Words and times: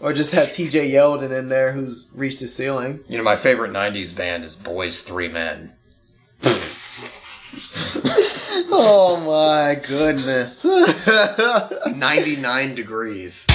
Or 0.00 0.12
just 0.12 0.34
have 0.34 0.48
TJ 0.48 0.90
Yeldon 0.90 1.36
in 1.36 1.48
there 1.48 1.72
who's 1.72 2.06
reached 2.14 2.40
the 2.40 2.48
ceiling. 2.48 3.00
You 3.08 3.18
know, 3.18 3.24
my 3.24 3.36
favorite 3.36 3.72
'90s 3.72 4.14
band 4.14 4.44
is 4.44 4.54
Boys 4.54 5.00
Three 5.02 5.28
Men. 5.28 5.72
Oh 8.70 9.16
my 9.26 9.80
goodness. 9.88 10.64
99 11.96 12.74
degrees. 12.74 13.46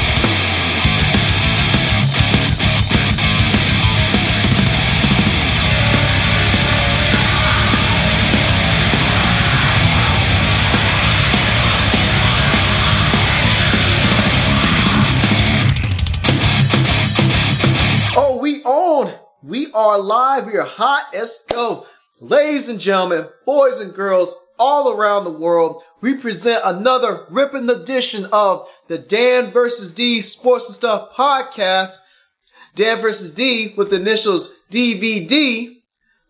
Are 19.93 20.01
live. 20.01 20.47
We 20.47 20.57
are 20.57 20.65
hot. 20.65 21.09
Let's 21.13 21.45
go. 21.45 21.85
Ladies 22.19 22.67
and 22.67 22.79
gentlemen, 22.79 23.27
boys 23.45 23.79
and 23.79 23.93
girls 23.93 24.35
all 24.57 24.91
around 24.91 25.23
the 25.23 25.29
world, 25.29 25.83
we 26.01 26.15
present 26.15 26.63
another 26.65 27.27
ripping 27.29 27.69
edition 27.69 28.25
of 28.33 28.67
the 28.87 28.97
Dan 28.97 29.51
versus 29.51 29.91
D 29.91 30.21
Sports 30.21 30.65
and 30.65 30.75
Stuff 30.75 31.15
podcast. 31.15 31.99
Dan 32.73 33.01
versus 33.01 33.29
D 33.29 33.75
with 33.77 33.91
the 33.91 33.97
initials 33.97 34.55
DVD, 34.71 35.69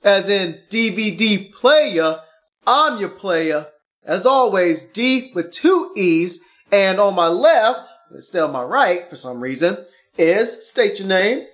as 0.03 0.27
in 0.27 0.59
DVD 0.69 1.49
player. 1.53 2.19
I'm 2.67 2.99
your 2.99 3.07
player. 3.07 3.67
As 4.03 4.25
always, 4.25 4.83
D 4.83 5.31
with 5.33 5.51
two 5.51 5.93
E's. 5.95 6.41
And 6.69 6.99
on 6.99 7.15
my 7.15 7.27
left, 7.29 7.87
still 8.19 8.47
on 8.47 8.51
my 8.51 8.63
right 8.63 9.07
for 9.09 9.15
some 9.15 9.39
reason, 9.39 9.77
is 10.17 10.67
state 10.67 10.99
your 10.99 11.07
name. 11.07 11.47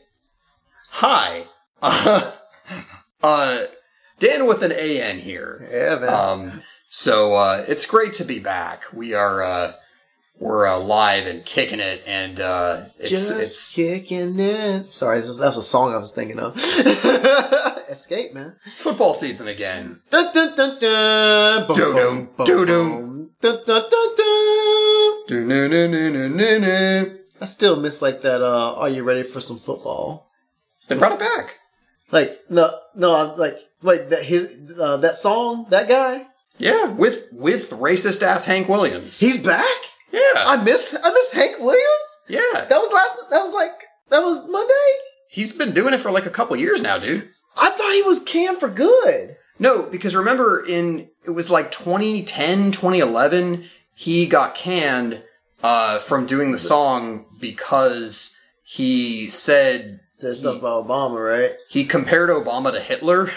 Hi. 0.89 1.45
Uh, 1.81 2.31
uh, 3.23 3.59
Dan 4.19 4.47
with 4.47 4.63
an 4.63 4.71
AN 4.71 5.19
here. 5.19 5.67
Yeah, 5.71 5.99
man. 5.99 6.09
Um, 6.09 6.61
so 6.87 7.35
uh, 7.35 7.65
it's 7.67 7.85
great 7.85 8.13
to 8.13 8.25
be 8.25 8.39
back. 8.39 8.83
We 8.93 9.13
are 9.13 9.41
uh, 9.41 9.73
we're 10.39 10.67
uh, 10.67 10.79
live 10.79 11.27
and 11.27 11.45
kicking 11.45 11.79
it, 11.79 12.03
and 12.07 12.39
uh, 12.39 12.85
it's 12.97 13.09
Just 13.09 13.39
it's 13.39 13.71
kicking 13.73 14.39
it. 14.39 14.85
Sorry, 14.85 15.19
that 15.21 15.27
was 15.27 15.57
a 15.57 15.63
song 15.63 15.93
I 15.93 15.97
was 15.97 16.13
thinking 16.13 16.39
of. 16.39 16.55
Escape, 17.89 18.33
man. 18.33 18.55
it's 18.65 18.81
football 18.81 19.13
season 19.13 19.47
again. 19.47 19.99
Dun, 20.11 20.31
dun, 20.31 20.55
dun, 20.55 20.79
dun. 20.79 21.67
Boom, 21.67 21.75
Doo-doo, 21.75 21.93
boom, 21.93 22.29
boom, 22.37 22.45
doo-doo. 22.45 22.89
boom. 22.89 23.29
Dun, 23.41 23.63
dun, 23.65 23.89
dun, 23.89 25.69
dun. 25.71 26.37
They 26.37 27.19
I 27.41 27.45
still 27.45 27.79
miss 27.79 28.01
like 28.01 28.21
that. 28.21 28.41
Uh, 28.41 28.75
are 28.75 28.89
you 28.89 29.03
ready 29.03 29.23
for 29.23 29.41
some 29.41 29.57
football? 29.59 30.29
They 30.87 30.95
brought 30.97 31.13
it 31.13 31.19
back. 31.19 31.58
Like 32.11 32.39
no, 32.49 32.77
no. 32.95 33.13
I'm 33.15 33.37
like 33.37 33.59
wait. 33.81 34.09
That 34.09 34.23
his 34.23 34.57
uh, 34.79 34.97
that 34.97 35.15
song. 35.15 35.67
That 35.69 35.87
guy. 35.87 36.25
Yeah, 36.57 36.91
with 36.91 37.29
with 37.31 37.69
racist 37.71 38.21
ass 38.23 38.45
Hank 38.45 38.67
Williams. 38.67 39.19
He's 39.19 39.41
back. 39.43 39.65
yeah, 40.11 40.19
I 40.35 40.61
miss. 40.63 40.97
I 41.01 41.09
miss 41.11 41.31
Hank 41.31 41.59
Williams. 41.59 42.19
yeah. 42.27 42.65
That 42.67 42.79
was 42.79 42.91
last. 42.93 43.17
That 43.29 43.41
was 43.41 43.53
like. 43.53 43.71
That 44.09 44.21
was 44.21 44.49
Monday. 44.49 44.73
He's 45.29 45.53
been 45.53 45.73
doing 45.73 45.93
it 45.93 45.99
for 45.99 46.09
like 46.09 46.25
a 46.25 46.31
couple 46.31 46.55
years 46.55 46.81
now, 46.81 46.97
dude. 46.97 47.29
I 47.61 47.69
thought 47.69 47.93
he 47.93 48.01
was 48.01 48.23
canned 48.23 48.57
for 48.57 48.69
good. 48.69 49.37
No, 49.59 49.87
because 49.89 50.15
remember 50.15 50.63
in 50.65 51.09
it 51.25 51.31
was 51.31 51.51
like 51.51 51.71
2010, 51.71 52.71
2011, 52.71 53.63
he 53.93 54.25
got 54.25 54.55
canned 54.55 55.21
uh, 55.61 55.99
from 55.99 56.25
doing 56.25 56.51
the 56.51 56.57
song 56.57 57.25
because 57.39 58.35
he 58.63 59.27
said 59.27 59.99
Said 60.19 60.35
stuff 60.35 60.57
about 60.59 60.85
Obama, 60.85 61.25
right? 61.25 61.51
he 61.69 61.85
compared 61.85 62.29
Obama 62.29 62.73
to 62.73 62.79
Hitler. 62.81 63.29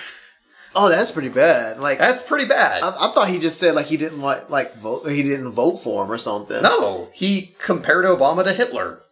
Oh, 0.75 0.89
that's 0.89 1.11
pretty 1.13 1.29
bad. 1.29 1.79
Like 1.79 1.99
That's 1.99 2.23
pretty 2.23 2.47
bad. 2.49 2.83
I 2.83 3.13
thought 3.13 3.29
he 3.29 3.39
just 3.39 3.61
said 3.61 3.75
like 3.77 3.87
he 3.87 3.97
didn't 3.97 4.21
like 4.21 4.51
like 4.51 4.75
vote. 4.77 5.09
He 5.09 5.23
didn't 5.23 5.53
vote 5.53 5.77
for 5.77 6.03
him 6.05 6.11
or 6.11 6.19
something. 6.19 6.61
no, 6.63 7.09
he 7.13 7.55
compared 7.63 8.05
Obama 8.05 8.43
to 8.45 8.53
Hitler. 8.53 9.03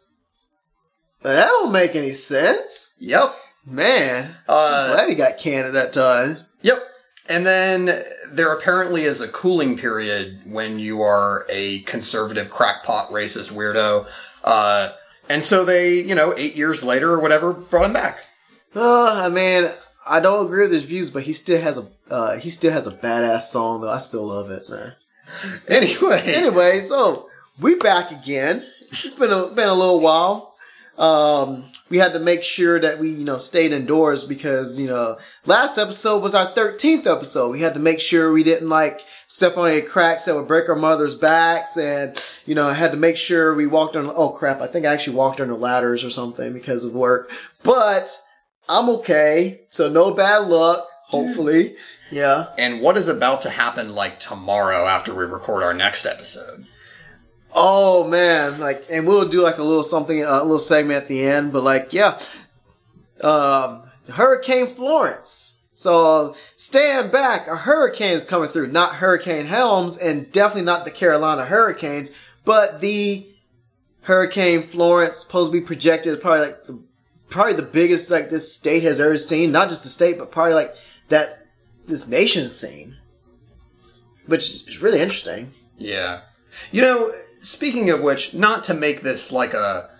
that 1.22 1.47
don't 1.47 1.70
make 1.70 1.94
any 1.94 2.12
sense, 2.12 2.94
Yep. 2.98 3.34
man. 3.66 4.34
Uh, 4.48 4.86
I'm 4.88 4.94
glad 4.97 5.09
he 5.10 5.14
got 5.14 5.38
canned 5.38 5.66
at 5.66 5.75
that 5.75 5.92
time. 5.92 6.38
Yep. 6.62 6.78
And 7.28 7.47
then 7.47 7.91
there 8.32 8.53
apparently 8.53 9.03
is 9.04 9.20
a 9.20 9.28
cooling 9.28 9.76
period 9.76 10.41
when 10.47 10.78
you 10.80 11.03
are 11.03 11.47
a 11.48 11.80
conservative 11.82 12.50
crackpot 12.50 13.10
racist 13.10 13.53
weirdo. 13.53 14.09
Uh, 14.42 14.91
and 15.30 15.42
so 15.44 15.64
they, 15.64 16.00
you 16.00 16.14
know, 16.16 16.34
eight 16.36 16.56
years 16.56 16.82
later 16.82 17.12
or 17.12 17.20
whatever, 17.20 17.52
brought 17.52 17.86
him 17.86 17.92
back. 17.92 18.26
Uh, 18.74 19.24
I 19.24 19.28
mean, 19.28 19.70
I 20.08 20.18
don't 20.18 20.44
agree 20.44 20.62
with 20.62 20.72
his 20.72 20.82
views, 20.82 21.08
but 21.10 21.22
he 21.22 21.32
still 21.32 21.60
has 21.60 21.78
a 21.78 21.86
uh, 22.10 22.36
he 22.38 22.50
still 22.50 22.72
has 22.72 22.88
a 22.88 22.92
badass 22.92 23.42
song 23.42 23.80
though. 23.80 23.91
I 23.91 23.98
still 23.98 24.26
love 24.26 24.50
it, 24.50 24.68
man. 24.68 24.94
Anyway. 25.68 26.20
Anyway, 26.24 26.80
so 26.80 27.28
we 27.60 27.76
back 27.76 28.10
again. 28.10 28.66
It's 28.91 29.14
been 29.14 29.30
a 29.30 29.46
been 29.54 29.68
a 29.68 29.74
little 29.74 30.00
while. 30.00 30.50
Um, 31.00 31.65
we 31.88 31.97
had 31.97 32.12
to 32.12 32.19
make 32.21 32.43
sure 32.44 32.78
that 32.78 32.99
we 32.99 33.11
you 33.11 33.25
know 33.25 33.38
stayed 33.38 33.72
indoors 33.72 34.25
because 34.25 34.78
you 34.81 34.87
know 34.87 35.16
last 35.47 35.78
episode 35.78 36.22
was 36.22 36.34
our 36.34 36.47
thirteenth 36.47 37.06
episode. 37.06 37.50
We 37.50 37.62
had 37.62 37.75
to 37.75 37.81
make 37.81 38.00
sure 38.00 38.33
we 38.33 38.44
didn't 38.44 38.69
like 38.69 39.00
step 39.27 39.56
on 39.56 39.71
any 39.71 39.81
cracks 39.81 40.27
that 40.27 40.34
would 40.37 40.47
break 40.47 40.69
our 40.69 40.77
mother's 40.77 41.16
backs, 41.16 41.77
and 41.77 42.22
you 42.47 42.55
know 42.55 42.69
I 42.69 42.75
had 42.75 42.93
to 42.93 42.97
make 42.97 43.16
sure 43.16 43.55
we 43.55 43.66
walked 43.66 43.97
on. 43.97 44.12
Oh 44.15 44.31
crap! 44.31 44.60
I 44.60 44.66
think 44.66 44.87
I 44.87 44.93
actually 44.93 45.16
walked 45.16 45.41
under 45.41 45.55
ladders 45.55 46.05
or 46.05 46.10
something 46.10 46.53
because 46.53 46.84
of 46.84 46.94
work, 46.94 47.33
but 47.65 48.16
I'm 48.69 48.89
okay. 48.91 49.62
So 49.71 49.89
no 49.89 50.12
bad 50.12 50.49
luck. 50.49 50.87
Hopefully, 51.06 51.75
yeah. 52.12 52.49
And 52.56 52.81
what 52.81 52.97
is 52.97 53.09
about 53.09 53.43
to 53.43 53.50
happen 53.50 53.94
like 53.97 54.21
tomorrow 54.21 54.87
after 54.87 55.12
we 55.12 55.25
record 55.25 55.65
our 55.65 55.75
next 55.75 56.06
episode? 56.06 56.66
Oh 57.55 58.06
man, 58.06 58.61
like, 58.61 58.84
and 58.91 59.06
we'll 59.06 59.28
do 59.28 59.43
like 59.43 59.59
a 59.59 59.62
little 59.62 59.83
something, 59.83 60.22
a 60.22 60.43
little 60.43 60.59
segment 60.59 61.03
at 61.03 61.09
the 61.09 61.22
end. 61.22 61.53
But 61.53 61.65
like, 61.65 61.93
yeah, 61.93 62.19
um, 63.22 63.83
Hurricane 64.09 64.66
Florence. 64.66 65.59
So 65.72 66.37
stand 66.56 67.10
back, 67.10 67.47
a 67.49 67.56
hurricane's 67.56 68.25
coming 68.25 68.50
through. 68.50 68.69
Not 68.69 68.97
Hurricane 68.97 69.47
Helms, 69.47 69.97
and 69.97 70.31
definitely 70.31 70.66
not 70.66 70.84
the 70.84 70.91
Carolina 70.91 71.44
Hurricanes, 71.44 72.10
but 72.44 72.81
the 72.81 73.27
Hurricane 74.03 74.62
Florence, 74.62 75.19
supposed 75.19 75.53
to 75.53 75.59
be 75.59 75.65
projected 75.65 76.21
probably 76.21 76.47
like 76.47 76.65
the, 76.65 76.83
probably 77.31 77.55
the 77.55 77.62
biggest 77.62 78.10
like 78.10 78.31
this 78.31 78.53
state 78.53 78.83
has 78.83 79.00
ever 79.00 79.16
seen. 79.16 79.53
Not 79.53 79.71
just 79.71 79.83
the 79.83 79.89
state, 79.89 80.19
but 80.19 80.31
probably 80.31 80.55
like 80.55 80.75
that 81.09 81.47
this 81.87 82.09
nation's 82.09 82.55
seen, 82.55 82.97
which 84.27 84.50
is 84.50 84.83
really 84.83 85.00
interesting. 85.00 85.53
Yeah. 85.78 86.21
You 86.72 86.83
know, 86.83 87.10
speaking 87.41 87.91
of 87.91 88.03
which, 88.03 88.34
not 88.34 88.65
to 88.65 88.75
make 88.75 89.03
this 89.03 89.31
like 89.33 89.55
a, 89.55 89.91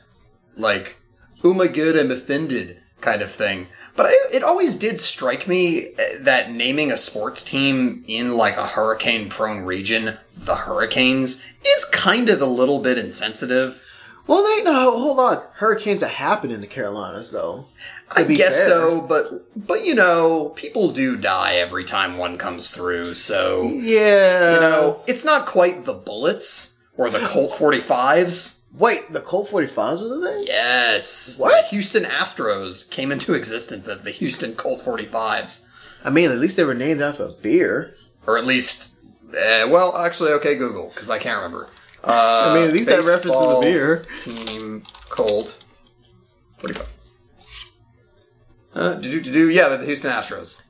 like, 0.57 0.97
oh 1.45 1.55
my 1.55 1.67
god, 1.67 1.97
I'm 1.97 2.11
offended 2.11 2.79
kind 3.01 3.23
of 3.23 3.31
thing, 3.31 3.67
but 3.97 4.07
I, 4.07 4.11
it 4.33 4.43
always 4.43 4.75
did 4.75 5.01
strike 5.01 5.49
me 5.49 5.95
uh, 5.95 6.03
that 6.21 6.51
naming 6.53 6.93
a 6.93 6.97
sports 6.99 7.43
team 7.43 8.05
in 8.07 8.37
like 8.37 8.57
a 8.57 8.67
hurricane 8.67 9.29
prone 9.31 9.63
region, 9.63 10.17
the 10.37 10.55
Hurricanes, 10.55 11.43
is 11.67 11.85
kind 11.87 12.29
of 12.29 12.41
a 12.43 12.47
little 12.47 12.83
bit 12.83 12.99
insensitive. 12.99 13.83
Well, 14.27 14.45
they 14.45 14.63
no 14.63 14.91
hold 14.99 15.19
on. 15.19 15.43
Hurricanes 15.55 16.01
that 16.01 16.11
happen 16.11 16.51
in 16.51 16.61
the 16.61 16.67
Carolinas, 16.67 17.33
though. 17.33 17.67
I 18.15 18.25
guess 18.25 18.65
fair. 18.65 18.69
so, 18.69 19.01
but 19.01 19.27
but 19.57 19.85
you 19.85 19.95
know, 19.95 20.51
people 20.57 20.93
do 20.93 21.17
die 21.17 21.55
every 21.55 21.85
time 21.85 22.19
one 22.19 22.37
comes 22.39 22.71
through, 22.71 23.15
so 23.15 23.63
Yeah. 23.73 24.55
you 24.55 24.61
know, 24.61 25.01
it's 25.07 25.25
not 25.25 25.47
quite 25.47 25.85
the 25.85 25.95
bullets 25.95 26.70
or 26.97 27.11
the 27.11 27.21
Colt 27.21 27.53
45s. 27.53 28.65
Wait, 28.79 29.01
the 29.13 29.21
Colt 29.21 29.49
45s 29.49 30.01
was 30.01 30.13
in 30.13 30.23
there? 30.23 30.39
Yes. 30.43 31.39
What? 31.39 31.65
The 31.71 31.77
Houston 31.77 32.05
Astros 32.05 32.89
came 32.91 33.11
into 33.11 33.35
existence 33.35 33.89
as 33.89 34.03
the 34.03 34.11
Houston 34.11 34.55
Colt 34.55 34.81
45s. 34.83 35.67
I 36.05 36.11
mean, 36.11 36.31
at 36.31 36.39
least 36.39 36.57
they 36.57 36.65
were 36.65 36.75
named 36.75 37.01
after 37.03 37.25
a 37.25 37.33
beer. 37.33 37.97
Or 38.27 38.39
at 38.39 38.45
least, 38.47 38.99
uh, 39.31 39.67
well, 39.69 39.97
actually, 39.97 40.31
okay, 40.33 40.55
Google, 40.57 40.89
because 40.95 41.11
I 41.11 41.19
can't 41.19 41.37
remember. 41.43 41.69
Uh, 42.05 42.49
I 42.51 42.55
mean, 42.55 42.69
at 42.69 42.73
least 42.73 42.89
that 42.89 43.05
references 43.05 43.41
a 43.41 43.61
beer. 43.61 44.05
Team 44.23 44.83
Colt 45.09 45.63
45. 46.59 46.93
Uh, 48.73 48.95
do 48.95 49.21
do 49.21 49.33
do 49.33 49.51
yeah, 49.51 49.69
the 49.69 49.85
Houston 49.85 50.13
Astros. 50.13 50.61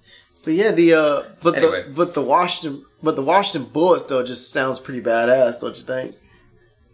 But 0.43 0.55
yeah, 0.55 0.71
the 0.71 0.95
uh, 0.95 1.23
but 1.43 1.57
Anyway. 1.57 1.83
the 1.83 1.91
but 1.91 2.15
the 2.15 2.23
Washington 2.23 2.87
but 3.03 3.17
the 3.17 3.23
Washington 3.23 3.71
Bullets 3.71 4.05
though 4.05 4.25
just 4.25 4.53
sounds 4.53 4.79
pretty 4.79 5.01
badass, 5.01 5.61
don't 5.61 5.77
you 5.77 5.83
think? 5.83 6.17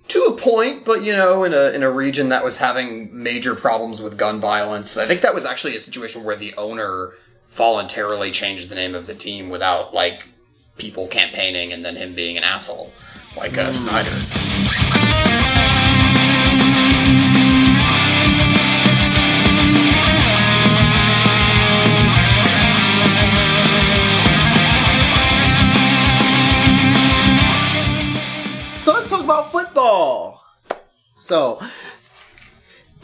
To 0.08 0.20
a 0.20 0.36
point, 0.36 0.84
but 0.84 1.02
you 1.02 1.12
know, 1.12 1.44
in 1.44 1.52
a 1.52 1.72
in 1.72 1.82
a 1.82 1.90
region 1.90 2.28
that 2.28 2.44
was 2.44 2.58
having 2.58 3.22
major 3.22 3.54
problems 3.54 4.00
with 4.00 4.16
gun 4.16 4.40
violence, 4.40 4.96
I 4.96 5.04
think 5.04 5.20
that 5.22 5.34
was 5.34 5.44
actually 5.44 5.76
a 5.76 5.80
situation 5.80 6.22
where 6.22 6.36
the 6.36 6.54
owner 6.56 7.14
voluntarily 7.48 8.30
changed 8.30 8.68
the 8.68 8.74
name 8.74 8.94
of 8.94 9.06
the 9.06 9.14
team 9.14 9.48
without 9.50 9.94
like 9.94 10.28
people 10.78 11.06
campaigning 11.06 11.72
and 11.72 11.84
then 11.84 11.96
him 11.96 12.14
being 12.14 12.36
an 12.36 12.44
asshole, 12.44 12.92
like 13.36 13.56
uh, 13.58 13.72
Snyder. 13.72 15.55
So 31.12 31.60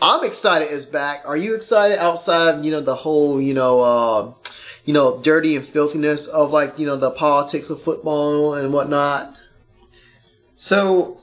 I'm 0.03 0.25
excited 0.25 0.69
it's 0.71 0.85
back. 0.85 1.23
Are 1.25 1.37
you 1.37 1.55
excited 1.55 1.99
outside, 1.99 2.65
you 2.65 2.71
know, 2.71 2.81
the 2.81 2.95
whole, 2.95 3.41
you 3.41 3.55
know, 3.55 3.81
uh, 3.81 4.33
you 4.85 4.93
know, 4.93 5.21
dirty 5.21 5.57
and 5.57 5.65
filthiness 5.65 6.27
of 6.27 6.51
like, 6.51 6.79
you 6.79 6.87
know, 6.87 6.97
the 6.97 7.11
politics 7.11 7.71
of 7.71 7.81
football 7.81 8.55
and 8.55 8.73
whatnot? 8.73 9.43
So 10.57 11.21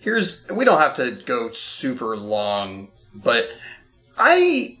here's 0.00 0.46
we 0.50 0.64
don't 0.64 0.80
have 0.80 0.96
to 0.96 1.12
go 1.26 1.52
super 1.52 2.16
long, 2.16 2.88
but 3.14 3.50
I 4.18 4.78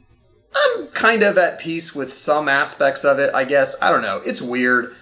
I'm 0.54 0.88
kind 0.88 1.22
of 1.22 1.38
at 1.38 1.60
peace 1.60 1.94
with 1.94 2.12
some 2.12 2.48
aspects 2.48 3.04
of 3.04 3.18
it, 3.18 3.34
I 3.34 3.44
guess. 3.44 3.76
I 3.80 3.90
don't 3.90 4.02
know. 4.02 4.20
It's 4.24 4.42
weird. 4.42 4.94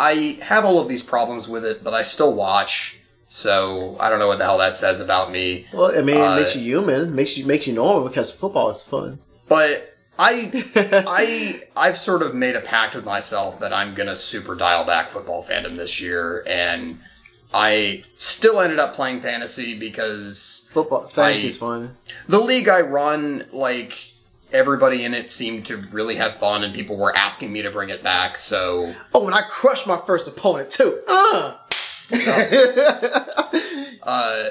I 0.00 0.38
have 0.42 0.64
all 0.64 0.80
of 0.80 0.88
these 0.88 1.02
problems 1.02 1.48
with 1.48 1.64
it, 1.64 1.82
but 1.82 1.94
I 1.94 2.02
still 2.02 2.34
watch. 2.34 3.00
So 3.28 3.96
I 4.00 4.08
don't 4.10 4.18
know 4.18 4.26
what 4.26 4.38
the 4.38 4.44
hell 4.44 4.58
that 4.58 4.74
says 4.74 5.00
about 5.00 5.30
me. 5.30 5.66
Well, 5.72 5.96
I 5.96 6.02
mean, 6.02 6.16
it 6.16 6.20
Uh, 6.22 6.36
makes 6.36 6.56
you 6.56 6.62
human, 6.62 7.14
makes 7.14 7.36
you 7.36 7.44
makes 7.46 7.66
you 7.66 7.74
normal 7.74 8.08
because 8.08 8.30
football 8.30 8.70
is 8.70 8.82
fun. 8.82 9.18
But 9.48 9.94
I 10.18 10.50
I 11.06 11.62
I've 11.76 11.98
sort 11.98 12.22
of 12.22 12.34
made 12.34 12.56
a 12.56 12.60
pact 12.60 12.94
with 12.94 13.04
myself 13.04 13.60
that 13.60 13.72
I'm 13.72 13.94
gonna 13.94 14.16
super 14.16 14.54
dial 14.54 14.84
back 14.84 15.08
football 15.08 15.44
fandom 15.44 15.76
this 15.76 16.00
year, 16.00 16.42
and 16.46 16.98
I 17.52 18.04
still 18.16 18.60
ended 18.60 18.78
up 18.78 18.94
playing 18.94 19.20
fantasy 19.20 19.78
because 19.78 20.68
Football 20.72 21.06
fantasy 21.06 21.46
I- 21.46 21.50
is 21.50 21.56
fun. 21.58 21.96
the 22.28 22.40
league 22.40 22.68
I 22.68 22.80
run, 22.80 23.46
like 23.52 24.12
everybody 24.52 25.04
in 25.04 25.12
it 25.12 25.28
seemed 25.28 25.66
to 25.66 25.76
really 25.92 26.16
have 26.16 26.34
fun, 26.34 26.64
and 26.64 26.74
people 26.74 26.96
were 26.96 27.14
asking 27.14 27.52
me 27.52 27.60
to 27.62 27.70
bring 27.70 27.90
it 27.90 28.02
back. 28.02 28.36
So 28.38 28.94
Oh, 29.14 29.26
and 29.26 29.34
I 29.34 29.42
crushed 29.42 29.86
my 29.86 29.98
first 30.06 30.26
opponent 30.26 30.70
too. 30.70 31.00
Uh! 31.06 31.54
Uh, 34.08 34.48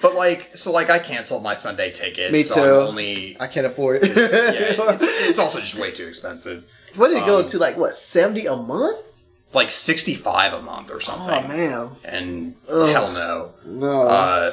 but 0.00 0.14
like, 0.14 0.56
so 0.56 0.72
like, 0.72 0.88
I 0.88 0.98
canceled 0.98 1.42
my 1.42 1.54
Sunday 1.54 1.90
ticket. 1.90 2.32
Me 2.32 2.42
so 2.42 2.54
too. 2.54 2.60
I'm 2.60 2.88
only 2.88 3.36
I 3.38 3.46
can't 3.46 3.66
afford 3.66 4.02
it. 4.02 4.08
yeah, 4.16 4.92
it's, 4.94 5.02
it's 5.28 5.38
also 5.38 5.58
just 5.60 5.74
way 5.78 5.90
too 5.90 6.06
expensive. 6.06 6.70
what 6.94 7.08
did 7.08 7.18
it 7.18 7.26
go 7.26 7.40
um, 7.40 7.46
to? 7.46 7.58
Like 7.58 7.76
what, 7.76 7.94
seventy 7.94 8.46
a 8.46 8.56
month? 8.56 9.04
Like 9.52 9.70
sixty 9.70 10.14
five 10.14 10.54
a 10.54 10.62
month 10.62 10.90
or 10.90 11.00
something. 11.00 11.28
Oh 11.28 11.48
man, 11.48 11.90
And 12.04 12.54
Ugh. 12.70 12.88
hell 12.88 13.12
no. 13.12 13.52
no. 13.66 14.02
Uh, 14.02 14.52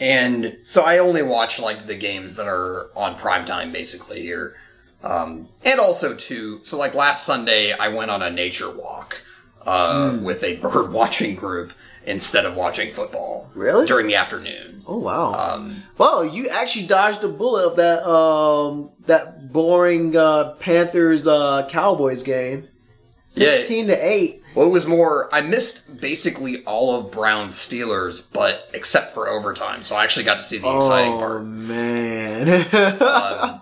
and 0.00 0.58
so 0.62 0.82
I 0.82 0.98
only 0.98 1.22
watch 1.22 1.58
like 1.58 1.86
the 1.86 1.94
games 1.96 2.36
that 2.36 2.46
are 2.46 2.90
on 2.94 3.16
prime 3.16 3.44
time 3.44 3.72
basically 3.72 4.22
here. 4.22 4.54
Um, 5.02 5.48
and 5.64 5.80
also 5.80 6.14
too, 6.14 6.60
so 6.62 6.78
like 6.78 6.94
last 6.94 7.24
Sunday 7.24 7.72
I 7.72 7.88
went 7.88 8.10
on 8.10 8.22
a 8.22 8.30
nature 8.30 8.70
walk 8.76 9.22
uh, 9.66 10.10
Hmm. 10.12 10.24
with 10.24 10.42
a 10.44 10.56
bird 10.56 10.92
watching 11.00 11.34
group 11.34 11.72
instead 12.06 12.44
of 12.44 12.54
watching 12.56 12.92
football. 12.92 13.48
Really? 13.54 13.86
During 13.86 14.06
the 14.06 14.16
afternoon. 14.16 14.82
oh 14.86 14.98
wow. 14.98 15.32
Um, 15.32 15.82
well, 15.98 16.24
you 16.24 16.48
actually 16.50 16.86
dodged 16.86 17.24
a 17.24 17.28
bullet 17.28 17.66
of 17.70 17.76
that 17.76 18.06
um 18.08 18.90
that 19.06 19.52
boring 19.52 20.16
uh, 20.16 20.52
Panthers 20.60 21.26
uh, 21.26 21.66
Cowboys 21.70 22.22
game. 22.22 22.62
Yeah. 22.64 23.50
Sixteen 23.52 23.86
to 23.86 23.96
eight. 24.06 24.42
well, 24.54 24.66
it 24.66 24.70
was 24.70 24.86
more. 24.86 25.30
I 25.34 25.40
missed 25.40 25.98
basically 25.98 26.62
all 26.66 26.94
of 26.94 27.10
Brown's 27.10 27.54
Steelers, 27.54 28.30
but 28.32 28.68
except 28.74 29.12
for 29.14 29.28
overtime. 29.28 29.82
So 29.82 29.96
I 29.96 30.04
actually 30.04 30.26
got 30.26 30.36
to 30.38 30.44
see 30.44 30.58
the 30.58 30.76
exciting 30.76 31.18
part. 31.18 31.40
oh 31.40 31.44
man. 31.44 32.66
Um, 32.74 33.60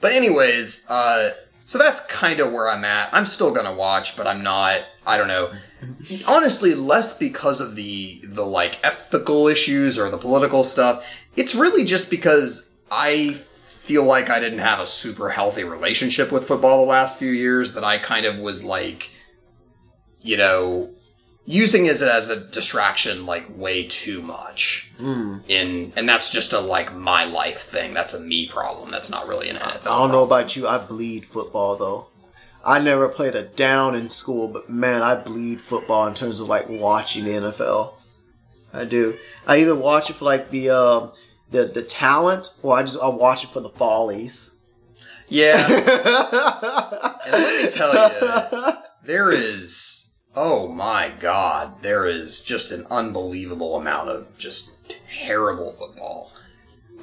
but 0.00 0.12
anyways, 0.12 0.84
uh, 0.90 1.30
so 1.72 1.78
that's 1.78 2.00
kind 2.00 2.38
of 2.38 2.52
where 2.52 2.68
I'm 2.68 2.84
at. 2.84 3.08
I'm 3.14 3.24
still 3.24 3.50
gonna 3.50 3.72
watch, 3.72 4.14
but 4.14 4.26
I'm 4.26 4.42
not. 4.42 4.84
I 5.06 5.16
don't 5.16 5.26
know. 5.26 5.50
Honestly, 6.28 6.74
less 6.74 7.16
because 7.16 7.62
of 7.62 7.76
the 7.76 8.22
the 8.28 8.44
like 8.44 8.78
ethical 8.84 9.48
issues 9.48 9.98
or 9.98 10.10
the 10.10 10.18
political 10.18 10.64
stuff. 10.64 11.10
It's 11.34 11.54
really 11.54 11.86
just 11.86 12.10
because 12.10 12.70
I 12.90 13.30
feel 13.30 14.04
like 14.04 14.28
I 14.28 14.38
didn't 14.38 14.58
have 14.58 14.80
a 14.80 14.86
super 14.86 15.30
healthy 15.30 15.64
relationship 15.64 16.30
with 16.30 16.46
football 16.46 16.84
the 16.84 16.90
last 16.90 17.18
few 17.18 17.30
years. 17.30 17.72
That 17.72 17.84
I 17.84 17.96
kind 17.96 18.26
of 18.26 18.38
was 18.38 18.62
like, 18.62 19.08
you 20.20 20.36
know, 20.36 20.90
using 21.44 21.86
it 21.86 22.00
as 22.00 22.30
a 22.30 22.36
distraction 22.50 23.26
like 23.26 23.46
way 23.56 23.84
too 23.84 24.22
much 24.22 24.92
in 25.48 25.92
and 25.96 26.08
that's 26.08 26.30
just 26.30 26.52
a 26.52 26.60
like 26.60 26.94
my 26.94 27.24
life 27.24 27.62
thing 27.62 27.92
that's 27.92 28.14
a 28.14 28.20
me 28.20 28.46
problem 28.46 28.90
that's 28.90 29.10
not 29.10 29.26
really 29.26 29.48
an 29.48 29.56
NFL 29.56 29.86
I 29.86 29.98
don't 29.98 30.12
know 30.12 30.22
about 30.22 30.54
you. 30.54 30.68
I 30.68 30.78
bleed 30.78 31.26
football 31.26 31.76
though. 31.76 32.06
I 32.64 32.78
never 32.78 33.08
played 33.08 33.34
a 33.34 33.42
down 33.42 33.96
in 33.96 34.08
school, 34.08 34.46
but 34.46 34.70
man, 34.70 35.02
I 35.02 35.16
bleed 35.16 35.60
football 35.60 36.06
in 36.06 36.14
terms 36.14 36.38
of 36.38 36.46
like 36.48 36.68
watching 36.68 37.24
the 37.24 37.32
NFL. 37.32 37.94
I 38.72 38.84
do. 38.84 39.16
I 39.46 39.56
either 39.56 39.74
watch 39.74 40.10
it 40.10 40.14
for 40.14 40.24
like 40.24 40.50
the 40.50 40.70
uh, 40.70 41.08
the 41.50 41.64
the 41.64 41.82
talent, 41.82 42.54
or 42.62 42.78
I 42.78 42.82
just 42.82 43.00
I 43.02 43.08
watch 43.08 43.42
it 43.42 43.50
for 43.50 43.58
the 43.60 43.68
follies. 43.68 44.54
yeah 45.28 45.66
and 45.66 47.32
let 47.32 47.64
me 47.64 47.70
tell 47.70 47.92
you 47.92 48.74
there 49.04 49.32
is 49.32 49.91
oh 50.34 50.68
my 50.68 51.12
god 51.20 51.82
there 51.82 52.06
is 52.06 52.40
just 52.40 52.72
an 52.72 52.86
unbelievable 52.90 53.76
amount 53.76 54.08
of 54.08 54.36
just 54.38 54.94
terrible 55.24 55.72
football 55.72 56.32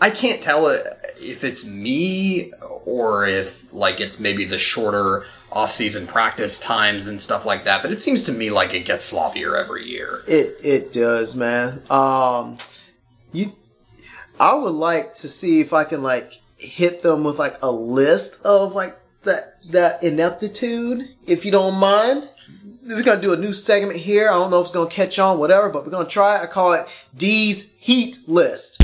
i 0.01 0.09
can't 0.09 0.41
tell 0.41 0.67
if 0.67 1.43
it's 1.43 1.65
me 1.65 2.51
or 2.85 3.25
if 3.27 3.71
like 3.73 3.99
it's 3.99 4.19
maybe 4.19 4.45
the 4.45 4.57
shorter 4.59 5.25
off-season 5.51 6.05
practice 6.07 6.59
times 6.59 7.07
and 7.07 7.19
stuff 7.19 7.45
like 7.45 7.63
that 7.63 7.81
but 7.81 7.91
it 7.91 7.99
seems 7.99 8.23
to 8.23 8.31
me 8.31 8.49
like 8.49 8.73
it 8.73 8.85
gets 8.85 9.11
sloppier 9.11 9.59
every 9.59 9.85
year 9.85 10.21
It 10.27 10.55
it 10.63 10.93
does, 10.93 11.35
man. 11.35 11.81
Um, 11.89 12.57
you, 13.33 13.53
I 14.39 14.53
would 14.53 14.73
like 14.73 15.13
to 15.15 15.27
see 15.27 15.59
if 15.59 15.73
I 15.73 15.83
can 15.85 16.03
like 16.03 16.33
hit 16.57 17.01
them 17.01 17.23
with 17.23 17.39
like 17.39 17.57
a 17.63 17.71
list 17.71 18.45
of 18.45 18.75
like 18.75 18.95
that 19.23 19.57
that 19.71 20.03
ineptitude, 20.03 21.09
if 21.25 21.45
you 21.45 21.51
don't 21.51 21.75
mind. 21.79 22.29
We're 22.89 23.03
gonna 23.03 23.21
do 23.21 23.33
a 23.33 23.37
new 23.37 23.53
segment 23.53 23.99
here. 23.99 24.29
I 24.29 24.33
don't 24.33 24.49
know 24.49 24.61
if 24.61 24.65
it's 24.65 24.73
gonna 24.73 24.89
catch 24.89 25.19
on, 25.19 25.37
whatever, 25.37 25.69
but 25.69 25.85
we're 25.85 25.91
gonna 25.91 26.09
try 26.09 26.37
it. 26.37 26.41
I 26.41 26.47
call 26.47 26.73
it 26.73 26.89
D's 27.15 27.75
Heat 27.77 28.17
List. 28.25 28.81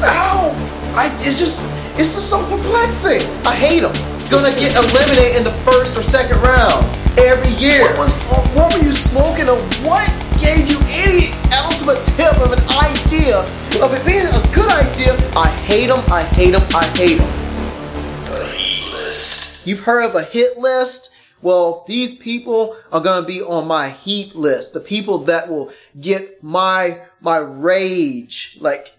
Ow! 0.00 0.48
I 0.96 1.12
it's 1.20 1.38
just 1.38 1.68
it's 2.00 2.16
just 2.16 2.30
so 2.30 2.40
perplexing. 2.48 3.20
I 3.44 3.52
hate 3.54 3.84
them. 3.84 3.92
Gonna 4.32 4.48
get 4.56 4.72
eliminated 4.72 5.36
in 5.36 5.44
the 5.44 5.52
first 5.52 5.92
or 6.00 6.02
second 6.02 6.40
round 6.40 6.80
every 7.20 7.52
year. 7.60 7.84
What 8.00 8.08
was 8.08 8.16
what 8.56 8.72
were 8.72 8.80
you 8.80 8.96
smoking? 8.96 9.44
Or 9.44 9.60
what 9.84 10.08
gave 10.40 10.64
you 10.64 10.80
any 10.96 11.28
ounce 11.52 11.84
of 11.84 11.92
a 11.92 12.00
tip 12.16 12.32
of 12.40 12.48
an 12.48 12.64
idea 12.80 13.44
of 13.84 13.92
it 13.92 14.00
being 14.08 14.24
a 14.24 14.42
good 14.56 14.72
idea? 14.72 15.12
I 15.36 15.52
hate 15.68 15.92
them. 15.92 16.00
I 16.08 16.24
hate 16.32 16.56
them. 16.56 16.64
I 16.72 16.88
hate 16.96 17.20
them. 17.20 17.28
A 18.32 18.48
Heat 18.56 18.88
List. 18.88 19.66
You've 19.66 19.84
heard 19.84 20.08
of 20.08 20.16
a 20.16 20.24
hit 20.24 20.56
list? 20.56 21.12
Well, 21.40 21.84
these 21.86 22.14
people 22.14 22.76
are 22.92 23.00
gonna 23.00 23.26
be 23.26 23.42
on 23.42 23.68
my 23.68 23.90
heat 23.90 24.34
list. 24.34 24.74
The 24.74 24.80
people 24.80 25.18
that 25.24 25.48
will 25.48 25.70
get 26.00 26.42
my 26.42 27.02
my 27.20 27.38
rage, 27.38 28.56
like 28.60 28.96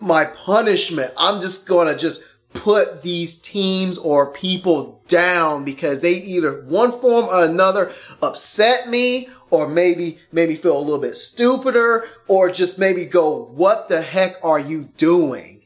my 0.00 0.26
punishment. 0.26 1.12
I'm 1.16 1.40
just 1.40 1.66
gonna 1.66 1.96
just 1.96 2.22
put 2.52 3.02
these 3.02 3.38
teams 3.38 3.98
or 3.98 4.32
people 4.32 5.02
down 5.08 5.64
because 5.64 6.00
they 6.00 6.14
either 6.14 6.62
one 6.62 6.92
form 6.92 7.26
or 7.26 7.44
another 7.44 7.90
upset 8.22 8.88
me 8.88 9.28
or 9.50 9.68
maybe 9.68 10.18
made 10.32 10.48
me 10.48 10.54
feel 10.54 10.78
a 10.78 10.80
little 10.80 11.00
bit 11.00 11.16
stupider 11.16 12.06
or 12.28 12.50
just 12.50 12.78
maybe 12.78 13.04
go, 13.04 13.44
what 13.46 13.88
the 13.88 14.00
heck 14.00 14.42
are 14.42 14.58
you 14.58 14.84
doing? 14.96 15.62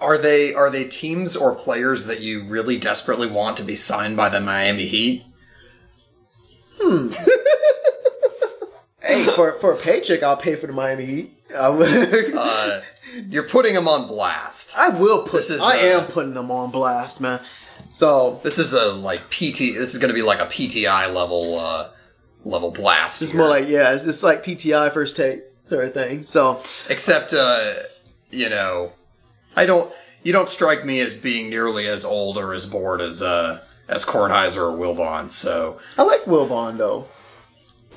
Are 0.00 0.16
they 0.16 0.54
are 0.54 0.70
they 0.70 0.84
teams 0.84 1.36
or 1.36 1.54
players 1.54 2.06
that 2.06 2.20
you 2.20 2.44
really 2.48 2.78
desperately 2.78 3.30
want 3.30 3.58
to 3.58 3.62
be 3.62 3.76
signed 3.76 4.16
by 4.16 4.30
the 4.30 4.40
Miami 4.40 4.86
Heat? 4.86 5.24
Hey, 9.02 9.24
for, 9.24 9.52
for 9.52 9.72
a 9.72 9.76
paycheck, 9.76 10.22
I'll 10.22 10.36
pay 10.36 10.54
for 10.56 10.66
the 10.66 10.72
Miami 10.72 11.04
Heat. 11.06 11.32
Uh, 11.56 12.80
you're 13.28 13.48
putting 13.48 13.74
them 13.74 13.88
on 13.88 14.06
blast. 14.06 14.72
I 14.76 14.90
will 14.90 15.22
put, 15.22 15.32
this 15.32 15.50
is, 15.50 15.60
I 15.60 15.78
uh, 15.78 16.00
am 16.00 16.06
putting 16.06 16.34
them 16.34 16.50
on 16.50 16.70
blast, 16.70 17.20
man. 17.20 17.40
So, 17.90 18.40
This 18.44 18.58
is 18.58 18.72
a 18.72 18.92
like 18.92 19.30
PT. 19.30 19.74
This 19.74 19.94
is 19.94 19.98
going 19.98 20.10
to 20.10 20.14
be 20.14 20.22
like 20.22 20.38
a 20.40 20.46
PTI 20.46 21.12
level 21.12 21.58
uh, 21.58 21.88
level 22.44 22.70
blast. 22.70 23.22
it's 23.22 23.32
here. 23.32 23.40
more 23.40 23.48
like, 23.48 23.68
yeah, 23.68 23.94
it's, 23.94 24.04
it's 24.04 24.22
like 24.22 24.44
PTI 24.44 24.92
first 24.92 25.16
take 25.16 25.40
sort 25.64 25.84
of 25.84 25.94
thing. 25.94 26.22
So, 26.22 26.58
except 26.88 27.32
uh, 27.32 27.72
you 28.30 28.48
know, 28.48 28.92
I 29.56 29.66
don't. 29.66 29.92
You 30.22 30.34
don't 30.34 30.50
strike 30.50 30.84
me 30.84 31.00
as 31.00 31.16
being 31.16 31.48
nearly 31.48 31.86
as 31.86 32.04
old 32.04 32.36
or 32.36 32.52
as 32.52 32.66
bored 32.66 33.00
as 33.00 33.22
uh, 33.22 33.64
as 33.90 34.04
Kornheiser 34.06 34.58
or 34.58 34.78
Wilbon. 34.78 35.30
So 35.30 35.78
I 35.98 36.02
like 36.04 36.22
Wilbon 36.24 36.78
though. 36.78 37.06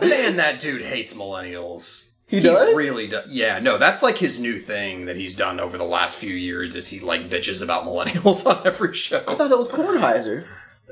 man, 0.00 0.36
that 0.36 0.58
dude 0.60 0.82
hates 0.82 1.12
millennials. 1.14 2.10
He 2.28 2.40
does? 2.40 2.74
really 2.76 3.06
does. 3.06 3.28
Yeah, 3.30 3.60
no, 3.60 3.78
that's 3.78 4.02
like 4.02 4.18
his 4.18 4.40
new 4.40 4.54
thing 4.54 5.06
that 5.06 5.16
he's 5.16 5.36
done 5.36 5.60
over 5.60 5.78
the 5.78 5.84
last 5.84 6.16
few 6.18 6.34
years. 6.34 6.74
Is 6.74 6.88
he 6.88 6.98
like 7.00 7.28
bitches 7.30 7.62
about 7.62 7.84
millennials 7.84 8.44
on 8.60 8.66
every 8.66 8.94
show? 8.94 9.22
I 9.28 9.34
thought 9.34 9.48
that 9.50 9.56
was 9.58 9.70
Kornheiser. 9.70 10.44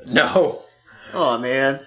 No, 0.07 0.61
Oh 1.13 1.37
man, 1.37 1.79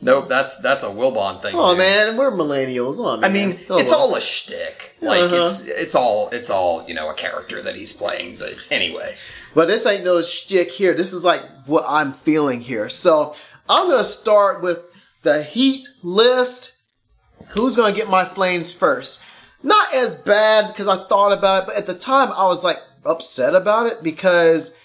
Nope, 0.00 0.28
that's 0.28 0.58
that's 0.60 0.82
a 0.82 0.88
Wilbon 0.88 1.40
thing. 1.40 1.54
Oh 1.56 1.70
dude. 1.70 1.78
man, 1.78 2.16
we're 2.16 2.30
millennials. 2.30 2.96
Oh, 2.98 3.16
man. 3.16 3.24
I 3.30 3.32
mean, 3.32 3.58
Oh, 3.70 3.78
it's 3.78 3.90
well. 3.90 4.00
all 4.00 4.14
a 4.16 4.20
shtick. 4.20 4.94
Like 5.00 5.22
Uh-huh. 5.22 5.36
it's 5.36 5.66
it's 5.66 5.94
all 5.94 6.28
it's 6.32 6.50
all 6.50 6.86
you 6.88 6.94
know 6.94 7.08
a 7.10 7.14
character 7.14 7.62
that 7.62 7.74
he's 7.76 7.92
playing. 7.92 8.36
But 8.38 8.54
anyway, 8.70 9.14
But 9.56 9.68
this 9.68 9.86
ain't 9.86 10.04
no 10.04 10.20
shtick 10.20 10.70
here. 10.70 10.92
This 10.92 11.14
is 11.14 11.24
like 11.24 11.40
what 11.64 11.86
I'm 11.88 12.12
feeling 12.12 12.60
here. 12.60 12.90
So 12.90 13.34
I'm 13.70 13.88
gonna 13.88 14.04
start 14.04 14.60
with 14.60 14.80
the 15.22 15.42
Heat 15.42 15.88
list. 16.02 16.74
Who's 17.48 17.74
gonna 17.74 17.96
get 17.96 18.10
my 18.10 18.26
flames 18.26 18.70
first? 18.70 19.22
Not 19.62 19.94
as 19.94 20.14
bad 20.14 20.68
because 20.68 20.88
I 20.88 21.08
thought 21.08 21.32
about 21.32 21.62
it, 21.62 21.66
but 21.68 21.76
at 21.76 21.86
the 21.86 21.94
time 21.94 22.32
I 22.32 22.44
was 22.44 22.64
like 22.64 22.76
upset 23.06 23.54
about 23.54 23.86
it 23.86 24.02
because 24.02 24.76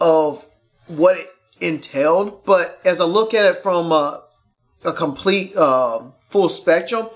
of 0.00 0.46
what 0.86 1.18
it 1.18 1.26
entailed. 1.60 2.46
But 2.46 2.78
as 2.82 3.02
I 3.02 3.04
look 3.04 3.34
at 3.34 3.44
it 3.44 3.62
from 3.62 3.92
a, 3.92 4.24
a 4.86 4.92
complete 4.94 5.54
um, 5.54 6.14
full 6.22 6.48
spectrum, 6.48 7.08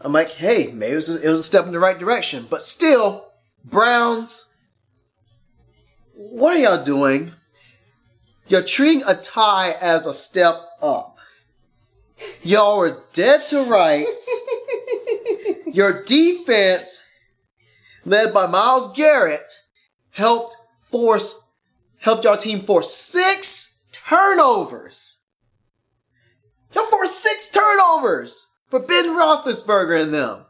I'm 0.00 0.12
like, 0.12 0.30
hey, 0.30 0.70
maybe 0.72 0.92
it 0.92 0.94
was, 0.94 1.24
it 1.24 1.28
was 1.28 1.40
a 1.40 1.42
step 1.42 1.66
in 1.66 1.72
the 1.72 1.80
right 1.80 1.98
direction. 1.98 2.46
But 2.48 2.62
still, 2.62 3.32
Browns, 3.64 4.45
what 6.30 6.56
are 6.56 6.58
y'all 6.58 6.84
doing? 6.84 7.32
You're 8.48 8.62
treating 8.62 9.02
a 9.06 9.14
tie 9.14 9.72
as 9.80 10.06
a 10.06 10.12
step 10.12 10.56
up. 10.80 11.18
Y'all 12.42 12.80
are 12.80 13.02
dead 13.12 13.42
to 13.48 13.62
rights. 13.64 14.48
Your 15.72 16.04
defense, 16.04 17.02
led 18.04 18.32
by 18.32 18.46
Myles 18.46 18.92
Garrett, 18.94 19.52
helped 20.10 20.56
force 20.80 21.50
helped 21.98 22.24
y'all 22.24 22.36
team 22.36 22.60
force 22.60 22.94
six 22.94 23.80
turnovers. 23.90 25.18
Y'all 26.74 26.86
forced 26.86 27.20
six 27.20 27.50
turnovers 27.50 28.46
for 28.68 28.80
Ben 28.80 29.06
Roethlisberger 29.06 30.00
and 30.00 30.14
them. 30.14 30.44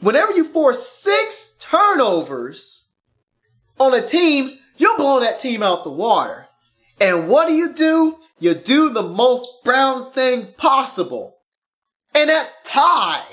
Whenever 0.00 0.32
you 0.32 0.44
force 0.44 0.86
six 0.86 1.56
turnovers 1.58 2.90
on 3.78 3.94
a 3.94 4.06
team, 4.06 4.58
you're 4.82 4.98
blowing 4.98 5.22
that 5.22 5.38
team 5.38 5.62
out 5.62 5.84
the 5.84 5.90
water. 5.90 6.48
And 7.00 7.28
what 7.28 7.46
do 7.46 7.54
you 7.54 7.72
do? 7.72 8.18
You 8.40 8.54
do 8.54 8.90
the 8.90 9.02
most 9.02 9.48
Browns 9.62 10.08
thing 10.08 10.48
possible. 10.58 11.36
And 12.16 12.28
that's 12.28 12.56
tie. 12.64 13.24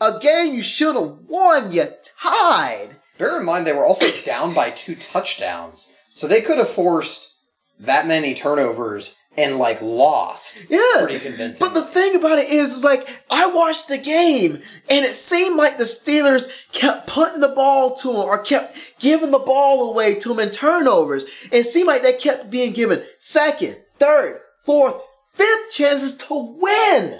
A 0.00 0.18
game 0.20 0.54
you 0.54 0.62
should 0.62 0.96
have 0.96 1.18
won, 1.28 1.70
you 1.70 1.86
tied. 2.20 2.96
bear 3.16 3.38
in 3.38 3.46
mind 3.46 3.64
they 3.64 3.72
were 3.72 3.86
also 3.86 4.06
down 4.26 4.54
by 4.54 4.70
two 4.70 4.96
touchdowns, 4.96 5.94
so 6.12 6.26
they 6.26 6.40
could 6.40 6.58
have 6.58 6.68
forced 6.68 7.36
that 7.78 8.08
many 8.08 8.34
turnovers 8.34 9.16
and 9.36 9.56
like 9.56 9.80
lost. 9.80 10.58
Yeah. 10.68 10.80
pretty 10.98 11.18
convincing. 11.18 11.66
But 11.66 11.74
the 11.74 11.86
thing 11.86 12.16
about 12.16 12.38
it 12.38 12.48
is, 12.50 12.72
is 12.72 12.84
like, 12.84 13.24
I 13.30 13.46
watched 13.46 13.88
the 13.88 13.98
game 13.98 14.54
and 14.90 15.04
it 15.04 15.14
seemed 15.14 15.56
like 15.56 15.78
the 15.78 15.84
Steelers 15.84 16.70
kept 16.72 17.06
putting 17.06 17.40
the 17.40 17.48
ball 17.48 17.94
to 17.96 18.08
them 18.08 18.16
or 18.16 18.42
kept 18.42 18.98
giving 19.00 19.30
the 19.30 19.38
ball 19.38 19.90
away 19.90 20.18
to 20.20 20.28
them 20.28 20.40
in 20.40 20.50
turnovers. 20.50 21.24
It 21.50 21.64
seemed 21.64 21.86
like 21.86 22.02
they 22.02 22.14
kept 22.14 22.50
being 22.50 22.72
given 22.72 23.04
second, 23.18 23.76
third, 23.94 24.40
fourth, 24.64 24.96
fifth 25.34 25.72
chances 25.72 26.16
to 26.18 26.34
win. 26.34 27.18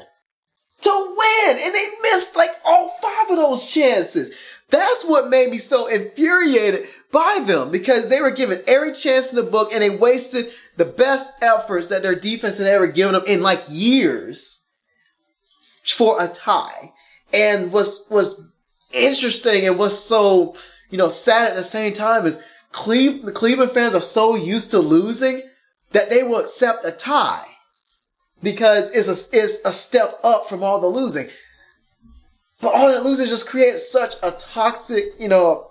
To 0.82 1.16
win. 1.16 1.58
And 1.60 1.74
they 1.74 1.86
missed 2.02 2.36
like 2.36 2.50
all 2.64 2.88
five 3.00 3.30
of 3.30 3.36
those 3.36 3.70
chances. 3.70 4.34
That's 4.72 5.04
what 5.04 5.28
made 5.28 5.50
me 5.50 5.58
so 5.58 5.86
infuriated 5.86 6.86
by 7.12 7.44
them 7.46 7.70
because 7.70 8.08
they 8.08 8.22
were 8.22 8.30
given 8.30 8.62
every 8.66 8.94
chance 8.94 9.30
in 9.30 9.36
the 9.36 9.50
book 9.50 9.70
and 9.70 9.82
they 9.82 9.90
wasted 9.90 10.46
the 10.78 10.86
best 10.86 11.34
efforts 11.42 11.88
that 11.88 12.02
their 12.02 12.14
defense 12.14 12.56
had 12.56 12.66
ever 12.66 12.86
given 12.86 13.12
them 13.12 13.22
in 13.26 13.42
like 13.42 13.62
years 13.68 14.66
for 15.84 16.22
a 16.24 16.26
tie. 16.26 16.94
And 17.34 17.70
was 17.70 18.06
was 18.10 18.50
interesting 18.92 19.66
and 19.66 19.78
was 19.78 20.02
so 20.02 20.56
you 20.90 20.96
know 20.96 21.10
sad 21.10 21.50
at 21.50 21.56
the 21.56 21.62
same 21.62 21.92
time 21.92 22.26
is 22.26 22.42
Cleve, 22.72 23.26
the 23.26 23.32
Cleveland 23.32 23.72
fans 23.72 23.94
are 23.94 24.00
so 24.00 24.34
used 24.34 24.70
to 24.70 24.78
losing 24.78 25.42
that 25.90 26.08
they 26.08 26.22
will 26.22 26.40
accept 26.40 26.86
a 26.86 26.90
tie 26.90 27.46
because 28.42 28.90
it's 28.90 29.08
a 29.08 29.36
it's 29.36 29.60
a 29.66 29.72
step 29.72 30.18
up 30.24 30.46
from 30.46 30.62
all 30.62 30.80
the 30.80 30.86
losing. 30.86 31.28
But 32.62 32.74
all 32.74 32.86
that 32.86 33.04
losing 33.04 33.26
just 33.26 33.48
creates 33.48 33.90
such 33.90 34.14
a 34.22 34.30
toxic, 34.30 35.14
you 35.18 35.28
know, 35.28 35.68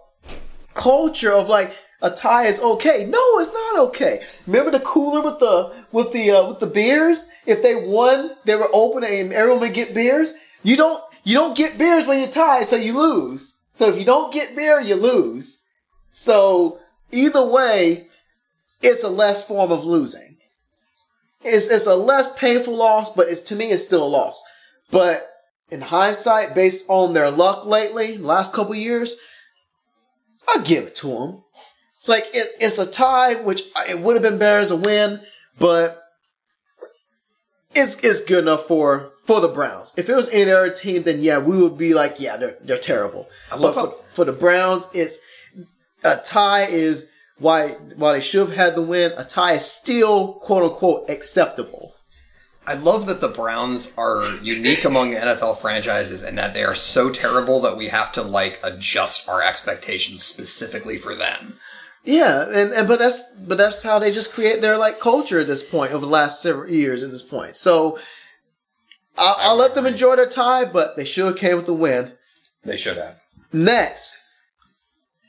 culture 0.74 1.31
of 1.31 1.48
like 1.48 1.74
a 2.01 2.12
tie 2.12 2.45
is 2.45 2.62
okay. 2.62 3.05
No, 3.07 3.39
it's 3.39 3.53
not 3.53 3.79
okay. 3.88 4.21
Remember 4.45 4.71
the 4.71 4.81
cooler 4.81 5.21
with 5.21 5.39
the 5.39 5.74
with 5.93 6.12
the 6.12 6.31
uh, 6.31 6.48
with 6.50 6.60
the 6.60 6.67
beers? 6.67 7.29
If 7.45 7.63
they 7.63 7.75
won, 7.75 8.31
they 8.43 8.55
were 8.55 8.69
open 8.74 9.05
and 9.05 9.31
everyone 9.31 9.62
would 9.62 9.74
get 9.74 9.93
beers. 9.93 10.36
You 10.63 10.75
don't 10.75 11.01
you 11.24 11.36
don't 11.36 11.55
get 11.55 11.77
beers 11.77 12.07
when 12.07 12.19
you 12.19 12.27
tie, 12.27 12.63
so 12.63 12.75
you 12.75 13.00
lose. 13.00 13.62
So 13.71 13.88
if 13.88 13.98
you 13.98 14.05
don't 14.05 14.33
get 14.33 14.55
beer, 14.55 14.81
you 14.81 14.95
lose. 14.95 15.63
So 16.12 16.79
either 17.12 17.48
way, 17.48 18.07
it's 18.81 19.03
a 19.03 19.10
less 19.10 19.48
form 19.48 19.71
of 19.71 19.86
losing. 19.86 20.38
It's 21.41 21.67
it's 21.67 21.88
a 21.88 21.95
less 21.95 22.38
painful 22.38 22.75
loss, 22.75 23.13
but 23.13 23.29
it's 23.29 23.41
to 23.43 23.55
me 23.55 23.71
it's 23.71 23.86
still 23.86 24.03
a 24.03 24.05
loss. 24.05 24.43
But 24.91 25.30
in 25.71 25.81
hindsight, 25.81 26.53
based 26.53 26.85
on 26.89 27.13
their 27.13 27.31
luck 27.31 27.65
lately, 27.65 28.17
last 28.17 28.53
couple 28.53 28.75
years, 28.75 29.15
I'll 30.49 30.63
give 30.63 30.85
it 30.85 30.95
to 30.97 31.07
them. 31.07 31.43
It's 31.99 32.09
like 32.09 32.25
it, 32.33 32.47
it's 32.59 32.77
a 32.79 32.89
tie, 32.91 33.35
which 33.35 33.61
it 33.87 33.99
would 33.99 34.15
have 34.15 34.23
been 34.23 34.39
better 34.39 34.59
as 34.59 34.71
a 34.71 34.75
win, 34.75 35.21
but 35.59 36.03
it's 37.73 37.99
it's 38.03 38.23
good 38.25 38.39
enough 38.43 38.65
for 38.65 39.13
for 39.25 39.39
the 39.39 39.47
Browns. 39.47 39.93
If 39.97 40.09
it 40.09 40.15
was 40.15 40.29
any 40.29 40.51
other 40.51 40.71
team, 40.71 41.03
then 41.03 41.21
yeah, 41.21 41.39
we 41.39 41.61
would 41.61 41.77
be 41.77 41.93
like, 41.93 42.19
yeah, 42.19 42.37
they're 42.37 42.57
they're 42.61 42.77
terrible. 42.77 43.29
love 43.55 43.61
but 43.61 43.73
how- 43.75 43.87
for, 43.91 44.03
for 44.13 44.25
the 44.25 44.33
Browns, 44.33 44.87
it's 44.93 45.19
a 46.03 46.17
tie 46.25 46.65
is 46.65 47.09
why 47.37 47.69
why 47.95 48.13
they 48.13 48.21
should 48.21 48.47
have 48.47 48.55
had 48.57 48.75
the 48.75 48.81
win, 48.81 49.13
a 49.15 49.23
tie 49.23 49.53
is 49.53 49.65
still 49.65 50.33
quote 50.33 50.63
unquote 50.63 51.09
acceptable. 51.09 51.93
I 52.68 52.75
love 52.75 53.08
that 53.08 53.22
the 53.22 53.27
Browns 53.27 53.91
are 53.98 54.24
unique 54.44 54.86
among 54.86 55.13
NFL 55.13 55.60
franchises 55.60 56.22
and 56.22 56.38
that 56.38 56.53
they 56.53 56.63
are 56.63 56.75
so 56.75 57.10
terrible 57.10 57.60
that 57.62 57.75
we 57.75 57.88
have 57.88 58.12
to 58.13 58.22
like 58.22 58.60
adjust 58.63 59.27
our 59.27 59.41
expectations 59.41 60.24
specifically 60.24 60.98
for 60.98 61.15
them. 61.15 61.58
Yeah, 62.03 62.46
and, 62.48 62.72
and 62.72 62.88
but 62.88 63.00
that's 63.00 63.34
but 63.41 63.58
that's 63.58 63.84
how 63.84 64.00
they 64.00 64.12
just 64.12 64.34
create 64.34 64.62
their 64.62 64.77
like 64.77 65.00
culture 65.00 65.39
at 65.39 65.48
this 65.48 65.68
point 65.68 65.91
over 65.91 66.06
the 66.06 66.12
last 66.12 66.41
several 66.41 66.70
years 66.70 67.03
at 67.03 67.12
this 67.12 67.22
point. 67.22 67.56
So 67.56 67.98
I'll, 69.18 69.36
I'll 69.39 69.58
let 69.58 69.75
them 69.75 69.86
enjoy 69.86 70.15
their 70.15 70.27
tie, 70.27 70.65
but 70.65 70.96
they 70.96 71.06
should 71.06 71.25
have 71.25 71.38
came 71.38 71.56
with 71.56 71.65
the 71.65 71.74
win. 71.74 72.13
They 72.63 72.77
should 72.77 72.98
have. 72.98 73.22
Next, 73.51 74.18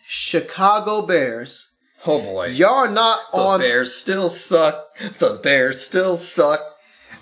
Chicago 0.07 1.03
Bears. 1.03 1.73
Oh 2.07 2.21
boy. 2.21 2.47
Y'all 2.47 2.71
are 2.71 2.91
not 2.91 3.21
the 3.33 3.39
on. 3.39 3.61
Bears 3.61 3.95
still 3.95 4.29
suck. 4.29 4.97
The 5.19 5.41
Bears 5.43 5.81
still 5.81 6.17
suck. 6.17 6.61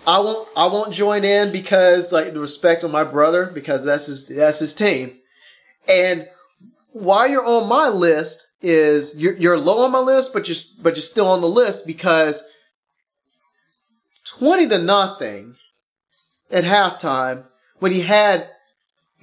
I 0.07 0.19
won't. 0.21 0.49
I 0.57 0.66
won't 0.66 0.95
join 0.95 1.25
in 1.25 1.52
because 1.52 2.12
like 2.12 2.33
the 2.33 2.40
respect 2.40 2.83
of 2.85 2.90
my 2.90 3.04
brother 3.04 3.47
because 3.47 3.85
that's 3.85 4.07
his. 4.07 4.28
That's 4.28 4.59
his 4.59 4.75
team. 4.75 5.19
And 5.88 6.26
while 6.92 7.28
you're 7.28 7.47
on 7.47 7.69
my 7.69 7.88
list 7.88 8.47
is 8.62 9.14
you're 9.16 9.37
you're 9.37 9.59
low 9.59 9.85
on 9.85 9.92
my 9.92 9.99
list, 9.99 10.33
but 10.33 10.49
you're 10.49 10.57
but 10.83 10.97
you're 10.97 11.02
still 11.02 11.26
on 11.26 11.40
the 11.40 11.49
list 11.49 11.87
because 11.87 12.42
twenty 14.25 14.69
to 14.69 14.78
nothing 14.78 15.57
at 16.50 16.64
halftime 16.64 17.45
when 17.78 17.92
he 17.92 18.02
had 18.02 18.49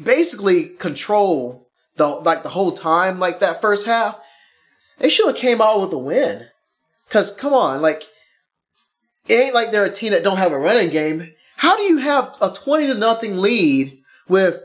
basically 0.01 0.69
control 0.69 1.67
the 1.96 2.07
like 2.07 2.43
the 2.43 2.50
whole 2.50 2.72
time 2.72 3.19
like 3.19 3.39
that 3.39 3.62
first 3.62 3.86
half. 3.86 4.19
They 5.00 5.10
should 5.10 5.27
have 5.27 5.36
came 5.36 5.62
out 5.62 5.79
with 5.79 5.93
a 5.93 5.98
win. 5.98 6.48
Cause 7.10 7.31
come 7.31 7.53
on, 7.53 7.81
like 7.81 8.03
it 9.27 9.34
ain't 9.34 9.53
like 9.53 9.72
they're 9.72 9.86
a 9.86 9.91
team 9.91 10.12
that 10.12 10.24
don't 10.24 10.38
have 10.38 10.51
a 10.51 10.60
running 10.60 10.89
game. 10.89 11.34
How 11.57 11.75
do 11.75 11.84
you 11.84 11.98
have 11.98 12.36
a 12.41 12.51
twenty 12.51 12.88
to 12.88 12.93
nothing 12.93 13.38
lead 13.38 14.00
with 14.27 14.62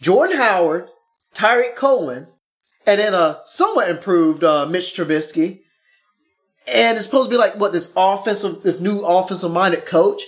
Jordan 0.00 0.36
Howard, 0.36 0.88
Tarik 1.32 1.76
Cohen, 1.76 2.26
and 2.86 3.00
then 3.00 3.14
a 3.14 3.40
somewhat 3.44 3.88
improved 3.88 4.42
uh, 4.42 4.66
Mitch 4.66 4.94
Trubisky, 4.94 5.60
and 6.72 6.96
it's 6.96 7.06
supposed 7.06 7.30
to 7.30 7.34
be 7.34 7.38
like 7.38 7.56
what 7.56 7.72
this 7.72 7.92
offensive, 7.96 8.62
this 8.62 8.80
new 8.80 9.00
offensive 9.02 9.52
minded 9.52 9.86
coach? 9.86 10.22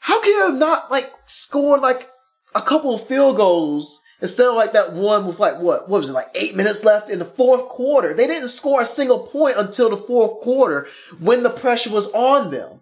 How 0.00 0.20
can 0.20 0.32
you 0.32 0.42
have 0.48 0.58
not 0.58 0.90
like 0.90 1.12
scored 1.26 1.80
like 1.80 2.08
a 2.54 2.60
couple 2.60 2.94
of 2.94 3.06
field 3.06 3.36
goals 3.36 4.01
instead 4.22 4.46
of 4.46 4.54
like 4.54 4.72
that 4.72 4.92
one 4.92 5.26
with 5.26 5.40
like 5.40 5.58
what 5.58 5.88
what 5.88 5.98
was 5.98 6.08
it 6.08 6.14
like 6.14 6.28
eight 6.34 6.56
minutes 6.56 6.84
left 6.84 7.10
in 7.10 7.18
the 7.18 7.24
fourth 7.24 7.68
quarter? 7.68 8.14
They 8.14 8.26
didn't 8.26 8.48
score 8.48 8.80
a 8.80 8.86
single 8.86 9.18
point 9.18 9.58
until 9.58 9.90
the 9.90 9.96
fourth 9.96 10.40
quarter 10.40 10.86
when 11.20 11.42
the 11.42 11.50
pressure 11.50 11.90
was 11.90 12.10
on 12.14 12.50
them. 12.50 12.80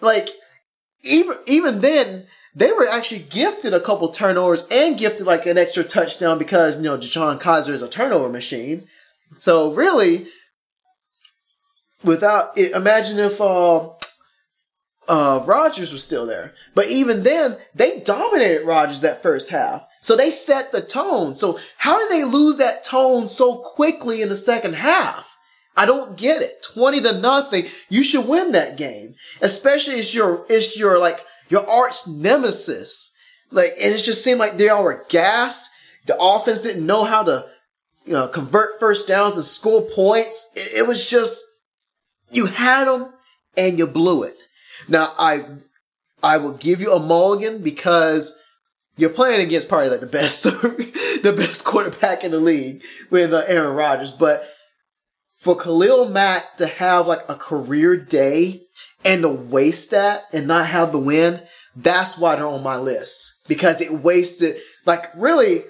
Like 0.00 0.28
even 1.02 1.36
even 1.46 1.80
then, 1.80 2.26
they 2.54 2.72
were 2.72 2.88
actually 2.88 3.20
gifted 3.20 3.72
a 3.72 3.80
couple 3.80 4.08
turnovers 4.10 4.66
and 4.70 4.98
gifted 4.98 5.26
like 5.26 5.46
an 5.46 5.56
extra 5.56 5.84
touchdown 5.84 6.36
because 6.38 6.76
you 6.76 6.82
know 6.82 6.98
DeShone 6.98 7.40
Kizer 7.40 7.70
is 7.70 7.82
a 7.82 7.88
turnover 7.88 8.28
machine. 8.28 8.88
So 9.38 9.72
really, 9.72 10.26
without 12.02 12.58
it, 12.58 12.72
imagine 12.72 13.18
if 13.20 13.40
uh, 13.40 13.88
uh, 15.10 15.42
Rodgers 15.44 15.92
was 15.92 16.04
still 16.04 16.24
there. 16.24 16.54
But 16.72 16.88
even 16.88 17.24
then, 17.24 17.56
they 17.74 17.98
dominated 17.98 18.64
Rodgers 18.64 19.00
that 19.00 19.24
first 19.24 19.50
half. 19.50 19.84
So 20.00 20.16
they 20.16 20.30
set 20.30 20.70
the 20.70 20.80
tone. 20.80 21.34
So 21.34 21.58
how 21.78 21.98
did 21.98 22.10
they 22.12 22.22
lose 22.22 22.58
that 22.58 22.84
tone 22.84 23.26
so 23.26 23.56
quickly 23.56 24.22
in 24.22 24.28
the 24.28 24.36
second 24.36 24.76
half? 24.76 25.36
I 25.76 25.84
don't 25.84 26.16
get 26.16 26.42
it. 26.42 26.62
20 26.62 27.00
to 27.02 27.20
nothing. 27.20 27.64
You 27.88 28.04
should 28.04 28.28
win 28.28 28.52
that 28.52 28.76
game. 28.76 29.16
Especially 29.42 29.94
it's 29.94 30.14
your, 30.14 30.46
it's 30.48 30.78
your 30.78 31.00
like, 31.00 31.18
your 31.48 31.68
arch 31.68 32.06
nemesis. 32.06 33.10
Like, 33.50 33.72
and 33.82 33.92
it 33.92 33.98
just 33.98 34.22
seemed 34.22 34.38
like 34.38 34.58
they 34.58 34.68
all 34.68 34.84
were 34.84 35.04
gassed. 35.08 35.70
The 36.06 36.16
offense 36.20 36.62
didn't 36.62 36.86
know 36.86 37.02
how 37.02 37.24
to, 37.24 37.46
you 38.06 38.12
know, 38.12 38.28
convert 38.28 38.78
first 38.78 39.08
downs 39.08 39.36
and 39.36 39.44
score 39.44 39.82
points. 39.82 40.52
It, 40.54 40.82
it 40.84 40.88
was 40.88 41.10
just, 41.10 41.42
you 42.30 42.46
had 42.46 42.84
them 42.84 43.12
and 43.58 43.76
you 43.76 43.88
blew 43.88 44.22
it. 44.22 44.36
Now 44.88 45.12
I, 45.18 45.44
I 46.22 46.38
will 46.38 46.54
give 46.54 46.80
you 46.80 46.92
a 46.92 46.98
mulligan 46.98 47.62
because 47.62 48.36
you're 48.96 49.10
playing 49.10 49.46
against 49.46 49.68
probably 49.68 49.88
like 49.88 50.00
the 50.00 50.06
best, 50.06 50.42
the 51.22 51.34
best 51.36 51.64
quarterback 51.64 52.24
in 52.24 52.32
the 52.32 52.40
league 52.40 52.82
with 53.10 53.32
uh, 53.32 53.44
Aaron 53.46 53.74
Rodgers. 53.74 54.12
But 54.12 54.44
for 55.38 55.56
Khalil 55.56 56.08
Mack 56.08 56.56
to 56.58 56.66
have 56.66 57.06
like 57.06 57.22
a 57.28 57.34
career 57.34 57.96
day 57.96 58.62
and 59.04 59.22
to 59.22 59.30
waste 59.30 59.90
that 59.90 60.24
and 60.32 60.46
not 60.46 60.66
have 60.66 60.92
the 60.92 60.98
win, 60.98 61.40
that's 61.74 62.18
why 62.18 62.36
they're 62.36 62.46
on 62.46 62.62
my 62.62 62.76
list 62.76 63.40
because 63.48 63.80
it 63.80 63.90
wasted 63.90 64.56
like 64.86 65.06
really 65.14 65.64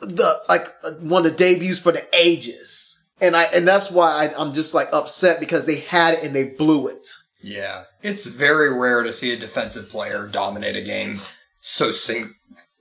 the 0.00 0.36
like 0.48 0.68
one 1.00 1.24
of 1.24 1.32
the 1.32 1.36
debuts 1.36 1.78
for 1.78 1.92
the 1.92 2.04
ages. 2.14 2.90
And 3.20 3.36
I 3.36 3.44
and 3.44 3.66
that's 3.66 3.90
why 3.90 4.26
I, 4.26 4.40
I'm 4.40 4.52
just 4.52 4.74
like 4.74 4.88
upset 4.92 5.40
because 5.40 5.66
they 5.66 5.80
had 5.80 6.14
it 6.14 6.24
and 6.24 6.34
they 6.34 6.50
blew 6.50 6.88
it. 6.88 7.08
Yeah, 7.42 7.84
it's 8.04 8.26
very 8.26 8.72
rare 8.72 9.02
to 9.02 9.12
see 9.12 9.32
a 9.32 9.36
defensive 9.36 9.90
player 9.90 10.28
dominate 10.28 10.76
a 10.76 10.82
game 10.82 11.18
so 11.66 11.92
sing, 11.92 12.34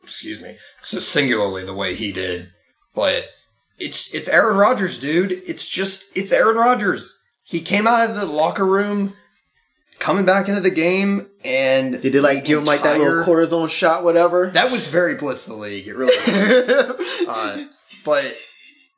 excuse 0.03 0.41
me, 0.43 0.57
so 0.81 0.99
singularly 0.99 1.63
the 1.63 1.73
way 1.73 1.95
he 1.95 2.11
did. 2.11 2.49
But 2.93 3.29
it's 3.79 4.13
it's 4.13 4.27
Aaron 4.27 4.57
Rodgers, 4.57 4.99
dude. 4.99 5.31
It's 5.31 5.67
just 5.67 6.15
it's 6.15 6.33
Aaron 6.33 6.57
Rodgers. 6.57 7.17
He 7.43 7.61
came 7.61 7.87
out 7.87 8.07
of 8.07 8.15
the 8.15 8.25
locker 8.25 8.65
room, 8.65 9.13
coming 9.99 10.25
back 10.25 10.49
into 10.49 10.59
the 10.61 10.69
game, 10.69 11.27
and 11.45 12.01
Did 12.01 12.11
they 12.13 12.19
like 12.19 12.43
give 12.43 12.59
him 12.59 12.65
like 12.65 12.83
that 12.83 12.99
little 12.99 13.23
cortisone 13.23 13.69
shot, 13.69 14.03
whatever? 14.03 14.49
That 14.49 14.69
was 14.69 14.89
very 14.89 15.15
blitz 15.15 15.45
the 15.45 15.53
league. 15.53 15.87
It 15.87 15.95
really 15.95 16.15
was. 16.15 17.27
uh, 17.29 17.65
but 18.03 18.25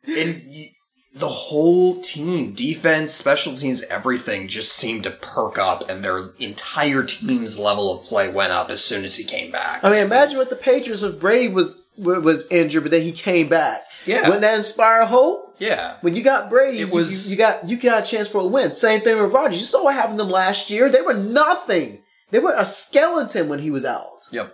in 0.08 0.46
y- 0.50 0.72
the 1.16 1.30
whole 1.30 2.02
team, 2.02 2.54
defense, 2.54 3.14
special 3.14 3.56
teams, 3.56 3.84
everything 3.84 4.50
just 4.50 4.74
seemed 4.74 5.04
to 5.06 5.12
perk 5.12 5.58
up, 5.58 5.90
and 5.90 6.04
their 6.04 6.32
entire 6.40 7.04
team's 7.04 7.58
level 7.58 7.98
of 7.98 8.06
play 8.06 8.30
went 8.30 8.52
up 8.52 8.70
as 8.70 8.84
soon 8.84 9.06
as 9.06 9.16
he 9.16 9.24
came 9.24 9.50
back. 9.52 9.82
I 9.84 9.90
mean, 9.90 10.00
imagine 10.00 10.38
what 10.38 10.50
the 10.50 10.58
Patriots 10.58 11.04
if 11.04 11.20
Brady 11.20 11.48
was 11.54 11.82
was 11.98 12.46
injured, 12.52 12.84
but 12.84 12.92
then 12.92 13.04
he 13.04 13.14
came 13.14 13.48
back. 13.48 13.84
Yeah. 14.06 14.24
wouldn't 14.24 14.42
that 14.42 14.58
inspire 14.58 15.06
hope? 15.06 15.56
Yeah, 15.58 15.96
When 16.02 16.14
you 16.18 16.22
got 16.22 16.50
Brady, 16.50 16.82
It 16.82 16.88
you- 16.90 16.94
was- 16.94 17.28
you, 17.28 17.32
you 17.32 17.38
got 17.38 17.66
you 17.70 17.78
got 17.78 18.04
a 18.04 18.06
chance 18.06 18.28
for 18.28 18.42
a 18.42 18.46
win. 18.46 18.74
Same 18.74 19.00
thing 19.00 19.16
with 19.22 19.32
Rodgers. 19.32 19.62
You 19.62 19.66
saw 19.66 19.86
what 19.86 19.96
happened 19.96 20.18
to 20.18 20.26
them 20.26 20.32
last 20.32 20.70
year. 20.70 20.90
They 20.90 21.00
were 21.02 21.14
nothing. 21.14 22.04
They 22.32 22.40
were 22.40 22.54
a 22.58 22.66
skeleton 22.66 23.48
when 23.48 23.60
he 23.60 23.72
was 23.72 23.86
out. 23.86 24.28
Yep. 24.32 24.54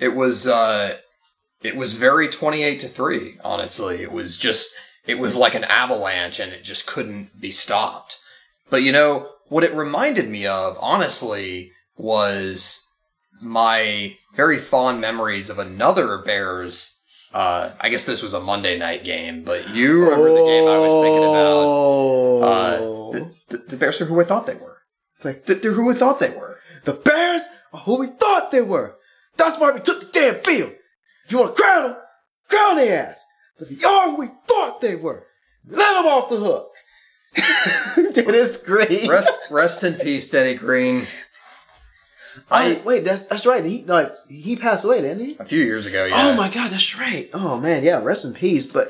It 0.00 0.08
was 0.16 0.48
uh 0.48 0.96
it 1.62 1.76
was 1.76 1.94
very 1.94 2.26
28 2.28 2.80
to 2.80 2.88
3, 2.88 3.38
honestly. 3.44 4.02
It 4.02 4.10
was 4.12 4.36
just 4.36 4.68
it 5.06 5.18
was 5.18 5.36
like 5.36 5.54
an 5.54 5.64
avalanche 5.64 6.40
and 6.40 6.52
it 6.52 6.64
just 6.64 6.86
couldn't 6.86 7.40
be 7.40 7.50
stopped. 7.50 8.18
But 8.70 8.82
you 8.82 8.92
know, 8.92 9.30
what 9.48 9.64
it 9.64 9.72
reminded 9.74 10.28
me 10.28 10.46
of, 10.46 10.76
honestly, 10.80 11.72
was 11.96 12.80
my 13.40 14.16
very 14.34 14.58
fond 14.58 15.00
memories 15.00 15.50
of 15.50 15.58
another 15.58 16.18
Bears 16.18 16.90
uh 17.32 17.72
I 17.80 17.88
guess 17.88 18.06
this 18.06 18.22
was 18.22 18.32
a 18.32 18.40
Monday 18.40 18.78
night 18.78 19.02
game, 19.02 19.42
but 19.42 19.68
you 19.74 20.04
remember 20.04 20.30
the 20.30 20.44
game 20.46 20.68
I 20.68 20.78
was 20.78 21.04
thinking 21.04 21.24
about. 21.24 21.64
Oh, 21.66 22.42
Uh, 22.42 22.78
the, 23.12 23.34
the, 23.48 23.56
the 23.70 23.76
Bears 23.76 24.00
are 24.00 24.04
who 24.04 24.20
I 24.20 24.24
thought 24.24 24.46
they 24.46 24.54
were. 24.54 24.78
it's 25.16 25.24
like 25.24 25.44
They're 25.44 25.72
who 25.72 25.90
I 25.90 25.94
thought 25.94 26.20
they 26.20 26.30
were. 26.30 26.60
the 26.84 26.92
Bears 26.92 27.42
are 27.72 27.80
who 27.80 27.98
we 28.00 28.06
thought 28.06 28.50
they 28.52 28.62
were. 28.62 28.96
That's 29.36 29.58
why 29.58 29.72
we 29.72 29.80
took 29.80 30.00
the 30.00 30.10
damn 30.12 30.36
field. 30.36 30.72
If 31.26 31.32
you 31.32 31.38
want 31.38 31.56
to 31.56 31.60
crown 31.62 31.82
them, 31.90 31.96
crown 32.48 32.76
their 32.76 33.08
ass. 33.08 33.23
But 33.58 33.68
they 33.68 33.84
are 33.86 34.10
who 34.10 34.16
we 34.16 34.26
thought 34.26 34.80
they 34.80 34.96
were. 34.96 35.26
Let 35.66 35.94
them 35.94 36.06
off 36.06 36.28
the 36.28 36.36
hook. 36.36 36.72
Dennis 38.14 38.62
Green. 38.64 39.08
Rest 39.08 39.36
rest 39.50 39.82
in 39.82 39.94
peace, 39.94 40.28
Denny 40.28 40.54
Green. 40.54 41.02
I 42.50 42.80
wait. 42.84 43.04
That's 43.04 43.26
that's 43.26 43.46
right. 43.46 43.64
He 43.64 43.84
like 43.84 44.12
he 44.28 44.56
passed 44.56 44.84
away, 44.84 45.00
didn't 45.00 45.24
he? 45.24 45.36
A 45.38 45.44
few 45.44 45.62
years 45.62 45.86
ago, 45.86 46.04
yeah. 46.04 46.14
Oh 46.16 46.36
my 46.36 46.48
god, 46.48 46.70
that's 46.70 46.98
right. 46.98 47.30
Oh 47.32 47.60
man, 47.60 47.84
yeah. 47.84 48.02
Rest 48.02 48.24
in 48.24 48.34
peace. 48.34 48.66
But 48.66 48.88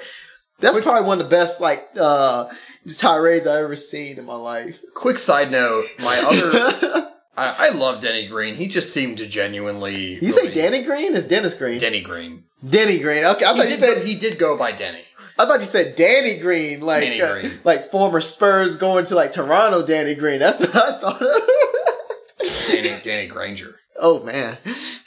that's 0.60 0.80
probably 0.80 1.06
one 1.06 1.20
of 1.20 1.26
the 1.26 1.36
best 1.36 1.60
like 1.60 1.88
uh 1.98 2.48
tirades 2.96 3.46
I've 3.46 3.64
ever 3.64 3.76
seen 3.76 4.18
in 4.18 4.24
my 4.24 4.36
life. 4.36 4.82
Quick 4.94 5.18
side 5.18 5.50
note: 5.50 5.84
my 6.00 6.22
other, 6.26 7.12
I, 7.36 7.54
I 7.58 7.68
love 7.70 8.00
Denny 8.00 8.26
Green. 8.26 8.54
He 8.54 8.68
just 8.68 8.92
seemed 8.92 9.18
to 9.18 9.26
genuinely. 9.26 10.14
You 10.22 10.30
say 10.30 10.42
really- 10.48 10.54
Danny 10.54 10.82
Green? 10.82 11.14
is 11.14 11.26
Dennis 11.26 11.54
Green. 11.54 11.78
Denny 11.78 12.00
Green. 12.00 12.44
Denny 12.68 12.98
Green. 12.98 13.24
Okay, 13.24 13.44
I 13.44 13.52
He 13.52 13.58
thought 13.58 13.64
you 13.64 13.70
did, 13.76 13.80
said 13.80 13.94
go, 13.98 14.04
he 14.04 14.14
did 14.18 14.38
go 14.38 14.56
by 14.56 14.72
Denny. 14.72 15.02
I 15.38 15.46
thought 15.46 15.58
you 15.60 15.66
said 15.66 15.96
Danny 15.96 16.38
Green, 16.38 16.80
like 16.80 17.02
Danny 17.02 17.20
uh, 17.20 17.32
Green. 17.32 17.50
like 17.64 17.90
former 17.90 18.20
Spurs 18.20 18.76
going 18.76 19.04
to 19.06 19.16
like 19.16 19.32
Toronto. 19.32 19.84
Danny 19.84 20.14
Green. 20.14 20.38
That's 20.38 20.60
what 20.60 20.76
I 20.76 20.98
thought. 20.98 21.20
Of. 21.22 22.68
Danny, 22.70 22.94
Danny 23.02 23.26
Granger. 23.26 23.80
oh 24.00 24.22
man, 24.22 24.58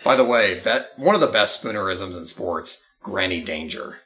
By 0.04 0.16
the 0.18 0.26
way, 0.26 0.60
bet, 0.60 0.90
one 0.98 1.16
of 1.16 1.22
the 1.22 1.28
best 1.28 1.64
spoonerisms 1.64 2.18
in 2.18 2.26
sports: 2.26 2.84
Granny 3.02 3.40
Danger. 3.42 4.00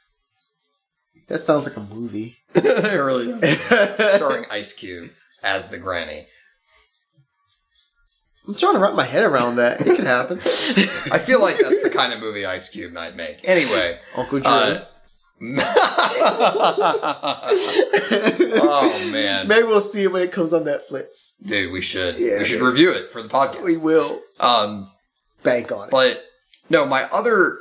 that 1.28 1.38
sounds 1.38 1.66
like 1.68 1.76
a 1.76 1.94
movie. 1.94 2.38
it 2.54 2.64
really 3.02 3.26
does. 3.40 3.58
Starring 4.14 4.44
Ice 4.50 4.72
Cube 4.72 5.10
as 5.42 5.68
the 5.70 5.78
Granny. 5.78 6.26
I'm 8.46 8.54
trying 8.56 8.74
to 8.74 8.80
wrap 8.80 8.94
my 8.94 9.04
head 9.04 9.22
around 9.24 9.56
that. 9.56 9.80
It 9.80 9.96
could 9.96 10.04
happen. 10.06 10.38
I 11.12 11.18
feel 11.18 11.40
like 11.40 11.58
that's 11.58 11.80
the 11.82 11.90
kind 11.90 12.12
of 12.12 12.18
movie 12.20 12.44
Ice 12.44 12.68
Cube 12.68 12.92
might 12.92 13.14
make. 13.14 13.38
Anyway, 13.48 13.98
Uncle 14.16 14.40
Drew. 14.40 14.50
uh, 14.50 14.84
oh 17.74 19.08
man, 19.12 19.48
Maybe 19.48 19.64
we'll 19.64 19.80
see 19.80 20.04
it 20.04 20.12
when 20.12 20.22
it 20.22 20.32
comes 20.32 20.52
on 20.52 20.64
Netflix. 20.64 21.32
dude, 21.44 21.72
we 21.72 21.80
should 21.80 22.16
Yeah, 22.18 22.38
we 22.38 22.44
should 22.44 22.58
dude. 22.58 22.68
review 22.68 22.90
it 22.92 23.08
for 23.10 23.22
the 23.22 23.28
podcast. 23.28 23.64
We 23.64 23.76
will 23.76 24.20
Um, 24.40 24.90
bank 25.42 25.72
on 25.72 25.88
it. 25.88 25.90
but 25.90 26.22
no, 26.70 26.86
my 26.86 27.04
other 27.12 27.58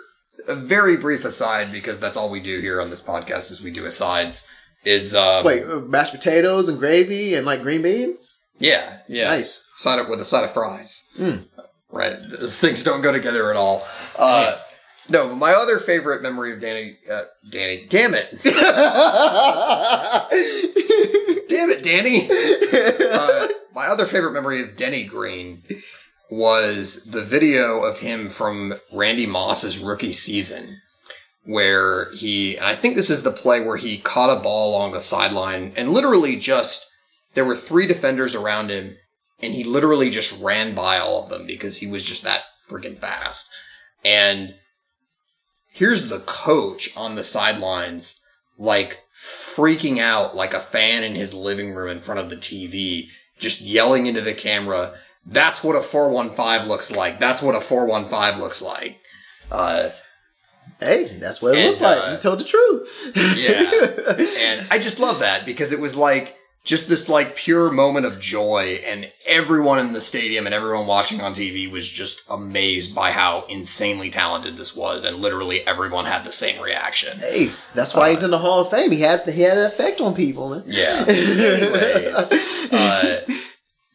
a 0.48 0.56
very 0.56 0.98
brief 0.98 1.24
aside 1.26 1.72
because 1.72 2.00
that's 2.00 2.18
all 2.18 2.30
we 2.30 2.40
do 2.40 2.60
here 2.60 2.82
on 2.82 2.90
this 2.90 3.02
podcast 3.02 3.52
is 3.52 3.62
we 3.62 3.72
do 3.72 3.86
asides. 3.86 4.48
Is 4.84 5.14
um, 5.16 5.46
Wait, 5.46 5.66
mashed 5.88 6.14
potatoes 6.14 6.68
and 6.68 6.80
gravy 6.80 7.36
and 7.36 7.46
like 7.46 7.62
green 7.62 7.82
beans? 7.84 8.40
yeah, 8.58 9.00
yeah, 9.08 9.28
Nice. 9.30 9.68
Side 9.82 9.98
up 9.98 10.10
with 10.10 10.22
a 10.22 10.26
side 10.26 10.44
of 10.44 10.54
fries. 10.54 11.10
Mm. 11.18 11.46
Right, 11.90 12.16
those 12.22 12.60
things 12.60 12.84
don't 12.84 13.02
go 13.02 13.12
together 13.12 13.50
at 13.50 13.58
all. 13.58 13.84
Uh, 14.16 14.60
no, 15.10 15.30
but 15.30 15.38
my 15.38 15.54
other 15.54 15.80
favorite 15.80 16.22
memory 16.22 16.54
of 16.54 16.62
Danny, 16.62 16.98
uh, 17.12 17.24
Danny, 17.50 17.88
damn 17.90 18.14
it, 18.14 18.30
damn 21.50 21.70
it, 21.72 21.84
Danny. 21.84 22.30
Uh, 23.12 23.48
my 23.74 23.88
other 23.88 24.06
favorite 24.06 24.34
memory 24.34 24.62
of 24.62 24.78
Denny 24.78 25.04
Green 25.04 25.64
was 26.30 27.04
the 27.06 27.24
video 27.24 27.84
of 27.84 27.98
him 27.98 28.28
from 28.28 28.76
Randy 28.94 29.26
Moss's 29.26 29.80
rookie 29.80 30.14
season, 30.14 30.80
where 31.44 32.14
he, 32.14 32.56
and 32.58 32.68
I 32.68 32.76
think 32.76 32.96
this 32.96 33.10
is 33.10 33.24
the 33.24 33.32
play 33.32 33.66
where 33.66 33.78
he 33.78 33.98
caught 33.98 34.38
a 34.38 34.40
ball 34.44 34.70
along 34.70 34.92
the 34.92 35.02
sideline 35.02 35.74
and 35.76 35.90
literally 35.90 36.36
just, 36.36 36.86
there 37.34 37.46
were 37.46 37.56
three 37.56 37.88
defenders 37.88 38.36
around 38.36 38.70
him, 38.70 38.96
and 39.44 39.54
he 39.54 39.64
literally 39.64 40.10
just 40.10 40.42
ran 40.42 40.74
by 40.76 40.98
all 41.00 41.24
of 41.24 41.30
them 41.30 41.46
because 41.48 41.78
he 41.78 41.88
was 41.88 42.04
just 42.04 42.24
that 42.24 42.44
freaking 42.70 42.98
fast. 42.98 43.50
And 44.04 44.56
here's 45.74 46.10
the 46.10 46.20
coach 46.20 46.96
on 46.98 47.16
the 47.16 47.24
sidelines, 47.24 48.20
like 48.58 49.00
freaking 49.16 50.00
out 50.00 50.36
like 50.36 50.54
a 50.54 50.60
fan 50.60 51.04
in 51.04 51.16
his 51.16 51.34
living 51.34 51.74
room 51.74 51.90
in 51.90 52.00
front 52.00 52.20
of 52.20 52.30
the 52.30 52.36
TV, 52.38 53.08
just 53.40 53.62
yelling 53.62 54.06
into 54.08 54.22
the 54.22 54.34
camera, 54.34 54.94
that's 55.26 55.64
what 55.64 55.76
a 55.76 55.82
415 55.82 56.68
looks 56.68 56.96
like. 56.96 57.20
That's 57.20 57.42
what 57.42 57.56
a 57.56 57.60
415 57.62 58.42
looks 58.42 58.62
like. 58.62 59.00
Uh, 59.52 59.90
hey, 60.80 61.18
that's 61.20 61.42
what 61.42 61.56
it 61.56 61.60
And, 61.60 61.70
looked 61.72 61.82
like. 61.82 61.98
uh, 62.08 62.12
you 62.14 62.18
told 62.18 62.40
the 62.40 62.44
truth. 62.44 63.12
yeah. 63.38 64.58
and 64.58 64.68
I 64.72 64.80
just 64.80 65.00
love 65.00 65.20
that 65.20 65.46
because 65.46 65.72
it 65.72 65.80
was 65.80 65.96
like 65.96 66.36
just 66.64 66.88
this 66.90 67.10
like 67.10 67.36
pure 67.36 67.72
moment 67.72 68.06
of 68.06 68.20
joy 68.20 68.80
and 68.86 69.12
everyone 69.26 69.80
in 69.80 69.94
the 69.94 70.02
stadium 70.02 70.46
and 70.46 70.54
everyone 70.54 70.86
watching 70.86 71.20
on 71.20 71.34
TV 71.34 71.70
was 71.70 71.90
just 71.90 72.22
amazed 72.30 72.94
by 72.94 73.12
how 73.12 73.46
insanely 73.50 74.12
talented 74.12 74.58
this 74.58 74.76
was 74.76 75.04
and 75.04 75.18
literally 75.18 75.66
everyone 75.68 76.06
had 76.06 76.24
the 76.24 76.32
same 76.32 76.62
reaction. 76.62 77.18
hey, 77.18 77.50
that's 77.74 77.96
why 77.96 78.12
he's 78.12 78.22
in 78.22 78.30
the 78.32 78.38
Hall 78.38 78.62
of 78.62 78.70
Fame. 78.70 78.92
He 78.92 79.02
had 79.02 79.28
he 79.28 79.42
had 79.42 79.58
an 79.58 79.66
effect 79.66 80.00
on 80.02 80.14
people, 80.14 80.50
man. 80.50 80.64
Yeah. 80.68 81.04
Anyways, 81.08 82.74
uh, 82.74 83.22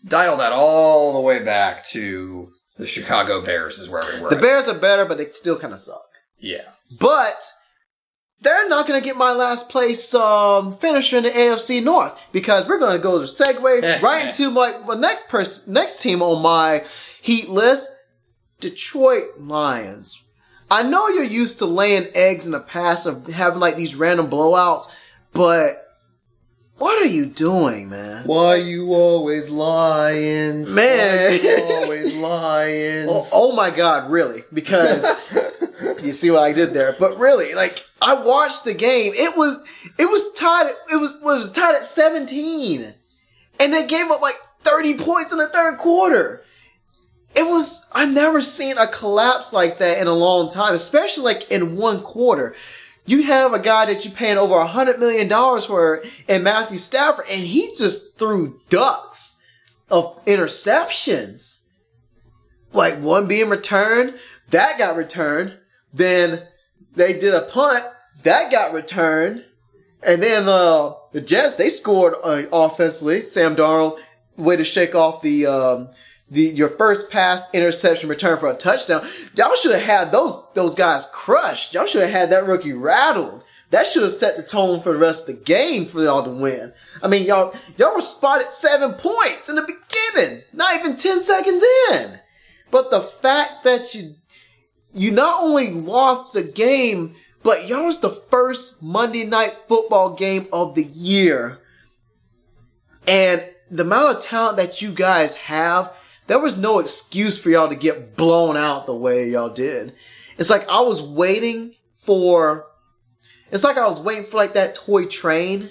dial 0.09 0.37
that 0.39 0.53
all 0.53 1.13
the 1.15 1.21
way 1.21 1.45
back 1.45 1.87
to 1.91 2.51
the 2.79 2.87
Chicago 2.87 3.43
Bears 3.43 3.79
is 3.79 3.89
where 3.89 4.03
we 4.15 4.21
were. 4.21 4.31
The 4.31 4.37
Bears 4.37 4.69
are 4.69 4.75
better, 4.79 5.05
but 5.05 5.19
they 5.19 5.27
still 5.31 5.59
kind 5.59 5.73
of 5.73 5.81
suck. 5.81 6.03
yeah. 6.39 6.63
But 7.01 7.35
they're 8.40 8.68
not 8.68 8.87
going 8.87 9.01
to 9.01 9.05
get 9.05 9.16
my 9.16 9.33
last 9.33 9.68
place 9.68 10.14
um, 10.14 10.77
finisher 10.77 11.18
in 11.18 11.25
the 11.25 11.31
AFC 11.31 11.83
North 11.83 12.20
because 12.33 12.68
we're 12.68 12.79
going 12.79 12.96
to 12.96 13.03
go 13.03 13.18
to 13.18 13.25
segue 13.27 14.03
right 14.03 14.27
into 14.27 14.51
my, 14.51 14.75
next 14.96 15.29
person, 15.29 15.72
next 15.72 16.03
team 16.03 16.22
on 16.22 16.42
my 16.42 16.85
Heat 17.22 17.49
list, 17.49 17.90
Detroit 18.61 19.38
Lions. 19.38 20.22
I 20.70 20.83
know 20.83 21.09
you're 21.09 21.25
used 21.25 21.59
to 21.59 21.66
laying 21.66 22.09
eggs 22.14 22.46
in 22.46 22.53
the 22.53 22.61
past 22.61 23.07
of 23.07 23.27
having 23.27 23.61
like 23.61 23.77
these 23.77 23.94
random 23.94 24.29
blowouts, 24.29 24.90
but 25.33 25.87
what 26.79 27.01
are 27.01 27.07
you 27.09 27.27
doing, 27.27 27.88
man? 27.88 28.25
Why 28.27 28.57
you 28.57 28.92
always 28.92 29.49
lions? 29.49 30.75
Man. 30.75 31.31
Why 31.31 31.40
you 31.42 31.64
always 31.64 32.16
lions? 32.18 33.09
Oh, 33.11 33.29
oh 33.33 33.57
my 33.57 33.70
god, 33.70 34.11
really? 34.11 34.42
Because 34.53 35.07
you 36.03 36.12
see 36.12 36.31
what 36.31 36.42
I 36.42 36.53
did 36.53 36.75
there. 36.75 36.94
But 36.99 37.18
really, 37.18 37.55
like 37.55 37.85
I 38.01 38.14
watched 38.14 38.64
the 38.64 38.75
game. 38.75 39.12
It 39.14 39.37
was 39.37 39.62
it 39.99 40.07
was 40.11 40.33
tied 40.33 40.70
it 40.90 41.01
was 41.01 41.16
it 41.16 41.25
was 41.25 41.53
tied 41.53 41.75
at 41.75 41.85
17. 41.85 42.94
And 43.59 43.72
they 43.72 43.87
gave 43.87 44.11
up 44.11 44.20
like 44.20 44.35
30 44.61 44.99
points 44.99 45.33
in 45.33 45.38
the 45.38 45.49
third 45.49 45.79
quarter. 45.79 46.44
It 47.35 47.44
was 47.44 47.87
I 47.92 48.07
never 48.07 48.42
seen 48.42 48.79
a 48.79 48.87
collapse 48.87 49.53
like 49.53 49.79
that 49.79 49.99
in 50.01 50.07
a 50.07 50.12
long 50.12 50.51
time, 50.51 50.75
especially 50.75 51.25
like 51.25 51.51
in 51.51 51.77
one 51.77 52.01
quarter. 52.03 52.55
You 53.09 53.22
have 53.22 53.53
a 53.53 53.61
guy 53.61 53.87
that 53.87 54.05
you're 54.05 54.14
paying 54.14 54.37
over 54.37 54.57
a 54.57 54.66
hundred 54.66 54.99
million 54.99 55.29
dollars 55.29 55.66
for 55.66 56.03
in 56.29 56.42
Matthew 56.42 56.79
Stafford, 56.79 57.27
and 57.31 57.44
he 57.44 57.70
just 57.79 58.18
threw 58.18 58.61
ducks 58.68 59.40
of 59.88 60.25
interceptions 60.25 61.66
like 62.77 62.99
one 63.01 63.27
being 63.27 63.49
returned, 63.49 64.14
that 64.51 64.79
got 64.79 64.96
returned. 64.96 65.57
Then 65.97 66.43
they 66.95 67.19
did 67.19 67.35
a 67.35 67.43
punt, 67.43 67.85
that 68.23 68.53
got 68.53 68.75
returned. 68.75 69.45
And 70.03 70.23
then 70.23 70.49
uh, 70.49 70.93
the 71.13 71.21
Jets 71.21 71.57
they 71.57 71.69
scored 71.69 72.15
uh, 72.23 72.43
offensively. 72.53 73.23
Sam 73.23 73.57
Darnold 73.57 73.99
way 74.37 74.57
to 74.57 74.65
shake 74.65 74.95
off 74.95 75.23
the 75.23 75.47
um, 75.47 75.89
the 76.31 76.43
your 76.43 76.69
first 76.69 77.11
pass 77.11 77.53
interception 77.55 78.09
return 78.09 78.39
for 78.39 78.51
a 78.51 78.55
touchdown. 78.55 79.07
Y'all 79.35 79.57
should 79.57 79.73
have 79.73 79.83
had 79.83 80.13
those 80.13 80.47
those 80.55 80.75
guys 80.75 81.09
crushed. 81.13 81.73
Y'all 81.73 81.87
should 81.87 82.03
have 82.03 82.11
had 82.11 82.31
that 82.31 82.47
rookie 82.47 82.75
rattled. 82.75 83.43
That 83.71 83.87
should 83.87 84.03
have 84.03 84.13
set 84.13 84.37
the 84.37 84.45
tone 84.45 84.81
for 84.81 84.93
the 84.93 84.99
rest 84.99 85.29
of 85.29 85.37
the 85.37 85.43
game 85.43 85.87
for 85.87 86.01
y'all 86.01 86.23
to 86.23 86.31
win. 86.31 86.73
I 87.03 87.09
mean, 87.09 87.27
y'all 87.27 87.55
y'all 87.79 87.95
were 87.95 88.01
spotted 88.01 88.49
seven 88.49 88.93
points 88.93 89.49
in 89.49 89.57
the 89.57 89.63
beginning, 89.63 90.43
not 90.53 90.77
even 90.77 90.97
ten 90.97 91.21
seconds 91.21 91.65
in. 91.91 92.21
But 92.71 92.91
the 92.91 93.01
fact 93.01 93.65
that 93.65 93.95
you 93.95 94.17
you 94.97 95.11
not 95.11 95.43
only 95.43 95.71
lost 95.71 96.33
the 96.33 96.43
game, 96.43 97.15
but 97.43 97.69
y'all 97.69 97.85
was 97.85 98.01
the 98.01 98.11
first 98.11 98.83
Monday 98.83 99.25
night 99.25 99.55
football 99.69 100.15
game 100.15 100.47
of 100.53 100.75
the 100.75 100.85
year. 100.85 101.59
And 103.07 103.45
the 103.71 103.85
amount 103.85 104.17
of 104.17 104.23
talent 104.23 104.57
that 104.57 104.83
you 104.83 104.91
guys 104.91 105.37
have, 105.37 105.95
there 106.27 106.41
was 106.41 106.61
no 106.61 106.79
excuse 106.81 107.41
for 107.41 107.51
y'all 107.51 107.69
to 107.69 107.77
get 107.77 108.17
blown 108.17 108.57
out 108.57 108.87
the 108.87 108.95
way 108.95 109.31
y'all 109.31 109.49
did. 109.49 109.95
It's 110.39 110.51
like 110.51 110.69
I 110.69 110.81
was 110.81 111.03
waiting 111.03 111.75
for 111.97 112.67
it's 113.53 113.65
like 113.65 113.77
I 113.77 113.87
was 113.87 114.01
waiting 114.01 114.25
for 114.25 114.37
like 114.37 114.55
that 114.55 114.75
toy 114.75 115.07
train 115.07 115.71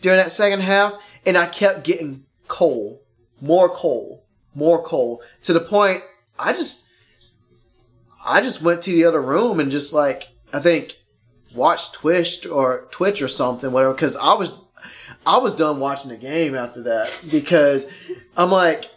during 0.00 0.18
that 0.18 0.32
second 0.32 0.60
half, 0.60 0.94
and 1.26 1.36
I 1.36 1.46
kept 1.46 1.84
getting 1.84 2.24
coal, 2.48 3.02
more 3.40 3.68
coal, 3.68 4.24
more 4.54 4.82
coal, 4.82 5.22
to 5.42 5.52
the 5.52 5.60
point 5.60 6.02
I 6.38 6.52
just, 6.52 6.83
I 8.24 8.40
just 8.40 8.62
went 8.62 8.82
to 8.82 8.90
the 8.90 9.04
other 9.04 9.20
room 9.20 9.60
and 9.60 9.70
just 9.70 9.92
like 9.92 10.28
I 10.52 10.60
think 10.60 10.96
watched 11.54 11.94
Twitch 11.94 12.46
or 12.46 12.86
Twitch 12.90 13.20
or 13.22 13.28
something, 13.28 13.70
whatever, 13.72 13.92
because 13.94 14.16
I 14.16 14.34
was, 14.34 14.58
I 15.26 15.38
was 15.38 15.54
done 15.54 15.78
watching 15.80 16.10
the 16.10 16.16
game 16.16 16.54
after 16.54 16.82
that 16.82 17.24
because 17.30 17.86
I'm 18.36 18.50
like. 18.50 18.90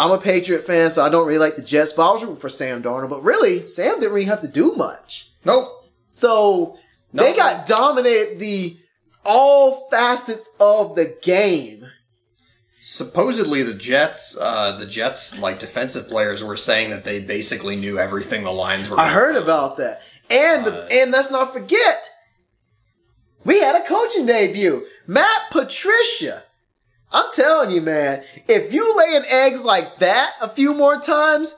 I'm 0.00 0.12
a 0.12 0.18
Patriot 0.18 0.62
fan, 0.62 0.90
so 0.90 1.04
I 1.04 1.08
don't 1.08 1.26
really 1.26 1.40
like 1.40 1.56
the 1.56 1.62
Jets, 1.62 1.92
but 1.92 2.08
I 2.08 2.12
was 2.12 2.22
rooting 2.22 2.38
for 2.40 2.48
Sam 2.48 2.84
Darnold. 2.84 3.08
But 3.08 3.24
really, 3.24 3.58
Sam 3.60 3.96
didn't 3.98 4.12
really 4.12 4.26
have 4.26 4.42
to 4.42 4.46
do 4.46 4.70
much. 4.76 5.32
Nope. 5.44 5.90
So 6.08 6.78
No. 7.12 7.24
they 7.24 7.34
got 7.34 7.66
dominated 7.66 8.38
the 8.38 8.76
all 9.24 9.88
facets 9.90 10.50
of 10.60 10.94
the 10.94 11.16
game. 11.20 11.84
Supposedly 12.90 13.62
the 13.62 13.74
Jets, 13.74 14.34
uh, 14.40 14.78
the 14.78 14.86
Jets 14.86 15.38
like 15.38 15.60
defensive 15.60 16.08
players 16.08 16.42
were 16.42 16.56
saying 16.56 16.88
that 16.88 17.04
they 17.04 17.20
basically 17.20 17.76
knew 17.76 17.98
everything 17.98 18.44
the 18.44 18.50
lines 18.50 18.88
were. 18.88 18.98
I 18.98 19.10
heard 19.10 19.36
about 19.36 19.76
that. 19.76 20.00
And 20.30 20.66
Uh, 20.66 20.86
and 20.90 21.10
let's 21.10 21.30
not 21.30 21.52
forget, 21.52 22.08
we 23.44 23.60
had 23.60 23.76
a 23.76 23.86
coaching 23.86 24.24
debut. 24.24 24.86
Matt 25.06 25.50
Patricia. 25.50 26.44
I'm 27.12 27.30
telling 27.34 27.72
you, 27.72 27.82
man, 27.82 28.24
if 28.48 28.72
you 28.72 28.96
laying 28.96 29.24
eggs 29.30 29.66
like 29.66 29.98
that 29.98 30.32
a 30.40 30.48
few 30.48 30.72
more 30.72 30.98
times, 30.98 31.56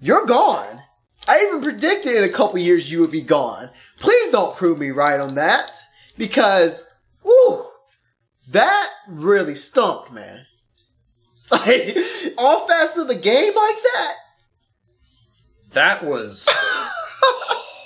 you're 0.00 0.24
gone. 0.24 0.80
I 1.28 1.44
even 1.44 1.60
predicted 1.60 2.14
in 2.14 2.24
a 2.24 2.30
couple 2.30 2.58
years 2.58 2.90
you 2.90 3.02
would 3.02 3.12
be 3.12 3.20
gone. 3.20 3.68
Please 4.00 4.30
don't 4.30 4.56
prove 4.56 4.78
me 4.78 4.90
right 4.90 5.20
on 5.20 5.34
that. 5.34 5.82
Because, 6.16 6.88
whoo, 7.22 7.66
that 8.48 8.88
really 9.06 9.54
stunk, 9.54 10.10
man. 10.10 10.46
Like, 11.66 11.96
all 12.38 12.66
fast 12.66 12.98
of 12.98 13.08
the 13.08 13.14
game 13.14 13.54
like 13.54 13.76
that? 13.82 14.12
That 15.72 16.04
was 16.04 16.46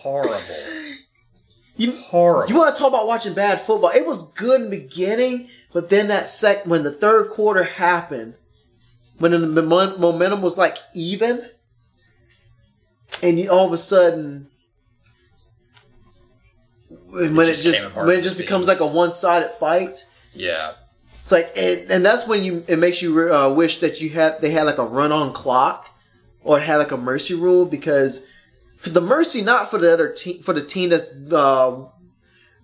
horrible. 0.03 0.95
You, 1.77 1.93
Horrible. 1.93 2.49
You 2.51 2.59
want 2.59 2.75
to 2.75 2.79
talk 2.81 2.89
about 2.89 3.07
watching 3.07 3.35
bad 3.35 3.61
football? 3.61 3.91
It 3.95 4.07
was 4.07 4.31
good 4.33 4.63
in 4.63 4.71
the 4.71 4.79
beginning, 4.79 5.49
but 5.73 5.91
then 5.91 6.09
that 6.09 6.29
sec 6.29 6.65
when 6.65 6.85
the 6.85 6.93
third 6.93 7.31
quarter 7.31 7.65
happened, 7.65 8.35
when 9.19 9.33
the 9.33 9.63
mom- 9.63 10.01
momentum 10.01 10.41
was 10.43 10.57
like 10.57 10.79
even, 10.95 11.47
and 13.23 13.39
you 13.39 13.51
all 13.51 13.67
of 13.67 13.73
a 13.73 13.79
sudden, 13.79 14.49
when 17.11 17.25
It 17.37 17.51
it, 17.51 17.63
just 17.63 17.65
just 17.65 17.97
when 17.97 18.19
it 18.19 18.23
just 18.23 18.39
becomes 18.39 18.69
like 18.69 18.81
a 18.81 18.87
one 18.87 19.13
sided 19.13 19.51
fight, 19.51 20.07
yeah. 20.33 20.73
It's 21.27 21.33
like 21.33 21.51
and, 21.57 21.91
and 21.91 22.07
that's 22.07 22.29
when 22.29 22.45
you 22.45 22.65
it 22.69 22.79
makes 22.79 23.03
you 23.03 23.35
uh, 23.35 23.53
wish 23.53 23.79
that 23.79 24.01
you 24.01 24.11
had 24.11 24.41
they 24.41 24.51
had 24.51 24.63
like 24.63 24.79
a 24.79 24.85
run 24.85 25.11
on 25.11 25.33
clock 25.33 25.91
or 26.45 26.61
had 26.61 26.77
like 26.77 26.93
a 26.93 26.97
mercy 26.97 27.35
rule 27.35 27.67
because 27.67 28.31
for 28.77 28.91
the 28.91 29.01
mercy 29.01 29.43
not 29.43 29.69
for 29.69 29.79
the 29.79 29.93
other 29.93 30.13
team 30.13 30.41
for 30.41 30.53
the 30.53 30.63
team 30.63 30.91
that's 30.91 31.13
uh, 31.33 31.85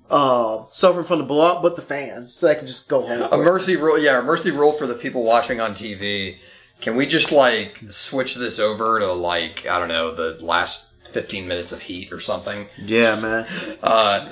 uh, 0.08 0.64
suffering 0.68 1.04
from 1.04 1.18
the 1.18 1.24
blowout, 1.24 1.60
but 1.60 1.74
the 1.74 1.82
fans 1.82 2.32
so 2.32 2.46
they 2.46 2.54
can 2.54 2.68
just 2.68 2.88
go 2.88 3.04
home. 3.04 3.22
A 3.22 3.28
quick. 3.30 3.40
mercy 3.40 3.74
rule, 3.74 3.98
yeah, 3.98 4.20
a 4.20 4.22
mercy 4.22 4.52
rule 4.52 4.72
for 4.72 4.86
the 4.86 4.94
people 4.94 5.24
watching 5.24 5.60
on 5.60 5.72
TV. 5.72 6.36
Can 6.80 6.94
we 6.94 7.04
just 7.04 7.32
like 7.32 7.80
switch 7.88 8.36
this 8.36 8.60
over 8.60 9.00
to 9.00 9.12
like 9.12 9.66
I 9.66 9.80
don't 9.80 9.88
know 9.88 10.14
the 10.14 10.38
last 10.40 10.88
fifteen 11.10 11.48
minutes 11.48 11.72
of 11.72 11.82
Heat 11.82 12.12
or 12.12 12.20
something? 12.20 12.68
yeah, 12.78 13.18
man. 13.18 13.44
Uh, 13.82 14.30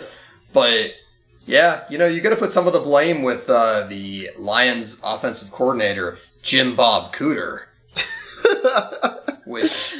but 0.52 0.94
yeah, 1.50 1.84
you 1.90 1.98
know 1.98 2.06
you 2.06 2.20
got 2.20 2.30
to 2.30 2.36
put 2.36 2.52
some 2.52 2.66
of 2.66 2.72
the 2.72 2.80
blame 2.80 3.22
with 3.22 3.50
uh, 3.50 3.84
the 3.88 4.30
Lions 4.38 5.00
offensive 5.02 5.50
coordinator 5.50 6.18
Jim 6.42 6.76
Bob 6.76 7.12
Cooter, 7.12 7.62
which 9.44 9.96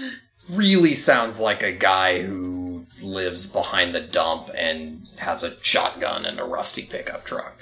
really 0.48 0.94
sounds 0.94 1.40
like 1.40 1.62
a 1.62 1.72
guy 1.72 2.22
who 2.22 2.86
lives 3.02 3.46
behind 3.46 3.94
the 3.94 4.00
dump 4.00 4.48
and 4.56 5.06
has 5.18 5.42
a 5.42 5.60
shotgun 5.62 6.24
and 6.24 6.38
a 6.38 6.44
rusty 6.44 6.82
pickup 6.82 7.24
truck. 7.24 7.58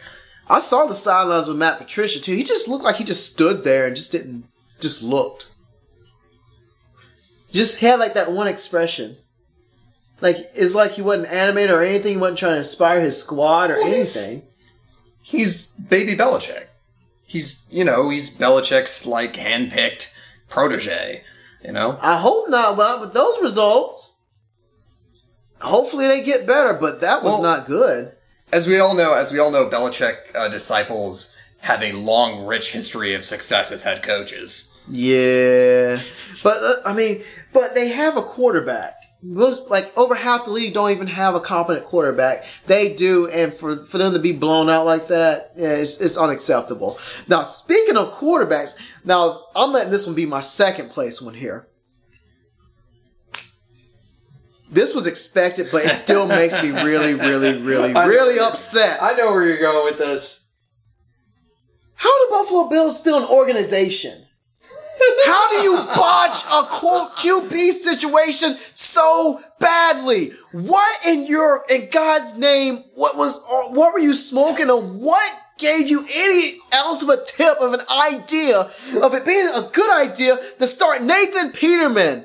I 0.51 0.61
saw 0.61 0.85
the 0.85 0.95
sidelines 0.95 1.49
with 1.49 1.57
Matt 1.57 1.79
Patricia 1.79 2.21
too. 2.21 2.37
He 2.37 2.45
just 2.45 2.69
looked 2.69 2.85
like 2.85 2.97
he 2.97 3.05
just 3.05 3.31
stood 3.33 3.65
there 3.65 3.87
and 3.87 3.97
just 3.97 4.13
didn't 4.13 4.45
just 4.81 5.03
looked. 5.03 5.51
Just 7.53 7.81
had 7.81 8.01
like 8.01 8.13
that 8.15 8.33
one 8.33 8.49
expression. 8.49 9.17
Like 10.21 10.37
it's 10.55 10.75
like 10.75 10.93
he 10.93 11.03
wasn't 11.03 11.29
animated 11.29 11.71
or 11.71 11.83
anything. 11.83 12.13
He 12.15 12.19
wasn't 12.19 12.39
trying 12.39 12.53
to 12.53 12.59
inspire 12.59 13.01
his 13.01 13.21
squad 13.21 13.71
or 13.71 13.77
Well, 13.79 13.87
he's- 13.87 14.17
anything. 14.17 14.49
he's 15.23 15.67
baby 15.69 16.17
Belichick. 16.17 16.67
He's 17.27 17.63
you 17.71 17.85
know 17.85 18.09
he's 18.11 18.31
Belichick's 18.31 19.07
like 19.07 19.35
handpicked 19.35 20.11
protege. 20.49 21.25
You 21.65 21.73
know, 21.73 21.99
I 22.03 22.17
hope 22.19 22.49
not. 22.49 22.77
Well, 22.77 23.01
with 23.01 23.13
those 23.13 23.41
results, 23.43 24.17
hopefully 25.61 26.07
they 26.07 26.23
get 26.23 26.47
better. 26.47 26.75
But 26.75 27.01
that 27.01 27.23
was 27.23 27.35
Well- 27.35 27.43
not 27.43 27.67
good. 27.67 28.13
as 28.53 28.67
we 28.67 28.79
all 28.81 28.95
know, 28.95 29.13
as 29.15 29.31
we 29.33 29.39
all 29.39 29.51
know, 29.51 29.67
Belichick 29.69 30.35
uh, 30.35 30.49
disciples 30.49 31.35
have 31.61 31.83
a 31.83 31.93
long, 31.93 32.47
rich 32.47 32.71
history 32.73 33.13
of 33.15 33.25
success 33.25 33.71
as 33.73 33.83
head 33.83 34.03
coaches. 34.03 34.73
Yeah, 34.91 35.99
but 36.43 36.57
uh, 36.63 36.75
I 36.87 36.95
mean, 36.95 37.23
but 37.53 37.75
they 37.75 37.89
have 37.89 38.17
a 38.17 38.23
quarterback. 38.23 38.95
Most 39.23 39.69
like 39.69 39.97
over 39.97 40.15
half 40.15 40.45
the 40.45 40.51
league 40.51 40.75
don't 40.75 40.91
even 40.91 41.09
have 41.09 41.35
a 41.35 41.41
competent 41.41 41.87
quarterback. 41.87 42.45
They 42.67 42.95
do, 42.95 43.29
and 43.29 43.53
for 43.53 43.77
for 43.77 43.99
them 43.99 44.13
to 44.13 44.19
be 44.19 44.33
blown 44.33 44.71
out 44.71 44.87
like 44.87 45.09
that, 45.09 45.53
yeah, 45.57 45.75
it's, 45.75 46.01
it's 46.01 46.17
unacceptable. 46.17 46.99
Now, 47.27 47.43
speaking 47.43 47.97
of 47.97 48.15
quarterbacks, 48.15 48.77
now 49.05 49.45
I'm 49.57 49.73
letting 49.73 49.91
this 49.91 50.07
one 50.07 50.15
be 50.15 50.27
my 50.27 50.41
second 50.41 50.91
place 50.91 51.21
one 51.21 51.35
here. 51.35 51.69
This 54.71 54.95
was 54.95 55.07
expected, 55.07 55.69
but 55.73 55.85
it 55.85 55.91
still 55.91 56.27
makes 56.29 56.63
me 56.63 56.71
really, 56.71 57.15
really, 57.15 57.61
really, 57.61 57.93
really 57.93 58.39
upset. 58.39 58.99
I 59.03 59.15
know 59.15 59.33
where 59.33 59.47
you're 59.47 59.59
going 59.59 59.85
with 59.85 59.99
this. 59.99 60.49
How 61.95 62.09
are 62.09 62.27
the 62.27 62.31
Buffalo 62.31 62.69
Bills 62.69 62.99
still 62.99 63.19
an 63.19 63.25
organization? 63.25 64.28
How 65.27 65.51
do 65.51 65.57
you 65.57 65.77
botch 65.77 66.45
a 66.45 66.65
QB 66.69 67.73
situation 67.73 68.57
so 68.75 69.41
badly? 69.61 70.33
What 70.53 71.07
in 71.07 71.27
your 71.27 71.65
in 71.71 71.89
God's 71.91 72.37
name? 72.37 72.85
What 72.95 73.17
was 73.17 73.39
uh, 73.39 73.75
what 73.75 73.93
were 73.93 74.01
you 74.01 74.15
smoking? 74.15 74.71
Or 74.71 74.81
what 74.81 75.33
gave 75.59 75.89
you 75.89 76.05
any 76.15 76.59
ounce 76.75 77.03
of 77.03 77.09
a 77.09 77.23
tip 77.25 77.59
of 77.61 77.75
an 77.75 77.81
idea 78.13 78.71
of 79.03 79.15
it 79.15 79.27
being 79.27 79.47
a 79.47 79.69
good 79.73 79.91
idea 79.91 80.39
to 80.59 80.67
start 80.67 81.03
Nathan 81.03 81.53
Peterman? 81.53 82.25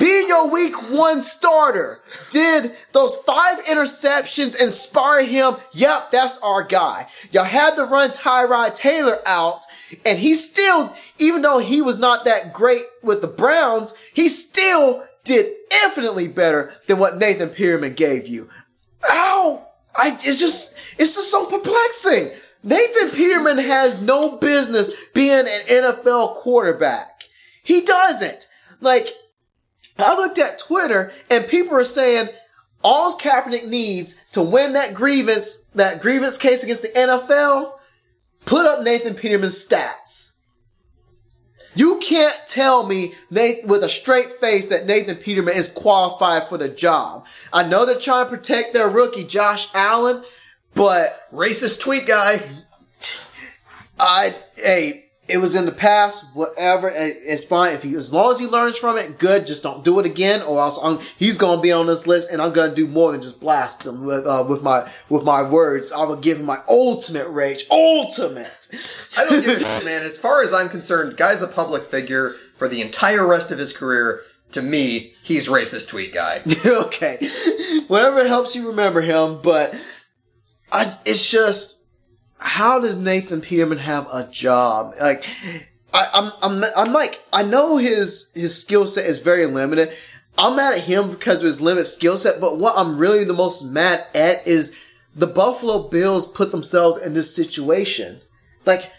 being 0.00 0.28
your 0.28 0.50
week 0.50 0.74
one 0.90 1.20
starter, 1.20 2.00
did 2.30 2.74
those 2.92 3.14
five 3.16 3.62
interceptions 3.66 4.60
inspire 4.60 5.24
him? 5.24 5.54
Yep, 5.72 6.10
that's 6.10 6.38
our 6.38 6.64
guy. 6.64 7.06
Y'all 7.30 7.44
had 7.44 7.76
to 7.76 7.84
run 7.84 8.10
Tyrod 8.10 8.74
Taylor 8.74 9.18
out, 9.26 9.60
and 10.06 10.18
he 10.18 10.34
still, 10.34 10.94
even 11.20 11.42
though 11.42 11.58
he 11.58 11.82
was 11.82 11.98
not 11.98 12.24
that 12.24 12.52
great 12.52 12.84
with 13.02 13.20
the 13.20 13.28
Browns, 13.28 13.94
he 14.14 14.28
still 14.28 15.04
did 15.24 15.54
infinitely 15.84 16.28
better 16.28 16.72
than 16.88 16.98
what 16.98 17.18
Nathan 17.18 17.50
Peterman 17.50 17.92
gave 17.92 18.26
you. 18.26 18.48
Ow! 19.10 19.66
I, 19.96 20.08
it's 20.08 20.40
just, 20.40 20.76
it's 20.98 21.14
just 21.14 21.30
so 21.30 21.46
perplexing. 21.46 22.30
Nathan 22.62 23.10
Peterman 23.10 23.58
has 23.58 24.02
no 24.02 24.36
business 24.36 24.92
being 25.14 25.46
an 25.46 25.46
NFL 25.68 26.36
quarterback. 26.36 27.24
He 27.62 27.84
doesn't. 27.84 28.46
Like, 28.80 29.08
I 29.98 30.14
looked 30.14 30.38
at 30.38 30.58
Twitter 30.58 31.12
and 31.30 31.46
people 31.46 31.76
are 31.76 31.84
saying 31.84 32.28
all 32.82 33.16
Kaepernick 33.18 33.66
needs 33.66 34.16
to 34.32 34.42
win 34.42 34.72
that 34.72 34.94
grievance, 34.94 35.64
that 35.74 36.00
grievance 36.00 36.38
case 36.38 36.62
against 36.62 36.82
the 36.82 36.88
NFL, 36.88 37.78
put 38.46 38.66
up 38.66 38.82
Nathan 38.82 39.14
Peterman's 39.14 39.66
stats. 39.66 40.29
You 41.80 41.98
can't 42.00 42.36
tell 42.46 42.86
me 42.86 43.14
Nathan, 43.30 43.66
with 43.66 43.82
a 43.82 43.88
straight 43.88 44.32
face 44.32 44.66
that 44.66 44.84
Nathan 44.84 45.16
Peterman 45.16 45.56
is 45.56 45.70
qualified 45.70 46.42
for 46.42 46.58
the 46.58 46.68
job. 46.68 47.24
I 47.54 47.66
know 47.66 47.86
they're 47.86 47.98
trying 47.98 48.26
to 48.26 48.30
protect 48.30 48.74
their 48.74 48.86
rookie 48.86 49.24
Josh 49.24 49.74
Allen, 49.74 50.22
but 50.74 51.26
racist 51.32 51.80
tweet 51.80 52.06
guy. 52.06 52.42
I 53.98 54.34
hey, 54.56 55.06
it 55.30 55.38
was 55.38 55.54
in 55.54 55.64
the 55.64 55.72
past, 55.72 56.34
whatever. 56.34 56.90
It's 56.92 57.44
fine 57.44 57.74
if 57.74 57.82
he, 57.82 57.94
as 57.94 58.12
long 58.12 58.32
as 58.32 58.40
he 58.40 58.46
learns 58.46 58.76
from 58.76 58.98
it, 58.98 59.18
good. 59.18 59.46
Just 59.46 59.62
don't 59.62 59.84
do 59.84 60.00
it 60.00 60.06
again, 60.06 60.42
or 60.42 60.60
else 60.60 60.78
I'm, 60.82 60.98
he's 61.16 61.38
gonna 61.38 61.62
be 61.62 61.72
on 61.72 61.86
this 61.86 62.06
list, 62.06 62.30
and 62.30 62.42
I'm 62.42 62.52
gonna 62.52 62.74
do 62.74 62.86
more 62.86 63.12
than 63.12 63.22
just 63.22 63.40
blast 63.40 63.86
him 63.86 64.04
with 64.04 64.26
uh, 64.26 64.44
with 64.48 64.62
my 64.62 64.90
with 65.08 65.24
my 65.24 65.42
words. 65.42 65.92
I 65.92 66.04
will 66.04 66.16
give 66.16 66.40
him 66.40 66.46
my 66.46 66.58
ultimate 66.68 67.28
rage, 67.28 67.64
ultimate. 67.70 68.68
I 69.16 69.24
don't 69.24 69.44
give 69.44 69.58
a 69.58 69.60
shit, 69.60 69.84
man. 69.84 70.02
As 70.02 70.18
far 70.18 70.42
as 70.42 70.52
I'm 70.52 70.68
concerned, 70.68 71.16
guy's 71.16 71.42
a 71.42 71.48
public 71.48 71.82
figure 71.82 72.34
for 72.54 72.68
the 72.68 72.82
entire 72.82 73.26
rest 73.26 73.50
of 73.50 73.58
his 73.58 73.72
career. 73.72 74.22
To 74.52 74.62
me, 74.62 75.12
he's 75.22 75.48
racist 75.48 75.88
tweet 75.88 76.12
guy. 76.12 76.42
okay, 76.66 77.28
whatever 77.86 78.26
helps 78.26 78.56
you 78.56 78.68
remember 78.68 79.00
him, 79.00 79.40
but 79.42 79.80
I, 80.72 80.92
it's 81.06 81.30
just 81.30 81.79
how 82.40 82.80
does 82.80 82.96
Nathan 82.96 83.40
Peterman 83.40 83.78
have 83.78 84.06
a 84.12 84.28
job? 84.30 84.94
Like, 85.00 85.24
I, 85.92 86.06
am 86.14 86.32
I'm, 86.42 86.64
I'm, 86.64 86.70
I'm 86.76 86.92
like, 86.92 87.22
I 87.32 87.42
know 87.42 87.76
his, 87.76 88.30
his 88.34 88.58
skill 88.58 88.86
set 88.86 89.06
is 89.06 89.18
very 89.18 89.46
limited. 89.46 89.92
I'm 90.38 90.56
mad 90.56 90.74
at 90.74 90.84
him 90.84 91.10
because 91.10 91.42
of 91.42 91.46
his 91.46 91.60
limited 91.60 91.86
skill 91.86 92.16
set, 92.16 92.40
but 92.40 92.58
what 92.58 92.74
I'm 92.76 92.98
really 92.98 93.24
the 93.24 93.34
most 93.34 93.64
mad 93.64 94.06
at 94.14 94.46
is 94.46 94.76
the 95.14 95.26
Buffalo 95.26 95.88
Bills 95.88 96.30
put 96.30 96.50
themselves 96.50 96.96
in 96.96 97.12
this 97.12 97.34
situation. 97.34 98.20
Like, 98.64 98.90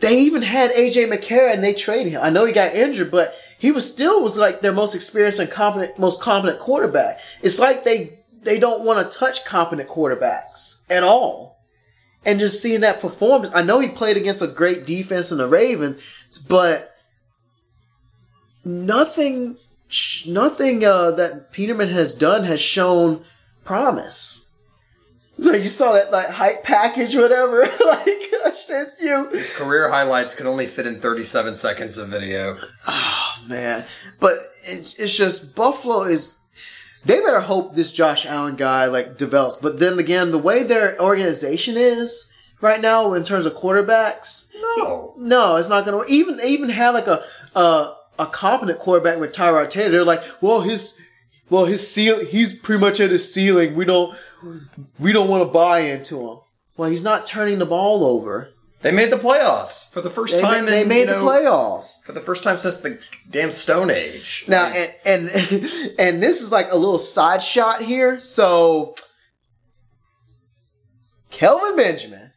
they 0.00 0.20
even 0.20 0.42
had 0.42 0.70
AJ 0.72 1.10
McCarron 1.10 1.54
and 1.54 1.64
they 1.64 1.72
traded 1.72 2.12
him. 2.12 2.20
I 2.22 2.28
know 2.28 2.44
he 2.44 2.52
got 2.52 2.74
injured, 2.74 3.10
but 3.10 3.34
he 3.58 3.72
was 3.72 3.90
still 3.90 4.22
was 4.22 4.36
like 4.36 4.60
their 4.60 4.72
most 4.72 4.94
experienced 4.94 5.38
and 5.38 5.50
confident, 5.50 5.98
most 5.98 6.20
competent 6.20 6.60
quarterback. 6.60 7.20
It's 7.40 7.58
like 7.58 7.84
they 7.84 8.23
they 8.44 8.58
don't 8.58 8.84
want 8.84 9.10
to 9.10 9.18
touch 9.18 9.44
competent 9.44 9.88
quarterbacks 9.88 10.82
at 10.90 11.02
all. 11.02 11.58
And 12.24 12.40
just 12.40 12.62
seeing 12.62 12.80
that 12.80 13.00
performance, 13.00 13.50
I 13.54 13.62
know 13.62 13.80
he 13.80 13.88
played 13.88 14.16
against 14.16 14.42
a 14.42 14.46
great 14.46 14.86
defense 14.86 15.30
in 15.30 15.38
the 15.38 15.46
Ravens, 15.46 16.02
but 16.48 16.94
nothing, 18.64 19.58
nothing 20.26 20.84
uh, 20.84 21.10
that 21.12 21.52
Peterman 21.52 21.90
has 21.90 22.14
done 22.14 22.44
has 22.44 22.60
shown 22.60 23.22
promise. 23.64 24.48
Like 25.36 25.62
you 25.62 25.68
saw 25.68 25.92
that 25.92 26.12
like 26.12 26.28
hype 26.28 26.62
package, 26.62 27.16
whatever. 27.16 27.62
like 27.86 28.06
I 28.44 28.50
sent 28.54 28.90
you. 29.00 29.28
His 29.32 29.54
career 29.54 29.90
highlights 29.90 30.34
could 30.34 30.46
only 30.46 30.66
fit 30.66 30.86
in 30.86 31.00
37 31.00 31.56
seconds 31.56 31.98
of 31.98 32.08
video. 32.08 32.56
Oh 32.86 33.44
man, 33.48 33.84
but 34.20 34.34
it, 34.62 34.94
it's 34.96 35.16
just 35.16 35.56
Buffalo 35.56 36.02
is 36.02 36.38
they 37.04 37.20
better 37.20 37.40
hope 37.40 37.74
this 37.74 37.92
Josh 37.92 38.26
Allen 38.26 38.56
guy 38.56 38.86
like 38.86 39.18
develops. 39.18 39.56
But 39.56 39.78
then 39.78 39.98
again, 39.98 40.30
the 40.30 40.38
way 40.38 40.62
their 40.62 41.00
organization 41.00 41.76
is 41.76 42.32
right 42.60 42.80
now 42.80 43.12
in 43.12 43.24
terms 43.24 43.46
of 43.46 43.54
quarterbacks, 43.54 44.50
no, 44.78 45.12
no, 45.18 45.56
it's 45.56 45.68
not 45.68 45.84
going 45.84 46.04
to 46.04 46.12
even 46.12 46.40
even 46.44 46.70
have 46.70 46.94
like 46.94 47.06
a 47.06 47.24
a, 47.54 47.94
a 48.18 48.26
competent 48.26 48.78
quarterback 48.78 49.18
with 49.18 49.32
Tyrod 49.32 49.70
Taylor. 49.70 49.90
They're 49.90 50.04
like, 50.04 50.24
well, 50.40 50.62
his 50.62 50.98
well 51.50 51.66
his 51.66 51.88
seal 51.90 52.24
he's 52.24 52.58
pretty 52.58 52.80
much 52.80 53.00
at 53.00 53.10
his 53.10 53.32
ceiling. 53.32 53.74
We 53.74 53.84
don't 53.84 54.16
we 54.98 55.12
don't 55.12 55.28
want 55.28 55.42
to 55.42 55.52
buy 55.52 55.80
into 55.80 56.20
him. 56.30 56.38
Well, 56.76 56.90
he's 56.90 57.04
not 57.04 57.26
turning 57.26 57.58
the 57.58 57.66
ball 57.66 58.04
over. 58.04 58.53
They 58.84 58.92
made 58.92 59.10
the 59.10 59.16
playoffs 59.16 59.88
for 59.88 60.02
the 60.02 60.10
first 60.10 60.34
they 60.34 60.42
time. 60.42 60.66
They 60.66 60.82
in, 60.82 60.88
made 60.88 61.08
you 61.08 61.14
the 61.14 61.20
playoffs 61.20 62.02
for 62.02 62.12
the 62.12 62.20
first 62.20 62.44
time 62.44 62.58
since 62.58 62.76
the 62.76 62.98
damn 63.30 63.50
Stone 63.50 63.90
Age. 63.90 64.44
Now, 64.46 64.70
and 64.76 64.90
and 65.06 65.28
and 65.98 66.22
this 66.22 66.42
is 66.42 66.52
like 66.52 66.70
a 66.70 66.76
little 66.76 66.98
side 66.98 67.42
shot 67.42 67.80
here. 67.80 68.20
So, 68.20 68.94
Kelvin 71.30 71.76
Benjamin. 71.76 72.32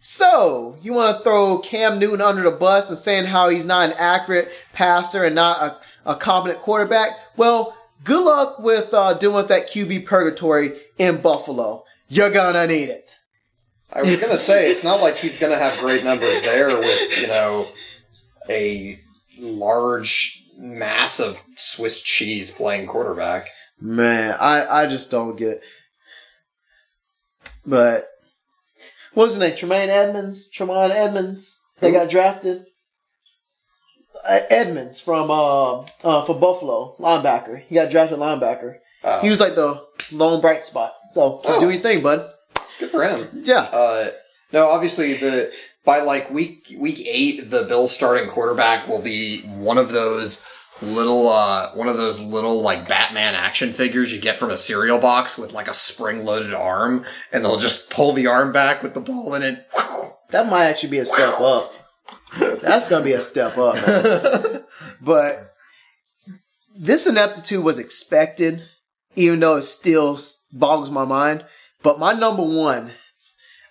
So, 0.00 0.76
you 0.82 0.92
want 0.92 1.16
to 1.16 1.24
throw 1.24 1.60
Cam 1.60 1.98
Newton 1.98 2.20
under 2.20 2.42
the 2.42 2.50
bus 2.50 2.90
and 2.90 2.98
saying 2.98 3.24
how 3.24 3.48
he's 3.48 3.64
not 3.64 3.88
an 3.88 3.94
accurate 3.96 4.52
passer 4.74 5.24
and 5.24 5.34
not 5.34 5.62
a, 6.04 6.10
a 6.10 6.14
competent 6.14 6.60
quarterback? 6.60 7.12
Well, 7.38 7.74
good 8.04 8.22
luck 8.22 8.58
with 8.58 8.92
uh, 8.92 9.14
dealing 9.14 9.36
with 9.36 9.48
that 9.48 9.70
QB 9.70 10.04
purgatory 10.04 10.72
in 10.98 11.22
Buffalo. 11.22 11.84
You're 12.06 12.30
gonna 12.30 12.66
need 12.66 12.90
it. 12.90 13.16
I 13.94 14.02
was 14.02 14.20
gonna 14.20 14.36
say 14.36 14.70
it's 14.70 14.84
not 14.84 15.00
like 15.02 15.16
he's 15.16 15.38
gonna 15.38 15.56
have 15.56 15.78
great 15.78 16.04
numbers 16.04 16.40
there 16.42 16.68
with 16.68 17.20
you 17.20 17.28
know 17.28 17.66
a 18.50 18.98
large 19.40 20.44
mass 20.56 21.20
of 21.20 21.42
Swiss 21.56 22.00
cheese 22.00 22.50
playing 22.50 22.86
quarterback. 22.86 23.48
Man, 23.80 24.36
I 24.40 24.66
I 24.66 24.86
just 24.86 25.10
don't 25.10 25.36
get. 25.36 25.58
It. 25.58 25.62
But 27.66 28.06
what 29.14 29.24
was 29.24 29.34
his 29.34 29.40
name? 29.40 29.56
Tremaine 29.56 29.90
Edmunds. 29.90 30.48
Tremaine 30.50 30.90
Edmunds. 30.90 31.60
They 31.80 31.92
got 31.92 32.08
drafted. 32.10 32.64
Edmunds 34.26 35.00
from 35.00 35.30
uh, 35.30 35.80
uh 36.04 36.22
for 36.24 36.34
Buffalo 36.38 36.96
linebacker. 36.98 37.62
He 37.62 37.74
got 37.74 37.90
drafted 37.90 38.18
linebacker. 38.18 38.76
Oh. 39.04 39.20
He 39.20 39.30
was 39.30 39.40
like 39.40 39.54
the 39.56 39.82
lone 40.12 40.40
bright 40.40 40.64
spot. 40.64 40.94
So 41.10 41.40
Oh. 41.44 41.60
do 41.60 41.68
your 41.70 41.80
thing, 41.80 42.02
bud. 42.02 42.30
Good 42.78 42.90
for 42.90 43.02
him. 43.02 43.42
Yeah. 43.44 43.68
Uh, 43.72 44.06
no, 44.52 44.68
obviously 44.68 45.14
the 45.14 45.52
by 45.84 46.00
like 46.00 46.30
week 46.30 46.74
week 46.78 47.00
eight, 47.06 47.50
the 47.50 47.64
Bills 47.64 47.94
starting 47.94 48.28
quarterback 48.28 48.88
will 48.88 49.02
be 49.02 49.42
one 49.42 49.78
of 49.78 49.92
those 49.92 50.46
little 50.80 51.28
uh 51.28 51.70
one 51.74 51.88
of 51.88 51.96
those 51.96 52.20
little 52.20 52.60
like 52.60 52.88
Batman 52.88 53.34
action 53.34 53.72
figures 53.72 54.12
you 54.12 54.20
get 54.20 54.36
from 54.36 54.50
a 54.50 54.56
cereal 54.56 54.98
box 54.98 55.38
with 55.38 55.52
like 55.52 55.68
a 55.68 55.74
spring 55.74 56.24
loaded 56.24 56.54
arm, 56.54 57.04
and 57.32 57.44
they'll 57.44 57.58
just 57.58 57.90
pull 57.90 58.12
the 58.12 58.26
arm 58.26 58.52
back 58.52 58.82
with 58.82 58.94
the 58.94 59.00
ball 59.00 59.34
in 59.34 59.42
it. 59.42 59.58
That 60.30 60.48
might 60.48 60.64
actually 60.64 60.88
be 60.88 60.98
a 60.98 61.04
step 61.04 61.38
up. 61.40 61.70
That's 62.62 62.88
gonna 62.88 63.04
be 63.04 63.12
a 63.12 63.20
step 63.20 63.58
up. 63.58 63.76
but 65.02 65.52
this 66.74 67.06
ineptitude 67.06 67.62
was 67.62 67.78
expected, 67.78 68.64
even 69.14 69.40
though 69.40 69.56
it 69.56 69.62
still 69.62 70.18
boggles 70.50 70.90
my 70.90 71.04
mind. 71.04 71.44
But 71.82 71.98
my 71.98 72.12
number 72.12 72.42
one, 72.42 72.92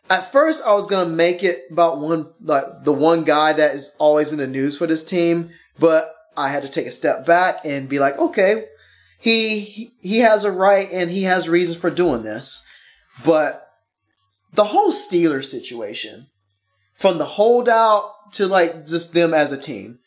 at 0.09 0.31
first 0.31 0.63
I 0.65 0.73
was 0.73 0.87
gonna 0.87 1.09
make 1.09 1.43
it 1.43 1.61
about 1.71 1.99
one 1.99 2.31
like 2.41 2.65
the 2.83 2.93
one 2.93 3.23
guy 3.23 3.53
that 3.53 3.75
is 3.75 3.91
always 3.97 4.31
in 4.31 4.37
the 4.37 4.47
news 4.47 4.77
for 4.77 4.87
this 4.87 5.03
team, 5.03 5.51
but 5.79 6.11
I 6.35 6.49
had 6.49 6.63
to 6.63 6.71
take 6.71 6.87
a 6.87 6.91
step 6.91 7.25
back 7.25 7.65
and 7.65 7.89
be 7.89 7.99
like, 7.99 8.17
okay, 8.17 8.65
he 9.19 9.91
he 10.01 10.19
has 10.19 10.43
a 10.43 10.51
right 10.51 10.89
and 10.91 11.09
he 11.09 11.23
has 11.23 11.47
reasons 11.47 11.77
for 11.77 11.89
doing 11.89 12.23
this. 12.23 12.65
But 13.23 13.67
the 14.53 14.65
whole 14.65 14.91
Steelers 14.91 15.45
situation, 15.45 16.27
from 16.95 17.17
the 17.17 17.25
holdout 17.25 18.33
to 18.33 18.47
like 18.47 18.87
just 18.87 19.13
them 19.13 19.33
as 19.33 19.51
a 19.51 19.57
team. 19.57 19.99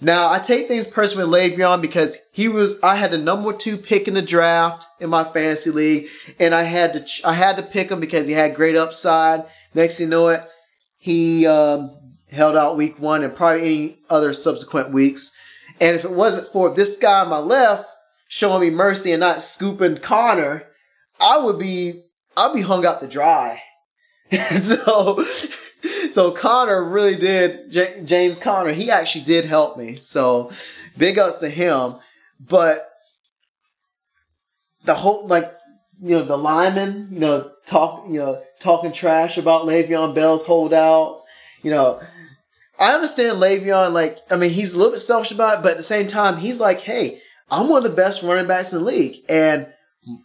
Now 0.00 0.30
I 0.30 0.38
take 0.38 0.68
things 0.68 0.86
personally 0.86 1.28
with 1.28 1.56
Le'Veon 1.56 1.80
because 1.80 2.18
he 2.32 2.48
was 2.48 2.80
I 2.82 2.96
had 2.96 3.10
the 3.10 3.18
number 3.18 3.52
two 3.52 3.78
pick 3.78 4.06
in 4.06 4.14
the 4.14 4.22
draft 4.22 4.86
in 5.00 5.08
my 5.08 5.24
fantasy 5.24 5.70
league, 5.70 6.08
and 6.38 6.54
I 6.54 6.62
had 6.64 6.92
to 6.94 7.06
I 7.24 7.32
had 7.32 7.56
to 7.56 7.62
pick 7.62 7.90
him 7.90 8.00
because 8.00 8.26
he 8.26 8.34
had 8.34 8.54
great 8.54 8.76
upside. 8.76 9.44
Next 9.74 9.98
thing 9.98 10.06
you 10.06 10.10
know 10.10 10.28
it, 10.28 10.40
he 10.98 11.46
um, 11.46 11.94
held 12.30 12.56
out 12.56 12.76
week 12.76 13.00
one 13.00 13.22
and 13.22 13.34
probably 13.34 13.60
any 13.62 13.98
other 14.10 14.32
subsequent 14.32 14.92
weeks. 14.92 15.34
And 15.80 15.96
if 15.96 16.04
it 16.04 16.12
wasn't 16.12 16.48
for 16.48 16.74
this 16.74 16.96
guy 16.98 17.20
on 17.20 17.30
my 17.30 17.38
left 17.38 17.88
showing 18.28 18.60
me 18.60 18.70
mercy 18.70 19.12
and 19.12 19.20
not 19.20 19.42
scooping 19.42 19.98
Conner, 19.98 20.64
I 21.20 21.38
would 21.38 21.58
be 21.58 22.02
I'd 22.36 22.54
be 22.54 22.62
hung 22.62 22.84
out 22.84 23.00
to 23.00 23.06
dry. 23.06 23.62
so 24.30 25.24
so 26.12 26.30
Conner 26.30 26.82
really 26.82 27.16
did 27.16 27.70
J- 27.70 28.02
James 28.04 28.38
Conner. 28.38 28.72
He 28.72 28.90
actually 28.90 29.24
did 29.24 29.44
help 29.44 29.76
me. 29.76 29.96
So 29.96 30.50
big 30.96 31.18
ups 31.18 31.40
to 31.40 31.48
him. 31.48 31.96
But 32.40 32.90
the 34.84 34.94
whole 34.94 35.26
like 35.26 35.52
you 36.00 36.16
know 36.16 36.24
the 36.24 36.36
lineman, 36.36 37.08
you 37.10 37.20
know 37.20 37.50
talk 37.66 38.04
you 38.08 38.18
know 38.18 38.42
talking 38.60 38.92
trash 38.92 39.38
about 39.38 39.66
Le'Veon 39.66 40.14
Bell's 40.14 40.46
holdout. 40.46 41.20
You 41.62 41.70
know, 41.70 42.00
I 42.78 42.94
understand 42.94 43.38
Le'Veon. 43.38 43.92
Like 43.92 44.18
I 44.30 44.36
mean, 44.36 44.50
he's 44.50 44.74
a 44.74 44.78
little 44.78 44.92
bit 44.92 45.00
selfish 45.00 45.32
about 45.32 45.58
it, 45.58 45.62
but 45.62 45.72
at 45.72 45.78
the 45.78 45.82
same 45.82 46.06
time, 46.06 46.38
he's 46.38 46.60
like, 46.60 46.80
hey, 46.80 47.20
I'm 47.50 47.68
one 47.68 47.78
of 47.78 47.90
the 47.90 47.96
best 47.96 48.22
running 48.22 48.46
backs 48.46 48.72
in 48.72 48.80
the 48.80 48.84
league, 48.84 49.16
and 49.28 49.72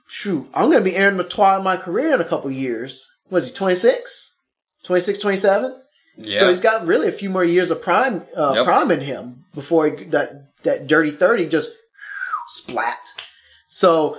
shoot, 0.08 0.48
I'm 0.54 0.70
going 0.70 0.84
to 0.84 0.90
be 0.90 0.96
Aaron 0.96 1.18
McTwine 1.18 1.60
in 1.60 1.64
my 1.64 1.78
career 1.78 2.14
in 2.14 2.22
a 2.22 2.26
couple 2.26 2.52
years. 2.52 3.08
Was 3.30 3.48
he 3.48 3.54
26? 3.54 4.41
26, 4.84 5.20
27? 5.20 5.78
Yeah. 6.18 6.40
So 6.40 6.50
he's 6.50 6.60
got 6.62 6.86
really 6.86 7.08
a 7.08 7.12
few 7.12 7.30
more 7.30 7.44
years 7.44 7.72
of 7.72 7.82
prime 7.82 8.24
uh, 8.36 8.54
Yep. 8.56 8.66
prime 8.66 8.92
in 8.92 9.00
him 9.00 9.38
before 9.56 9.88
he, 9.90 10.04
that 10.06 10.44
that 10.64 10.86
dirty 10.88 11.10
thirty 11.10 11.48
just 11.48 11.72
splat. 12.48 13.00
So 13.68 14.18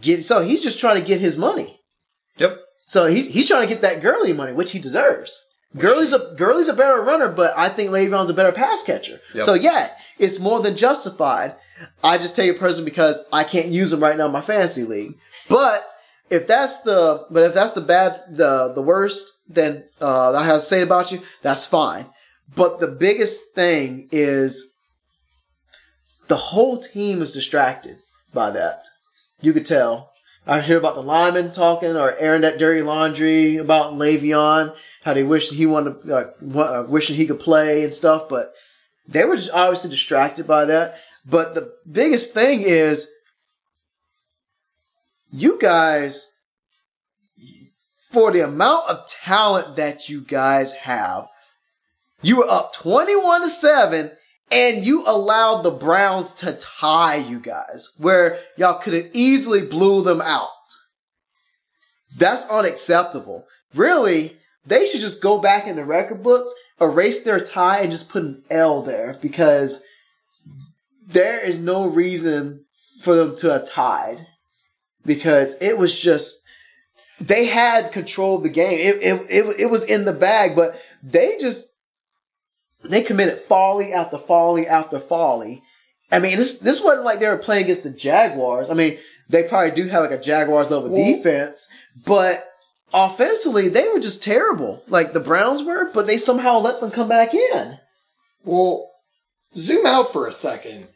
get 0.00 0.24
so 0.24 0.42
he's 0.42 0.62
just 0.62 0.78
trying 0.78 1.00
to 1.00 1.06
get 1.06 1.20
his 1.20 1.36
money. 1.36 1.80
Yep. 2.38 2.58
So 2.86 3.06
he's 3.06 3.26
he's 3.26 3.48
trying 3.48 3.66
to 3.66 3.72
get 3.72 3.82
that 3.82 4.00
Gurley 4.02 4.32
money, 4.32 4.52
which 4.52 4.72
he 4.72 4.78
deserves. 4.78 5.38
Gurley's 5.76 6.12
a 6.12 6.34
Gurley's 6.36 6.68
a 6.68 6.74
better 6.74 7.00
runner, 7.00 7.28
but 7.28 7.52
I 7.56 7.68
think 7.68 7.90
Le'Veon's 7.90 8.30
a 8.30 8.34
better 8.34 8.52
pass 8.52 8.82
catcher. 8.82 9.20
Yep. 9.34 9.44
So 9.44 9.54
yeah, 9.54 9.88
it's 10.18 10.38
more 10.38 10.60
than 10.60 10.76
justified. 10.76 11.54
I 12.04 12.18
just 12.18 12.36
take 12.36 12.54
a 12.54 12.58
person 12.58 12.84
because 12.84 13.24
I 13.32 13.42
can't 13.44 13.68
use 13.68 13.92
him 13.92 14.00
right 14.00 14.16
now 14.16 14.26
in 14.26 14.32
my 14.32 14.42
fantasy 14.42 14.84
league. 14.84 15.14
But 15.48 15.84
if 16.32 16.46
that's 16.46 16.80
the 16.80 17.26
but 17.30 17.42
if 17.42 17.54
that's 17.54 17.74
the 17.74 17.82
bad 17.82 18.22
the 18.30 18.72
the 18.74 18.82
worst, 18.82 19.32
then 19.48 19.84
uh, 20.00 20.32
I 20.32 20.44
have 20.44 20.56
to 20.56 20.62
say 20.62 20.80
about 20.80 21.12
you, 21.12 21.20
that's 21.42 21.66
fine. 21.66 22.06
But 22.56 22.80
the 22.80 22.88
biggest 22.88 23.54
thing 23.54 24.08
is 24.10 24.72
the 26.28 26.36
whole 26.36 26.78
team 26.78 27.20
is 27.20 27.32
distracted 27.32 27.98
by 28.32 28.50
that. 28.50 28.84
You 29.42 29.52
could 29.52 29.66
tell. 29.66 30.10
I 30.46 30.60
hear 30.60 30.78
about 30.78 30.96
the 30.96 31.02
linemen 31.02 31.52
talking 31.52 31.96
or 31.96 32.16
airing 32.16 32.40
that 32.40 32.58
dirty 32.58 32.82
laundry 32.82 33.58
about 33.58 33.92
Le'Veon, 33.92 34.74
how 35.04 35.14
they 35.14 35.22
wish 35.22 35.50
he 35.50 35.66
wanted, 35.66 36.10
uh, 36.10 36.84
wishing 36.88 37.14
he 37.14 37.26
could 37.26 37.38
play 37.38 37.84
and 37.84 37.94
stuff, 37.94 38.28
but 38.28 38.52
they 39.06 39.24
were 39.24 39.36
just 39.36 39.52
obviously 39.52 39.90
distracted 39.90 40.48
by 40.48 40.64
that. 40.64 40.96
But 41.24 41.54
the 41.54 41.72
biggest 41.88 42.34
thing 42.34 42.62
is, 42.62 43.08
you 45.32 45.58
guys, 45.58 46.38
for 47.98 48.30
the 48.30 48.40
amount 48.40 48.88
of 48.88 49.06
talent 49.08 49.76
that 49.76 50.08
you 50.08 50.20
guys 50.20 50.74
have, 50.74 51.26
you 52.20 52.36
were 52.36 52.48
up 52.48 52.72
21 52.74 53.40
to 53.40 53.48
7 53.48 54.10
and 54.52 54.84
you 54.84 55.02
allowed 55.06 55.62
the 55.62 55.70
Browns 55.70 56.34
to 56.34 56.52
tie 56.52 57.16
you 57.16 57.40
guys 57.40 57.90
where 57.96 58.38
y'all 58.58 58.78
could 58.78 58.92
have 58.92 59.08
easily 59.14 59.66
blew 59.66 60.02
them 60.02 60.20
out. 60.20 60.48
That's 62.16 62.46
unacceptable. 62.50 63.46
Really, 63.74 64.36
they 64.66 64.84
should 64.84 65.00
just 65.00 65.22
go 65.22 65.40
back 65.40 65.66
in 65.66 65.76
the 65.76 65.84
record 65.84 66.22
books, 66.22 66.52
erase 66.78 67.24
their 67.24 67.40
tie 67.40 67.78
and 67.78 67.90
just 67.90 68.10
put 68.10 68.22
an 68.22 68.44
L 68.50 68.82
there 68.82 69.18
because 69.22 69.82
there 71.04 71.42
is 71.42 71.58
no 71.58 71.88
reason 71.88 72.66
for 73.00 73.16
them 73.16 73.34
to 73.36 73.48
have 73.48 73.68
tied 73.70 74.26
because 75.04 75.56
it 75.60 75.78
was 75.78 75.98
just 75.98 76.38
they 77.20 77.46
had 77.46 77.92
control 77.92 78.36
of 78.36 78.42
the 78.42 78.48
game. 78.48 78.78
It, 78.78 78.96
it, 78.96 79.26
it, 79.30 79.60
it 79.60 79.70
was 79.70 79.84
in 79.84 80.04
the 80.04 80.12
bag, 80.12 80.56
but 80.56 80.80
they 81.02 81.36
just 81.40 81.68
they 82.84 83.02
committed 83.02 83.38
folly 83.38 83.92
after 83.92 84.18
folly 84.18 84.66
after 84.66 84.98
folly. 84.98 85.62
I 86.10 86.18
mean, 86.18 86.36
this 86.36 86.58
this 86.58 86.82
wasn't 86.82 87.04
like 87.04 87.20
they 87.20 87.28
were 87.28 87.38
playing 87.38 87.64
against 87.64 87.84
the 87.84 87.90
Jaguars. 87.90 88.70
I 88.70 88.74
mean, 88.74 88.98
they 89.28 89.44
probably 89.44 89.70
do 89.70 89.88
have 89.88 90.02
like 90.02 90.18
a 90.18 90.20
Jaguars 90.22 90.70
level 90.70 90.90
Well- 90.90 91.16
defense, 91.16 91.68
but 92.04 92.42
offensively 92.92 93.68
they 93.68 93.88
were 93.88 94.00
just 94.00 94.22
terrible. 94.22 94.82
Like 94.88 95.12
the 95.12 95.20
Browns 95.20 95.64
were, 95.64 95.90
but 95.92 96.06
they 96.06 96.16
somehow 96.16 96.58
let 96.58 96.80
them 96.80 96.90
come 96.90 97.08
back 97.08 97.34
in. 97.34 97.78
Well, 98.44 98.90
zoom 99.56 99.86
out 99.86 100.12
for 100.12 100.26
a 100.26 100.32
second. 100.32 100.88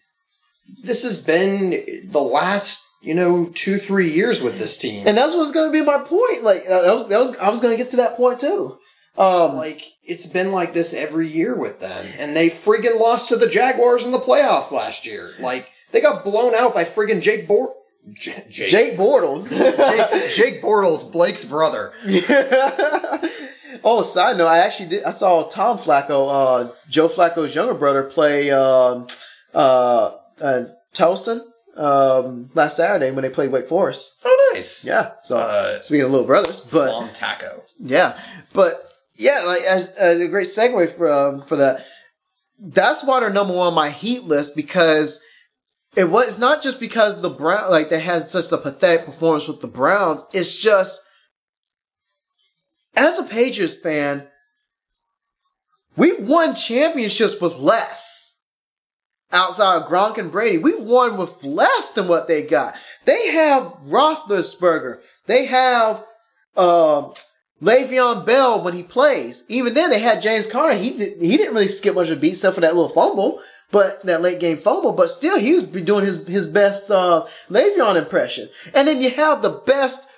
This 0.82 1.04
has 1.04 1.22
been 1.22 1.70
the 2.10 2.20
last, 2.20 2.82
you 3.06 3.14
know, 3.14 3.46
two, 3.54 3.78
three 3.78 4.10
years 4.10 4.42
with 4.42 4.58
this 4.58 4.76
team. 4.76 5.06
And 5.06 5.16
that's 5.16 5.34
what's 5.34 5.52
going 5.52 5.68
to 5.68 5.72
be 5.72 5.84
my 5.84 5.98
point. 5.98 6.42
Like 6.42 6.62
uh, 6.68 6.82
that 6.82 6.94
was 6.94 7.08
that 7.08 7.18
was 7.18 7.36
I 7.38 7.50
was 7.50 7.60
going 7.60 7.76
to 7.76 7.82
get 7.82 7.92
to 7.92 7.96
that 7.98 8.16
point 8.16 8.40
too. 8.40 8.78
Um, 9.16 9.56
like, 9.56 9.82
it's 10.04 10.26
been 10.26 10.52
like 10.52 10.74
this 10.74 10.92
every 10.92 11.26
year 11.26 11.58
with 11.58 11.80
them. 11.80 12.06
And 12.18 12.36
they 12.36 12.50
friggin' 12.50 13.00
lost 13.00 13.30
to 13.30 13.36
the 13.36 13.48
Jaguars 13.48 14.04
in 14.04 14.12
the 14.12 14.18
playoffs 14.18 14.72
last 14.72 15.06
year. 15.06 15.32
Like, 15.40 15.72
they 15.92 16.02
got 16.02 16.22
blown 16.22 16.54
out 16.54 16.74
by 16.74 16.84
friggin' 16.84 17.22
Jake 17.22 17.48
Bor- 17.48 17.74
J- 18.12 18.44
Jake. 18.50 18.68
Jake 18.68 18.98
Bortles. 18.98 19.48
Jake, 19.50 20.34
Jake 20.34 20.62
Bortles, 20.62 21.10
Blake's 21.10 21.46
brother. 21.46 21.94
oh, 23.82 24.02
side 24.02 24.36
note, 24.36 24.48
I 24.48 24.58
actually 24.58 24.90
did. 24.90 25.04
I 25.04 25.12
saw 25.12 25.48
Tom 25.48 25.78
Flacco, 25.78 26.28
uh, 26.30 26.72
Joe 26.90 27.08
Flacco's 27.08 27.54
younger 27.54 27.72
brother, 27.72 28.02
play 28.02 28.50
um, 28.50 29.06
uh, 29.54 30.10
uh, 30.42 30.64
Towson 30.94 31.40
um, 31.76 32.50
last 32.54 32.76
Saturday 32.76 33.10
when 33.10 33.22
they 33.22 33.28
played 33.30 33.52
Wake 33.52 33.68
Forest. 33.68 34.20
Oh, 34.24 34.52
nice. 34.54 34.84
Yeah. 34.84 35.12
So 35.22 35.36
Uh, 35.36 35.78
speaking 35.80 36.04
of 36.06 36.10
little 36.10 36.26
brothers, 36.26 36.60
but 36.72 36.88
Long 36.90 37.08
taco. 37.12 37.62
yeah, 37.78 38.18
but 38.54 38.74
yeah, 39.14 39.42
like 39.46 39.60
as, 39.62 39.90
as 39.96 40.20
a 40.20 40.28
great 40.28 40.46
segue 40.46 40.88
for 40.90 41.10
um, 41.10 41.42
for 41.42 41.56
that. 41.56 41.84
That's 42.58 43.04
why 43.04 43.20
they're 43.20 43.28
number 43.30 43.52
one 43.54 43.66
on 43.68 43.74
my 43.74 43.90
heat 43.90 44.24
list 44.24 44.56
because 44.56 45.20
it 45.94 46.04
was 46.10 46.38
not 46.38 46.62
just 46.62 46.80
because 46.80 47.20
the 47.20 47.28
Brown 47.28 47.70
like 47.70 47.90
they 47.90 48.00
had 48.00 48.30
such 48.30 48.50
a 48.50 48.56
pathetic 48.56 49.04
performance 49.04 49.46
with 49.46 49.60
the 49.60 49.66
Browns. 49.68 50.24
It's 50.32 50.58
just 50.58 51.02
as 52.96 53.18
a 53.18 53.24
Patriots 53.24 53.74
fan, 53.74 54.26
we've 55.96 56.20
won 56.26 56.54
championships 56.54 57.40
with 57.42 57.56
less. 57.58 58.25
Outside 59.32 59.82
of 59.82 59.88
Gronk 59.88 60.18
and 60.18 60.30
Brady, 60.30 60.58
we've 60.58 60.82
won 60.82 61.16
with 61.16 61.42
less 61.44 61.92
than 61.92 62.06
what 62.06 62.28
they 62.28 62.46
got. 62.46 62.74
They 63.04 63.32
have 63.32 63.62
Roethlisberger. 63.84 65.00
They 65.26 65.46
have 65.46 66.04
um 66.56 67.12
Le'Veon 67.60 68.26
Bell 68.26 68.62
when 68.62 68.74
he 68.74 68.82
plays. 68.82 69.44
Even 69.48 69.74
then, 69.74 69.90
they 69.90 69.98
had 69.98 70.22
James 70.22 70.50
Conner. 70.50 70.76
He 70.76 70.90
did, 70.90 71.20
he 71.20 71.36
didn't 71.36 71.54
really 71.54 71.68
skip 71.68 71.94
much 71.94 72.10
of 72.10 72.18
a 72.18 72.20
beat 72.20 72.32
except 72.32 72.54
for 72.54 72.60
that 72.60 72.76
little 72.76 72.90
fumble, 72.90 73.40
but 73.72 74.03
that 74.03 74.20
late 74.22 74.40
game 74.40 74.59
fumble. 74.59 74.92
But 74.92 75.11
still, 75.11 75.38
he 75.38 75.55
was 75.55 75.64
doing 75.64 76.05
his 76.05 76.26
his 76.26 76.48
best 76.48 76.90
uh, 76.90 77.26
Le'Veon 77.48 77.96
impression. 77.96 78.48
And 78.74 78.86
then 78.86 79.03
you 79.03 79.11
have 79.11 79.42
the 79.42 79.62
best 79.66 80.09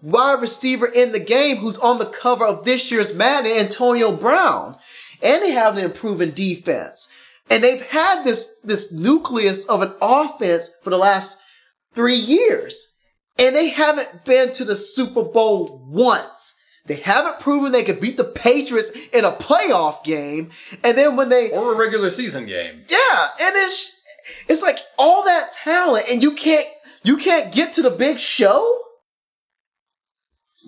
wide 0.00 0.40
receiver 0.40 0.86
in 0.86 1.12
the 1.12 1.20
game 1.20 1.58
who's 1.58 1.78
on 1.78 1.98
the 1.98 2.06
cover 2.06 2.46
of 2.46 2.64
this 2.64 2.90
year's 2.90 3.14
Madden, 3.14 3.52
Antonio 3.52 4.12
Brown. 4.16 4.76
And 5.22 5.42
they 5.42 5.50
have 5.50 5.76
an 5.76 5.84
improving 5.84 6.30
defense. 6.30 7.10
And 7.50 7.62
they've 7.64 7.82
had 7.82 8.22
this 8.24 8.54
this 8.62 8.92
nucleus 8.92 9.66
of 9.66 9.82
an 9.82 9.92
offense 10.00 10.70
for 10.82 10.90
the 10.90 10.98
last 10.98 11.38
three 11.94 12.14
years. 12.16 12.96
And 13.38 13.56
they 13.56 13.70
haven't 13.70 14.24
been 14.24 14.52
to 14.52 14.64
the 14.64 14.76
Super 14.76 15.22
Bowl 15.22 15.84
once. 15.88 16.56
They 16.86 16.96
haven't 16.96 17.40
proven 17.40 17.72
they 17.72 17.84
could 17.84 18.00
beat 18.00 18.16
the 18.16 18.24
Patriots 18.24 18.90
in 19.12 19.24
a 19.24 19.32
playoff 19.32 20.02
game. 20.04 20.50
And 20.82 20.96
then 20.96 21.16
when 21.16 21.28
they, 21.28 21.50
Or 21.50 21.72
a 21.72 21.76
regular 21.76 22.10
season 22.10 22.46
game. 22.46 22.82
yeah, 22.90 23.26
and 23.42 23.54
it's, 23.56 23.96
it's 24.48 24.62
like 24.62 24.78
all 24.98 25.24
that 25.24 25.52
talent 25.52 26.06
and 26.10 26.22
you 26.22 26.34
can't, 26.34 26.66
you 27.04 27.16
can't 27.16 27.52
get 27.52 27.72
to 27.74 27.82
the 27.82 27.90
big 27.90 28.18
show. 28.18 28.78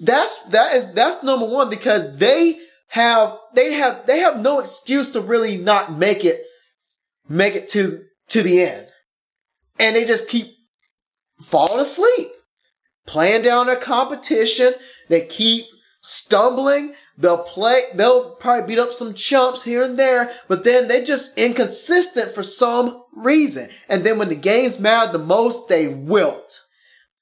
That's, 0.02 0.42
that 0.50 0.74
is, 0.74 0.94
that's 0.94 1.22
number 1.22 1.46
one 1.46 1.68
because 1.70 2.16
they 2.18 2.58
have, 2.88 3.36
they 3.54 3.72
have, 3.74 4.06
they 4.06 4.20
have 4.20 4.40
no 4.40 4.60
excuse 4.60 5.10
to 5.12 5.20
really 5.20 5.56
not 5.56 5.92
make 5.92 6.24
it, 6.24 6.42
make 7.32 7.54
it 7.54 7.68
to 7.70 8.04
to 8.28 8.42
the 8.42 8.62
end. 8.62 8.86
And 9.78 9.96
they 9.96 10.04
just 10.04 10.28
keep 10.28 10.46
falling 11.40 11.80
asleep, 11.80 12.28
playing 13.06 13.42
down 13.42 13.66
their 13.66 13.76
competition. 13.76 14.74
They 15.08 15.26
keep 15.26 15.66
stumbling. 16.00 16.94
They'll 17.16 17.44
play, 17.44 17.80
they'll 17.94 18.34
probably 18.36 18.66
beat 18.66 18.80
up 18.80 18.92
some 18.92 19.14
chumps 19.14 19.62
here 19.62 19.82
and 19.82 19.98
there, 19.98 20.30
but 20.48 20.64
then 20.64 20.88
they're 20.88 21.04
just 21.04 21.38
inconsistent 21.38 22.32
for 22.32 22.42
some 22.42 23.02
reason. 23.14 23.68
And 23.88 24.02
then 24.02 24.18
when 24.18 24.28
the 24.28 24.34
games 24.34 24.80
matter 24.80 25.12
the 25.12 25.18
most, 25.18 25.68
they 25.68 25.88
wilt. 25.88 26.66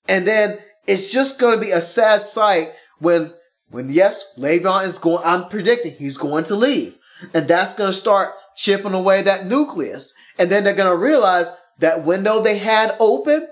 And 0.09 0.27
then 0.27 0.59
it's 0.87 1.13
just 1.13 1.39
going 1.39 1.59
to 1.59 1.65
be 1.65 1.73
a 1.73 1.81
sad 1.81 2.23
sight 2.23 2.73
when, 2.99 3.35
when 3.69 3.91
yes, 3.91 4.25
Le'Veon 4.39 4.87
is 4.87 4.99
going, 4.99 5.23
I'm 5.25 5.49
predicting 5.49 5.95
he's 5.95 6.17
going 6.17 6.45
to 6.45 6.57
leave. 6.57 6.97
And 7.35 7.47
that's 7.47 7.75
going 7.75 7.93
to 7.93 7.99
start 7.99 8.31
chipping 8.57 8.95
away 8.95 9.23
that 9.23 9.47
nucleus. 9.47 10.15
And 10.39 10.51
then 10.51 10.65
they're 10.65 10.75
going 10.75 10.91
to 10.91 10.97
realize 10.97 11.55
that 11.79 12.05
window 12.05 12.41
they 12.41 12.59
had 12.59 12.97
open 13.01 13.49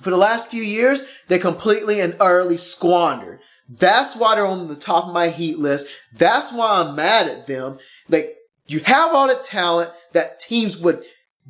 for 0.00 0.10
the 0.10 0.16
last 0.16 0.48
few 0.48 0.62
years, 0.62 1.22
they 1.28 1.38
completely 1.38 2.00
and 2.00 2.16
utterly 2.20 2.58
squandered. 2.58 3.40
That's 3.68 4.16
why 4.16 4.34
they're 4.34 4.46
on 4.46 4.68
the 4.68 4.76
top 4.76 5.06
of 5.06 5.14
my 5.14 5.28
heat 5.28 5.58
list. 5.58 5.86
That's 6.14 6.52
why 6.52 6.82
I'm 6.82 6.94
mad 6.94 7.28
at 7.28 7.46
them. 7.46 7.78
Like, 8.08 8.36
you 8.66 8.80
have 8.80 9.14
all 9.14 9.28
the 9.28 9.42
talent 9.42 9.90
that 10.12 10.40
teams 10.40 10.76
would 10.76 11.02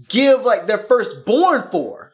give 0.09 0.45
like 0.45 0.67
their 0.67 0.79
firstborn 0.79 1.63
for. 1.71 2.13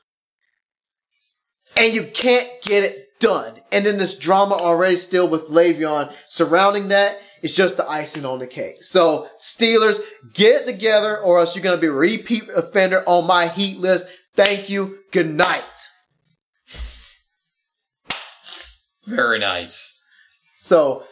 And 1.77 1.93
you 1.93 2.05
can't 2.13 2.49
get 2.63 2.85
it 2.85 3.07
done. 3.21 3.61
And 3.71 3.85
then 3.85 3.99
this 3.99 4.19
drama 4.19 4.55
already 4.55 4.97
still 4.97 5.29
with 5.29 5.49
Le'Veon 5.49 6.13
surrounding 6.29 6.89
that 6.89 7.19
is 7.43 7.55
just 7.55 7.77
the 7.77 7.89
icing 7.89 8.25
on 8.25 8.39
the 8.39 8.47
cake. 8.47 8.83
So 8.83 9.29
Steelers, 9.41 9.99
get 10.35 10.63
it 10.63 10.67
together 10.67 11.19
or 11.19 11.39
else 11.41 11.55
you're 11.55 11.63
going 11.65 11.77
to 11.77 11.81
be 11.81 11.89
a 11.89 11.93
repeat 11.93 12.49
offender 12.55 13.03
on 13.07 13.27
my 13.27 13.49
heat 13.49 13.79
list. 13.79 14.09
Thank 14.37 14.71
you. 14.71 14.99
Good 15.11 15.27
night. 15.29 15.63
Very 19.07 19.39
nice. 19.39 20.01
So, 20.57 21.05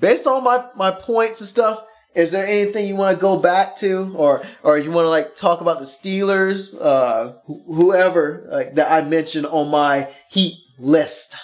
based 0.00 0.26
on 0.26 0.42
my, 0.44 0.64
my 0.76 0.90
points 0.90 1.40
and 1.40 1.48
stuff, 1.48 1.84
is 2.14 2.32
there 2.32 2.46
anything 2.46 2.86
you 2.88 2.96
want 2.96 3.14
to 3.16 3.20
go 3.20 3.36
back 3.38 3.76
to, 3.78 4.14
or 4.16 4.42
or 4.62 4.78
you 4.78 4.90
want 4.90 5.04
to 5.04 5.10
like 5.10 5.36
talk 5.36 5.60
about 5.60 5.78
the 5.78 5.84
Steelers, 5.84 6.74
uh, 6.80 7.32
wh- 7.46 7.66
whoever 7.74 8.46
like 8.50 8.76
that 8.76 8.90
I 8.90 9.06
mentioned 9.06 9.46
on 9.46 9.68
my 9.70 10.08
Heat 10.30 10.54
list? 10.78 11.34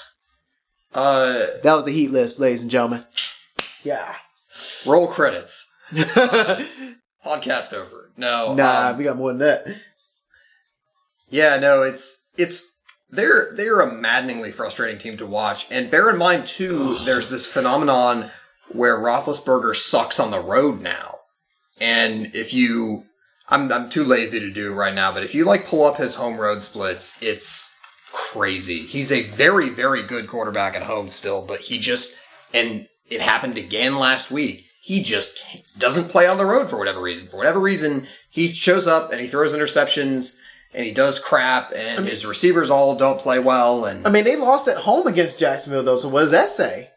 Uh, 0.95 1.45
That 1.65 1.75
was 1.75 1.85
the 1.85 1.93
Heat 1.93 2.13
list, 2.13 2.41
ladies 2.41 2.63
and 2.63 2.71
gentlemen. 2.71 3.05
Yeah. 3.83 4.15
Roll 4.87 5.07
credits. 5.07 5.71
Podcast 5.93 7.75
over. 7.75 8.11
No. 8.17 8.55
nah, 8.55 8.91
um, 8.91 8.99
we 8.99 9.05
got 9.05 9.17
more 9.17 9.33
than 9.33 9.39
that. 9.39 9.67
Yeah, 11.29 11.59
no, 11.59 11.83
it's 11.83 12.27
it's 12.37 12.71
they're 13.11 13.53
they're 13.55 13.81
a 13.81 13.93
maddeningly 13.93 14.53
frustrating 14.53 14.99
team 14.99 15.17
to 15.19 15.27
watch. 15.27 15.71
And 15.71 15.91
bear 15.91 16.11
in 16.11 16.19
mind 16.19 16.47
too, 16.47 16.97
there's 17.05 17.29
this 17.29 17.47
phenomenon 17.47 18.31
where 18.73 18.99
Roethlisberger 18.99 19.75
sucks 19.75 20.21
on 20.21 20.31
the 20.31 20.41
road 20.41 20.81
now. 20.81 21.17
And 21.81 22.35
if 22.35 22.53
you, 22.53 23.05
I'm 23.49 23.73
I'm 23.73 23.91
too 23.91 24.05
lazy 24.05 24.41
to 24.41 24.51
do 24.51 24.75
right 24.75 24.95
now, 24.95 25.13
but 25.13 25.23
if 25.25 25.35
you 25.35 25.45
like 25.45 25.67
pull 25.67 25.85
up 25.85 25.97
his 25.97 26.15
home 26.15 26.39
road 26.39 26.63
splits, 26.63 27.21
it's 27.23 27.75
crazy. 28.13 28.81
He's 28.81 29.13
a 29.13 29.23
very 29.23 29.69
very 29.69 30.03
good 30.03 30.27
quarterback 30.27 30.75
at 30.75 30.83
home 30.83 31.09
still, 31.09 31.43
but 31.43 31.61
he 31.61 31.79
just 31.79 32.19
and 32.53 32.87
it 33.09 33.21
happened 33.21 33.57
again 33.59 33.99
last 33.99 34.31
week. 34.31 34.67
He 34.83 35.03
just 35.03 35.79
doesn't 35.79 36.09
play 36.11 36.27
on 36.27 36.39
the 36.39 36.47
road 36.47 36.71
for 36.71 36.79
whatever 36.79 37.01
reason. 37.01 37.29
For 37.29 37.37
whatever 37.37 37.61
reason, 37.61 38.07
he 38.31 38.49
shows 38.49 38.87
up 38.87 39.13
and 39.13 39.21
he 39.21 39.27
throws 39.27 39.55
interceptions 39.55 40.39
and 40.73 40.85
he 40.85 40.93
does 40.93 41.19
crap 41.19 41.73
and 41.77 42.07
his 42.07 42.25
receivers 42.25 42.71
all 42.71 42.95
don't 42.97 43.19
play 43.21 43.39
well 43.39 43.85
and 43.85 44.07
I 44.07 44.11
mean, 44.11 44.25
they 44.25 44.37
lost 44.37 44.69
at 44.69 44.79
home 44.79 45.07
against 45.07 45.39
Jacksonville, 45.39 45.83
though. 45.83 45.97
So 45.97 46.09
what 46.09 46.21
does 46.21 46.31
that 46.31 46.49
say? 46.49 46.91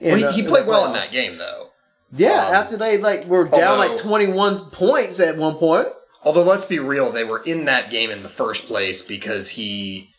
Well, 0.00 0.14
In 0.14 0.20
the- 0.22 0.30
he, 0.32 0.34
he 0.36 0.42
in 0.42 0.48
played 0.48 0.66
well 0.66 0.86
in 0.86 0.92
that 0.94 1.12
game 1.12 1.38
though. 1.38 1.68
Yeah, 2.12 2.48
Um, 2.48 2.54
after 2.54 2.76
they 2.76 2.98
like 2.98 3.26
were 3.26 3.44
down 3.48 3.78
although- 3.78 3.92
like 3.94 4.02
twenty 4.02 4.26
one 4.26 4.70
points 4.70 5.20
at 5.20 5.36
one 5.36 5.54
point. 5.56 5.86
Although 6.24 6.42
let's 6.42 6.64
be 6.66 6.78
real, 6.80 7.10
they 7.10 7.24
were 7.24 7.42
in 7.46 7.64
that 7.66 7.90
game 7.90 8.10
in 8.10 8.22
the 8.22 8.28
first 8.28 8.66
place 8.66 9.00
because 9.02 9.50
he 9.50 10.09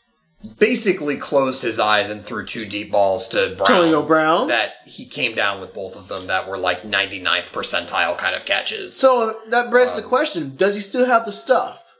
basically 0.58 1.18
closed 1.18 1.62
his 1.62 1.80
eyes 1.80 2.10
and 2.10 2.24
threw 2.24 2.46
two 2.46 2.66
deep 2.66 2.92
balls 2.92 3.28
to 3.30 3.56
Brown. 3.58 3.72
Antonio 3.72 4.02
Brown. 4.06 4.48
That 4.48 4.74
he 4.86 5.06
came 5.06 5.36
down 5.36 5.60
with 5.62 5.74
both 5.74 5.96
of 5.96 6.08
them 6.08 6.28
that 6.28 6.48
were 6.48 6.58
like 6.58 6.84
99th 6.84 7.52
percentile 7.52 8.18
kind 8.18 8.36
of 8.36 8.46
catches. 8.46 8.96
So 8.96 9.40
that 9.50 9.72
begs 9.72 9.92
Um, 9.92 10.02
the 10.02 10.08
question: 10.08 10.52
Does 10.56 10.76
he 10.76 10.82
still 10.82 11.06
have 11.06 11.26
the 11.26 11.32
stuff? 11.32 11.94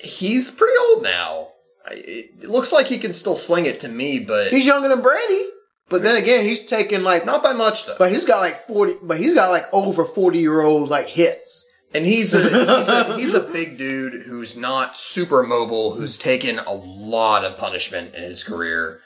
He's 0.00 0.50
pretty 0.50 0.74
old 0.90 1.02
now. 1.02 1.48
It 1.90 2.44
looks 2.48 2.72
like 2.72 2.86
he 2.86 2.98
can 2.98 3.12
still 3.12 3.36
sling 3.36 3.66
it 3.66 3.80
to 3.80 3.88
me, 3.88 4.18
but 4.20 4.48
He's 4.48 4.66
younger 4.66 4.88
than 4.88 5.02
Brady, 5.02 5.48
but 5.90 6.02
then 6.02 6.16
again, 6.16 6.44
he's 6.44 6.64
taking 6.64 7.02
like, 7.02 7.26
not 7.26 7.42
by 7.42 7.52
much 7.52 7.86
though. 7.86 7.96
but 7.98 8.10
he's 8.10 8.24
got 8.24 8.40
like 8.40 8.56
forty, 8.56 8.94
but 9.02 9.18
he's 9.18 9.34
got 9.34 9.50
like 9.50 9.64
over 9.72 10.04
forty 10.04 10.38
year 10.38 10.62
old 10.62 10.88
like 10.88 11.08
hits. 11.08 11.63
And 11.94 12.04
he's 12.04 12.34
a, 12.34 12.42
he's 12.42 12.88
a 12.88 13.16
he's 13.18 13.34
a 13.34 13.40
big 13.40 13.78
dude 13.78 14.22
who's 14.22 14.56
not 14.56 14.96
super 14.96 15.42
mobile, 15.44 15.94
who's 15.94 16.18
taken 16.18 16.58
a 16.58 16.72
lot 16.72 17.44
of 17.44 17.56
punishment 17.56 18.14
in 18.14 18.22
his 18.24 18.42
career. 18.42 19.00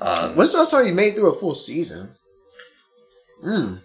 Um, 0.00 0.34
When's 0.36 0.52
the 0.52 0.58
last 0.58 0.70
time 0.70 0.86
he 0.86 0.92
made 0.92 1.12
it 1.12 1.16
through 1.16 1.32
a 1.32 1.38
full 1.38 1.54
season? 1.54 2.14
Mmm. 3.44 3.80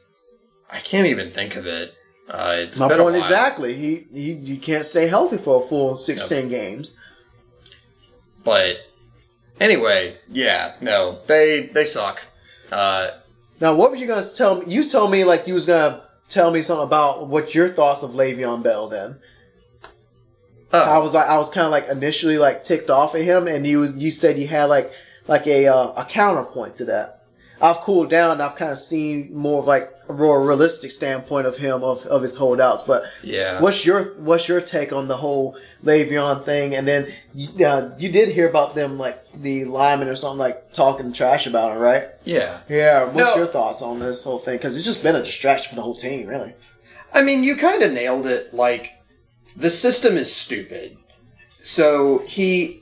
I 0.71 0.79
can't 0.79 1.07
even 1.07 1.29
think 1.31 1.55
of 1.57 1.65
it. 1.67 1.97
Uh, 2.29 2.55
it's 2.59 2.79
My 2.79 2.87
been 2.87 2.99
a 2.99 3.03
point 3.03 3.13
while. 3.15 3.21
exactly. 3.21 3.73
He 3.75 4.07
he 4.13 4.31
you 4.33 4.57
can't 4.57 4.85
stay 4.85 5.07
healthy 5.07 5.37
for 5.37 5.61
a 5.63 5.67
full 5.67 5.95
sixteen 5.97 6.47
games. 6.49 6.97
But 8.43 8.77
anyway, 9.59 10.17
yeah, 10.29 10.73
no, 10.81 11.19
they 11.27 11.67
they 11.73 11.85
suck. 11.85 12.21
Uh, 12.71 13.09
Now, 13.59 13.75
what 13.75 13.91
were 13.91 13.97
you 13.97 14.07
gonna 14.07 14.25
tell 14.27 14.61
me? 14.61 14.73
You 14.73 14.89
told 14.89 15.11
me 15.11 15.23
like 15.23 15.45
you 15.47 15.53
was 15.53 15.65
gonna 15.65 16.01
tell 16.29 16.51
me 16.51 16.61
something 16.61 16.85
about 16.85 17.27
what 17.27 17.55
your 17.55 17.69
thoughts 17.69 18.03
of 18.03 18.11
Le'Veon 18.11 18.63
Bell. 18.63 18.87
Then 18.87 19.17
I 20.71 20.97
oh, 20.97 21.03
was 21.03 21.13
like, 21.13 21.27
I 21.27 21.37
was 21.37 21.49
kind 21.49 21.65
of 21.65 21.71
like 21.71 21.87
initially 21.87 22.37
like 22.37 22.63
ticked 22.63 22.89
off 22.89 23.15
at 23.15 23.21
him, 23.21 23.47
and 23.47 23.65
you 23.65 23.79
was 23.79 23.95
you 23.95 24.11
said 24.11 24.37
you 24.37 24.47
had 24.47 24.65
like 24.65 24.91
like 25.27 25.47
a 25.47 25.67
uh, 25.67 25.93
a 25.93 26.05
counterpoint 26.05 26.75
to 26.77 26.85
that. 26.85 27.14
I've 27.61 27.77
cooled 27.77 28.09
down. 28.09 28.31
and 28.31 28.41
I've 28.41 28.55
kind 28.55 28.71
of 28.71 28.77
seen 28.77 29.33
more 29.35 29.59
of 29.61 29.67
like 29.67 29.91
a 30.09 30.13
more 30.13 30.45
realistic 30.45 30.91
standpoint 30.91 31.47
of 31.47 31.57
him 31.57 31.83
of, 31.83 32.05
of 32.07 32.21
his 32.21 32.35
holdouts. 32.35 32.83
But 32.83 33.03
yeah. 33.23 33.61
what's 33.61 33.85
your 33.85 34.13
what's 34.19 34.47
your 34.47 34.61
take 34.61 34.91
on 34.93 35.07
the 35.07 35.17
whole 35.17 35.57
Le'Veon 35.83 36.43
thing? 36.43 36.75
And 36.75 36.87
then 36.87 37.07
you, 37.33 37.65
uh, 37.65 37.95
you 37.97 38.11
did 38.11 38.29
hear 38.29 38.49
about 38.49 38.75
them 38.75 38.97
like 38.97 39.19
the 39.33 39.65
lineman 39.65 40.07
or 40.09 40.15
something 40.15 40.37
like 40.39 40.73
talking 40.73 41.13
trash 41.13 41.47
about 41.47 41.75
it, 41.75 41.79
right? 41.79 42.05
yeah. 42.25 42.59
Yeah. 42.69 43.05
What's 43.05 43.35
No. 43.35 43.35
your 43.43 43.47
thoughts 43.47 43.81
on 43.81 43.99
this 43.99 44.23
whole 44.23 44.39
thing? 44.39 44.57
Because 44.57 44.75
it's 44.75 44.85
just 44.85 45.01
been 45.01 45.15
a 45.15 45.23
distraction 45.23 45.69
for 45.69 45.75
the 45.75 45.81
whole 45.81 45.95
team, 45.95 46.27
really. 46.27 46.53
I 47.13 47.21
mean, 47.23 47.43
you 47.45 47.55
kind 47.55 47.81
of 47.81 47.93
nailed 47.93 48.27
it. 48.27 48.53
Like, 48.53 48.91
the 49.55 49.69
system 49.69 50.15
is 50.17 50.35
stupid. 50.35 50.97
So 51.63 52.21
he, 52.27 52.81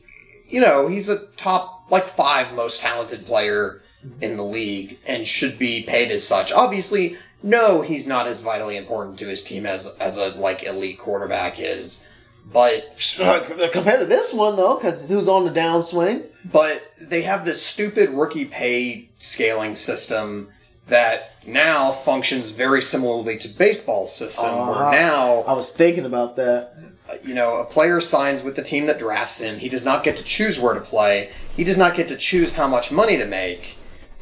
you 0.49 0.59
know, 0.59 0.87
he's 0.87 1.07
a 1.09 1.27
top, 1.37 1.91
like, 1.91 2.05
five 2.05 2.53
most 2.55 2.81
talented 2.81 3.27
player 3.27 3.82
in 4.21 4.37
the 4.37 4.43
league 4.43 4.99
and 5.07 5.25
should 5.27 5.57
be 5.59 5.83
paid 5.83 6.11
as 6.11 6.25
such. 6.27 6.51
Obviously, 6.51 7.17
no, 7.41 7.81
he's 7.81 8.07
not 8.07 8.27
as 8.27 8.41
vitally 8.41 8.77
important 8.77 9.19
to 9.19 9.27
his 9.27 9.43
team 9.43 9.65
as, 9.65 9.97
as 9.99 10.17
a, 10.17 10.29
like, 10.29 10.63
elite 10.63 10.99
quarterback 10.99 11.55
is. 11.59 12.05
But 12.51 12.97
Compared 13.71 14.01
to 14.01 14.05
this 14.05 14.33
one, 14.33 14.55
though, 14.57 14.75
because 14.75 15.07
who's 15.09 15.29
on 15.29 15.45
the 15.45 15.51
downswing? 15.51 16.25
but 16.51 16.81
they 17.01 17.21
have 17.21 17.45
this 17.45 17.65
stupid 17.65 18.09
rookie 18.09 18.43
pay 18.45 19.07
scaling 19.19 19.77
system 19.77 20.49
that 20.87 21.35
now 21.47 21.91
functions 21.91 22.51
very 22.51 22.81
similarly 22.81 23.37
to 23.37 23.47
baseball 23.57 24.05
system 24.07 24.43
Uh-huh. 24.43 24.71
where 24.73 24.91
now 24.91 25.43
I 25.47 25.53
was 25.53 25.71
thinking 25.71 26.03
about 26.03 26.35
that. 26.35 26.73
you 27.23 27.33
know, 27.33 27.61
a 27.61 27.65
player 27.65 28.01
signs 28.01 28.43
with 28.43 28.57
the 28.57 28.63
team 28.63 28.87
that 28.87 28.99
drafts 28.99 29.39
him. 29.39 29.57
He 29.59 29.69
does 29.69 29.85
not 29.85 30.03
get 30.03 30.17
to 30.17 30.23
choose 30.23 30.59
where 30.59 30.73
to 30.73 30.81
play. 30.81 31.29
He 31.55 31.63
does 31.63 31.77
not 31.77 31.95
get 31.95 32.09
to 32.09 32.17
choose 32.17 32.51
how 32.53 32.67
much 32.67 32.91
money 32.91 33.17
to 33.17 33.25
make. 33.25 33.77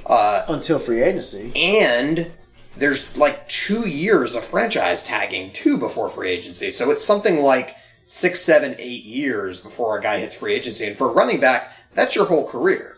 Uh, 0.06 0.44
Until 0.50 0.80
free 0.80 1.02
agency. 1.02 1.52
and 1.56 2.32
there's 2.78 3.16
like 3.18 3.48
two 3.50 3.88
years 3.88 4.36
of 4.36 4.44
franchise 4.44 5.04
tagging 5.04 5.52
too 5.52 5.78
before 5.78 6.10
free 6.10 6.30
agency. 6.30 6.72
So 6.72 6.90
it's 6.92 7.04
something 7.04 7.40
like 7.42 7.76
six, 8.06 8.40
seven, 8.42 8.76
eight 8.80 9.04
years 9.04 9.60
before 9.62 9.98
a 9.98 10.02
guy 10.02 10.20
hits 10.20 10.36
free 10.36 10.54
agency. 10.54 10.86
And 10.88 10.96
for 10.96 11.10
a 11.10 11.14
running 11.14 11.40
back, 11.40 11.72
that's 11.94 12.16
your 12.16 12.26
whole 12.26 12.48
career. 12.48 12.98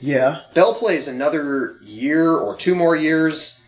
Yeah. 0.00 0.40
Bell 0.54 0.74
plays 0.74 1.06
another 1.06 1.76
year 1.82 2.32
or 2.32 2.56
two 2.56 2.74
more 2.74 2.96
years, 2.96 3.60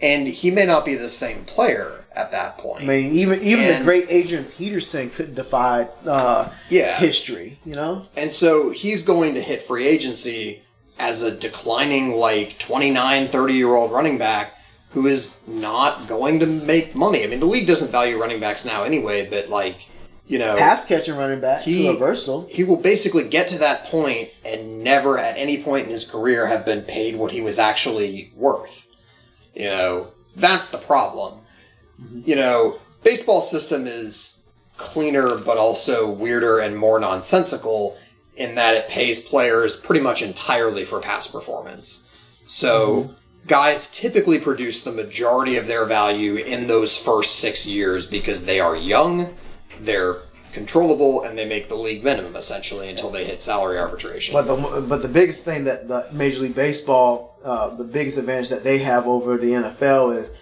and 0.00 0.26
he 0.26 0.50
may 0.50 0.64
not 0.64 0.84
be 0.86 0.94
the 0.94 1.10
same 1.10 1.44
player 1.44 2.06
at 2.16 2.30
that 2.32 2.56
point. 2.56 2.84
I 2.84 2.86
mean, 2.86 3.12
even 3.14 3.42
even 3.42 3.78
the 3.78 3.84
great 3.84 4.06
Adrian 4.08 4.44
Peterson 4.46 5.10
couldn't 5.10 5.34
defy 5.34 5.86
uh, 6.06 6.50
Yeah. 6.70 6.96
history, 6.98 7.58
you 7.66 7.74
know? 7.74 8.04
And 8.16 8.30
so 8.30 8.70
he's 8.70 9.02
going 9.02 9.34
to 9.34 9.42
hit 9.42 9.60
free 9.60 9.86
agency 9.86 10.62
as 10.98 11.22
a 11.22 11.30
declining, 11.36 12.12
like, 12.12 12.58
29, 12.58 13.28
30 13.28 13.54
year 13.54 13.74
old 13.74 13.92
running 13.92 14.18
back 14.18 14.52
who 14.90 15.06
is 15.06 15.36
not 15.48 16.06
going 16.08 16.38
to 16.38 16.46
make 16.46 16.94
money. 16.94 17.24
I 17.24 17.26
mean, 17.26 17.40
the 17.40 17.46
league 17.46 17.66
doesn't 17.66 17.90
value 17.90 18.18
running 18.20 18.38
backs 18.40 18.64
now 18.64 18.84
anyway, 18.84 19.28
but, 19.28 19.48
like, 19.48 19.88
you 20.26 20.38
know, 20.38 20.56
Pass 20.56 20.86
catching 20.86 21.16
running 21.16 21.40
back. 21.40 21.62
He- 21.62 21.88
He 21.88 21.96
versatile. 21.98 22.46
he 22.48 22.64
will 22.64 22.80
basically 22.80 23.28
get 23.28 23.48
to 23.48 23.58
that 23.58 23.84
point 23.86 24.30
and 24.44 24.82
never 24.82 25.18
at 25.18 25.36
any 25.36 25.62
point 25.62 25.86
in 25.86 25.92
his 25.92 26.08
career 26.08 26.46
have 26.46 26.64
been 26.64 26.82
paid 26.82 27.16
what 27.16 27.32
he 27.32 27.40
was 27.42 27.58
actually 27.58 28.32
worth. 28.36 28.86
You 29.54 29.68
know, 29.68 30.08
that's 30.36 30.70
the 30.70 30.78
problem. 30.78 31.40
Mm-hmm. 32.00 32.20
You 32.24 32.36
know, 32.36 32.78
baseball 33.02 33.42
system 33.42 33.86
is 33.86 34.42
cleaner 34.76 35.36
but 35.38 35.56
also 35.58 36.10
weirder 36.10 36.58
and 36.58 36.76
more 36.76 36.98
nonsensical 36.98 37.96
in 38.36 38.54
that 38.56 38.74
it 38.74 38.88
pays 38.88 39.20
players 39.20 39.76
pretty 39.76 40.00
much 40.00 40.22
entirely 40.22 40.84
for 40.84 41.00
past 41.00 41.32
performance. 41.32 42.10
So 42.46 43.14
guys 43.46 43.88
typically 43.90 44.40
produce 44.40 44.82
the 44.82 44.92
majority 44.92 45.56
of 45.56 45.66
their 45.66 45.84
value 45.84 46.36
in 46.36 46.66
those 46.66 46.96
first 46.96 47.36
six 47.36 47.66
years 47.66 48.06
because 48.06 48.44
they 48.44 48.60
are 48.60 48.76
young, 48.76 49.34
they're 49.80 50.22
controllable, 50.52 51.24
and 51.24 51.36
they 51.36 51.46
make 51.46 51.68
the 51.68 51.74
league 51.74 52.02
minimum 52.04 52.36
essentially 52.36 52.88
until 52.88 53.10
they 53.10 53.24
hit 53.24 53.40
salary 53.40 53.78
arbitration. 53.78 54.32
But 54.32 54.46
the 54.46 54.80
but 54.88 55.02
the 55.02 55.08
biggest 55.08 55.44
thing 55.44 55.64
that 55.64 55.88
the 55.88 56.06
Major 56.12 56.42
League 56.42 56.54
Baseball, 56.54 57.38
uh, 57.44 57.74
the 57.74 57.84
biggest 57.84 58.18
advantage 58.18 58.50
that 58.50 58.64
they 58.64 58.78
have 58.78 59.06
over 59.06 59.36
the 59.36 59.50
NFL 59.50 60.16
is 60.16 60.40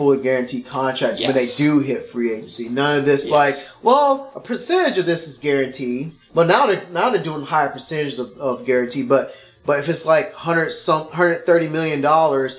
fully 0.00 0.16
guaranteed 0.22 0.64
contracts 0.64 1.20
when 1.20 1.34
they 1.34 1.44
do 1.58 1.80
hit 1.80 2.02
free 2.06 2.32
agency. 2.32 2.70
None 2.70 3.00
of 3.00 3.04
this 3.04 3.28
Yes. 3.28 3.30
like, 3.30 3.84
well, 3.84 4.32
a 4.34 4.40
percentage 4.40 4.96
of 4.96 5.04
this 5.04 5.28
is 5.28 5.36
guaranteed, 5.36 6.12
but 6.34 6.46
now 6.46 6.66
they're 6.66 6.86
now 6.90 7.10
they're 7.10 7.22
doing 7.22 7.42
higher 7.44 7.68
percentages 7.68 8.18
of, 8.18 8.32
of 8.38 8.64
guarantee. 8.64 9.02
But 9.02 9.34
but 9.66 9.78
if 9.78 9.90
it's 9.90 10.06
like 10.06 10.32
hundred 10.32 10.70
some 10.70 11.08
hundred 11.10 11.44
thirty 11.44 11.68
million 11.68 12.00
dollars, 12.00 12.56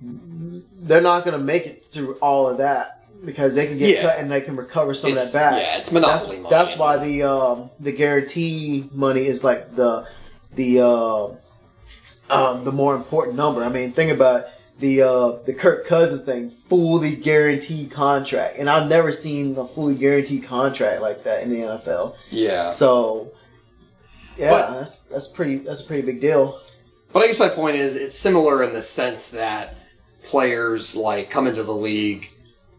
they're 0.00 1.00
not 1.00 1.24
going 1.24 1.36
to 1.36 1.44
make 1.44 1.66
it 1.66 1.84
through 1.86 2.14
all 2.22 2.48
of 2.48 2.58
that 2.58 3.00
because 3.24 3.56
they 3.56 3.66
can 3.66 3.76
get 3.76 3.88
Yeah. 3.96 4.02
cut 4.02 4.18
and 4.20 4.30
they 4.30 4.40
can 4.40 4.54
recover 4.54 4.94
some 4.94 5.10
It's- 5.10 5.26
of 5.26 5.32
that 5.32 5.50
back. 5.50 5.60
yeah, 5.62 5.78
it's 5.78 5.90
monopoly 5.90 6.36
That's, 6.36 6.42
money. 6.44 6.46
that's 6.56 6.78
why 6.78 6.96
the 6.98 7.22
um, 7.24 7.70
the 7.80 7.90
guarantee 7.90 8.88
money 8.94 9.26
is 9.26 9.42
like 9.42 9.74
the 9.74 10.06
the 10.54 10.80
uh, 10.80 11.24
um, 12.30 12.62
the 12.64 12.70
more 12.72 12.94
important 12.94 13.36
number. 13.36 13.64
I 13.64 13.68
mean, 13.68 13.90
think 13.90 14.12
about 14.12 14.44
the 14.78 15.02
uh, 15.02 15.28
the 15.46 15.54
Kirk 15.54 15.86
Cousins 15.86 16.24
thing, 16.24 16.50
fully 16.50 17.14
guaranteed 17.16 17.90
contract, 17.90 18.56
and 18.58 18.68
I've 18.68 18.88
never 18.88 19.12
seen 19.12 19.56
a 19.56 19.64
fully 19.66 19.94
guaranteed 19.94 20.44
contract 20.44 21.00
like 21.00 21.24
that 21.24 21.42
in 21.42 21.50
the 21.50 21.60
NFL. 21.60 22.16
yeah. 22.30 22.70
So, 22.70 23.32
yeah, 24.36 24.50
But- 24.50 24.78
that's 24.80 25.02
that's 25.02 25.28
pretty 25.28 25.58
that's 25.58 25.82
a 25.82 25.86
pretty 25.86 26.02
big 26.02 26.20
deal. 26.20 26.60
But 27.12 27.22
I 27.22 27.28
guess 27.28 27.38
my 27.38 27.48
point 27.48 27.76
is, 27.76 27.94
it's 27.94 28.18
similar 28.18 28.64
in 28.64 28.72
the 28.72 28.82
sense 28.82 29.28
that 29.30 29.76
players 30.24 30.96
like 30.96 31.30
come 31.30 31.46
into 31.46 31.62
the 31.62 31.72
league, 31.72 32.28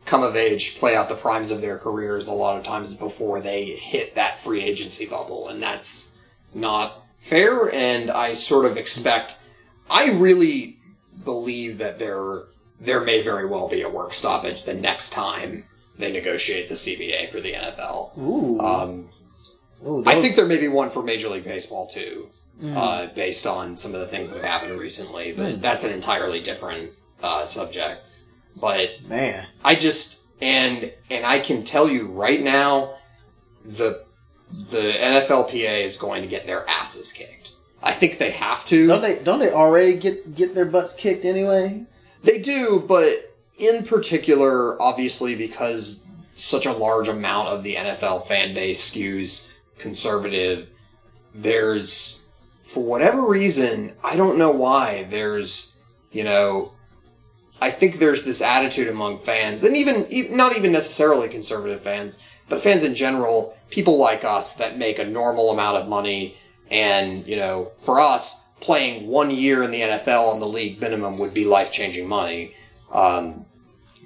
come 0.05 0.23
of 0.23 0.35
age, 0.35 0.75
play 0.77 0.95
out 0.95 1.07
the 1.07 1.15
primes 1.15 1.51
of 1.51 1.61
their 1.61 1.77
careers 1.77 2.27
a 2.27 2.33
lot 2.33 2.57
of 2.57 2.63
times 2.65 2.95
before 2.95 3.39
they 3.39 3.63
hit 3.65 4.15
that 4.15 4.39
free 4.41 4.61
agency 4.61 5.07
bubble, 5.07 5.47
and 5.47 5.63
that's 5.63 6.17
not 6.53 7.05
fair. 7.19 7.73
And 7.73 8.11
I 8.11 8.33
sort 8.33 8.65
of 8.65 8.75
expect, 8.75 9.39
I 9.89 10.11
really 10.17 10.74
believe 11.23 11.77
that 11.77 11.99
there 11.99 12.43
there 12.79 13.01
may 13.01 13.21
very 13.21 13.45
well 13.47 13.69
be 13.69 13.81
a 13.81 13.89
work 13.89 14.13
stoppage 14.13 14.63
the 14.63 14.73
next 14.73 15.11
time 15.11 15.63
they 15.97 16.11
negotiate 16.11 16.67
the 16.67 16.75
CBA 16.75 17.29
for 17.29 17.39
the 17.39 17.53
NFL. 17.53 18.17
Ooh, 18.17 18.59
Um, 18.59 19.09
Ooh, 19.85 20.03
I 20.05 20.15
think 20.21 20.35
there 20.35 20.45
may 20.45 20.57
be 20.59 20.67
one 20.67 20.89
for 20.89 21.01
Major 21.01 21.29
League 21.29 21.45
Baseball 21.45 21.87
too, 21.87 22.29
uh, 22.75 23.07
based 23.07 23.47
on 23.47 23.77
some 23.77 23.93
of 23.93 23.99
the 24.01 24.07
things 24.07 24.31
that 24.31 24.41
have 24.41 24.61
happened 24.61 24.79
recently. 24.79 25.31
But 25.31 25.61
that's 25.61 25.83
an 25.85 25.93
entirely 25.93 26.41
different 26.41 26.91
uh, 27.23 27.45
subject. 27.45 28.01
But 28.57 29.07
man, 29.07 29.47
I 29.63 29.75
just 29.75 30.19
and 30.41 30.91
and 31.09 31.25
I 31.25 31.39
can 31.39 31.63
tell 31.63 31.89
you 31.89 32.07
right 32.07 32.41
now, 32.41 32.95
the 33.63 34.03
the 34.51 34.91
NFLPA 34.91 35.83
is 35.85 35.97
going 35.97 36.21
to 36.21 36.27
get 36.27 36.45
their 36.45 36.67
asses 36.69 37.11
kicked. 37.11 37.44
I 37.85 37.91
think 37.91 38.17
they 38.17 38.31
have 38.31 38.65
to. 38.67 38.87
don't 38.87 39.01
they 39.01 39.19
don't 39.19 39.39
they 39.39 39.51
already 39.51 39.95
get 39.97 40.35
get 40.35 40.55
their 40.55 40.65
butts 40.65 40.93
kicked 40.93 41.23
anyway? 41.23 41.85
They 42.23 42.39
do, 42.39 42.83
but 42.87 43.13
in 43.57 43.85
particular, 43.85 44.81
obviously, 44.81 45.35
because 45.35 46.05
such 46.33 46.65
a 46.65 46.71
large 46.71 47.07
amount 47.07 47.49
of 47.49 47.63
the 47.63 47.75
NFL 47.75 48.27
fan 48.27 48.53
base 48.53 48.91
skews 48.91 49.47
conservative, 49.77 50.69
there's, 51.33 52.29
for 52.65 52.83
whatever 52.83 53.21
reason, 53.25 53.93
I 54.03 54.17
don't 54.17 54.37
know 54.37 54.51
why, 54.51 55.05
there's, 55.09 55.77
you 56.11 56.23
know, 56.23 56.73
I 57.61 57.71
think 57.71 57.95
there's 57.95 58.25
this 58.25 58.41
attitude 58.41 58.89
among 58.89 59.19
fans, 59.19 59.63
and 59.63 59.77
even, 59.77 60.07
not 60.35 60.57
even 60.57 60.71
necessarily 60.71 61.29
conservative 61.29 61.81
fans, 61.81 62.21
but 62.49 62.61
fans 62.61 62.83
in 62.83 62.95
general, 62.95 63.57
people 63.69 63.97
like 63.97 64.23
us 64.25 64.55
that 64.55 64.77
make 64.77 64.99
a 64.99 65.05
normal 65.05 65.51
amount 65.51 65.77
of 65.77 65.87
money, 65.87 66.37
and, 66.71 67.25
you 67.27 67.35
know, 67.37 67.65
for 67.75 67.99
us, 67.99 68.43
playing 68.61 69.07
one 69.07 69.29
year 69.29 69.61
in 69.63 69.71
the 69.71 69.81
NFL 69.81 70.33
on 70.33 70.39
the 70.39 70.47
league 70.47 70.79
minimum 70.81 71.17
would 71.19 71.33
be 71.33 71.45
life 71.45 71.71
changing 71.71 72.07
money. 72.07 72.53
Um, 72.91 73.45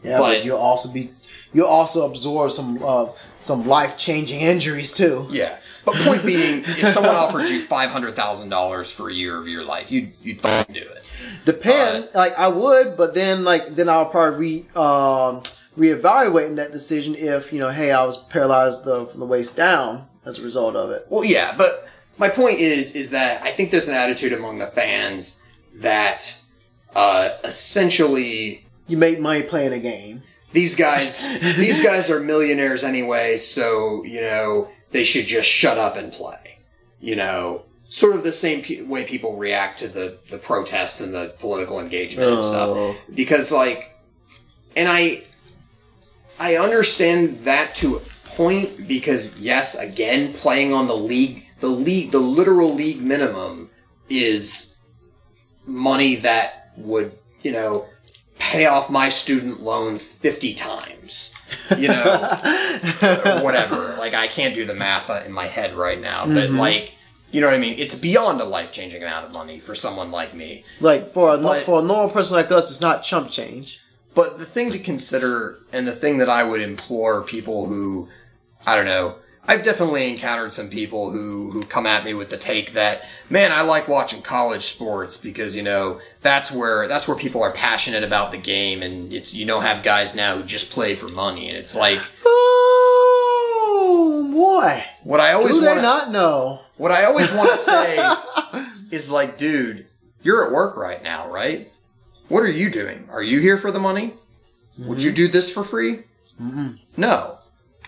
Yeah, 0.04 0.18
But- 0.18 0.28
but, 0.38 0.46
you'll 0.46 0.58
also 0.58 0.92
be 0.94 1.10
you'll 1.52 1.68
also 1.68 2.06
absorb 2.10 2.52
some 2.52 2.82
uh, 2.84 3.08
some 3.38 3.68
life 3.68 3.98
changing 3.98 4.40
injuries 4.42 4.94
too. 4.94 5.28
yeah. 5.30 5.58
But 5.86 5.96
point 5.96 6.24
being, 6.26 6.64
if 6.66 6.88
someone 6.94 7.16
offered 7.16 7.48
you 7.50 7.60
five 7.62 7.90
hundred 7.90 8.16
thousand 8.16 8.50
dollars 8.50 8.92
for 8.92 9.10
a 9.10 9.14
year 9.14 9.38
of 9.38 9.48
your 9.48 9.64
life, 9.66 9.92
you'd 9.92 10.12
you'd 10.24 10.40
fucking 10.42 10.74
do 10.76 10.82
it. 10.82 11.04
Depend, 11.46 12.10
like 12.14 12.38
I 12.40 12.48
would, 12.48 12.96
but 12.96 13.14
then 13.14 13.44
like 13.44 13.76
then 13.76 13.90
I'll 13.90 14.06
probably 14.06 14.40
re 14.40 14.66
um 14.76 15.42
reevaluating 15.78 16.56
that 16.58 16.72
decision 16.72 17.16
if 17.16 17.52
you 17.52 17.60
know, 17.60 17.70
hey, 17.70 17.92
I 17.92 18.04
was 18.06 18.18
paralyzed 18.26 18.88
uh, 18.88 19.06
from 19.06 19.20
the 19.20 19.26
waist 19.26 19.56
down 19.58 20.08
as 20.26 20.40
a 20.40 20.42
result 20.44 20.76
of 20.76 20.92
it. 20.92 21.06
Well, 21.10 21.24
yeah, 21.26 21.54
but 21.58 21.70
my 22.20 22.30
point 22.30 22.60
is, 22.60 22.96
is 22.96 23.10
that 23.12 23.42
I 23.44 23.50
think 23.52 23.72
there's 23.72 23.88
an 23.88 23.96
attitude 23.96 24.34
among 24.34 24.60
the 24.60 24.68
fans 24.68 25.42
that 25.76 26.40
uh, 26.96 27.30
essentially 27.44 28.66
You 28.88 28.98
make 28.98 29.20
money 29.20 29.44
playing 29.44 29.74
a 29.74 29.80
game. 29.80 30.24
these 30.52 30.76
guys 30.76 31.18
these 31.58 31.82
guys 31.84 32.10
are 32.10 32.20
millionaires 32.20 32.84
anyway, 32.84 33.38
so 33.38 34.04
you 34.06 34.22
know 34.22 34.70
they 34.92 35.04
should 35.04 35.26
just 35.26 35.48
shut 35.50 35.78
up 35.78 35.96
and 35.98 36.12
play. 36.12 36.58
You 37.02 37.16
know, 37.16 37.66
sort 37.90 38.16
of 38.16 38.24
the 38.24 38.32
same 38.32 38.62
pe- 38.64 38.82
way 38.82 39.06
people 39.06 39.38
react 39.38 39.80
to 39.80 39.88
the 39.88 40.18
the 40.30 40.38
protests 40.38 41.00
and 41.02 41.14
the 41.14 41.34
political 41.40 41.80
engagement 41.80 42.30
and 42.30 42.40
Oh. 42.40 42.42
stuff. 42.96 42.98
Because 43.16 43.52
like, 43.52 43.92
and 44.76 44.88
I 44.90 45.24
I 46.40 46.56
understand 46.56 47.40
that 47.46 47.76
to 47.76 47.98
a 47.98 48.00
point 48.36 48.88
because 48.88 49.40
yes, 49.40 49.76
again, 49.76 50.34
playing 50.34 50.74
on 50.74 50.88
the 50.88 50.96
league, 50.96 51.46
the 51.60 51.68
league, 51.68 52.12
the 52.12 52.20
literal 52.20 52.74
league 52.74 53.02
minimum 53.02 53.70
is 54.10 54.78
money 55.66 56.16
that 56.16 56.72
would 56.78 57.12
you 57.44 57.52
know 57.52 57.86
pay 58.40 58.66
off 58.66 58.90
my 58.90 59.10
student 59.10 59.62
loans 59.62 60.08
50 60.08 60.54
times 60.56 61.36
you 61.78 61.88
know? 61.88 62.04
Whatever. 63.44 63.96
Like 63.98 64.14
i 64.14 64.28
can't 64.28 64.56
do 64.56 64.66
the 64.66 64.74
math 64.74 65.10
in 65.26 65.32
my 65.32 65.46
head 65.46 65.74
right 65.76 66.00
now 66.00 66.26
but 66.26 66.50
mm-hmm. 66.50 66.58
like 66.58 66.96
you 67.32 67.42
know 67.42 67.48
what 67.48 67.56
i 67.56 67.60
mean? 67.60 67.76
It's 67.78 67.94
beyond 67.94 68.42
a 68.42 68.46
life-changing 68.46 69.04
amount 69.04 69.28
of 69.28 69.32
money 69.34 69.60
for 69.60 69.76
someone 69.76 70.10
like 70.10 70.34
me. 70.34 70.64
Like 70.80 71.08
for 71.08 71.36
a 71.36 71.38
But- 71.38 71.64
for 71.64 71.80
a 71.80 71.84
normal 71.84 72.10
person 72.10 72.36
like 72.36 72.52
us, 72.52 72.72
it's 72.72 72.82
not 72.82 73.04
chump 73.04 73.30
change. 73.30 73.82
but 74.16 74.40
the 74.40 74.46
thing 74.46 74.72
to 74.72 74.80
consider 74.80 75.60
and 75.72 75.88
the 75.88 75.92
thing 75.92 76.18
that 76.18 76.30
i 76.30 76.44
would 76.44 76.62
implore 76.62 77.22
people 77.22 77.68
who 77.68 78.10
i 78.66 78.76
don't 78.76 78.86
know 78.86 79.16
I've 79.48 79.64
definitely 79.64 80.12
encountered 80.12 80.54
some 80.54 80.70
people 80.70 81.10
who, 81.10 81.52
who 81.52 81.64
come 81.64 81.86
at 81.86 82.06
me 82.06 82.14
with 82.14 82.30
the 82.30 82.38
take 82.38 82.74
that, 82.74 83.06
man, 83.30 83.52
I 83.52 83.62
like 83.64 83.88
watching 83.88 84.22
college 84.22 84.64
sports 84.64 85.18
because, 85.18 85.56
you 85.56 85.64
know, 85.64 86.00
that's 86.22 86.52
where, 86.52 86.88
that's 86.88 87.08
where 87.08 87.18
people 87.18 87.42
are 87.42 87.52
passionate 87.52 88.04
about 88.04 88.32
the 88.32 88.38
game 88.38 88.84
and 88.84 89.12
it's, 89.12 89.34
you 89.34 89.46
know, 89.46 89.60
have 89.60 89.82
guys 89.82 90.16
now 90.16 90.36
who 90.36 90.44
just 90.44 90.72
play 90.72 90.94
for 90.94 91.08
money. 91.08 91.50
And 91.50 91.58
it's 91.58 91.76
like, 91.76 91.98
um, 91.98 92.36
Oh 93.92 94.30
boy, 94.32 94.84
what 95.04 95.20
I 95.20 95.34
always 95.34 95.54
do 95.54 95.62
they 95.62 95.68
want 95.68 95.82
not 95.82 96.12
know? 96.12 96.62
what 96.78 96.92
I 96.92 97.06
always 97.06 97.32
want 97.32 97.52
to 97.52 97.58
say 97.58 98.16
is 98.92 99.10
like, 99.10 99.38
dude, 99.38 99.88
you're 100.22 100.46
at 100.46 100.52
work 100.52 100.78
right 100.78 101.04
now, 101.04 101.30
right? 101.30 101.72
What 102.28 102.44
are 102.44 102.52
you 102.52 102.70
doing? 102.70 103.08
Are 103.10 103.24
you 103.24 103.40
here 103.40 103.58
for 103.58 103.72
the 103.72 103.80
money? 103.80 104.14
Would 104.78 105.04
you 105.04 105.10
mm-hmm. 105.10 105.16
do 105.16 105.28
this 105.28 105.52
for 105.52 105.64
free? 105.64 106.04
No. 106.96 107.39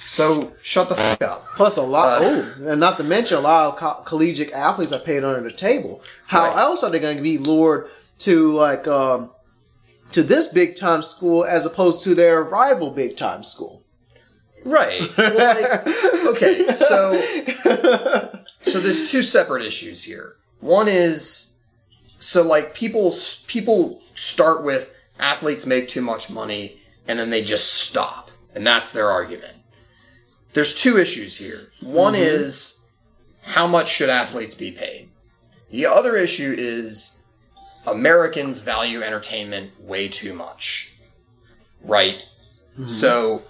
So 0.06 0.54
shut 0.62 0.90
the 0.90 0.96
fuck 0.96 1.22
up. 1.22 1.48
Plus 1.56 1.78
a 1.78 1.82
lot. 1.82 2.22
Uh, 2.22 2.26
oh, 2.26 2.56
and 2.68 2.80
not 2.80 2.98
to 2.98 3.04
mention 3.04 3.38
a 3.38 3.42
lot 3.42 3.68
of 3.74 3.76
co- 3.80 4.02
collegiate 4.04 4.52
athletes 4.52 4.92
are 4.92 5.00
paid 5.00 5.24
under 5.24 5.42
the 5.48 5.56
table. 5.56 6.02
How 6.28 6.48
Right. 6.50 6.58
else 6.58 6.84
are 6.84 6.90
they 6.90 7.00
going 7.00 7.18
to 7.18 7.24
be 7.24 7.38
lured 7.38 7.88
to 8.20 8.52
like 8.54 8.88
um, 8.88 9.32
to 10.12 10.22
this 10.24 10.48
big 10.50 10.76
time 10.76 11.02
school 11.02 11.46
as 11.46 11.66
opposed 11.66 12.04
to 12.04 12.14
their 12.16 12.44
rival 12.44 12.92
big 12.92 13.16
time 13.16 13.44
school? 13.44 13.84
Right. 14.66 15.02
Well, 15.18 15.38
like, 15.38 16.26
okay, 16.28 16.66
so 16.76 17.20
so 18.64 18.80
there's 18.80 19.12
two 19.12 19.22
separate 19.22 19.64
issues 19.64 20.04
here. 20.04 20.36
One 20.60 20.88
is 20.88 21.54
so 22.20 22.44
like 22.44 22.76
people 22.76 23.14
people 23.48 24.02
start 24.16 24.64
with 24.64 24.94
athletes 25.20 25.66
make 25.66 25.88
too 25.90 26.02
much 26.02 26.30
money 26.30 26.78
and 27.08 27.18
then 27.18 27.30
they 27.32 27.44
just 27.44 27.74
stop, 27.74 28.30
and 28.56 28.66
that's 28.68 28.92
their 28.92 29.10
argument. 29.10 29.54
There's 30.54 30.74
two 30.74 30.98
issues 30.98 31.38
here. 31.38 31.72
One 31.82 32.16
is 32.16 32.80
how 33.44 33.68
much 33.68 33.90
should 33.90 34.10
athletes 34.10 34.56
be 34.56 34.72
paid? 34.72 35.10
The 35.70 35.86
other 35.86 36.16
issue 36.16 36.54
is 36.58 37.22
Americans 37.88 38.60
value 38.60 39.02
entertainment 39.02 39.80
way 39.82 40.08
too 40.08 40.34
much. 40.34 40.94
Right? 41.84 42.26
So, 42.86 43.44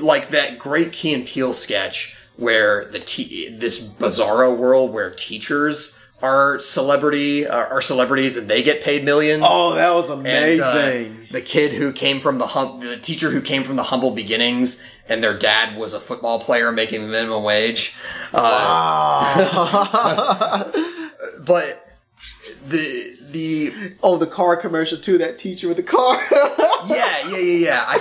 like 0.00 0.28
that 0.28 0.58
great 0.58 0.92
Key 0.92 1.14
and 1.14 1.26
Peele 1.26 1.52
sketch 1.52 2.16
where 2.36 2.86
the 2.86 2.98
te- 2.98 3.48
this 3.56 3.86
bizarro 3.86 4.56
world 4.56 4.92
where 4.92 5.10
teachers 5.10 5.96
are 6.22 6.58
celebrity 6.58 7.46
uh, 7.46 7.56
are 7.66 7.80
celebrities 7.80 8.36
and 8.36 8.48
they 8.48 8.62
get 8.62 8.82
paid 8.82 9.04
millions. 9.04 9.42
Oh, 9.44 9.74
that 9.74 9.92
was 9.92 10.10
And, 10.10 10.26
uh, 10.26 10.30
amazing. 10.30 11.21
The 11.32 11.40
kid 11.40 11.72
who 11.72 11.92
came 11.92 12.20
from 12.20 12.38
the 12.38 12.46
hum- 12.48 12.80
the 12.80 12.96
teacher 12.96 13.30
who 13.30 13.40
came 13.40 13.64
from 13.64 13.76
the 13.76 13.82
humble 13.84 14.14
beginnings, 14.14 14.80
and 15.08 15.22
their 15.24 15.36
dad 15.36 15.76
was 15.76 15.94
a 15.94 16.00
football 16.00 16.38
player 16.38 16.70
making 16.70 17.10
minimum 17.10 17.42
wage. 17.42 17.94
Uh, 18.32 19.34
but 21.44 21.84
the 22.66 23.16
the 23.30 23.72
oh, 24.02 24.16
the 24.18 24.26
car 24.26 24.56
commercial 24.56 24.98
too. 24.98 25.18
That 25.18 25.38
teacher 25.38 25.68
with 25.68 25.78
the 25.78 25.82
car. 25.82 26.16
yeah 26.86 27.28
yeah 27.28 27.38
yeah 27.38 27.66
yeah. 27.66 27.84
I 27.86 27.98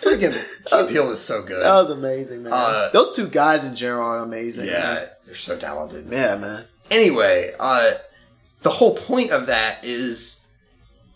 freaking 0.00 0.34
Key 0.64 0.92
Peele 0.92 1.10
is 1.12 1.20
so 1.20 1.42
good. 1.42 1.62
that 1.62 1.74
was 1.74 1.90
amazing, 1.90 2.42
man. 2.42 2.52
Uh, 2.54 2.90
Those 2.92 3.14
two 3.14 3.28
guys 3.28 3.64
in 3.64 3.74
general 3.76 4.06
are 4.06 4.18
amazing. 4.18 4.66
yeah, 4.66 5.06
they're 5.26 5.34
so 5.34 5.56
talented. 5.56 6.06
man. 6.06 6.12
yeah, 6.18 6.36
man. 6.36 6.64
anyway, 6.90 7.52
uh, 7.60 7.90
the 8.62 8.70
whole 8.70 8.94
point 8.94 9.30
of 9.30 9.46
that 9.46 9.84
is 9.84 10.37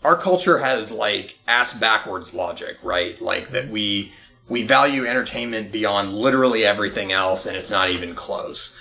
our 0.03 0.15
culture 0.15 0.57
has 0.59 0.91
like 0.91 1.39
ass 1.47 1.77
backwards 1.77 2.33
logic, 2.33 2.77
right? 2.83 3.21
Like 3.21 3.49
that 3.49 3.69
we 3.69 4.11
we 4.49 4.63
value 4.63 5.05
entertainment 5.05 5.71
beyond 5.71 6.13
literally 6.13 6.65
everything 6.65 7.11
else, 7.11 7.45
and 7.45 7.55
it's 7.55 7.71
not 7.71 7.89
even 7.89 8.13
close. 8.13 8.77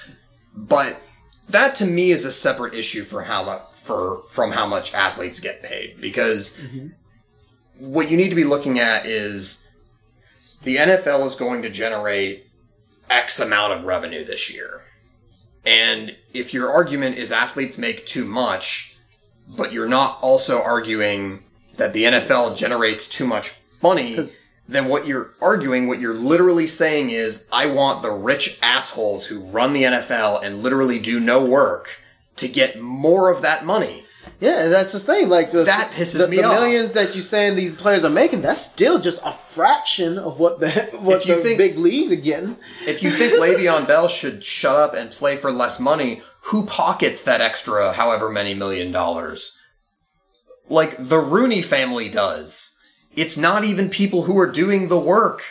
But 0.55 1.01
that 1.49 1.75
to 1.77 1.87
me 1.87 2.11
is 2.11 2.25
a 2.25 2.33
separate 2.33 2.75
issue 2.75 3.03
for 3.03 3.23
how 3.23 3.45
much 3.45 3.63
for 3.75 4.23
from 4.29 4.53
how 4.53 4.67
much 4.67 4.95
athletes 4.95 5.41
get 5.41 5.63
paid 5.63 6.01
because 6.01 6.57
mm-hmm. 6.57 6.89
what 7.79 8.11
you 8.11 8.17
need 8.17 8.29
to 8.29 8.37
be 8.37 8.45
looking 8.45 8.79
at 8.79 9.07
is 9.07 9.69
the 10.63 10.77
NFL 10.77 11.27
is 11.27 11.35
going 11.35 11.63
to 11.63 11.71
generate 11.71 12.47
X 13.11 13.41
amount 13.41 13.73
of 13.73 13.85
revenue 13.85 14.25
this 14.25 14.53
year. 14.53 14.83
And 15.65 16.17
if 16.33 16.55
your 16.55 16.71
argument 16.71 17.19
is 17.19 17.31
athletes 17.31 17.79
make 17.79 18.07
too 18.07 18.25
much, 18.25 18.92
but 19.57 19.73
you're 19.73 19.89
not 19.89 20.19
also 20.23 20.63
arguing 20.63 21.43
that 21.77 21.93
the 21.93 22.05
NFL 22.05 22.57
generates 22.57 23.09
too 23.09 23.27
much 23.27 23.55
money, 23.83 24.17
then 24.69 24.89
what 24.89 25.07
you're 25.07 25.31
arguing, 25.41 25.89
what 25.89 26.01
you're 26.01 26.15
literally 26.15 26.67
saying 26.67 27.11
is, 27.11 27.47
I 27.53 27.67
want 27.67 28.03
the 28.03 28.13
rich 28.13 28.59
assholes 28.63 29.27
who 29.27 29.41
run 29.41 29.73
the 29.73 29.83
NFL 29.85 30.43
and 30.45 30.63
literally 30.63 30.99
do 30.99 31.19
no 31.19 31.45
work 31.45 32.01
to 32.37 32.49
get 32.49 32.81
more 32.81 33.31
of 33.31 33.43
that 33.43 33.65
money. 33.65 34.05
Yeah, 34.41 34.69
that's 34.69 34.93
the 34.93 34.99
thing. 34.99 35.29
Like 35.29 35.53
the, 35.53 35.63
That 35.65 35.93
pisses 35.93 36.19
the, 36.19 36.29
me 36.29 36.37
the 36.39 36.45
off. 36.45 36.55
millions 36.55 36.93
that 36.93 37.15
you 37.15 37.23
saying 37.23 37.55
these 37.55 37.73
players 37.73 38.05
are 38.05 38.11
making. 38.11 38.43
That's 38.43 38.61
still 38.61 38.99
just 39.01 39.25
a 39.25 39.33
fraction 39.33 40.19
of 40.19 40.39
what 40.41 40.59
the 40.61 40.71
what 41.01 41.23
If 41.23 41.27
you 41.29 41.37
the 41.37 41.43
think- 41.43 41.59
big 41.59 41.79
leagues 41.79 42.13
are 42.13 42.17
getting. 42.17 42.57
If 42.87 43.03
you 43.03 43.11
think 43.11 43.35
Le'Veon 43.41 43.87
Bell 43.87 44.09
should 44.09 44.43
shut 44.45 44.75
up 44.75 44.95
and 44.95 45.11
play 45.11 45.37
for 45.37 45.51
less 45.53 45.79
money, 45.79 46.23
who 46.47 46.67
pockets 46.67 47.23
that 47.23 47.41
extra 47.41 47.93
however 47.93 48.31
many 48.31 48.55
million 48.55 48.93
dollars? 48.93 49.59
Like 50.69 50.97
the 50.99 51.19
Rooney 51.19 51.63
family 51.63 52.09
does. 52.09 52.77
It's 53.15 53.37
not 53.37 53.65
even 53.65 53.91
people 53.91 54.23
who 54.23 54.39
are 54.39 54.51
doing 54.51 54.89
the 54.89 54.99
work. 54.99 55.43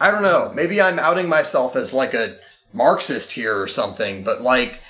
I 0.00 0.10
don't 0.10 0.22
know. 0.22 0.52
Maybe 0.54 0.80
I'm 0.80 0.98
outing 0.98 1.28
myself 1.28 1.74
as 1.74 1.94
like 1.94 2.14
a 2.14 2.36
Marxist 2.72 3.32
here 3.32 3.58
or 3.58 3.66
something, 3.66 4.22
but 4.22 4.42
like, 4.42 4.80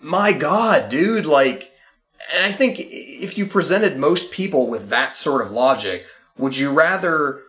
my 0.00 0.32
God, 0.32 0.90
dude, 0.90 1.26
like, 1.26 1.70
and 2.34 2.44
I 2.44 2.52
think 2.52 2.76
if 2.78 3.38
you 3.38 3.46
presented 3.46 3.96
most 3.96 4.30
people 4.30 4.68
with 4.68 4.90
that 4.90 5.16
sort 5.16 5.40
of 5.40 5.50
logic, 5.50 6.04
would 6.36 6.56
you 6.56 6.70
rather 6.70 7.42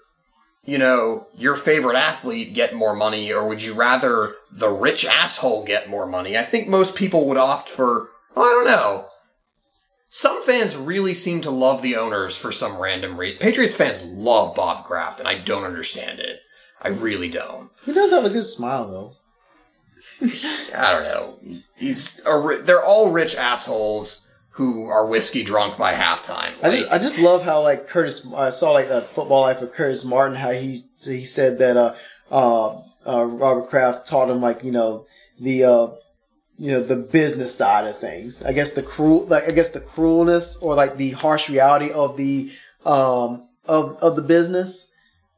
you 0.64 0.78
know, 0.78 1.28
your 1.36 1.55
favorite 1.55 1.95
athlete 1.95 2.53
get 2.53 2.76
more 2.76 2.95
money, 2.95 3.32
or 3.34 3.47
would 3.47 3.64
you 3.64 3.74
rather 3.74 4.36
the 4.51 4.70
rich 4.70 5.05
asshole 5.05 5.66
get 5.66 5.89
more 5.89 6.05
money? 6.05 6.38
I 6.38 6.43
think 6.43 6.68
most 6.68 6.95
people 6.95 7.28
would 7.28 7.38
opt 7.38 7.68
for, 7.70 8.09
oh, 8.36 8.41
I 8.43 8.51
don't 8.53 8.66
know. 8.66 9.07
Some 10.09 10.43
fans 10.43 10.76
really 10.76 11.14
seem 11.14 11.41
to 11.41 11.49
love 11.49 11.82
the 11.82 11.95
owners 11.95 12.36
for 12.38 12.51
some 12.51 12.82
random 12.82 13.18
reason. 13.18 13.39
Patriots 13.39 13.74
fans 13.76 14.03
love 14.03 14.55
Bob 14.55 14.86
Kraft, 14.86 15.20
and 15.20 15.28
I 15.28 15.39
don't 15.39 15.64
understand 15.64 16.20
it. 16.20 16.39
I 16.82 16.89
really 16.89 17.30
don't. 17.30 17.72
He 17.86 17.93
does 17.93 18.12
have 18.12 18.26
a 18.26 18.30
good 18.30 18.45
smile 18.45 18.89
though. 18.89 19.14
I 20.76 20.91
don't 20.91 21.03
know. 21.03 21.39
He's 21.76 22.22
a, 22.26 22.38
ri- 22.38 22.62
they're 22.64 22.84
all 22.84 23.12
rich 23.12 23.36
assholes 23.36 24.31
who 24.52 24.86
are 24.88 25.06
whiskey 25.06 25.43
drunk 25.43 25.78
by 25.78 25.93
halftime. 25.93 26.52
I 26.62 26.72
just 26.72 26.91
I 26.91 26.97
just 26.97 27.20
love 27.20 27.43
how 27.43 27.62
like 27.62 27.88
Curtis. 27.88 28.32
I 28.34 28.49
saw 28.49 28.72
like 28.72 28.89
the 28.89 29.02
football 29.02 29.41
life 29.41 29.62
of 29.62 29.72
Curtis 29.72 30.04
Martin. 30.06 30.36
How 30.36 30.52
he 30.52 30.82
he 31.04 31.24
said 31.24 31.60
that 31.60 31.78
uh 31.78 31.95
uh, 32.30 32.82
uh 33.08 33.26
Robert 33.26 33.70
Kraft 33.70 34.08
taught 34.08 34.30
him 34.30 34.41
like 34.41 34.64
you 34.64 34.72
know 34.72 35.06
the 35.39 35.64
uh 35.64 35.88
you 36.58 36.72
know 36.72 36.84
the 36.84 36.97
business 36.97 37.56
side 37.56 37.88
of 37.88 37.97
things. 37.97 38.43
I 38.43 38.52
guess 38.52 38.74
the 38.74 38.84
cruel 38.84 39.26
like 39.26 39.47
I 39.47 39.52
guess 39.52 39.70
the 39.70 39.80
cruelness 39.80 40.62
or 40.62 40.76
like 40.76 40.97
the 40.97 41.12
harsh 41.12 41.49
reality 41.49 41.91
of 41.91 42.18
the 42.18 42.52
um 42.86 43.47
of 43.66 43.97
of 44.02 44.16
the 44.16 44.22
business. 44.22 44.91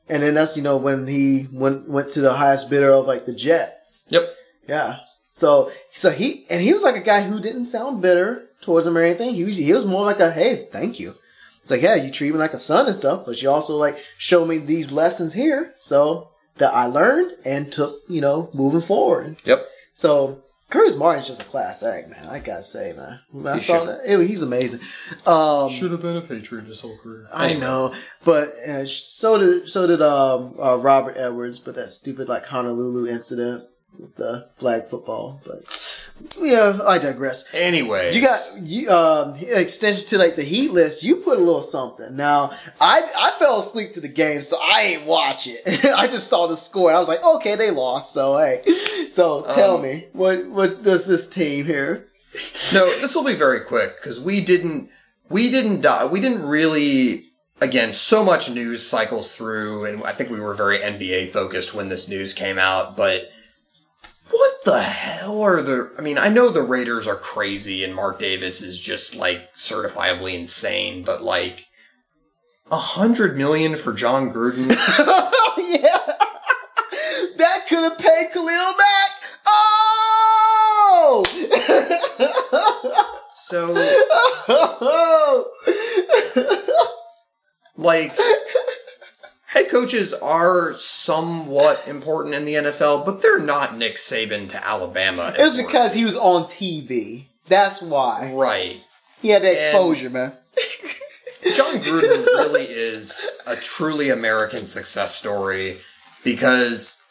And 0.09 0.21
then 0.21 0.33
that's 0.33 0.57
you 0.57 0.63
know 0.63 0.77
when 0.77 1.07
he 1.07 1.47
went 1.51 1.87
went 1.87 2.09
to 2.11 2.21
the 2.21 2.33
highest 2.33 2.69
bidder 2.69 2.91
of 2.91 3.07
like 3.07 3.25
the 3.25 3.33
Jets. 3.33 4.07
yep. 4.09 4.35
Yeah. 4.67 4.97
So 5.29 5.71
so 5.91 6.09
he 6.09 6.45
and 6.49 6.61
he 6.61 6.73
was 6.73 6.83
like 6.83 6.95
a 6.95 7.01
guy 7.01 7.21
who 7.21 7.39
didn't 7.39 7.67
sound 7.67 8.01
bitter 8.01 8.49
towards 8.63 8.87
him 8.87 8.97
or 8.97 9.01
anything. 9.03 9.35
He 9.35 9.43
was 9.43 9.57
he 9.57 9.71
was 9.73 9.85
more 9.85 10.05
like 10.05 10.19
a 10.19 10.31
hey, 10.31 10.67
thank 10.71 10.99
you. 10.99 11.15
It's 11.61 11.71
like 11.71 11.81
yeah, 11.81 11.95
you 11.95 12.11
treat 12.11 12.31
me 12.33 12.39
like 12.39 12.53
a 12.53 12.57
son 12.59 12.87
and 12.87 12.95
stuff, 12.95 13.25
but 13.25 13.41
you 13.41 13.49
also 13.49 13.77
like 13.77 13.97
show 14.17 14.45
me 14.45 14.57
these 14.57 14.91
lessons 14.91 15.33
here, 15.33 15.71
so 15.75 16.29
that 16.57 16.73
I 16.73 16.85
learned 16.87 17.31
and 17.45 17.71
took 17.71 18.01
you 18.09 18.21
know 18.21 18.49
moving 18.53 18.81
forward. 18.81 19.37
Yep. 19.45 19.65
So 19.93 20.39
Curtis 20.69 20.97
Martin's 20.97 21.27
just 21.27 21.43
a 21.43 21.45
class 21.45 21.83
act, 21.83 22.09
man. 22.09 22.27
I 22.27 22.39
gotta 22.39 22.63
say, 22.63 22.93
man. 22.93 23.19
When 23.31 23.47
I 23.47 23.53
He 23.55 23.59
saw 23.59 23.79
should. 23.79 23.87
that, 23.89 24.01
it- 24.21 24.27
he's 24.27 24.41
amazing. 24.41 24.79
Um, 25.27 25.69
Should 25.69 25.91
have 25.91 26.01
been 26.01 26.17
a 26.17 26.21
Patriot 26.21 26.65
his 26.65 26.81
whole 26.81 26.97
career. 26.97 27.27
I 27.33 27.53
know, 27.53 27.93
but 28.25 28.49
uh, 28.67 28.85
so 28.87 29.37
did 29.37 29.69
so 29.69 29.85
did 29.87 30.01
um, 30.01 30.55
uh, 30.59 30.77
Robert 30.77 31.15
Edwards, 31.17 31.59
but 31.59 31.75
that 31.75 31.91
stupid 31.91 32.27
like 32.27 32.45
Honolulu 32.47 33.07
incident 33.07 33.65
with 33.99 34.15
the 34.15 34.49
flag 34.57 34.85
football. 34.85 35.41
But 35.45 36.02
yeah, 36.41 36.79
I 36.85 36.97
digress. 36.97 37.45
Anyway, 37.53 38.13
You 38.15 38.21
got 38.21 38.39
you 38.61 38.89
um 38.89 39.35
extension 39.39 40.05
to 40.07 40.17
like 40.17 40.35
the 40.35 40.43
heat 40.43 40.71
list. 40.71 41.03
You 41.03 41.17
put 41.17 41.37
a 41.37 41.41
little 41.41 41.61
something. 41.61 42.15
Now 42.15 42.51
I 42.81 43.01
I 43.17 43.31
fell 43.39 43.59
asleep 43.59 43.93
to 43.93 44.01
the 44.01 44.07
game, 44.07 44.41
so 44.41 44.57
I 44.61 44.81
ain't 44.81 45.05
watch 45.05 45.47
it. 45.47 45.85
I 45.95 46.07
just 46.07 46.27
saw 46.27 46.47
the 46.47 46.57
score. 46.57 46.93
I 46.93 46.99
was 46.99 47.07
like, 47.07 47.23
okay, 47.23 47.55
they 47.55 47.71
lost. 47.71 48.13
So 48.13 48.37
hey, 48.37 48.63
so 49.09 49.43
tell 49.49 49.75
Um, 49.77 49.83
me 49.83 50.07
what 50.13 50.47
what 50.47 50.83
does 50.83 51.05
this 51.05 51.27
team 51.29 51.65
here? 51.65 52.07
No, 52.73 52.85
this 52.99 53.13
will 53.15 53.23
be 53.25 53.35
very 53.35 53.59
quick 53.61 53.97
because 53.97 54.19
we 54.19 54.43
didn't 54.43 54.89
we 55.29 55.49
didn't 55.51 55.81
die. 55.81 56.05
We 56.05 56.19
didn't 56.19 56.43
really 56.43 57.25
again 57.61 57.93
so 57.93 58.23
much 58.25 58.49
news 58.49 58.85
cycles 58.85 59.35
through, 59.35 59.85
and 59.85 60.03
I 60.03 60.11
think 60.11 60.29
we 60.29 60.39
were 60.39 60.53
very 60.53 60.79
NBA 60.79 61.29
focused 61.29 61.73
when 61.73 61.89
this 61.89 62.09
news 62.09 62.33
came 62.33 62.57
out. 62.57 62.97
But 62.97 63.29
what 64.33 64.63
the 64.65 64.81
hell 64.81 65.41
are 65.41 65.61
the? 65.61 65.91
I 65.97 66.01
mean, 66.01 66.17
I 66.17 66.29
know 66.29 66.49
the 66.49 66.63
Raiders 66.63 67.07
are 67.07 67.15
crazy, 67.15 67.83
and 67.83 67.93
Mark 67.93 68.17
Davis 68.19 68.61
is 68.61 68.79
just 68.79 69.15
like 69.15 69.53
certifiably 69.55 70.33
insane, 70.33 71.03
but 71.03 71.21
like 71.21 71.67
a 72.71 72.77
hundred 72.77 73.37
million 73.37 73.75
for 73.75 73.93
Jon 73.93 74.31
Gruden. 74.33 74.75
Oh, 75.55 75.61
yeah, 75.69 76.15
that 77.37 77.65
could 77.69 77.83
have 77.83 77.99
paid 77.99 78.31
Khalil 78.33 78.47
Mack. 78.47 79.11
Oh. 79.45 81.23
so 83.35 83.73
oh. 84.49 85.51
like 87.77 88.17
head 89.53 89.69
coaches 89.69 90.13
are 90.15 90.73
somewhat 90.73 91.87
important 91.87 92.33
in 92.33 92.45
the 92.45 92.55
NFL, 92.55 93.05
but 93.05 93.21
they're 93.21 93.39
not 93.39 93.77
Nick 93.77 93.97
Saban 93.97 94.49
to 94.49 94.67
Alabama. 94.67 95.33
It 95.37 95.47
was 95.47 95.61
because 95.61 95.93
he 95.93 96.03
was 96.03 96.17
on 96.17 96.45
TV. 96.45 97.25
That's 97.47 97.81
why 97.81 98.31
right. 98.33 98.81
he 99.21 99.29
had 99.29 99.43
the 99.43 99.53
exposure, 99.53 100.09
man. 100.09 100.33
Jon 101.55 101.75
Gruden 101.81 102.25
really 102.25 102.63
is 102.63 103.41
a 103.45 103.55
truly 103.55 104.09
American 104.09 104.65
success 104.65 105.13
story 105.13 105.77
because 106.23 107.01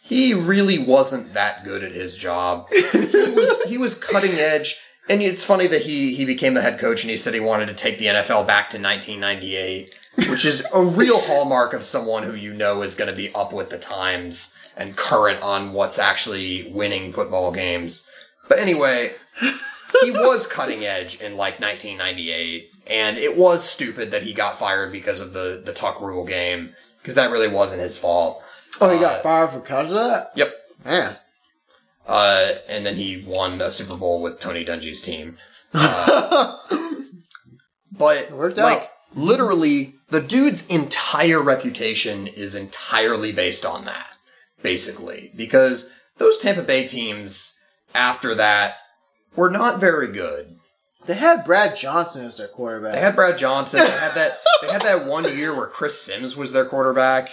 he 0.00 0.32
really 0.32 0.78
wasn't 0.78 1.34
that 1.34 1.64
good 1.64 1.84
at 1.84 1.92
his 1.92 2.16
job. 2.16 2.66
He 2.70 2.78
was 2.78 3.62
he 3.68 3.78
was 3.78 3.94
cutting 3.94 4.38
edge. 4.38 4.80
And 5.08 5.20
it's 5.22 5.44
funny 5.44 5.66
that 5.66 5.82
he 5.82 6.14
he 6.14 6.24
became 6.24 6.54
the 6.54 6.62
head 6.62 6.78
coach 6.78 7.02
and 7.02 7.10
he 7.10 7.16
said 7.16 7.34
he 7.34 7.40
wanted 7.40 7.66
to 7.68 7.74
take 7.74 7.98
the 7.98 8.06
NFL 8.06 8.46
back 8.46 8.70
to 8.70 8.80
1998, 8.80 9.99
which 10.16 10.44
is 10.44 10.66
a 10.74 10.82
real 10.82 11.20
hallmark 11.20 11.72
of 11.72 11.82
someone 11.82 12.22
who 12.24 12.34
you 12.34 12.52
know 12.52 12.82
is 12.82 12.94
going 12.94 13.10
to 13.10 13.16
be 13.16 13.32
up 13.34 13.52
with 13.52 13.70
the 13.70 13.78
times 13.78 14.54
and 14.76 14.96
current 14.96 15.42
on 15.42 15.72
what's 15.72 15.98
actually 15.98 16.70
winning 16.72 17.12
football 17.12 17.52
games. 17.52 18.08
But 18.48 18.58
anyway, 18.58 19.12
he 20.02 20.10
was 20.10 20.46
cutting 20.46 20.84
edge 20.84 21.20
in 21.20 21.36
like 21.36 21.60
1998, 21.60 22.70
and 22.90 23.16
it 23.18 23.36
was 23.36 23.62
stupid 23.62 24.10
that 24.10 24.22
he 24.24 24.32
got 24.32 24.58
fired 24.58 24.90
because 24.92 25.20
of 25.20 25.32
the 25.32 25.62
the 25.64 25.72
tuck 25.72 26.00
rule 26.00 26.24
game 26.24 26.74
because 27.00 27.14
that 27.14 27.30
really 27.30 27.48
wasn't 27.48 27.80
his 27.82 27.96
fault. 27.98 28.42
Oh, 28.80 28.88
he 28.90 28.96
Uh, 28.96 29.00
got 29.00 29.22
fired 29.22 29.50
for 29.50 29.60
cause 29.60 29.88
of 29.88 29.94
that. 29.96 30.30
Yep. 30.36 30.52
Man, 30.84 31.16
Uh, 32.06 32.52
and 32.68 32.84
then 32.86 32.96
he 32.96 33.22
won 33.26 33.60
a 33.60 33.70
Super 33.70 33.96
Bowl 33.96 34.22
with 34.22 34.40
Tony 34.40 34.64
Dungy's 34.64 35.02
team. 35.02 35.36
Uh, 35.74 36.56
but 37.92 38.30
like 38.32 38.58
out. 38.58 38.88
literally, 39.14 39.94
the 40.10 40.20
dude's 40.20 40.66
entire 40.66 41.40
reputation 41.40 42.26
is 42.26 42.54
entirely 42.54 43.32
based 43.32 43.64
on 43.64 43.84
that, 43.84 44.14
basically, 44.62 45.30
because 45.36 45.90
those 46.18 46.38
Tampa 46.38 46.62
Bay 46.62 46.86
teams 46.86 47.58
after 47.94 48.34
that 48.34 48.76
were 49.36 49.50
not 49.50 49.80
very 49.80 50.12
good. 50.12 50.48
they 51.06 51.14
had 51.14 51.44
Brad 51.44 51.76
Johnson 51.76 52.26
as 52.26 52.36
their 52.36 52.48
quarterback. 52.48 52.92
They 52.92 53.00
had 53.00 53.14
Brad 53.16 53.38
Johnson. 53.38 53.80
They 53.80 53.90
had 53.90 54.14
that. 54.14 54.38
They 54.62 54.72
had 54.72 54.82
that 54.82 55.06
one 55.06 55.24
year 55.36 55.56
where 55.56 55.66
Chris 55.66 56.00
Simms 56.00 56.36
was 56.36 56.52
their 56.52 56.66
quarterback. 56.66 57.28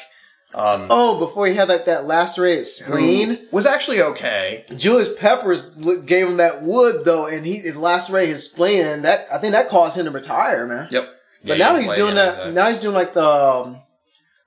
Um, 0.55 0.87
oh, 0.89 1.19
before 1.19 1.47
he 1.47 1.55
had 1.55 1.67
like 1.67 1.85
that 1.85 2.05
lacerated 2.05 2.67
spleen. 2.67 3.47
was 3.51 3.65
actually 3.65 4.01
okay. 4.01 4.63
Julius 4.77 5.13
Peppers 5.13 5.75
gave 6.05 6.27
him 6.29 6.37
that 6.37 6.63
wood 6.63 7.03
though, 7.03 7.27
and 7.27 7.45
he 7.45 7.55
it 7.55 7.75
lacerated 7.75 8.29
his 8.35 8.45
spleen, 8.49 8.85
and 8.85 9.03
that 9.03 9.25
I 9.31 9.39
think 9.39 9.51
that 9.51 9.67
caused 9.67 9.97
him 9.97 10.05
to 10.05 10.11
retire, 10.11 10.65
man. 10.65 10.87
Yep. 10.89 11.16
But 11.47 11.57
Yeah, 11.57 11.71
now 11.73 11.75
he's 11.79 11.91
doing 11.93 12.15
that. 12.15 12.53
Now 12.53 12.67
he's 12.67 12.79
doing 12.79 12.95
like 12.95 13.13
the 13.13 13.25
um, 13.25 13.77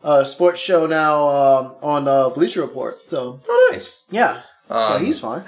uh, 0.02 0.24
sports 0.24 0.60
show 0.60 0.86
now 0.86 1.28
um, 1.28 1.74
on 1.82 2.08
uh, 2.08 2.30
Bleacher 2.30 2.60
Report. 2.62 2.96
So 3.06 3.40
Oh, 3.48 3.68
nice. 3.72 4.06
yeah, 4.10 4.42
so 4.68 4.96
Um, 4.96 5.04
he's 5.04 5.20
fine. 5.20 5.42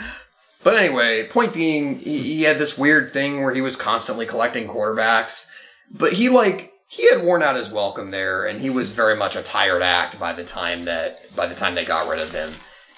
But 0.64 0.76
anyway, 0.76 1.26
point 1.28 1.52
being, 1.52 1.98
he, 1.98 2.18
he 2.18 2.42
had 2.44 2.58
this 2.58 2.78
weird 2.78 3.12
thing 3.12 3.42
where 3.42 3.52
he 3.54 3.60
was 3.60 3.74
constantly 3.74 4.26
collecting 4.26 4.68
quarterbacks, 4.68 5.48
but 5.90 6.12
he 6.12 6.28
like 6.28 6.72
he 6.86 7.08
had 7.10 7.24
worn 7.24 7.42
out 7.42 7.56
his 7.56 7.72
welcome 7.72 8.10
there, 8.10 8.46
and 8.46 8.60
he 8.60 8.70
was 8.70 8.92
very 8.92 9.16
much 9.16 9.34
a 9.34 9.42
tired 9.42 9.82
act 9.82 10.20
by 10.20 10.32
the 10.32 10.44
time 10.44 10.84
that 10.84 11.34
by 11.34 11.46
the 11.46 11.54
time 11.54 11.74
they 11.74 11.84
got 11.84 12.08
rid 12.08 12.20
of 12.20 12.32
him. 12.32 12.50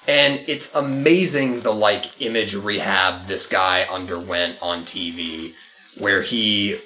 And 0.06 0.42
it's 0.46 0.74
amazing 0.74 1.60
the 1.60 1.72
like 1.72 2.20
image 2.20 2.54
rehab 2.54 3.26
this 3.26 3.46
guy 3.46 3.86
underwent 3.90 4.58
on 4.60 4.82
TV, 4.82 5.54
where 5.96 6.20
he 6.20 6.76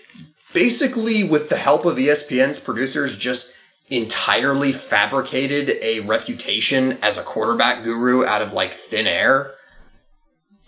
basically, 0.52 1.24
with 1.24 1.48
the 1.48 1.56
help 1.56 1.84
of 1.84 1.96
ESPN's 1.96 2.58
producers, 2.58 3.16
just 3.16 3.52
entirely 3.88 4.72
fabricated 4.72 5.76
a 5.82 6.00
reputation 6.00 6.98
as 7.02 7.18
a 7.18 7.22
quarterback 7.22 7.82
guru 7.82 8.24
out 8.24 8.42
of 8.42 8.52
like 8.52 8.72
thin 8.72 9.06
air. 9.06 9.52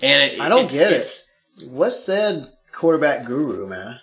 And 0.02 0.32
it, 0.32 0.40
I 0.40 0.48
don't 0.48 0.64
it's- 0.64 0.72
get 0.72 0.92
it. 0.92 1.70
What 1.70 1.90
said 1.92 2.46
quarterback 2.72 3.26
guru, 3.26 3.66
man? 3.66 4.00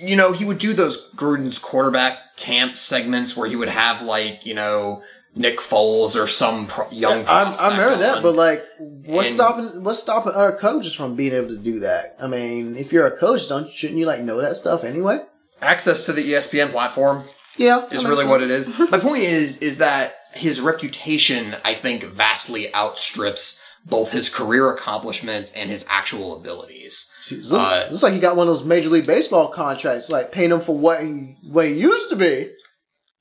you 0.00 0.16
know, 0.16 0.32
he 0.32 0.44
would 0.44 0.58
do 0.58 0.74
those 0.74 1.10
Gruden's 1.16 1.58
quarterback 1.58 2.36
camp 2.36 2.76
segments 2.76 3.36
where 3.36 3.48
he 3.48 3.56
would 3.56 3.68
have 3.68 4.00
like, 4.00 4.46
you 4.46 4.54
know, 4.54 5.02
Nick 5.38 5.58
Foles 5.58 6.14
or 6.20 6.26
some 6.26 6.66
pro- 6.66 6.90
young. 6.90 7.20
I, 7.26 7.40
I 7.40 7.44
prospect 7.44 7.70
remember 7.72 7.96
that, 7.98 8.22
but 8.22 8.34
like, 8.34 8.64
what's 8.78 9.28
And- 9.30 9.36
stopping 9.36 9.84
what's 9.84 10.00
stopping 10.00 10.32
other 10.34 10.52
coaches 10.56 10.92
from 10.94 11.14
being 11.16 11.32
able 11.32 11.48
to 11.48 11.56
do 11.56 11.80
that? 11.80 12.16
I 12.20 12.26
mean, 12.26 12.76
if 12.76 12.92
you're 12.92 13.06
a 13.06 13.16
coach, 13.16 13.48
don't 13.48 13.70
shouldn't 13.70 13.98
you 13.98 14.04
like 14.06 14.20
know 14.20 14.40
that 14.40 14.56
stuff 14.56 14.84
anyway? 14.84 15.20
access 15.60 16.04
to 16.06 16.12
the 16.12 16.22
ESPN 16.22 16.68
platform 16.70 17.24
Yeah, 17.56 17.84
is 17.90 18.04
really 18.06 18.24
what 18.24 18.42
it 18.42 18.50
is. 18.50 18.68
My 18.92 18.98
point 18.98 19.24
is, 19.24 19.58
is 19.58 19.78
that 19.78 20.14
his 20.34 20.60
reputation, 20.60 21.56
I 21.64 21.74
think, 21.74 22.04
vastly 22.04 22.72
outstrips 22.74 23.60
both 23.84 24.12
his 24.12 24.28
career 24.28 24.70
accomplishments 24.70 25.50
and 25.52 25.68
his 25.68 25.84
actual 25.88 26.36
abilities. 26.38 27.10
Looks, 27.30 27.52
Uh, 27.52 27.88
looks 27.90 28.02
like 28.04 28.12
he 28.12 28.20
got 28.20 28.36
one 28.36 28.46
of 28.46 28.52
those 28.54 28.64
Major 28.64 28.88
League 28.88 29.06
Baseball 29.06 29.48
contracts, 29.48 30.10
like 30.10 30.30
paying 30.30 30.52
him 30.52 30.60
for 30.60 30.76
what 30.78 31.02
he 31.02 31.36
what 31.42 31.66
he 31.66 31.72
used 31.74 32.08
to 32.10 32.16
be. 32.16 32.50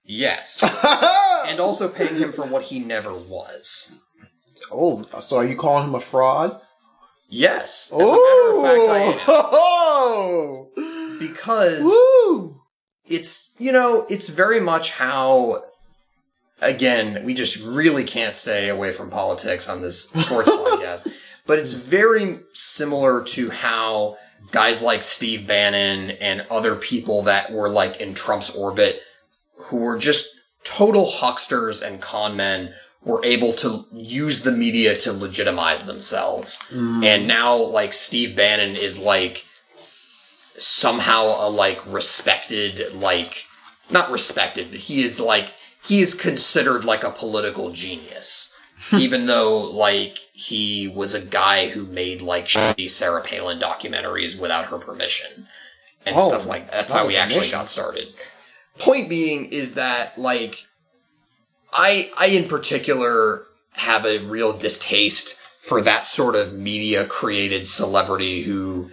Yes. 0.07 0.63
and 1.47 1.59
also 1.59 1.89
paying 1.89 2.15
him 2.15 2.31
for 2.31 2.45
what 2.45 2.63
he 2.63 2.79
never 2.79 3.13
was. 3.13 3.99
oh, 4.71 5.03
so 5.19 5.37
are 5.37 5.45
you 5.45 5.55
calling 5.55 5.87
him 5.87 5.95
a 5.95 5.99
fraud? 5.99 6.59
Yes. 7.29 7.91
As 7.93 8.01
a 8.01 8.05
matter 8.05 9.09
of 9.09 9.15
fact. 9.15 9.25
Oh, 9.27 10.69
Because 11.19 11.81
woo! 11.83 12.55
it's 13.05 13.53
you 13.57 13.71
know 13.71 14.05
it's 14.09 14.29
very 14.29 14.59
much 14.59 14.91
how 14.91 15.61
again 16.61 17.23
we 17.25 17.33
just 17.33 17.63
really 17.65 18.03
can't 18.03 18.35
stay 18.35 18.69
away 18.69 18.91
from 18.91 19.09
politics 19.09 19.67
on 19.69 19.81
this 19.81 20.09
sports 20.09 20.49
podcast 20.51 21.07
but 21.45 21.57
it's 21.59 21.73
very 21.73 22.39
similar 22.53 23.23
to 23.23 23.49
how 23.49 24.17
guys 24.51 24.83
like 24.83 25.01
steve 25.01 25.47
bannon 25.47 26.11
and 26.19 26.45
other 26.51 26.75
people 26.75 27.23
that 27.23 27.51
were 27.51 27.69
like 27.69 28.01
in 28.01 28.13
trump's 28.13 28.49
orbit 28.55 29.01
who 29.65 29.77
were 29.77 29.97
just 29.97 30.39
total 30.63 31.09
hucksters 31.09 31.81
and 31.81 32.01
con 32.01 32.35
men 32.35 32.73
were 33.03 33.23
able 33.23 33.53
to 33.53 33.85
use 33.93 34.41
the 34.41 34.51
media 34.51 34.95
to 34.95 35.13
legitimize 35.13 35.85
themselves. 35.85 36.59
Mm. 36.69 37.05
And 37.05 37.27
now 37.27 37.55
like 37.55 37.93
steve 37.93 38.35
bannon 38.35 38.75
is 38.75 38.99
like 38.99 39.45
somehow 40.57 41.35
a 41.39 41.49
like 41.49 41.79
respected 41.85 42.93
like 42.95 43.45
not 43.91 44.09
respected 44.11 44.71
but 44.71 44.79
he 44.81 45.03
is 45.03 45.19
like 45.19 45.53
he 45.85 46.01
is 46.01 46.13
considered 46.13 46.83
like 46.83 47.03
a 47.03 47.11
political 47.11 47.71
genius. 47.71 48.53
Even 48.93 49.25
though 49.25 49.59
like 49.71 50.17
he 50.33 50.87
was 50.87 51.15
a 51.15 51.25
guy 51.25 51.69
who 51.69 51.85
made 51.85 52.21
like 52.21 52.45
shitty 52.45 52.89
Sarah 52.89 53.23
Palin 53.23 53.59
documentaries 53.59 54.39
without 54.39 54.65
her 54.65 54.77
permission 54.77 55.47
and 56.05 56.15
Oh, 56.17 56.27
stuff 56.27 56.45
like 56.45 56.69
that's 56.71 56.89
without 56.89 57.03
how 57.03 57.07
he 57.09 57.17
actually 57.17 57.49
got 57.49 57.67
started 57.67 58.09
point 58.79 59.09
being 59.09 59.45
is 59.45 59.73
that 59.75 60.17
like 60.17 60.67
I 61.73 62.11
I 62.19 62.27
in 62.27 62.47
particular 62.47 63.43
have 63.73 64.05
a 64.05 64.19
real 64.19 64.57
distaste 64.57 65.35
for 65.61 65.81
that 65.81 66.05
sort 66.05 66.35
of 66.35 66.53
media 66.53 67.05
created 67.05 67.65
celebrity 67.65 68.43
who 68.43 68.89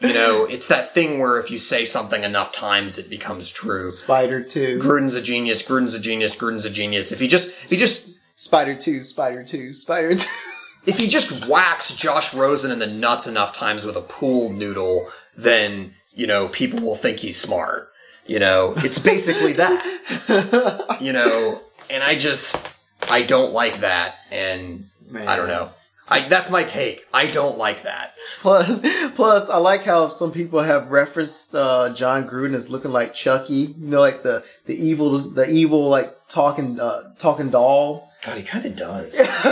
you 0.00 0.12
know, 0.12 0.44
it's 0.50 0.68
that 0.68 0.90
thing 0.90 1.18
where 1.18 1.40
if 1.40 1.50
you 1.50 1.58
say 1.58 1.84
something 1.84 2.22
enough 2.22 2.52
times 2.52 2.98
it 2.98 3.10
becomes 3.10 3.50
true. 3.50 3.90
Spider 3.90 4.42
two, 4.42 4.78
Gruden's 4.78 5.14
a 5.14 5.22
genius, 5.22 5.62
Gruden's 5.62 5.94
a 5.94 6.00
genius, 6.00 6.36
Gruden's 6.36 6.64
a 6.64 6.70
genius. 6.70 7.12
If 7.12 7.20
he 7.20 7.28
just 7.28 7.48
if 7.64 7.70
he 7.70 7.76
just 7.76 8.18
Spider 8.36 8.74
two, 8.74 9.02
Spider 9.02 9.42
two, 9.44 9.72
Spider 9.72 10.14
two. 10.14 10.28
if 10.86 10.98
he 10.98 11.06
just 11.06 11.46
whacks 11.46 11.94
Josh 11.94 12.34
Rosen 12.34 12.70
in 12.70 12.78
the 12.78 12.86
nuts 12.86 13.26
enough 13.26 13.56
times 13.56 13.84
with 13.84 13.96
a 13.96 14.02
pool 14.02 14.50
noodle, 14.50 15.08
then, 15.36 15.94
you 16.12 16.26
know, 16.26 16.48
people 16.48 16.80
will 16.80 16.96
think 16.96 17.18
he's 17.18 17.40
smart. 17.40 17.88
You 18.26 18.38
know, 18.38 18.74
it's 18.78 18.98
basically 18.98 19.54
that. 19.54 20.98
you 21.00 21.12
know, 21.12 21.60
and 21.90 22.02
I 22.02 22.16
just 22.16 22.68
I 23.02 23.22
don't 23.22 23.52
like 23.52 23.78
that 23.78 24.16
and 24.30 24.86
I 25.14 25.36
don't 25.36 25.48
know. 25.48 25.70
I 26.08 26.28
that's 26.28 26.50
my 26.50 26.64
take. 26.64 27.06
I 27.14 27.26
don't 27.26 27.56
like 27.56 27.82
that. 27.82 28.14
Plus, 28.40 28.80
plus, 29.14 29.48
I 29.48 29.56
like 29.56 29.84
how 29.84 30.08
some 30.08 30.32
people 30.32 30.60
have 30.60 30.90
referenced 30.90 31.54
uh, 31.54 31.94
Jon 31.94 32.28
Gruden 32.28 32.54
as 32.54 32.68
looking 32.68 32.92
like 32.92 33.14
Chucky. 33.14 33.74
You 33.78 33.88
know, 33.88 34.00
like 34.00 34.22
the 34.22 34.44
the 34.66 34.74
evil, 34.74 35.18
the 35.18 35.48
evil, 35.48 35.88
like 35.88 36.14
talking, 36.28 36.78
uh, 36.78 37.14
talking 37.18 37.48
doll. 37.50 38.10
God, 38.22 38.36
he 38.36 38.42
kind 38.42 38.66
of 38.66 38.76
does. 38.76 39.16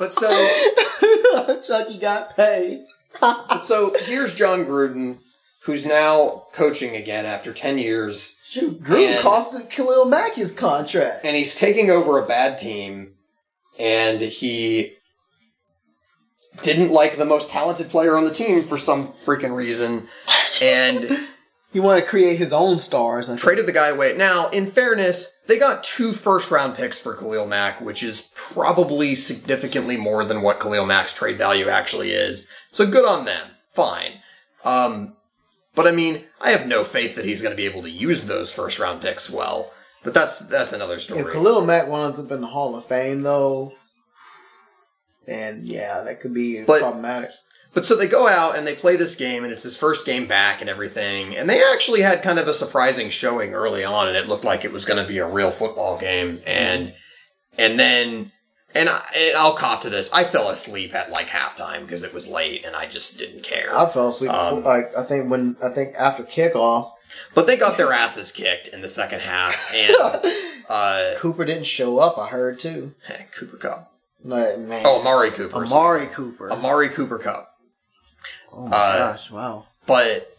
but 0.00 0.12
so 0.14 1.62
Chucky 1.62 1.98
got 1.98 2.36
paid. 2.36 2.84
so 3.64 3.92
here's 4.00 4.34
Jon 4.34 4.64
Gruden, 4.64 5.18
who's 5.64 5.86
now 5.86 6.44
coaching 6.52 6.96
again 6.96 7.26
after 7.26 7.52
ten 7.52 7.78
years, 7.78 8.38
Shoot, 8.48 8.82
Gruden 8.82 9.16
And- 9.16 9.24
costed 9.24 9.70
Khalil 9.70 10.04
Mack 10.06 10.34
his 10.34 10.52
contract. 10.52 11.24
and 11.24 11.36
he's 11.36 11.54
taking 11.56 11.90
over 11.90 12.18
a 12.22 12.26
bad 12.26 12.58
team, 12.58 13.14
and 13.78 14.20
he 14.20 14.94
didn't 16.62 16.90
like 16.92 17.16
the 17.16 17.24
most 17.24 17.50
talented 17.50 17.88
player 17.88 18.16
on 18.16 18.24
the 18.24 18.34
team 18.34 18.62
for 18.62 18.76
some 18.76 19.06
freaking 19.06 19.54
reason, 19.54 20.08
and 20.62 21.18
He 21.72 21.78
wanted 21.78 22.00
to 22.00 22.06
create 22.08 22.36
his 22.36 22.52
own 22.52 22.78
stars. 22.78 23.28
I 23.28 23.32
think. 23.34 23.40
traded 23.42 23.66
the 23.66 23.72
guy 23.72 23.90
away. 23.90 24.14
Now, 24.16 24.48
in 24.52 24.66
fairness, 24.66 25.38
they 25.46 25.56
got 25.56 25.84
two 25.84 26.12
first 26.12 26.50
round 26.50 26.74
picks 26.74 26.98
for 26.98 27.14
Khalil 27.14 27.46
Mack, 27.46 27.80
which 27.80 28.02
is 28.02 28.28
probably 28.34 29.14
significantly 29.14 29.96
more 29.96 30.24
than 30.24 30.42
what 30.42 30.58
Khalil 30.58 30.84
Mack's 30.84 31.14
trade 31.14 31.38
value 31.38 31.68
actually 31.68 32.10
is. 32.10 32.50
So 32.72 32.90
good 32.90 33.04
on 33.04 33.24
them. 33.24 33.46
Fine. 33.72 34.14
Um, 34.64 35.16
but 35.74 35.86
I 35.86 35.92
mean, 35.92 36.24
I 36.40 36.50
have 36.50 36.66
no 36.66 36.84
faith 36.84 37.16
that 37.16 37.24
he's 37.24 37.42
going 37.42 37.52
to 37.52 37.56
be 37.56 37.66
able 37.66 37.82
to 37.82 37.90
use 37.90 38.26
those 38.26 38.52
first 38.52 38.78
round 38.78 39.00
picks 39.02 39.30
well. 39.30 39.72
But 40.02 40.14
that's 40.14 40.40
that's 40.48 40.72
another 40.72 40.98
story. 40.98 41.20
If 41.20 41.32
Khalil 41.32 41.64
Mack 41.64 41.88
winds 41.88 42.18
up 42.18 42.30
in 42.32 42.40
the 42.40 42.46
Hall 42.46 42.74
of 42.74 42.86
Fame, 42.86 43.20
though, 43.22 43.74
then 45.26 45.60
yeah, 45.64 46.02
that 46.02 46.20
could 46.20 46.34
be 46.34 46.62
But- 46.64 46.80
problematic. 46.80 47.30
But 47.72 47.84
so 47.84 47.94
they 47.94 48.08
go 48.08 48.26
out 48.26 48.56
and 48.58 48.66
they 48.66 48.74
play 48.74 48.96
this 48.96 49.14
game, 49.14 49.44
and 49.44 49.52
it's 49.52 49.62
his 49.62 49.76
first 49.76 50.04
game 50.04 50.26
back 50.26 50.60
and 50.60 50.68
everything. 50.68 51.36
And 51.36 51.48
they 51.48 51.62
actually 51.72 52.00
had 52.00 52.20
kind 52.20 52.40
of 52.40 52.48
a 52.48 52.54
surprising 52.54 53.10
showing 53.10 53.54
early 53.54 53.84
on, 53.84 54.08
and 54.08 54.16
it 54.16 54.26
looked 54.26 54.42
like 54.44 54.64
it 54.64 54.72
was 54.72 54.84
going 54.84 55.00
to 55.00 55.06
be 55.08 55.18
a 55.18 55.28
real 55.28 55.52
football 55.52 55.96
game. 55.96 56.40
And 56.46 56.92
and 57.56 57.78
then 57.78 58.32
and, 58.74 58.88
I, 58.88 59.02
and 59.16 59.36
I'll 59.36 59.54
cop 59.54 59.82
to 59.82 59.90
this. 59.90 60.10
I 60.12 60.24
fell 60.24 60.48
asleep 60.50 60.94
at 60.94 61.10
like 61.10 61.28
halftime 61.28 61.82
because 61.82 62.04
it 62.04 62.14
was 62.14 62.26
late, 62.28 62.64
and 62.64 62.76
I 62.76 62.86
just 62.86 63.18
didn't 63.18 63.42
care. 63.42 63.76
I 63.76 63.88
fell 63.88 64.08
asleep. 64.08 64.30
Um, 64.32 64.56
before, 64.56 64.74
like 64.74 64.96
I 64.96 65.02
think 65.02 65.30
when 65.30 65.56
I 65.62 65.68
think 65.70 65.94
after 65.96 66.22
kickoff, 66.22 66.92
But 67.34 67.46
they 67.46 67.56
got 67.56 67.76
their 67.76 67.92
asses 67.92 68.32
kicked 68.32 68.68
in 68.68 68.80
the 68.82 68.88
second 68.88 69.20
half, 69.20 69.72
and 69.74 69.96
uh, 70.68 71.14
Cooper 71.16 71.44
didn't 71.44 71.66
show 71.66 71.98
up. 71.98 72.18
I 72.18 72.28
heard 72.28 72.58
too. 72.58 72.94
Cooper 73.36 73.56
Kupp. 73.56 73.92
Man, 74.22 74.82
Oh, 74.84 75.00
Amari 75.00 75.30
Cooper. 75.30 75.64
Amari 75.64 76.06
Cooper. 76.06 76.52
Amari 76.52 76.88
Cooper 76.88 77.18
Cup. 77.18 77.54
oh 78.52 78.66
my 78.68 78.76
uh, 78.76 78.98
gosh! 79.12 79.30
Wow. 79.30 79.66
But 79.86 80.36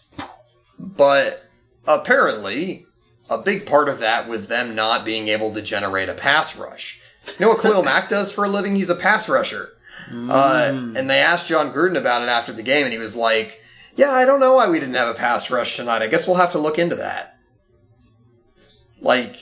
but 0.80 1.44
apparently 1.88 2.86
a 3.30 3.38
big 3.40 3.66
part 3.66 3.90
of 3.90 4.00
that 4.00 4.28
was 4.28 4.48
them 4.48 4.76
not 4.76 5.04
being 5.06 5.28
able 5.30 5.54
to 5.54 5.62
generate 5.62 6.10
a 6.10 6.14
pass 6.14 6.58
rush. 6.58 7.01
You 7.28 7.34
know 7.46 7.50
what 7.50 7.62
Khalil 7.62 7.84
Mack 7.84 8.10
does 8.10 8.32
for 8.32 8.44
a 8.46 8.50
living? 8.50 8.76
He's 8.76 8.90
a 8.90 8.96
pass 8.96 9.30
rusher. 9.30 9.70
Uh, 10.12 10.72
and 10.98 11.10
they 11.10 11.20
asked 11.20 11.48
Jon 11.48 11.72
Gruden 11.72 11.98
about 11.98 12.22
it 12.22 12.28
after 12.30 12.52
the 12.52 12.64
game, 12.64 12.84
and 12.84 12.92
he 12.92 13.00
was 13.00 13.16
like, 13.16 13.62
"Yeah, 13.96 14.12
I 14.12 14.26
don't 14.26 14.40
know 14.42 14.54
why 14.56 14.68
we 14.70 14.80
didn't 14.80 14.96
have 14.96 15.08
a 15.08 15.14
pass 15.14 15.50
rush 15.50 15.78
tonight. 15.78 16.02
I 16.02 16.08
guess 16.08 16.28
we'll 16.28 16.36
have 16.38 16.52
to 16.52 16.58
look 16.60 16.78
into 16.80 16.96
that." 16.98 17.38
Like, 19.00 19.36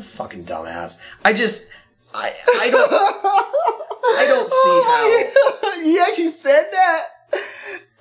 fucking 0.00 0.44
dumbass. 0.44 0.98
I 1.24 1.32
just, 1.32 1.70
I, 2.14 2.32
I 2.60 2.70
don't, 2.70 2.92
I 2.92 4.24
don't 4.28 4.50
see 4.50 4.82
how. 4.84 5.70
how. 5.72 5.82
he 5.82 5.98
actually 5.98 6.28
said 6.28 6.64
that. 6.72 7.02
Basically, 7.32 7.52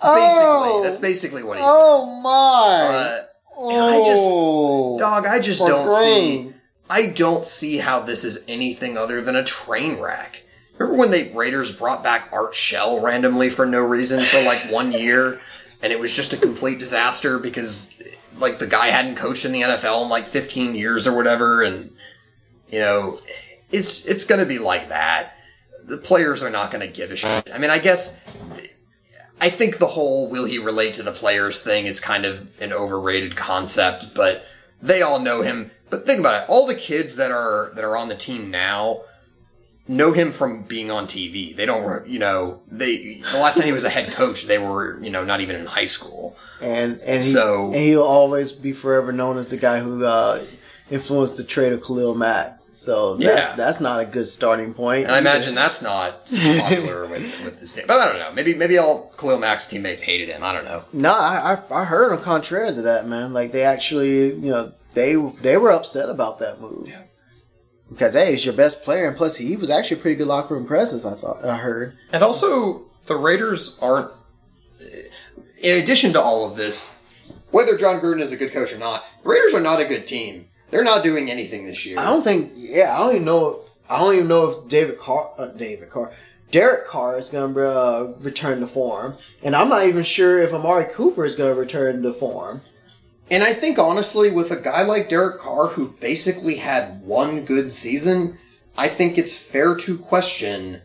Oh. 0.08 0.82
that's 0.84 0.98
basically 0.98 1.44
what 1.44 1.58
he 1.58 1.64
said. 1.64 1.70
Oh 1.70 2.20
my! 2.22 3.22
Uh, 3.58 3.72
and 3.72 3.82
I 3.82 3.98
just- 4.00 4.22
Oh. 4.28 4.98
Dog, 5.00 5.26
I 5.26 5.40
just 5.40 5.60
For 5.62 5.68
don't 5.70 5.90
see. 6.04 6.52
I 6.90 7.08
don't 7.08 7.44
see 7.44 7.78
how 7.78 8.02
this 8.02 8.24
is 8.24 8.44
anything 8.48 8.98
other 8.98 9.22
than 9.22 9.36
a 9.36 9.44
train 9.44 10.00
wreck. 10.00 10.44
Remember 10.78 11.00
when 11.00 11.12
the 11.12 11.32
Raiders 11.34 11.76
brought 11.76 12.04
back 12.04 12.30
Art 12.32 12.54
Shell 12.54 13.02
randomly 13.02 13.50
for 13.50 13.66
no 13.66 13.88
reason 13.88 14.24
for 14.24 14.42
like 14.44 14.60
one 14.72 14.92
year, 14.92 15.38
and 15.82 15.92
it 15.92 16.00
was 16.00 16.14
just 16.14 16.34
a 16.34 16.38
complete 16.38 16.80
disaster 16.80 17.40
because 17.40 17.92
like 18.40 18.60
the 18.60 18.68
guy 18.68 18.88
hadn't 18.88 19.16
coached 19.16 19.46
in 19.46 19.52
the 19.52 19.62
NFL 19.62 20.04
in 20.04 20.10
like 20.10 20.26
15 20.26 20.76
years 20.76 21.08
or 21.08 21.16
whatever, 21.16 21.64
and 21.64 21.92
you 22.70 22.80
know, 22.80 23.18
it's 23.72 24.06
it's 24.06 24.26
gonna 24.26 24.46
be 24.46 24.60
like 24.60 24.90
that. 24.90 25.38
The 25.86 25.98
players 25.98 26.44
are 26.44 26.50
not 26.50 26.72
gonna 26.72 26.88
give 26.88 27.12
a 27.12 27.16
shit. 27.16 27.50
I 27.54 27.58
mean, 27.58 27.70
I 27.70 27.80
guess. 27.80 28.22
I 29.42 29.50
think 29.50 29.80
the 29.80 29.86
whole 29.86 30.30
will 30.30 30.46
he 30.46 30.60
relate 30.60 30.94
to 30.96 31.04
the 31.04 31.12
players 31.12 31.62
thing 31.62 31.88
is 31.88 32.00
kind 32.00 32.24
of 32.26 32.60
an 32.62 32.72
overrated 32.72 33.36
concept, 33.36 34.16
but 34.16 34.46
they 34.82 35.02
all 35.02 35.20
know 35.20 35.42
him. 35.42 35.72
But 35.90 36.06
think 36.06 36.20
about 36.20 36.44
it. 36.44 36.50
All 36.50 36.66
the 36.68 36.76
kids 36.76 37.16
that 37.18 37.32
are 37.32 37.72
that 37.76 37.84
are 37.84 37.96
on 37.96 38.10
the 38.10 38.16
team 38.16 38.50
now 38.52 39.02
know 39.88 40.12
him 40.14 40.32
from 40.32 40.64
being 40.64 40.90
on 40.90 41.06
TV. 41.06 41.56
They 41.56 41.66
don't, 41.68 42.08
you 42.08 42.18
know, 42.18 42.62
they 42.72 43.20
the 43.32 43.38
last 43.38 43.56
time 43.58 43.66
he 43.68 43.72
was 43.72 43.84
a 43.84 43.90
head 43.90 44.12
coach, 44.14 44.46
they 44.46 44.58
were, 44.58 45.00
you 45.04 45.12
know, 45.12 45.24
not 45.24 45.42
even 45.42 45.56
in 45.56 45.66
high 45.68 45.86
school. 45.86 46.36
and 46.62 47.00
and 47.02 47.22
he, 47.22 47.30
So- 47.30 47.68
and 47.68 47.76
he'll 47.76 48.02
always 48.04 48.52
be 48.52 48.72
forever 48.74 49.12
known 49.12 49.38
as 49.38 49.48
the 49.50 49.58
guy 49.58 49.80
who 49.80 50.04
uh, 50.06 50.42
influenced 50.90 51.38
the 51.38 51.44
trade 51.44 51.72
of 51.74 51.84
Khalil 51.84 52.16
Mack. 52.16 52.60
So 52.72 53.16
that's 53.16 53.50
Yeah. 53.50 53.56
that's 53.56 53.80
not 53.80 54.02
a 54.02 54.06
good 54.06 54.26
starting 54.26 54.74
point. 54.74 55.06
And 55.06 55.14
I 55.16 55.20
imagine 55.20 55.56
that's 55.56 55.82
not 55.82 56.26
popular 56.26 57.06
with 57.06 57.46
with 57.46 57.62
this 57.62 57.74
team. 57.74 57.86
But 57.88 58.02
I 58.02 58.08
don't 58.10 58.20
know. 58.20 58.32
Maybe 58.34 58.54
maybe 58.56 58.78
all 58.78 59.14
Khalil 59.18 59.40
Mack's 59.40 59.68
teammates 59.68 60.02
hated 60.02 60.28
him. 60.30 60.44
I 60.44 60.52
don't 60.52 60.66
know. 60.66 60.84
No, 60.92 61.12
I, 61.14 61.58
I 61.72 61.82
I 61.82 61.86
heard 61.86 62.12
on 62.12 62.22
contrary 62.22 62.74
to 62.76 62.82
that, 62.82 63.08
man. 63.08 63.32
Like 63.34 63.54
they 63.54 63.64
actually, 63.64 64.34
you 64.34 64.52
know, 64.52 64.74
they 64.96 65.16
they 65.42 65.58
were 65.58 65.72
upset 65.72 66.10
about 66.10 66.40
that 66.40 66.60
move. 66.60 66.88
Yeah. 66.88 67.04
Because 67.90 68.14
hey, 68.14 68.32
he's 68.32 68.46
your 68.46 68.56
best 68.56 68.84
player, 68.84 69.08
and 69.08 69.16
plus 69.16 69.36
he 69.36 69.56
was 69.56 69.70
actually 69.70 70.00
a 70.00 70.02
pretty 70.02 70.16
good 70.16 70.28
locker 70.28 70.56
room 70.56 70.66
presence. 70.66 71.06
I 71.06 71.14
thought 71.14 71.46
I 71.46 71.58
heard. 71.58 71.98
And 72.12 72.24
also, 72.24 72.86
the 73.06 73.16
Raiders 73.16 73.78
aren't. 73.82 74.12
In 75.62 75.82
addition 75.82 76.14
to 76.14 76.20
all 76.20 76.50
of 76.50 76.58
this, 76.58 77.00
whether 77.52 77.78
Jon 77.78 78.00
Gruden 78.02 78.22
is 78.22 78.32
a 78.32 78.38
good 78.38 78.52
coach 78.52 78.74
or 78.74 78.80
not, 78.80 79.04
the 79.24 79.30
Raiders 79.30 79.54
are 79.54 79.62
not 79.62 79.80
a 79.80 79.86
good 79.86 80.08
team. 80.08 80.48
They're 80.72 80.84
not 80.84 81.04
doing 81.04 81.30
anything 81.30 81.66
this 81.66 81.86
year. 81.86 82.00
I 82.00 82.06
don't 82.06 82.24
think. 82.24 82.52
Yeah, 82.56 82.96
I 82.96 83.00
don't 83.00 83.16
even 83.16 83.26
know. 83.26 83.62
I 83.88 84.00
don't 84.00 84.16
even 84.16 84.28
know 84.28 84.50
if 84.50 84.68
David 84.68 84.98
Carr, 84.98 85.32
uh, 85.38 85.48
David 85.48 85.92
Carr, 85.92 86.12
Derek 86.52 86.88
Carr 86.88 87.20
is 87.20 87.30
going 87.30 87.54
to 87.54 87.68
uh, 87.68 88.14
return 88.20 88.62
to 88.62 88.68
form, 88.68 89.18
and 89.44 89.56
I'm 89.56 89.70
not 89.70 89.86
even 89.86 90.04
sure 90.04 90.42
if 90.42 90.54
Amari 90.54 90.86
Cooper 90.92 91.24
is 91.24 91.36
going 91.36 91.54
to 91.54 91.60
return 91.60 92.02
to 92.02 92.14
form. 92.14 92.62
And 93.32 93.44
I 93.44 93.54
think 93.54 93.80
honestly, 93.80 94.32
with 94.32 94.52
a 94.52 94.62
guy 94.62 94.84
like 94.84 95.10
Derek 95.10 95.40
Carr 95.40 95.68
who 95.68 95.90
basically 96.00 96.56
had 96.56 97.02
one 97.02 97.44
good 97.46 97.72
season, 97.72 98.38
I 98.78 98.88
think 98.88 99.18
it's 99.18 99.38
fair 99.38 99.76
to 99.76 99.98
question 99.98 100.82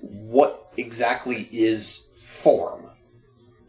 what 0.00 0.72
exactly 0.76 1.48
is 1.50 2.08
form. 2.20 2.86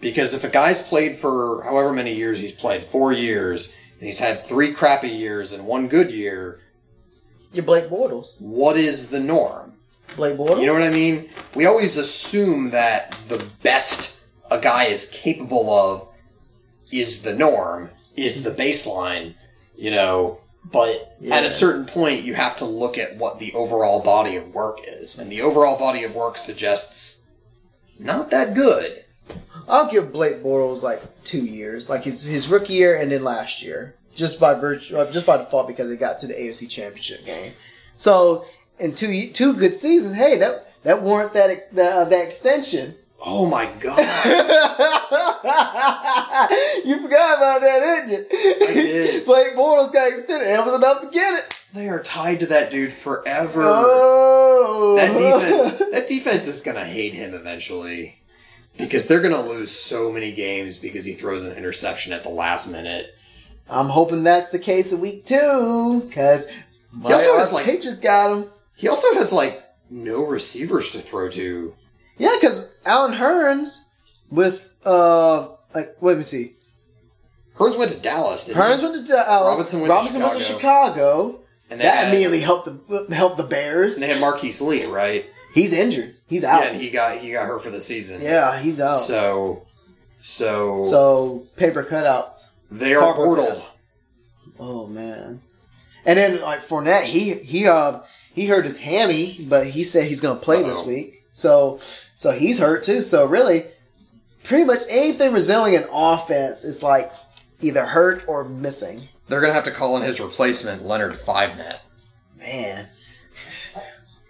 Because 0.01 0.34
if 0.36 0.43
a 0.43 0.49
guy's 0.49 0.84
played 0.84 1.16
for 1.16 1.64
however 1.64 1.93
many 1.93 2.14
years 2.14 2.39
he's 2.39 2.51
played, 2.53 2.84
four 2.84 3.12
years, 3.12 3.76
and 3.99 4.03
he's 4.03 4.20
had 4.20 4.43
three 4.43 4.72
crappy 4.74 5.08
years 5.10 5.51
and 5.51 5.66
one 5.66 5.88
good 5.88 6.12
year, 6.12 6.60
You're 7.53 7.64
Blake 7.66 7.86
Bortles. 7.89 8.39
what 8.39 8.76
is 8.76 9.10
the 9.10 9.20
norm? 9.20 9.74
Blake 10.16 10.38
Bortles. 10.38 10.60
You 10.60 10.68
know 10.68 10.74
what 10.74 10.84
I 10.84 10.91
mean? 10.91 11.30
We 11.56 11.66
always 11.66 11.97
assume 11.97 12.70
that 12.72 13.14
the 13.30 13.43
best 13.64 14.20
a 14.51 14.60
guy 14.60 14.86
is 14.86 15.10
capable 15.12 15.70
of 15.72 16.14
is 16.91 17.24
the 17.24 17.34
norm, 17.34 17.89
is 18.18 18.43
the 18.43 18.51
baseline, 18.51 19.34
you 19.78 19.91
know. 19.91 20.39
But 20.72 21.18
at 21.32 21.45
a 21.45 21.49
certain 21.49 21.86
point, 21.86 22.24
you 22.24 22.34
have 22.34 22.57
to 22.57 22.66
look 22.66 22.97
at 22.97 23.18
what 23.18 23.39
the 23.39 23.53
overall 23.53 24.01
body 24.01 24.36
of 24.36 24.53
work 24.53 24.80
is. 24.84 25.20
And 25.20 25.32
the 25.32 25.41
overall 25.41 25.78
body 25.78 26.03
of 26.03 26.16
work 26.16 26.38
suggests 26.38 27.30
not 27.99 28.32
that 28.32 28.55
good. 28.55 29.03
I'll 29.68 29.89
give 29.89 30.11
Blake 30.11 30.43
Bortles 30.43 30.84
like 30.84 31.01
two 31.24 31.43
years, 31.45 31.89
like 31.89 32.03
his 32.03 32.24
his 32.24 32.47
rookie 32.47 32.74
year 32.74 32.99
and 32.99 33.11
then 33.11 33.24
last 33.24 33.61
year, 33.63 33.95
just 34.16 34.39
by 34.39 34.53
virtue, 34.53 34.97
uh, 34.97 35.11
just 35.11 35.28
by 35.28 35.38
default 35.38 35.68
because 35.68 35.89
they 35.89 35.97
got 35.97 36.20
to 36.20 36.28
the 36.28 36.34
AFC 36.34 36.70
Championship 36.70 37.26
game. 37.26 37.51
So 37.95 38.45
in 38.80 38.93
two 38.93 39.30
two 39.32 39.53
good 39.53 39.74
seasons, 39.74 40.13
hey, 40.13 40.38
that 40.38 40.74
that 40.84 41.01
warrant 41.01 41.34
that 41.34 41.49
ex, 41.49 41.68
that, 41.68 41.91
uh, 41.93 42.05
that 42.05 42.26
extension. 42.26 42.95
Oh 43.24 43.47
my 43.49 43.66
god. 43.80 43.97
you 46.86 46.99
forgot 47.01 47.38
about 47.38 47.61
that, 47.61 48.05
didn't 48.07 48.11
you? 48.11 48.26
I 48.68 48.74
did. 48.74 49.26
Blake 49.26 49.55
Bortles 49.55 49.93
got 49.93 50.11
extended. 50.11 50.47
It 50.47 50.66
was 50.66 50.76
enough 50.76 51.01
to 51.01 51.09
get 51.09 51.39
it. 51.39 51.59
they 51.74 51.89
are 51.89 52.01
tied 52.03 52.39
to 52.41 52.45
that 52.47 52.72
dude 52.72 52.93
forever. 52.93 53.61
Oh, 53.66 54.95
That 54.97 55.13
defense, 55.18 55.89
that 55.91 56.07
defense 56.07 56.47
is 56.47 56.61
gonna 56.61 56.84
hate 56.86 57.13
him 57.13 57.34
eventually 57.34 58.18
because 58.78 59.07
they're 59.07 59.22
gonna 59.22 59.41
lose 59.41 59.72
so 59.72 60.11
many 60.11 60.32
games 60.34 60.78
because 60.78 61.05
he 61.05 61.13
throws 61.13 61.45
an 61.45 61.57
interception 61.57 62.13
at 62.13 62.24
the 62.24 62.30
last 62.30 62.70
minute. 62.70 63.16
I'm 63.70 63.88
hoping 63.88 64.24
that's 64.24 64.51
the 64.51 64.59
case 64.59 64.91
in 64.93 64.99
week 64.99 65.26
two 65.26 66.03
because 66.07 66.47
my 66.91 67.13
also 67.13 67.36
uh, 67.36 67.39
has, 67.39 67.53
like- 67.53 67.66
Patriots 67.66 67.99
got 67.99 68.32
him. 68.38 68.49
He 68.76 68.88
also 68.89 69.13
has 69.16 69.32
like 69.32 69.63
no 69.89 70.28
receivers 70.28 70.91
to 70.91 70.99
throw 70.99 71.30
to. 71.32 71.74
Yeah, 72.18 72.36
because 72.39 72.76
Allen 72.86 73.13
Hurns 73.13 73.84
with 74.30 74.72
uh 74.86 75.47
like 75.74 75.95
wait, 76.01 76.11
let 76.13 76.18
me 76.18 76.24
see. 76.24 76.53
Hurns 77.55 77.78
went 77.78 77.91
to 77.91 77.99
Dallas. 77.99 78.45
Didn't 78.45 78.61
Hurns 78.61 78.80
he? 78.80 78.86
went 78.86 79.07
to 79.07 79.13
Dallas. 79.13 79.47
Robinson 79.51 79.80
went 79.82 79.89
to 79.89 79.93
Robinson 79.93 80.22
went 80.22 80.38
to 80.38 80.43
Chicago. 80.43 80.93
Chicago. 80.93 81.39
and 81.72 81.82
That 81.82 81.95
had, 81.95 82.07
immediately 82.09 82.39
helped 82.41 82.66
the 82.89 83.16
helped 83.16 83.38
the 83.38 83.43
Bears. 83.43 83.95
and 83.95 84.03
they 84.03 84.09
had 84.09 84.20
Marquise 84.22 84.61
Lee, 84.61 84.86
right? 84.86 85.26
He's 85.53 85.72
injured. 85.74 86.16
He's 86.28 86.43
out. 86.43 86.61
Yeah, 86.63 86.70
and 86.72 86.82
he 86.82 86.89
got 86.91 87.18
he 87.18 87.32
got 87.32 87.47
hurt 87.47 87.61
for 87.63 87.70
the 87.70 87.80
season. 87.82 88.22
Yeah, 88.22 88.59
he's 88.59 88.82
out. 88.82 88.95
So, 88.97 89.66
so, 90.22 90.84
So 90.84 91.43
paper 91.55 91.84
cutouts. 91.84 92.51
they 92.72 92.93
are. 92.95 93.13
Cup. 93.13 93.78
Oh 94.59 94.88
man. 94.88 95.41
And 96.05 96.18
then 96.20 96.41
like 96.41 96.59
Fournette, 96.59 97.03
he 97.03 97.34
he 97.36 97.68
uh 97.68 97.99
he 98.34 98.47
hurt 98.47 98.63
his 98.66 98.80
hammy, 98.80 99.38
but 99.47 99.68
he 99.68 99.84
said 99.84 100.07
he's 100.07 100.20
gonna 100.22 100.39
play 100.39 100.61
this 100.61 100.82
Uh-oh. 100.82 100.88
week. 100.88 101.24
So 101.32 101.80
so 102.26 102.32
he's 102.32 102.58
hurt 102.58 102.82
too. 102.82 103.04
So 103.04 103.28
really, 103.28 103.66
pretty 104.44 104.64
much 104.64 104.82
anything 104.90 105.32
resembling 105.32 105.76
an 105.76 105.86
offense 105.92 106.64
is 106.64 106.82
like 106.82 107.12
either 107.62 107.86
hurt 107.86 108.24
or 108.28 108.44
missing. 108.44 109.08
They're 109.28 109.42
gonna 109.42 109.54
have 109.54 109.66
to 109.66 109.72
call 109.72 109.96
in 109.98 110.02
his 110.02 110.20
replacement, 110.20 110.84
Leonard 110.84 111.14
Fivenet. 111.14 111.80
Man. 112.38 112.90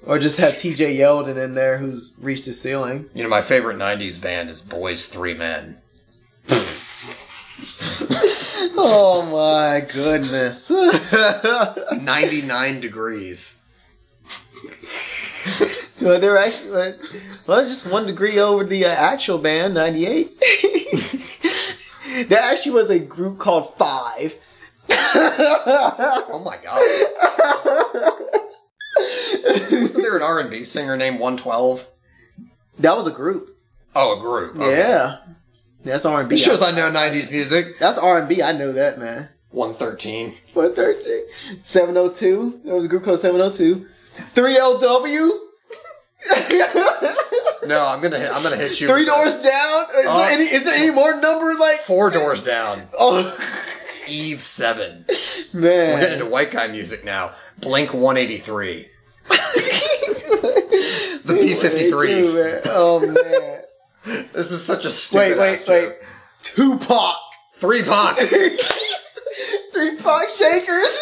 Or 0.08 0.20
just 0.20 0.40
have 0.40 0.54
TJ 0.54 0.98
Yeldon 0.98 1.36
in 1.44 1.56
there 1.56 1.80
who's 1.80 2.14
reached 2.20 2.46
the 2.46 2.54
ceiling. 2.54 3.10
You 3.16 3.24
know, 3.24 3.30
my 3.30 3.42
favorite 3.42 3.78
'90s 3.78 4.22
band 4.22 4.52
is 4.52 4.62
Boys 4.62 5.08
Three 5.08 5.34
Men. 5.34 5.82
Oh 8.78 9.26
my 9.32 9.82
goodness. 9.92 10.70
99 12.02 12.82
degrees. 12.82 13.64
Well, 16.06 16.20
they're 16.20 16.38
actually 16.38 16.94
well, 17.48 17.62
just 17.62 17.92
one 17.92 18.06
degree 18.06 18.40
over 18.40 18.64
the 18.64 18.86
uh, 18.86 18.90
actual 18.90 19.40
band, 19.40 19.74
ninety 19.74 20.06
eight. 20.06 20.40
there 22.28 22.40
actually 22.40 22.74
was 22.74 22.90
a 22.92 23.00
group 23.00 23.40
called 23.40 23.74
Five. 23.76 24.38
Oh 24.90 26.42
my 26.46 26.58
god. 26.64 26.82
Wasn't 29.72 30.04
there 30.04 30.18
an 30.18 30.24
R 30.24 30.40
and 30.40 30.50
B 30.50 30.64
singer 30.64 30.96
named 30.96 31.20
One 31.20 31.38
Twelve? 31.38 31.88
That 32.80 32.96
was 32.96 33.08
a 33.08 33.12
group. 33.12 33.50
Oh, 33.96 34.18
a 34.18 34.22
group. 34.22 34.56
Okay. 34.56 34.78
Yeah, 34.78 35.18
that's 35.84 36.06
R 36.06 36.20
and 36.20 36.30
B. 36.30 36.38
Shows 36.38 36.62
I 36.62 36.72
know 36.72 36.92
'90s 36.92 37.32
music. 37.32 37.80
That's 37.80 37.98
R 37.98 38.20
and 38.20 38.30
B. 38.30 38.44
I 38.44 38.52
know 38.52 38.72
that 38.72 39.00
man. 39.00 39.30
One 39.50 39.74
thirteen. 39.74 40.34
One 40.54 40.76
thirteen. 40.76 41.24
Seven 41.64 41.98
oh 41.98 42.12
two. 42.12 42.62
There 42.64 42.76
was 42.76 42.86
a 42.86 42.90
group 42.90 43.04
called 43.04 43.20
Seven 43.20 43.42
oh 43.42 43.52
two. 43.52 43.88
Three 44.34 44.56
LW. 44.56 45.45
No, 47.68 47.84
I'm 47.88 48.00
gonna 48.00 48.20
hit, 48.20 48.30
I'm 48.32 48.44
gonna 48.44 48.58
hit 48.58 48.80
you. 48.80 48.88
Three 48.88 49.06
doors 49.06 49.42
down. 49.42 49.86
Is, 49.98 50.06
Uh, 50.08 50.18
there 50.20 50.32
any, 50.34 50.44
is 50.44 50.66
there 50.66 50.76
any 50.76 50.92
more 50.92 51.20
number 51.20 51.56
like? 51.56 51.80
Four 51.80 52.12
doors 52.12 52.44
down. 52.44 52.84
Oh 52.98 53.36
Eve 54.08 54.44
seven. 54.44 55.04
Man, 55.54 55.94
We're 55.96 56.00
getting 56.00 56.20
into 56.20 56.30
white 56.32 56.52
guy 56.52 56.68
music 56.68 57.04
now. 57.04 57.32
Blink 57.62 57.92
183. 57.92 58.88
the 61.26 61.34
B53s. 61.34 62.62
Oh 62.68 63.00
man. 63.00 63.62
This 64.34 64.52
is 64.52 64.64
such 64.64 64.86
a 64.86 64.92
stupid. 64.92 65.38
wait, 65.38 65.38
wait, 65.40 65.66
wait. 65.68 65.82
joke. 65.88 65.96
Tupac. 66.44 67.16
Three 67.56 67.82
Pac. 67.82 68.18
Three 69.76 69.98
Pac 69.98 70.30
shakers. 70.30 71.02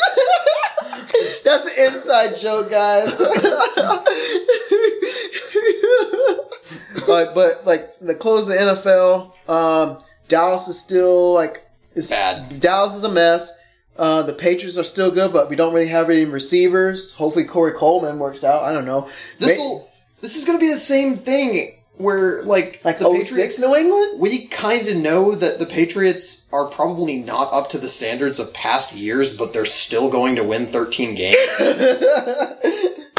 That's 1.43 1.65
an 1.65 1.73
inside 1.85 2.35
joke, 2.35 2.71
guys. 2.71 3.17
but 7.05 7.35
but 7.35 7.63
like 7.65 7.85
the 7.99 8.15
close 8.15 8.49
of 8.49 8.55
the 8.55 8.61
NFL, 8.61 9.31
um, 9.47 9.99
Dallas 10.27 10.67
is 10.67 10.79
still 10.79 11.33
like 11.33 11.63
it's, 11.93 12.09
Bad. 12.09 12.59
Dallas 12.59 12.95
is 12.95 13.03
a 13.03 13.11
mess. 13.11 13.55
Uh, 13.95 14.23
the 14.23 14.33
Patriots 14.33 14.79
are 14.79 14.83
still 14.83 15.11
good, 15.11 15.31
but 15.31 15.51
we 15.51 15.55
don't 15.55 15.71
really 15.71 15.89
have 15.89 16.09
any 16.09 16.25
receivers. 16.25 17.13
Hopefully, 17.13 17.45
Corey 17.45 17.73
Coleman 17.73 18.17
works 18.17 18.43
out. 18.43 18.63
I 18.63 18.73
don't 18.73 18.85
know. 18.85 19.07
This 19.37 19.55
will. 19.57 19.87
This 20.21 20.35
is 20.35 20.45
gonna 20.45 20.57
be 20.57 20.73
the 20.73 20.79
same 20.79 21.15
thing 21.15 21.73
where 21.97 22.41
like 22.43 22.81
like 22.83 22.97
the 22.97 23.21
06 23.21 23.59
New 23.59 23.75
England. 23.75 24.19
We 24.19 24.47
kind 24.47 24.87
of 24.87 24.97
know 24.97 25.35
that 25.35 25.59
the 25.59 25.67
Patriots 25.67 26.42
are 26.53 26.69
probably 26.69 27.17
not 27.17 27.51
up 27.51 27.69
to 27.71 27.79
the 27.79 27.89
standards 27.89 28.39
of 28.39 28.53
past 28.53 28.93
years, 28.93 29.35
but 29.35 29.51
they're 29.53 29.65
still 29.65 30.09
going 30.09 30.35
to 30.35 30.43
win 30.43 30.67
13 30.67 31.15
games 31.15 31.35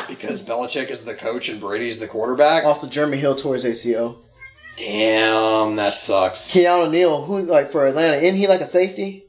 because 0.09 0.45
Belichick 0.45 0.89
is 0.89 1.05
the 1.05 1.15
coach 1.15 1.49
and 1.49 1.61
Brady's 1.61 1.99
the 1.99 2.07
quarterback. 2.07 2.65
Also, 2.65 2.89
Jeremy 2.89 3.17
Hill 3.17 3.35
tore 3.35 3.55
his 3.55 3.65
ACL. 3.65 4.19
Damn, 4.77 5.77
that 5.77 5.95
sucks. 5.95 6.53
Keanu 6.53 6.87
O'Neal, 6.87 7.23
who 7.23 7.41
like 7.41 7.71
for 7.71 7.87
Atlanta, 7.87 8.17
isn't 8.17 8.39
he 8.39 8.47
like 8.47 8.61
a 8.61 8.67
safety? 8.67 9.25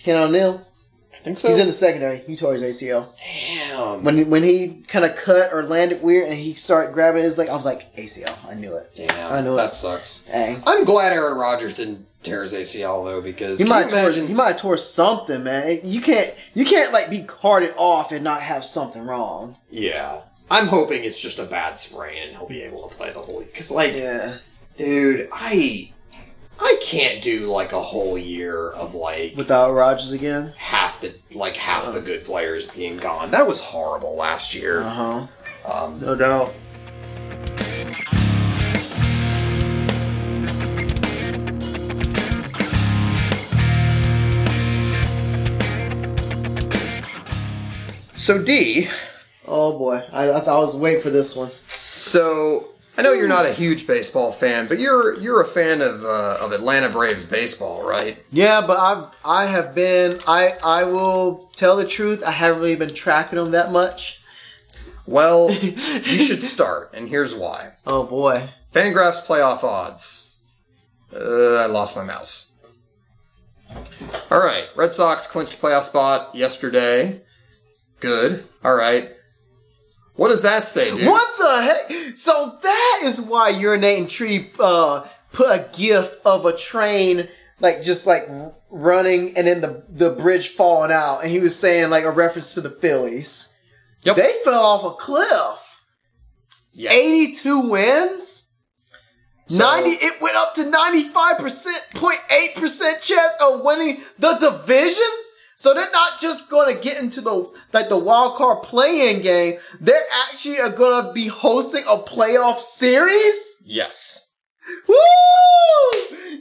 Keanu 0.00 0.28
O'Neal, 0.28 0.66
I 1.12 1.16
think 1.16 1.38
so. 1.38 1.48
he's 1.48 1.58
in 1.58 1.66
the 1.66 1.72
secondary. 1.72 2.18
He 2.18 2.36
tore 2.36 2.54
his 2.54 2.62
ACL 2.62 3.08
Damn. 3.18 4.02
when 4.04 4.16
he, 4.16 4.24
when 4.24 4.42
he 4.42 4.82
kind 4.88 5.04
of 5.04 5.16
cut 5.16 5.52
or 5.52 5.64
landed 5.64 6.02
weird, 6.02 6.28
and 6.28 6.38
he 6.38 6.54
started 6.54 6.92
grabbing 6.92 7.22
his 7.24 7.36
leg. 7.36 7.48
I 7.48 7.54
was 7.54 7.64
like 7.64 7.94
ACL. 7.96 8.50
I 8.50 8.54
knew 8.54 8.74
it. 8.76 8.92
Damn. 8.94 9.32
I 9.32 9.40
know 9.42 9.56
that 9.56 9.70
it. 9.70 9.74
sucks. 9.74 10.22
Dang. 10.22 10.62
I'm 10.66 10.84
glad 10.84 11.12
Aaron 11.12 11.36
Rodgers 11.36 11.74
didn't 11.74 12.06
tear 12.22 12.42
his 12.42 12.52
ACL 12.52 13.04
though 13.04 13.20
because 13.20 13.60
you 13.60 13.66
might 13.66 13.78
you 13.78 13.82
have 13.84 13.90
tore, 13.92 14.00
imagine? 14.10 14.26
he 14.28 14.34
might 14.34 14.48
have 14.52 14.56
tore 14.58 14.76
something, 14.76 15.42
man. 15.44 15.80
You 15.84 16.00
can't 16.00 16.34
you 16.54 16.64
can't 16.64 16.92
like 16.92 17.10
be 17.10 17.22
carted 17.24 17.74
off 17.76 18.12
and 18.12 18.22
not 18.24 18.40
have 18.42 18.64
something 18.64 19.02
wrong. 19.06 19.56
yeah. 19.70 20.22
I'm 20.52 20.66
hoping 20.66 21.04
it's 21.04 21.20
just 21.20 21.38
a 21.38 21.44
bad 21.44 21.76
sprain 21.76 22.22
and 22.26 22.36
he'll 22.36 22.48
be 22.48 22.62
able 22.62 22.88
to 22.88 22.94
play 22.96 23.12
the 23.12 23.20
whole 23.20 23.40
because 23.40 23.70
like 23.70 23.94
Yeah. 23.94 24.38
dude, 24.76 25.28
I 25.32 25.92
I 26.58 26.76
can't 26.82 27.22
do 27.22 27.46
like 27.46 27.72
a 27.72 27.80
whole 27.80 28.18
year 28.18 28.70
of 28.72 28.94
like 28.96 29.34
Without 29.36 29.72
Rodgers 29.72 30.10
again. 30.12 30.52
half 30.56 31.00
the 31.00 31.14
like 31.34 31.54
half 31.56 31.90
the 31.92 32.00
good 32.00 32.24
players 32.24 32.66
being 32.66 32.96
gone. 32.96 33.30
That 33.30 33.46
was 33.46 33.62
horrible 33.62 34.16
last 34.16 34.52
year. 34.54 34.80
Uh 34.82 34.88
huh. 34.90 35.26
Um, 35.72 36.00
No 36.00 36.14
doubt. 36.16 36.52
So 48.30 48.40
D, 48.44 48.88
Oh 49.48 49.76
boy, 49.76 50.04
I, 50.12 50.30
I 50.30 50.40
thought 50.40 50.58
I 50.58 50.60
was 50.60 50.76
waiting 50.76 51.02
for 51.02 51.10
this 51.10 51.34
one. 51.34 51.50
so 51.66 52.68
I 52.96 53.02
know 53.02 53.12
you're 53.12 53.26
not 53.26 53.44
a 53.44 53.52
huge 53.52 53.88
baseball 53.88 54.30
fan, 54.30 54.68
but 54.68 54.78
you're 54.78 55.18
you're 55.20 55.40
a 55.40 55.44
fan 55.46 55.80
of 55.80 56.04
uh, 56.04 56.38
of 56.40 56.52
Atlanta 56.52 56.90
Braves 56.90 57.24
baseball, 57.24 57.84
right? 57.84 58.24
Yeah, 58.30 58.64
but 58.64 58.78
I've 58.78 59.08
I 59.24 59.46
have 59.46 59.74
been 59.74 60.20
I 60.28 60.56
I 60.62 60.84
will 60.84 61.50
tell 61.56 61.74
the 61.74 61.84
truth. 61.84 62.22
I 62.24 62.30
haven't 62.30 62.60
really 62.60 62.76
been 62.76 62.94
tracking 62.94 63.36
them 63.36 63.50
that 63.50 63.72
much. 63.72 64.22
Well, 65.06 65.50
you 65.60 65.72
should 65.76 66.44
start, 66.44 66.94
and 66.94 67.08
here's 67.08 67.34
why. 67.34 67.72
Oh 67.84 68.04
boy. 68.04 68.48
Fangraphs 68.72 69.26
playoff 69.26 69.64
odds. 69.64 70.36
Uh, 71.12 71.56
I 71.56 71.66
lost 71.66 71.96
my 71.96 72.04
mouse. 72.04 72.52
All 74.30 74.38
right, 74.38 74.68
Red 74.76 74.92
Sox 74.92 75.26
clinched 75.26 75.60
playoff 75.60 75.82
spot 75.82 76.32
yesterday. 76.36 77.22
Good. 78.00 78.46
All 78.64 78.74
right. 78.74 79.10
What 80.14 80.28
does 80.28 80.42
that 80.42 80.64
say, 80.64 80.90
dude? 80.94 81.06
What 81.06 81.38
the 81.38 81.62
heck? 81.62 82.16
So 82.16 82.58
that 82.62 83.00
is 83.04 83.20
why 83.20 83.52
urinating 83.52 84.08
tree 84.08 84.50
uh, 84.58 85.06
put 85.32 85.46
a 85.48 85.66
gif 85.76 86.14
of 86.26 86.44
a 86.44 86.56
train 86.56 87.28
like 87.60 87.82
just 87.82 88.06
like 88.06 88.24
running 88.70 89.36
and 89.36 89.46
then 89.46 89.60
the 89.60 89.84
the 89.88 90.10
bridge 90.10 90.48
falling 90.48 90.90
out, 90.92 91.20
and 91.20 91.30
he 91.30 91.38
was 91.38 91.58
saying 91.58 91.90
like 91.90 92.04
a 92.04 92.10
reference 92.10 92.54
to 92.54 92.60
the 92.60 92.70
Phillies. 92.70 93.54
Yep. 94.02 94.16
They 94.16 94.32
fell 94.44 94.60
off 94.62 94.92
a 94.92 94.96
cliff. 94.96 95.82
Yes. 96.72 96.92
Eighty-two 96.92 97.70
wins. 97.70 98.46
So- 99.48 99.58
90 99.58 99.90
it 99.90 100.22
went 100.22 100.36
up 100.36 100.54
to 100.54 100.62
95% 100.62 101.66
0.8% 101.94 103.02
chance 103.02 103.32
of 103.42 103.62
winning 103.64 104.00
the 104.16 104.34
division 104.34 105.10
so 105.60 105.74
they're 105.74 105.90
not 105.90 106.18
just 106.18 106.48
going 106.48 106.74
to 106.74 106.80
get 106.80 106.96
into 106.96 107.20
the 107.20 107.50
like 107.74 107.90
the 107.90 107.98
wild 107.98 108.36
card 108.36 108.62
play-in 108.62 109.20
game 109.20 109.58
they're 109.78 110.08
actually 110.28 110.58
are 110.58 110.70
going 110.70 111.04
to 111.04 111.12
be 111.12 111.26
hosting 111.26 111.84
a 111.84 111.96
playoff 111.98 112.58
series 112.58 113.60
Yes. 113.64 114.26
Woo! 114.88 114.96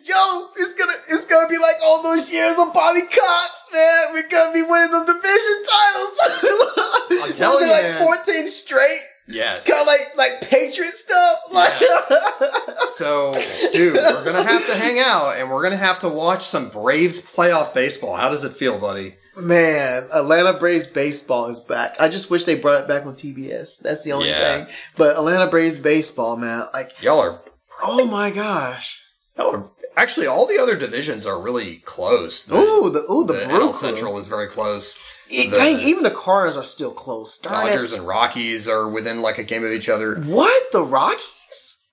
Yo, 0.03 0.49
it's 0.57 0.73
gonna 0.73 0.93
it's 1.09 1.25
gonna 1.25 1.47
be 1.47 1.57
like 1.57 1.75
all 1.83 2.01
those 2.01 2.31
years 2.31 2.57
of 2.57 2.73
Bobby 2.73 3.01
Cox, 3.01 3.65
man. 3.73 4.13
We're 4.13 4.27
gonna 4.27 4.53
be 4.53 4.63
winning 4.63 4.91
the 4.91 5.05
division 5.05 5.57
titles. 5.69 6.15
I'm 7.29 7.33
telling 7.33 7.65
you, 7.65 7.71
like 7.71 7.83
man. 7.83 8.05
14 8.05 8.47
straight. 8.47 9.01
Yes. 9.31 9.65
Kind 9.67 9.79
of 9.81 9.87
like 9.87 10.17
like 10.17 10.49
Patriot 10.49 10.95
stuff. 10.95 11.39
Like 11.51 11.71
So, 12.95 13.31
dude, 13.73 13.93
we're 13.95 14.23
gonna 14.25 14.43
have 14.43 14.65
to 14.67 14.75
hang 14.75 14.99
out, 14.99 15.35
and 15.37 15.49
we're 15.49 15.63
gonna 15.63 15.77
have 15.77 15.99
to 16.01 16.09
watch 16.09 16.43
some 16.43 16.69
Braves 16.69 17.19
playoff 17.21 17.73
baseball. 17.73 18.15
How 18.15 18.29
does 18.29 18.43
it 18.43 18.53
feel, 18.53 18.79
buddy? 18.79 19.15
Man, 19.39 20.07
Atlanta 20.13 20.53
Braves 20.53 20.87
baseball 20.87 21.47
is 21.47 21.59
back. 21.61 21.95
I 21.99 22.09
just 22.09 22.29
wish 22.29 22.43
they 22.43 22.55
brought 22.55 22.81
it 22.81 22.87
back 22.87 23.05
on 23.05 23.13
TBS. 23.15 23.79
That's 23.79 24.03
the 24.03 24.11
only 24.11 24.29
Yeah. 24.29 24.65
thing. 24.65 24.75
But 24.97 25.15
Atlanta 25.15 25.47
Braves 25.47 25.79
baseball, 25.79 26.35
man, 26.35 26.67
like, 26.73 27.01
Y'all 27.01 27.19
are, 27.19 27.39
oh 27.83 28.05
my 28.05 28.31
gosh. 28.31 29.01
y'all 29.37 29.55
are. 29.55 29.69
Actually, 29.95 30.27
all 30.27 30.45
the 30.47 30.57
other 30.59 30.75
divisions 30.77 31.25
are 31.25 31.41
really 31.41 31.77
close. 31.77 32.45
The, 32.45 32.55
Ooh, 32.57 32.89
the 32.89 32.99
ooh 33.11 33.25
the, 33.25 33.33
the 33.33 33.39
NL 33.45 33.73
Central 33.73 34.17
is 34.17 34.27
very 34.27 34.47
close. 34.47 34.97
E- 35.29 35.49
the- 35.49 35.55
dang, 35.55 35.79
even 35.79 36.03
the 36.03 36.11
Cardinals 36.11 36.57
are 36.57 36.63
still 36.63 36.91
close. 36.91 37.37
Darn 37.37 37.67
it. 37.67 37.71
Dodgers 37.71 37.93
and 37.93 38.05
Rockies 38.07 38.67
are 38.67 38.87
within 38.87 39.21
like 39.21 39.37
a 39.37 39.43
game 39.43 39.63
of 39.63 39.71
each 39.71 39.87
other. 39.89 40.15
What 40.15 40.71
the 40.71 40.81
Rockies? 40.83 41.83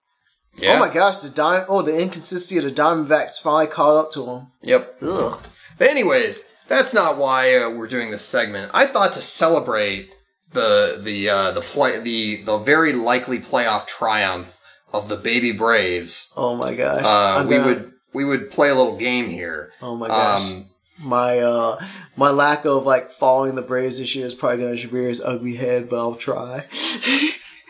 Yeah. 0.59 0.76
Oh 0.76 0.80
my 0.80 0.89
gosh, 0.93 1.18
the 1.18 1.28
Dim- 1.28 1.66
oh 1.68 1.82
the 1.82 1.99
inconsistency 2.01 2.57
of 2.59 2.64
the 2.64 2.70
Diamondbacks 2.72 3.39
finally 3.43 3.66
caught 3.66 3.97
up 3.97 4.12
to 4.12 4.24
them. 4.24 4.47
Yep. 4.62 4.97
Ugh. 5.03 5.43
But 5.78 5.89
anyways, 5.91 6.49
that's 6.68 6.95
not 6.95 7.18
why 7.18 7.55
uh, 7.59 7.70
we're 7.70 7.89
doing 7.89 8.11
this 8.11 8.24
segment. 8.24 8.70
I 8.72 8.87
thought 8.87 9.12
to 9.14 9.20
celebrate 9.22 10.11
the 10.53 10.99
the 11.03 11.28
uh, 11.28 11.51
the 11.51 11.61
play 11.61 12.01
the 12.01 12.43
the 12.43 12.57
very 12.59 12.95
likely 12.95 13.39
playoff 13.39 13.87
triumph 13.87 14.59
of 14.95 15.09
the 15.11 15.16
baby 15.16 15.53
Braves, 15.53 16.32
Oh 16.37 16.57
my 16.57 16.74
gosh. 16.74 17.03
uh, 17.05 17.45
we 17.47 17.57
gonna- 17.57 17.66
would 17.66 17.93
we 18.14 18.24
would 18.24 18.51
play 18.51 18.70
a 18.70 18.74
little 18.74 18.97
game 18.97 19.28
here. 19.28 19.72
Oh 19.82 19.95
my 19.95 20.09
gosh. 20.09 20.41
Um, 20.43 20.70
my 21.03 21.38
uh 21.38 21.80
my 22.16 22.30
lack 22.30 22.64
of 22.64 22.86
like 22.86 23.11
following 23.11 23.55
the 23.55 23.62
Braves 23.62 23.99
this 23.99 24.14
year 24.14 24.26
is 24.26 24.34
probably 24.34 24.64
gonna 24.64 24.88
rear 24.92 25.09
his 25.09 25.20
ugly 25.20 25.57
head, 25.57 25.88
but 25.88 25.99
I'll 25.99 26.14
try. 26.14 26.64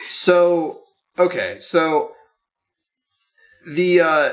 so 0.09 0.81
okay, 1.19 1.57
so 1.59 2.11
the 3.75 4.01
uh, 4.01 4.29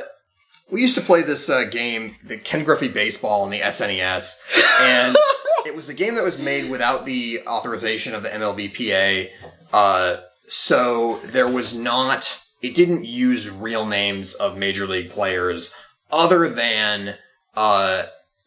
we 0.72 0.82
used 0.82 0.98
to 0.98 1.04
play 1.04 1.22
this 1.22 1.50
uh, 1.50 1.66
game, 1.66 2.16
the 2.26 2.38
Ken 2.38 2.64
Griffey 2.64 2.88
Baseball 2.88 3.44
on 3.44 3.50
the 3.50 3.60
SNES, 3.60 4.38
and 4.82 5.16
it 5.66 5.76
was 5.76 5.90
a 5.90 5.94
game 5.94 6.16
that 6.16 6.24
was 6.24 6.42
made 6.42 6.70
without 6.70 7.06
the 7.06 7.42
authorization 7.48 8.14
of 8.14 8.24
the 8.24 8.30
MLBPA. 8.30 9.30
Uh, 9.72 10.18
so 10.48 11.18
there 11.18 11.48
was 11.48 11.78
not. 11.78 12.40
It 12.62 12.76
didn't 12.76 13.06
use 13.06 13.50
real 13.50 13.86
names 13.86 14.34
of 14.36 14.58
major 14.58 14.88
league 14.88 15.10
players 15.10 15.74
other 16.12 16.48
than 16.48 17.16
uh, 17.56 18.04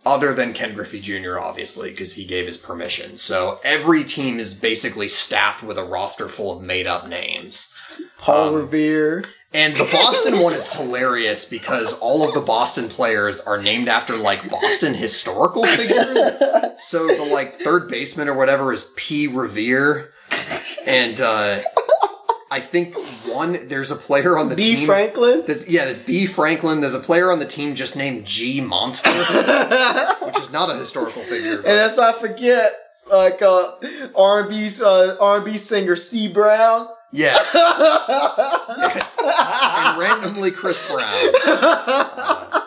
other 0.07 0.33
than 0.33 0.55
Ken 0.55 0.75
Griffey 0.75 1.01
Jr. 1.01 1.39
Obviously, 1.39 1.91
because 1.91 2.15
he 2.15 2.25
gave 2.25 2.47
his 2.47 2.57
permission. 2.57 3.19
So 3.19 3.59
every 3.65 4.05
team 4.05 4.39
is 4.39 4.55
basically 4.55 5.09
staffed 5.09 5.63
with 5.63 5.77
a 5.77 5.85
roster 5.85 6.29
full 6.29 6.57
of 6.57 6.63
made 6.63 6.87
up 6.87 7.07
names. 7.09 7.75
Paul 8.19 8.49
Um, 8.49 8.55
Revere. 8.55 9.25
And 9.55 9.75
the 9.75 9.89
Boston 9.91 10.41
one 10.41 10.53
is 10.53 10.69
hilarious 10.69 11.45
because 11.45 11.99
all 12.01 12.27
of 12.29 12.35
the 12.35 12.41
Boston 12.43 12.89
players 12.89 13.41
are 13.41 13.61
named 13.61 13.89
after 13.89 14.15
like 14.17 14.51
Boston 14.51 14.93
historical 14.95 15.65
figures. 15.65 16.31
So 16.79 17.07
the 17.07 17.29
like 17.33 17.53
third 17.55 17.89
baseman 17.89 18.29
or 18.29 18.35
whatever 18.35 18.73
is 18.73 18.91
P. 18.97 19.27
Revere. 19.29 20.13
And 20.87 21.21
uh 21.21 21.61
I 22.51 22.61
think 22.61 22.95
one 23.37 23.69
there's 23.69 23.91
a 23.91 23.97
player 23.97 24.37
on 24.39 24.49
the 24.49 24.57
B. 24.57 24.77
team. 24.77 24.87
Franklin. 24.87 25.45
There's, 25.47 25.69
yeah, 25.69 25.85
there's 25.85 26.03
B. 26.03 26.27
Franklin. 26.27 26.81
There's 26.81 26.95
a 26.95 27.01
player 27.01 27.31
on 27.31 27.39
the 27.39 27.47
team 27.47 27.75
just 27.75 27.97
named 27.97 28.25
G. 28.25 28.61
Monster, 28.61 29.11
which 30.23 30.39
is 30.39 30.51
not 30.53 30.71
a 30.71 30.75
historical 30.79 31.23
figure. 31.23 31.57
And 31.57 31.65
let's 31.65 31.97
not 31.97 32.21
forget, 32.21 32.73
like 33.13 33.41
uh, 33.43 33.73
R&B 34.17 34.71
uh, 34.83 35.17
R&B 35.21 35.57
singer 35.59 35.97
C 35.97 36.29
Brown. 36.29 36.89
Yes. 37.13 37.51
yes. 37.55 39.19
And 39.23 39.99
randomly 39.99 40.51
Chris 40.51 40.91
Brown. 40.91 41.13
Uh, 41.47 42.63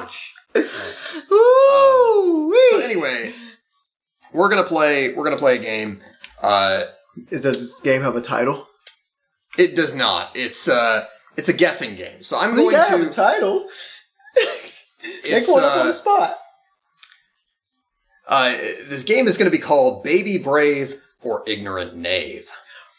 which 0.00 0.34
Ooh, 1.32 2.54
So 2.70 2.80
anyway, 2.80 3.32
we're 4.32 4.48
gonna 4.48 4.64
play. 4.64 5.12
We're 5.14 5.24
gonna 5.24 5.36
play 5.36 5.56
a 5.56 5.62
game. 5.62 6.00
Uh, 6.42 6.84
does 7.30 7.42
this 7.42 7.80
game 7.80 8.02
have 8.02 8.16
a 8.16 8.20
title? 8.20 8.68
It 9.58 9.76
does 9.76 9.94
not. 9.94 10.30
It's 10.34 10.68
uh, 10.68 11.04
it's 11.36 11.48
a 11.48 11.52
guessing 11.52 11.96
game. 11.96 12.22
So 12.22 12.36
I'm 12.38 12.54
going 12.54 12.72
gotta 12.76 12.90
have 12.90 13.06
a 13.06 13.10
title. 13.10 13.68
It's 15.06 15.46
Make 15.46 15.54
one 15.54 15.64
up 15.64 15.76
on 15.76 15.80
uh, 15.80 15.84
the 15.84 15.92
spot. 15.92 16.34
uh, 18.26 18.52
this 18.88 19.02
game 19.04 19.26
is 19.26 19.36
going 19.36 19.50
to 19.50 19.54
be 19.54 19.62
called 19.62 20.02
Baby 20.02 20.38
Brave 20.38 20.94
or 21.20 21.42
Ignorant 21.46 21.94
Knave. 21.94 22.48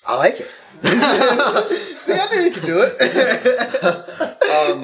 I 0.05 0.15
like 0.17 0.35
it. 0.39 0.51
See, 1.97 2.13
I 2.13 2.27
knew 2.29 2.41
you 2.41 2.51
could 2.51 2.63
do 2.63 2.77
it. 2.79 4.31
Um, 4.55 4.81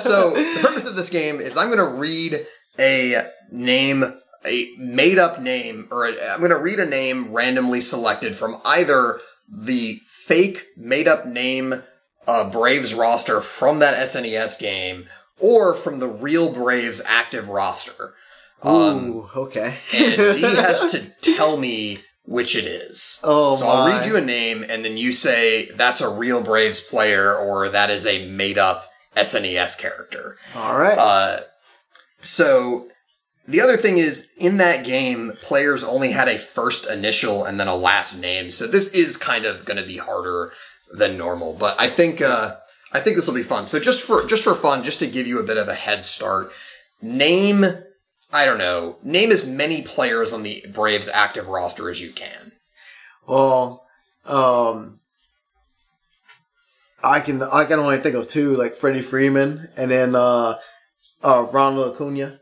so 0.00 0.30
the 0.34 0.58
purpose 0.60 0.86
of 0.86 0.94
this 0.94 1.08
game 1.08 1.36
is 1.36 1.56
I'm 1.56 1.68
going 1.68 1.78
to 1.78 1.96
read 1.98 2.44
a 2.78 3.22
name, 3.50 4.04
a 4.44 4.68
made 4.76 5.18
up 5.18 5.40
name, 5.40 5.88
or 5.90 6.06
i 6.06 6.10
am 6.10 6.40
going 6.40 6.50
to 6.50 6.58
read 6.58 6.80
a 6.80 6.86
name 6.86 7.32
randomly 7.32 7.80
selected 7.80 8.36
from 8.36 8.56
either 8.66 9.20
the 9.48 10.00
fake 10.30 10.66
made 10.76 11.08
up 11.08 11.26
name 11.26 11.82
uh, 12.28 12.48
Braves 12.48 12.94
roster 12.94 13.40
from 13.40 13.80
that 13.80 13.94
SNES 14.08 14.60
game 14.60 15.06
or 15.40 15.74
from 15.74 15.98
the 15.98 16.06
real 16.06 16.54
Braves 16.54 17.02
active 17.04 17.48
roster. 17.48 18.14
Um, 18.62 19.10
Ooh, 19.10 19.28
okay. 19.34 19.78
and 19.92 20.36
D 20.36 20.42
has 20.42 20.92
to 20.92 21.10
tell 21.20 21.56
me 21.56 21.98
which 22.24 22.54
it 22.54 22.64
is. 22.64 23.20
Oh 23.24 23.56
so 23.56 23.66
I'll 23.66 23.88
read 23.88 24.06
you 24.06 24.16
a 24.16 24.20
name, 24.20 24.64
and 24.68 24.84
then 24.84 24.96
you 24.96 25.10
say 25.10 25.68
that's 25.72 26.00
a 26.00 26.08
real 26.08 26.44
Braves 26.44 26.80
player 26.80 27.34
or 27.34 27.68
that 27.68 27.90
is 27.90 28.06
a 28.06 28.28
made 28.28 28.58
up 28.58 28.88
SNES 29.16 29.78
character. 29.78 30.36
All 30.54 30.78
right. 30.78 30.96
Uh, 30.96 31.40
so 32.20 32.86
the 33.50 33.60
other 33.60 33.76
thing 33.76 33.98
is 33.98 34.32
in 34.36 34.58
that 34.58 34.84
game, 34.84 35.32
players 35.42 35.82
only 35.82 36.12
had 36.12 36.28
a 36.28 36.38
first 36.38 36.88
initial 36.90 37.44
and 37.44 37.58
then 37.58 37.68
a 37.68 37.74
last 37.74 38.18
name. 38.18 38.50
So 38.50 38.66
this 38.66 38.92
is 38.92 39.16
kind 39.16 39.44
of 39.44 39.64
going 39.64 39.80
to 39.80 39.86
be 39.86 39.98
harder 39.98 40.52
than 40.92 41.18
normal, 41.18 41.54
but 41.54 41.80
I 41.80 41.88
think 41.88 42.20
uh, 42.20 42.56
I 42.92 43.00
think 43.00 43.16
this 43.16 43.26
will 43.26 43.34
be 43.34 43.42
fun. 43.42 43.66
So 43.66 43.78
just 43.78 44.02
for 44.02 44.24
just 44.26 44.44
for 44.44 44.54
fun, 44.54 44.82
just 44.82 45.00
to 45.00 45.06
give 45.06 45.26
you 45.26 45.40
a 45.40 45.46
bit 45.46 45.56
of 45.56 45.68
a 45.68 45.74
head 45.74 46.04
start, 46.04 46.50
name 47.02 47.64
I 48.32 48.44
don't 48.46 48.58
know, 48.58 48.98
name 49.02 49.30
as 49.30 49.48
many 49.48 49.82
players 49.82 50.32
on 50.32 50.42
the 50.42 50.64
Braves 50.72 51.08
active 51.08 51.48
roster 51.48 51.90
as 51.90 52.00
you 52.00 52.10
can. 52.12 52.52
well, 53.26 53.86
um, 54.24 55.00
I 57.02 57.20
can 57.20 57.42
I 57.42 57.64
can 57.64 57.78
only 57.78 57.98
think 57.98 58.14
of 58.14 58.28
two, 58.28 58.56
like 58.56 58.74
Freddie 58.74 59.02
Freeman 59.02 59.68
and 59.76 59.90
then 59.90 60.14
uh, 60.14 60.56
uh, 61.22 61.46
Ronald 61.50 61.94
Acuna. 61.94 62.39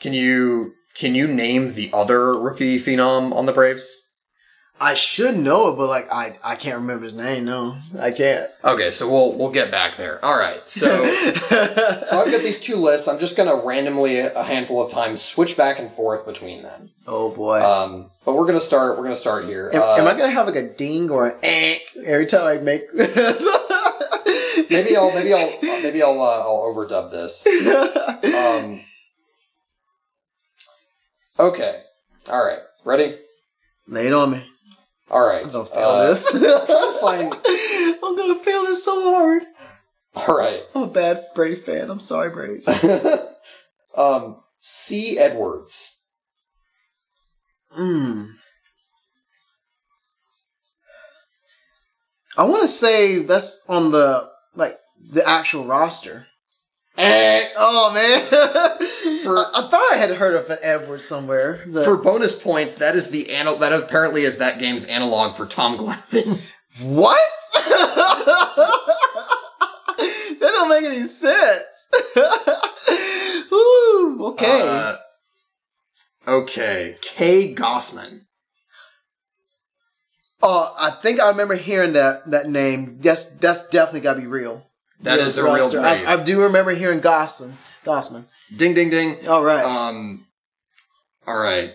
Can 0.00 0.12
you 0.12 0.74
can 0.94 1.14
you 1.14 1.26
name 1.28 1.72
the 1.74 1.90
other 1.92 2.38
rookie 2.38 2.78
phenom 2.78 3.34
on 3.34 3.46
the 3.46 3.52
Braves? 3.52 4.04
I 4.80 4.94
should 4.94 5.36
know 5.36 5.70
it, 5.72 5.76
but 5.76 5.88
like 5.88 6.06
I 6.12 6.38
I 6.44 6.54
can't 6.54 6.76
remember 6.76 7.02
his 7.04 7.14
name. 7.14 7.46
No, 7.46 7.76
I 7.98 8.12
can't. 8.12 8.48
Okay, 8.64 8.92
so 8.92 9.10
we'll 9.10 9.36
we'll 9.36 9.50
get 9.50 9.72
back 9.72 9.96
there. 9.96 10.24
All 10.24 10.38
right, 10.38 10.66
so. 10.68 10.86
So 12.08 12.20
I've 12.20 12.30
got 12.32 12.40
these 12.42 12.60
two 12.60 12.76
lists. 12.76 13.06
I'm 13.08 13.18
just 13.18 13.36
going 13.36 13.48
to 13.50 13.66
randomly 13.66 14.18
a 14.20 14.42
handful 14.42 14.82
of 14.84 14.90
times 14.90 15.20
switch 15.20 15.56
back 15.58 15.78
and 15.78 15.90
forth 15.90 16.24
between 16.24 16.62
them. 16.62 16.88
oh 17.06 17.28
boy. 17.30 17.60
Um, 17.60 18.10
but 18.24 18.34
we're 18.34 18.46
going 18.46 18.58
to 18.58 18.64
start. 18.64 18.96
We're 18.96 19.04
going 19.04 19.14
to 19.14 19.20
start 19.20 19.44
here. 19.44 19.70
am, 19.74 19.82
Uh, 19.82 19.96
am 19.96 20.06
I 20.06 20.12
gonna 20.16 20.30
have 20.30 20.46
like 20.46 20.56
a 20.56 20.68
ding 20.72 21.10
or 21.10 21.26
an 21.28 21.36
eh 21.42 21.78
every 22.06 22.24
time 22.26 22.46
I 22.46 22.56
make? 22.58 22.84
maybe 22.94 23.10
I'll 24.96 25.12
maybe 25.14 25.34
I'll 25.34 25.50
maybe 25.82 26.02
I'll 26.02 26.20
uh, 26.20 26.40
I'll 26.40 26.64
overdub 26.72 27.10
this. 27.10 27.46
Um, 28.38 28.80
okay. 31.38 31.82
All 32.30 32.44
right. 32.46 32.58
Ready? 32.84 33.14
Lay 33.86 34.06
it 34.08 34.12
on 34.12 34.30
me. 34.32 34.44
All 35.10 35.26
right. 35.26 35.42
I'm 35.44 35.50
gonna 35.50 35.64
fail 35.64 35.88
Uh, 35.88 36.06
this. 36.08 36.30
find. 37.00 37.32
I'm 38.04 38.16
gonna 38.16 38.38
fail 38.38 38.64
this 38.64 38.84
so 38.84 39.10
hard. 39.14 39.42
All 40.14 40.36
right. 40.36 40.62
I'm 40.74 40.82
a 40.82 40.86
bad 40.88 41.20
Brave 41.34 41.60
fan. 41.64 41.90
I'm 41.90 42.00
sorry, 42.00 42.30
Braves. 42.30 42.66
um, 43.96 44.42
C. 44.60 45.18
Edwards. 45.18 46.02
Hmm. 47.70 48.24
I 52.36 52.44
want 52.44 52.62
to 52.62 52.68
say 52.68 53.18
that's 53.22 53.62
on 53.68 53.90
the 53.90 54.30
like 54.54 54.78
the 55.10 55.28
actual 55.28 55.64
roster. 55.64 56.26
Eh. 56.96 57.44
Oh 57.56 57.92
man, 57.92 58.87
For- 59.22 59.38
I, 59.38 59.44
I 59.54 59.62
thought 59.68 59.92
I 59.92 59.96
had 59.96 60.10
heard 60.16 60.34
of 60.34 60.50
an 60.50 60.58
Edwards 60.62 61.04
somewhere. 61.04 61.58
For 61.58 61.96
bonus 61.96 62.40
points, 62.40 62.74
that 62.76 62.94
is 62.94 63.10
the 63.10 63.30
anal- 63.30 63.58
that 63.58 63.72
apparently 63.72 64.22
is 64.22 64.38
that 64.38 64.58
game's 64.58 64.84
analog 64.86 65.36
for 65.36 65.46
Tom 65.46 65.76
Glavine. 65.78 66.40
what? 66.82 67.18
that 70.40 70.40
don't 70.40 70.68
make 70.68 70.84
any 70.84 71.02
sense. 71.02 71.88
Ooh, 73.52 74.18
okay. 74.32 74.60
Uh, 74.62 74.94
okay, 76.28 76.96
Kay 77.00 77.54
Gausman. 77.54 78.22
Oh, 80.40 80.74
I 80.80 80.90
think 80.90 81.20
I 81.20 81.28
remember 81.30 81.56
hearing 81.56 81.94
that 81.94 82.30
that 82.30 82.48
name. 82.48 82.98
That's 83.00 83.24
that's 83.38 83.68
definitely 83.68 84.00
got 84.00 84.14
to 84.14 84.20
be 84.20 84.26
real. 84.26 84.64
That 85.00 85.18
is 85.18 85.34
the 85.34 85.42
real 85.42 85.54
roster. 85.54 85.80
Brave. 85.80 86.06
I, 86.06 86.12
I 86.14 86.22
do 86.22 86.42
remember 86.42 86.72
hearing 86.72 87.00
Gausman. 87.00 87.54
Gausman. 87.84 88.26
Ding, 88.56 88.74
ding, 88.74 88.90
ding. 88.90 89.28
All 89.28 89.42
right. 89.42 89.64
Um, 89.64 90.26
all 91.26 91.38
right. 91.38 91.72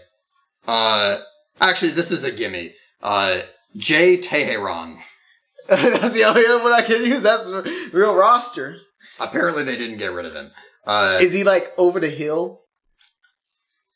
Uh, 0.67 1.19
actually, 1.61 1.91
this 1.91 2.11
is 2.11 2.23
a 2.23 2.31
gimme. 2.31 2.73
Uh, 3.01 3.41
Jay 3.75 4.17
Teheran. 4.17 4.97
that's 5.67 6.13
the 6.13 6.23
only 6.23 6.43
one 6.63 6.73
I 6.73 6.81
can 6.81 7.03
use. 7.03 7.23
That's 7.23 7.45
a 7.47 7.63
real 7.93 8.15
roster. 8.15 8.77
Apparently, 9.19 9.63
they 9.63 9.77
didn't 9.77 9.97
get 9.97 10.11
rid 10.11 10.25
of 10.25 10.33
him. 10.33 10.51
Uh, 10.85 11.19
Is 11.21 11.33
he 11.33 11.43
like 11.43 11.71
over 11.77 11.99
the 11.99 12.09
hill? 12.09 12.61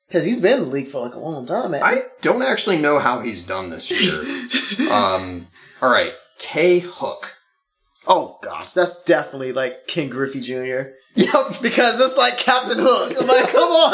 Because 0.08 0.24
he's 0.24 0.42
been 0.42 0.60
in 0.60 0.64
the 0.66 0.70
league 0.70 0.88
for 0.88 1.02
like 1.02 1.16
a 1.16 1.20
long 1.20 1.46
time, 1.46 1.72
man. 1.72 1.84
I 1.84 2.04
don't 2.22 2.42
actually 2.42 2.78
know 2.78 3.00
how 3.00 3.20
he's 3.20 3.46
done 3.46 3.70
this 3.70 3.92
year. 3.92 4.90
um, 4.92 5.48
all 5.82 5.92
right. 5.92 6.14
K 6.40 6.80
Hook. 6.80 7.34
oh 8.08 8.38
gosh, 8.44 8.72
that's 8.72 9.04
definitely 9.04 9.52
like 9.52 9.88
Ken 9.88 10.08
Griffey 10.08 10.40
Jr. 10.40 10.92
Yep. 11.18 11.62
Because 11.64 12.00
it's 12.00 12.16
like 12.18 12.38
Captain 12.38 12.78
Hook. 12.80 13.14
I'm 13.20 13.28
like, 13.28 13.52
come 13.52 13.72
on. 13.72 13.94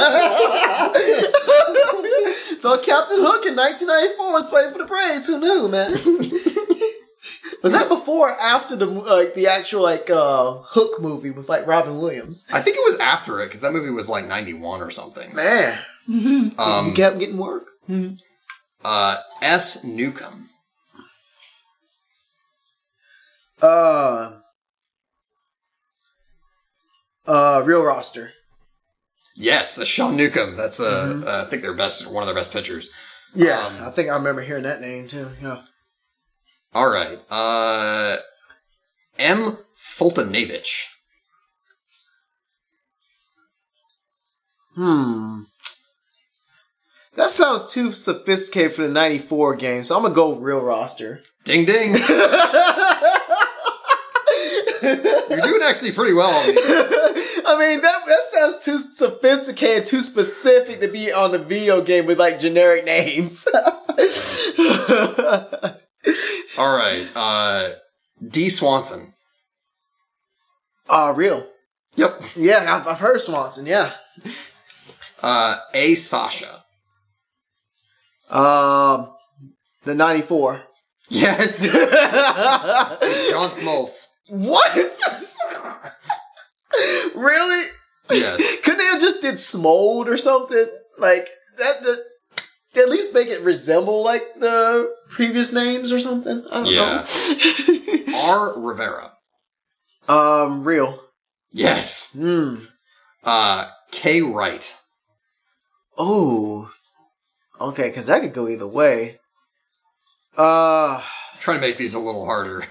so 2.59 2.77
Captain 2.79 3.17
Hook 3.19 3.45
in 3.45 3.55
1994 3.55 4.31
was 4.33 4.49
playing 4.49 4.71
for 4.73 4.77
the 4.79 4.85
Braves. 4.85 5.25
Who 5.27 5.39
knew, 5.39 5.67
man? 5.69 5.91
was 7.63 7.71
that 7.71 7.87
before 7.87 8.31
or 8.31 8.39
after 8.41 8.75
the 8.75 8.85
like 8.85 9.33
the 9.35 9.47
actual 9.47 9.81
like 9.83 10.09
uh 10.09 10.57
Hook 10.65 10.99
movie 11.01 11.31
with 11.31 11.47
like 11.47 11.65
Robin 11.65 11.97
Williams? 11.97 12.45
I 12.51 12.59
think 12.61 12.75
it 12.75 12.83
was 12.83 12.99
after 12.99 13.39
it 13.41 13.45
because 13.47 13.61
that 13.61 13.71
movie 13.71 13.89
was 13.91 14.09
like 14.09 14.27
91 14.27 14.81
or 14.81 14.91
something. 14.91 15.33
Man, 15.33 15.79
you 16.07 16.51
Um, 16.57 16.93
kept 16.93 17.19
getting 17.19 17.37
work. 17.37 17.69
uh, 18.83 19.17
S. 19.41 19.83
Newcomb. 19.85 20.49
Uh, 23.61 24.39
uh, 27.27 27.61
real 27.65 27.83
roster. 27.85 28.33
Yes, 29.35 29.75
that's 29.75 29.89
Sean 29.89 30.15
Newcomb. 30.15 30.55
That's 30.55 30.79
uh, 30.79 31.21
uh, 31.25 31.43
I 31.45 31.49
think 31.49 31.63
their 31.63 31.73
best, 31.73 32.05
one 32.07 32.21
of 32.23 32.27
their 32.27 32.35
best 32.35 32.51
pitchers. 32.51 32.89
Yeah, 33.33 33.65
Um, 33.65 33.77
I 33.81 33.89
think 33.89 34.09
I 34.09 34.15
remember 34.15 34.41
hearing 34.41 34.63
that 34.63 34.79
name 34.81 35.07
too. 35.07 35.29
Yeah. 35.41 35.63
All 36.75 36.89
right. 36.89 37.19
Uh, 37.31 38.17
M. 39.17 39.57
Foltynewicz. 39.97 40.87
Hmm. 44.75 45.41
That 47.15 47.29
sounds 47.29 47.71
too 47.71 47.91
sophisticated 47.91 48.73
for 48.73 48.81
the 48.83 48.87
94 48.89 49.55
game, 49.55 49.83
so 49.83 49.95
I'm 49.95 50.01
gonna 50.03 50.15
go 50.15 50.33
real 50.35 50.61
roster. 50.61 51.21
Ding 51.45 51.63
ding. 51.65 51.91
You're 54.83 55.41
doing 55.41 55.61
actually 55.63 55.91
pretty 55.91 56.13
well 56.13 56.29
on 56.31 56.47
these. 56.47 56.57
I 56.59 56.82
mean, 57.67 57.81
that, 57.81 58.05
that 58.05 58.21
sounds 58.31 58.63
too 58.65 58.77
sophisticated, 58.79 59.85
too 59.85 60.01
specific 60.01 60.79
to 60.81 60.87
be 60.87 61.11
on 61.11 61.31
the 61.31 61.39
video 61.39 61.81
game 61.81 62.05
with 62.05 62.19
like 62.19 62.39
generic 62.39 62.85
names. 62.85 63.47
All 66.57 66.77
right. 66.77 67.07
Uh, 67.15 67.69
D. 68.27 68.49
Swanson. 68.49 69.13
uh, 70.89 71.13
real. 71.15 71.47
Yep. 71.95 72.11
Yeah, 72.35 72.65
I've, 72.67 72.87
I've 72.87 72.99
heard 72.99 73.21
Swanson, 73.21 73.65
yeah. 73.65 73.91
Uh, 75.21 75.57
A. 75.73 75.95
Sasha. 75.95 76.63
Um, 78.29 79.13
the 79.83 79.93
94. 79.95 80.63
Yes. 81.09 81.63
John 83.31 83.49
Smoltz. 83.49 84.07
what? 84.29 84.71
really? 87.15 87.65
Yes. 88.11 88.61
Couldn't 88.63 88.79
they 88.79 88.85
have 88.85 89.01
just 89.01 89.21
did 89.21 89.39
Smold 89.39 90.07
or 90.07 90.17
something? 90.17 90.65
Like, 90.97 91.27
that, 91.57 91.75
that 91.81 92.03
at 92.83 92.89
least 92.89 93.13
make 93.13 93.27
it 93.27 93.41
resemble 93.41 94.03
like 94.03 94.23
the 94.39 94.93
previous 95.09 95.53
names 95.53 95.91
or 95.91 95.99
something. 95.99 96.43
I 96.51 96.63
don't 96.63 96.65
Yeah. 96.67 97.05
R. 98.29 98.59
Rivera. 98.59 99.11
um, 100.09 100.63
real. 100.63 100.99
Yes. 101.51 102.11
Hmm. 102.13 102.55
Uh, 103.23 103.67
K. 103.91 104.21
Wright. 104.21 104.73
Oh. 105.97 106.71
Okay, 107.61 107.89
because 107.89 108.07
that 108.07 108.21
could 108.21 108.33
go 108.33 108.47
either 108.49 108.67
way. 108.67 109.19
Uh, 110.37 110.95
I'm 110.97 111.39
trying 111.39 111.57
to 111.57 111.61
make 111.61 111.77
these 111.77 111.93
a 111.93 111.99
little 111.99 112.25
harder. 112.25 112.65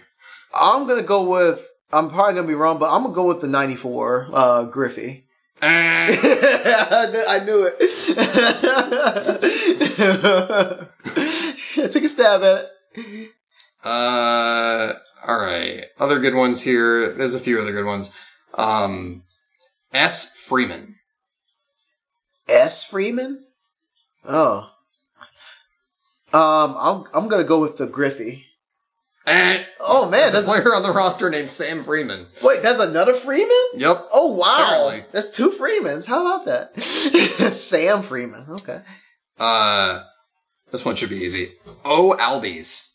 I'm 0.55 0.87
gonna 0.89 1.03
go 1.05 1.29
with. 1.31 1.65
I'm 1.93 2.09
probably 2.09 2.35
gonna 2.35 2.49
be 2.49 2.55
wrong, 2.55 2.79
but 2.79 2.91
I'm 2.91 3.03
gonna 3.03 3.15
go 3.15 3.29
with 3.29 3.41
the 3.41 3.49
'94 3.49 4.29
uh, 4.33 4.63
Griffey. 4.65 5.27
Eh, 5.61 5.67
I 5.69 7.43
knew 7.45 7.71
it. 7.71 7.77
I 11.79 11.89
took 11.89 12.03
a 12.03 12.09
stab 12.09 12.43
at 12.43 12.71
it. 12.95 13.31
uh, 13.85 14.93
all 15.29 15.41
right. 15.41 15.85
Other 16.01 16.19
good 16.19 16.35
ones 16.35 16.63
here. 16.63 17.13
There's 17.13 17.35
a 17.35 17.41
few 17.41 17.61
other 17.61 17.73
good 17.73 17.87
ones. 17.87 18.11
Um, 18.55 19.23
S. 19.93 20.33
Freeman. 20.35 20.97
S. 22.49 22.85
Freeman. 22.85 23.45
Oh. 24.25 24.71
Um, 26.33 26.77
I'm 26.79 27.05
I'm 27.15 27.29
gonna 27.29 27.45
go 27.45 27.61
with 27.61 27.77
the 27.77 27.87
Griffey. 27.87 28.47
Eh, 29.27 29.63
Oh 29.81 30.05
man, 30.09 30.33
there's 30.33 30.33
that's 30.33 30.47
a 30.47 30.49
player 30.63 30.75
on 30.75 30.83
the 30.83 30.91
roster 30.93 31.31
named 31.31 31.49
Sam 31.51 31.85
Freeman. 31.85 32.27
wait, 32.43 32.63
that's 32.63 32.81
another 32.81 33.15
Freeman. 33.15 33.51
Yep. 33.75 33.97
Oh 34.13 34.35
wow, 34.37 34.65
Apparently. 34.89 35.05
that's 35.13 35.31
two 35.31 35.51
Freemans. 35.51 36.07
How 36.07 36.27
about 36.27 36.47
that? 36.47 36.77
Sam 36.83 38.03
Freeman. 38.03 38.47
Okay. 38.49 38.81
Uh, 39.39 40.03
this 40.73 40.85
one 40.85 40.95
should 40.97 41.11
be 41.11 41.17
easy. 41.17 41.53
O. 41.85 42.17
Albies. 42.19 42.89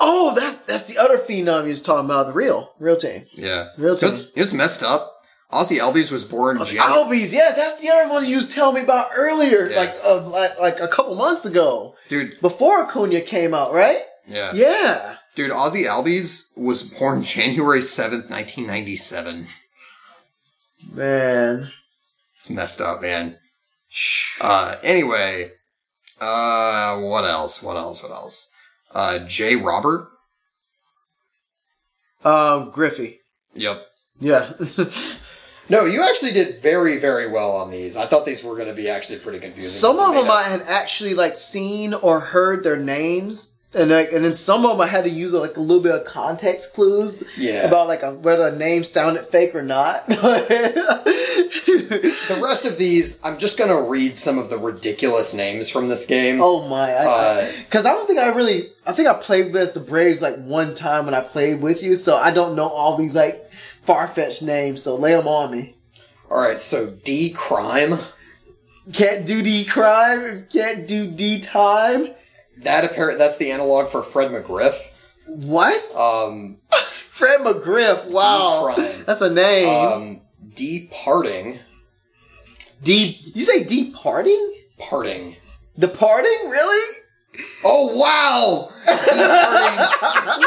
Oh, 0.00 0.34
that's 0.38 0.58
that's 0.62 0.86
the 0.86 0.98
other 0.98 1.18
phenom 1.18 1.62
you 1.64 1.68
was 1.70 1.82
talking 1.82 2.04
about. 2.04 2.26
The 2.28 2.32
real, 2.32 2.72
real 2.78 2.96
team. 2.96 3.24
Yeah. 3.32 3.68
Real 3.76 3.96
team. 3.96 4.12
It's, 4.12 4.28
it's 4.36 4.52
messed 4.52 4.82
up. 4.82 5.12
Ozzy 5.52 5.78
Albies 5.78 6.10
was 6.10 6.24
born 6.24 6.58
January. 6.62 6.80
Albies, 7.20 7.32
yeah, 7.32 7.52
that's 7.56 7.80
the 7.80 7.88
other 7.88 8.12
one 8.12 8.26
you 8.26 8.36
was 8.36 8.52
telling 8.54 8.74
me 8.74 8.82
about 8.82 9.08
earlier, 9.16 9.70
Yeah. 9.70 9.76
like, 9.80 9.94
uh, 10.04 10.28
like 10.28 10.58
like 10.60 10.80
a 10.80 10.88
couple 10.88 11.14
months 11.14 11.46
ago, 11.46 11.94
Dude, 12.08 12.38
before 12.40 12.82
Acuna 12.84 13.20
came 13.22 13.54
out, 13.54 13.72
right? 13.72 14.02
yeah. 14.26 14.52
Yeah. 14.54 15.16
Dude, 15.34 15.50
Ozzy 15.52 15.86
Albies 15.86 16.48
was 16.56 16.82
born 16.82 17.22
January 17.22 17.80
7th, 17.80 18.28
1997. 18.28 19.46
Man. 20.92 21.70
It's 22.36 22.50
messed 22.50 22.80
up, 22.80 23.00
man. 23.00 23.38
Uh, 24.40 24.76
anyway, 24.82 25.52
uh, 26.20 26.98
what 26.98 27.24
else? 27.24 27.62
What 27.62 27.76
else? 27.76 28.02
What 28.02 28.12
else? 28.12 28.50
Uh, 28.94 29.20
Jay 29.20 29.54
Robert. 29.56 30.08
Um, 32.24 32.70
Griffey. 32.70 33.20
Yep. 33.54 33.86
Yeah. 34.20 34.52
No, 35.70 35.84
you 35.84 36.02
actually 36.02 36.32
did 36.32 36.60
very, 36.62 36.98
very 36.98 37.30
well 37.30 37.52
on 37.52 37.70
these. 37.70 37.96
I 37.96 38.06
thought 38.06 38.24
these 38.26 38.42
were 38.42 38.54
going 38.56 38.68
to 38.68 38.74
be 38.74 38.88
actually 38.88 39.18
pretty 39.18 39.38
confusing. 39.38 39.70
some 39.70 39.98
of 39.98 40.14
them 40.14 40.26
up- 40.30 40.30
I 40.36 40.42
had 40.44 40.62
actually 40.62 41.14
like 41.14 41.36
seen 41.36 41.94
or 41.94 42.20
heard 42.20 42.64
their 42.64 42.76
names. 42.76 43.52
And 43.74 43.90
like, 43.90 44.12
and 44.12 44.24
then 44.24 44.34
some 44.34 44.64
of 44.64 44.70
them 44.72 44.80
I 44.80 44.86
had 44.86 45.04
to 45.04 45.10
use 45.10 45.34
like 45.34 45.58
a 45.58 45.60
little 45.60 45.82
bit 45.82 45.94
of 45.94 46.04
context 46.06 46.72
clues 46.74 47.22
Yeah. 47.36 47.66
about 47.66 47.86
like 47.86 48.02
a, 48.02 48.14
whether 48.14 48.50
the 48.50 48.56
name 48.56 48.82
sounded 48.82 49.26
fake 49.26 49.54
or 49.54 49.62
not. 49.62 50.04
The 51.48 52.40
rest 52.42 52.64
of 52.66 52.76
these, 52.78 53.22
I'm 53.24 53.38
just 53.38 53.56
going 53.58 53.70
to 53.70 53.88
read 53.90 54.14
some 54.16 54.38
of 54.38 54.50
the 54.50 54.58
ridiculous 54.58 55.32
names 55.34 55.68
from 55.70 55.88
this 55.88 56.04
game. 56.06 56.40
Oh 56.42 56.68
my! 56.68 56.92
Uh, 56.92 57.50
Because 57.64 57.86
I, 57.86 57.90
don't 57.92 58.06
think 58.06 58.18
I 58.18 58.28
really. 58.28 58.70
I 58.86 58.92
think 58.92 59.08
I 59.08 59.14
played 59.14 59.52
with 59.54 59.72
the 59.74 59.80
Braves 59.80 60.20
like 60.22 60.36
one 60.36 60.74
time 60.74 61.04
when 61.06 61.14
I 61.14 61.20
played 61.20 61.60
with 61.62 61.82
you, 61.82 61.96
so 61.96 62.16
I 62.16 62.30
don't 62.30 62.54
know 62.56 62.68
all 62.68 62.96
these 62.96 63.14
like 63.16 63.47
far 63.88 64.06
fetched 64.06 64.42
names. 64.42 64.82
So 64.82 64.94
lay 64.96 65.14
them 65.14 65.26
on 65.26 65.50
me. 65.50 65.74
All 66.30 66.38
right, 66.38 66.60
so 66.60 66.90
D 66.90 67.32
Crime. 67.34 67.98
Can't 68.92 69.26
do 69.26 69.42
D 69.42 69.64
crime. 69.64 70.46
Can't 70.50 70.86
do 70.86 71.10
D 71.10 71.40
time. 71.40 72.08
That 72.58 72.84
apparent 72.84 73.18
that's 73.18 73.36
the 73.36 73.50
analog 73.50 73.90
for 73.90 74.02
Fred 74.02 74.30
McGriff. 74.30 74.78
What? 75.26 75.82
Um, 75.96 76.56
Fred 76.74 77.40
McGriff. 77.40 78.10
Wow, 78.10 78.74
that's 79.06 79.20
a 79.20 79.32
name. 79.32 79.68
um, 79.68 80.20
D 80.54 80.90
Parting. 80.92 81.58
D. 82.82 83.18
You 83.34 83.42
say 83.42 83.64
departing? 83.64 84.54
Parting. 84.78 85.36
Departing? 85.78 86.48
Really? 86.48 86.96
Oh 87.64 87.96
wow! 87.96 88.70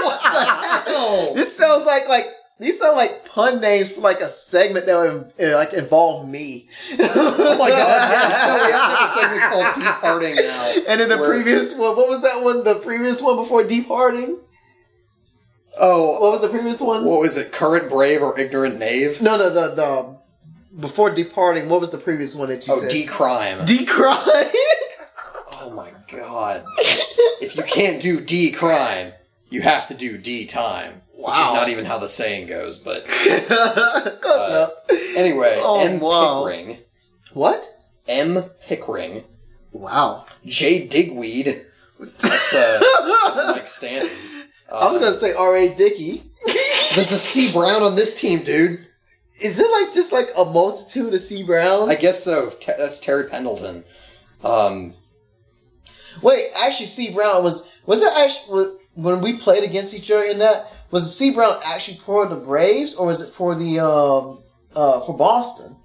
What 0.01 0.23
the 0.23 0.91
hell? 0.91 1.33
This 1.35 1.55
sounds 1.55 1.85
like 1.85 2.07
like. 2.07 2.25
These 2.61 2.79
sound 2.79 2.95
like 2.95 3.25
pun 3.25 3.59
names 3.59 3.89
for 3.89 4.01
like 4.01 4.21
a 4.21 4.29
segment 4.29 4.85
that 4.85 4.95
would 4.95 5.33
like 5.53 5.73
involve 5.73 6.29
me. 6.29 6.69
Oh 6.99 7.57
my 7.59 7.69
god! 7.69 8.11
Yes, 8.11 8.47
no, 8.47 8.65
we 8.65 8.71
have 8.71 8.91
a 9.01 9.07
segment 9.19 9.41
called 9.51 9.75
D 9.75 9.81
Parting 9.99 10.35
now. 10.35 10.73
And 10.87 11.01
in 11.01 11.09
the 11.09 11.17
where- 11.17 11.31
previous 11.31 11.75
one, 11.75 11.95
what 11.97 12.07
was 12.07 12.21
that 12.21 12.43
one? 12.43 12.63
The 12.63 12.75
previous 12.75 13.19
one 13.21 13.35
before 13.35 13.63
departing? 13.63 14.39
Oh, 15.79 16.19
What 16.19 16.31
was 16.33 16.41
the 16.41 16.49
previous 16.49 16.79
one? 16.81 17.05
what 17.05 17.21
was 17.21 17.37
it? 17.37 17.51
Current 17.51 17.89
brave 17.89 18.21
or 18.21 18.37
ignorant 18.39 18.77
knave? 18.77 19.21
No, 19.21 19.37
no, 19.37 19.49
the 19.49 19.69
the 19.73 20.17
before 20.79 21.09
departing. 21.09 21.67
What 21.69 21.79
was 21.81 21.89
the 21.91 21.97
previous 21.97 22.35
one 22.35 22.49
that 22.49 22.67
you 22.67 22.73
Oh, 22.73 22.77
said? 22.79 22.91
D 22.91 23.05
crime. 23.05 23.65
Decry. 23.65 24.51
Oh 25.63 25.75
my 25.75 25.91
god! 26.17 26.65
if 27.39 27.55
you 27.55 27.61
can't 27.63 28.01
do 28.01 28.19
D 28.19 28.51
crime, 28.51 29.13
you 29.51 29.61
have 29.61 29.87
to 29.89 29.93
do 29.93 30.17
D 30.17 30.45
time. 30.47 31.03
Which 31.27 31.33
is 31.37 31.53
not 31.53 31.69
even 31.69 31.85
how 31.85 31.97
the 31.99 32.07
saying 32.07 32.47
goes, 32.47 32.79
but 32.79 33.05
Close 34.21 34.49
enough. 34.49 34.71
anyway, 35.17 35.59
Oh, 35.61 35.79
M 35.79 35.99
wow. 35.99 36.43
Pickering, 36.45 36.77
What? 37.33 37.67
M 38.07 38.37
Pickering, 38.65 39.23
Wow. 39.71 40.25
J 40.45 40.87
Digweed. 40.87 41.65
That's 41.99 42.53
uh, 42.53 42.79
that's 43.35 43.51
Mike 43.55 43.67
Stanton. 43.67 44.09
Uh, 44.69 44.79
I 44.81 44.87
was 44.89 44.97
gonna 44.97 45.13
say 45.13 45.33
R. 45.33 45.55
A. 45.55 45.73
Dickey. 45.75 46.23
There's 46.95 47.11
a 47.11 47.17
C 47.19 47.51
Brown 47.53 47.83
on 47.83 47.95
this 47.95 48.19
team, 48.19 48.43
dude. 48.43 48.79
Is 49.39 49.59
it 49.59 49.69
like 49.71 49.93
just 49.93 50.11
like 50.11 50.29
a 50.35 50.43
multitude 50.45 51.13
of 51.13 51.19
C 51.19 51.43
Browns? 51.43 51.89
I 51.91 51.95
guess 51.95 52.23
so. 52.23 52.49
Te- 52.59 52.73
that's 52.77 52.99
Terry 52.99 53.29
Pendleton. 53.29 53.83
Um, 54.43 54.95
Wait, 56.23 56.47
actually, 56.63 56.87
C 56.87 57.13
Brown 57.13 57.43
was 57.43 57.69
was 57.85 58.01
it 58.01 58.11
actually 58.17 58.75
when 58.95 59.21
we 59.21 59.37
played 59.37 59.63
against 59.63 59.93
each 59.93 60.11
other 60.11 60.23
in 60.23 60.39
that 60.39 60.71
was 60.91 61.03
the 61.03 61.09
C 61.09 61.31
Brown 61.33 61.57
actually 61.65 61.97
for 61.97 62.25
the 62.27 62.35
Braves 62.35 62.95
or 62.95 63.07
was 63.07 63.21
it 63.21 63.33
for 63.33 63.55
the 63.55 63.79
um 63.79 64.43
uh 64.75 64.99
for 65.01 65.15
Boston? 65.17 65.75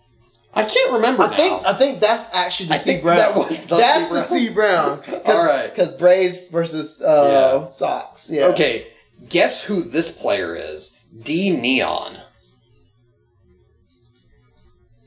I 0.54 0.64
can't 0.64 0.92
remember. 0.92 1.24
I 1.24 1.28
think. 1.36 1.66
I 1.66 1.74
think 1.74 2.00
that's 2.00 2.34
actually 2.34 2.68
the 2.68 2.74
I 2.74 2.78
C 2.78 2.90
think 2.90 3.02
Brown. 3.02 3.16
that 3.18 3.36
was 3.36 3.66
the 3.66 3.76
that's 3.76 4.08
C. 4.08 4.14
the 4.14 4.20
C 4.48 4.54
Brown. 4.54 5.02
All 5.26 5.46
right. 5.46 5.68
because 5.70 5.92
Braves 5.92 6.48
versus 6.48 7.02
uh, 7.02 7.58
Yeah. 7.60 7.64
Sox. 7.64 8.30
Yeah. 8.30 8.46
Okay, 8.48 8.86
guess 9.28 9.62
who 9.62 9.82
this 9.82 10.10
player 10.10 10.54
is? 10.56 10.98
D 11.22 11.58
Neon. 11.60 12.16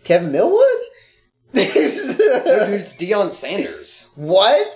Kevin 0.04 0.32
Millwood. 0.32 0.66
No, 1.52 1.64
dude, 1.64 2.82
it's 2.82 2.96
Deion 2.96 3.30
Sanders. 3.30 4.12
what? 4.16 4.68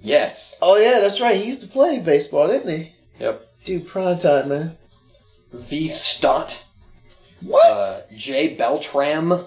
Yes. 0.00 0.58
Oh 0.60 0.76
yeah, 0.76 1.00
that's 1.00 1.20
right. 1.20 1.36
He 1.40 1.46
used 1.46 1.62
to 1.62 1.68
play 1.68 1.98
baseball, 1.98 2.48
didn't 2.48 2.68
he? 2.76 2.92
Yep. 3.20 3.46
Time, 3.64 4.48
man. 4.48 4.76
V. 5.52 5.88
Stott. 5.88 6.66
What? 7.40 7.66
Uh, 7.66 8.00
J. 8.16 8.56
Beltram. 8.56 9.44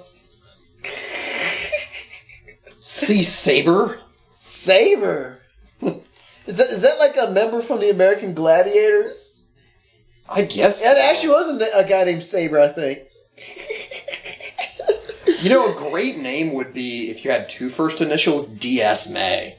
C. 2.83 3.23
Saber. 3.23 3.99
Saber. 4.31 5.39
is 5.81 6.57
that 6.57 6.67
is 6.67 6.81
that 6.83 6.99
like 6.99 7.15
a 7.17 7.31
member 7.31 7.61
from 7.61 7.79
the 7.79 7.89
American 7.89 8.33
Gladiators? 8.33 9.45
I 10.29 10.43
guess. 10.43 10.81
It 10.81 10.95
so. 10.95 11.01
actually 11.01 11.29
was 11.29 11.49
a, 11.75 11.87
guy 11.87 12.03
named 12.05 12.23
Saber, 12.23 12.59
I 12.59 12.69
think. 12.69 12.99
You 15.41 15.51
know, 15.51 15.71
a 15.71 15.89
great 15.91 16.17
name 16.17 16.55
would 16.55 16.73
be 16.73 17.11
if 17.11 17.23
you 17.23 17.29
had 17.29 17.49
two 17.49 17.69
first 17.69 18.01
initials, 18.01 18.49
DS 18.49 19.11
May. 19.11 19.55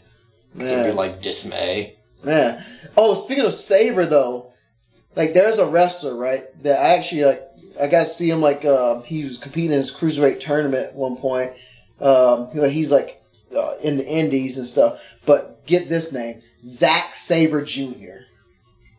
Because 0.53 0.73
it 0.73 0.77
would 0.79 0.87
be 0.87 0.93
like 0.93 1.23
dismay. 1.23 1.96
Man. 2.27 2.63
Oh, 2.97 3.15
speaking 3.15 3.45
of 3.45 3.55
Saber 3.55 4.05
though, 4.05 4.53
like 5.15 5.33
there's 5.33 5.59
a 5.59 5.67
wrestler, 5.67 6.17
right? 6.17 6.45
That 6.65 6.79
I 6.79 6.97
actually 6.97 7.25
like 7.25 7.43
I 7.81 7.87
got 7.87 8.01
to 8.01 8.07
see 8.07 8.29
him 8.29 8.41
like 8.41 8.65
uh, 8.65 9.01
he 9.03 9.25
was 9.25 9.39
competing 9.39 9.71
in 9.71 9.79
his 9.79 9.93
cruiserweight 9.93 10.41
tournament 10.41 10.89
at 10.89 10.95
one 10.95 11.17
point. 11.17 11.53
Um, 12.01 12.49
you 12.53 12.63
know, 12.63 12.69
he's 12.69 12.91
like 12.91 13.23
uh, 13.57 13.77
in 13.83 13.99
the 13.99 14.07
indies 14.07 14.59
and 14.59 14.67
stuff. 14.67 15.01
But 15.25 15.65
get 15.67 15.89
this 15.89 16.13
name, 16.13 16.43
Zack 16.63 17.15
Sabre 17.15 17.63
Jr. 17.63 18.25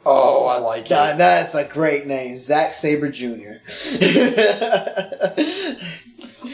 Oh, 0.06 0.48
I 0.48 0.60
like 0.60 0.86
it. 0.86 0.90
God, 0.90 1.20
that's 1.20 1.54
a 1.54 1.68
great 1.68 2.08
name, 2.08 2.38
Zack 2.38 2.72
Sabre 2.72 3.10
Jr. 3.10 3.60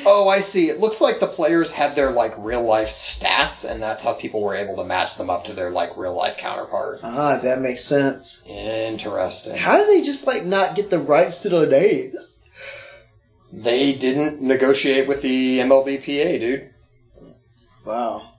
Oh, 0.05 0.29
I 0.29 0.39
see. 0.39 0.67
It 0.69 0.79
looks 0.79 1.01
like 1.01 1.19
the 1.19 1.27
players 1.27 1.71
had 1.71 1.95
their 1.95 2.11
like 2.11 2.33
real 2.37 2.61
life 2.63 2.89
stats, 2.89 3.69
and 3.69 3.81
that's 3.81 4.03
how 4.03 4.13
people 4.13 4.41
were 4.43 4.55
able 4.55 4.75
to 4.77 4.83
match 4.83 5.15
them 5.17 5.29
up 5.29 5.45
to 5.45 5.53
their 5.53 5.69
like 5.71 5.95
real 5.97 6.15
life 6.15 6.37
counterpart. 6.37 6.99
ah, 7.03 7.39
that 7.41 7.61
makes 7.61 7.83
sense. 7.83 8.43
Interesting. 8.47 9.55
How 9.57 9.77
did 9.77 9.87
they 9.87 10.01
just 10.01 10.27
like 10.27 10.43
not 10.45 10.75
get 10.75 10.89
the 10.89 10.99
rights 10.99 11.41
to 11.43 11.49
their 11.49 11.67
names? 11.67 12.39
They 13.51 13.93
didn't 13.93 14.41
negotiate 14.41 15.07
with 15.07 15.21
the 15.21 15.59
MLBPA, 15.59 16.39
dude. 16.39 16.69
Wow. 17.85 18.29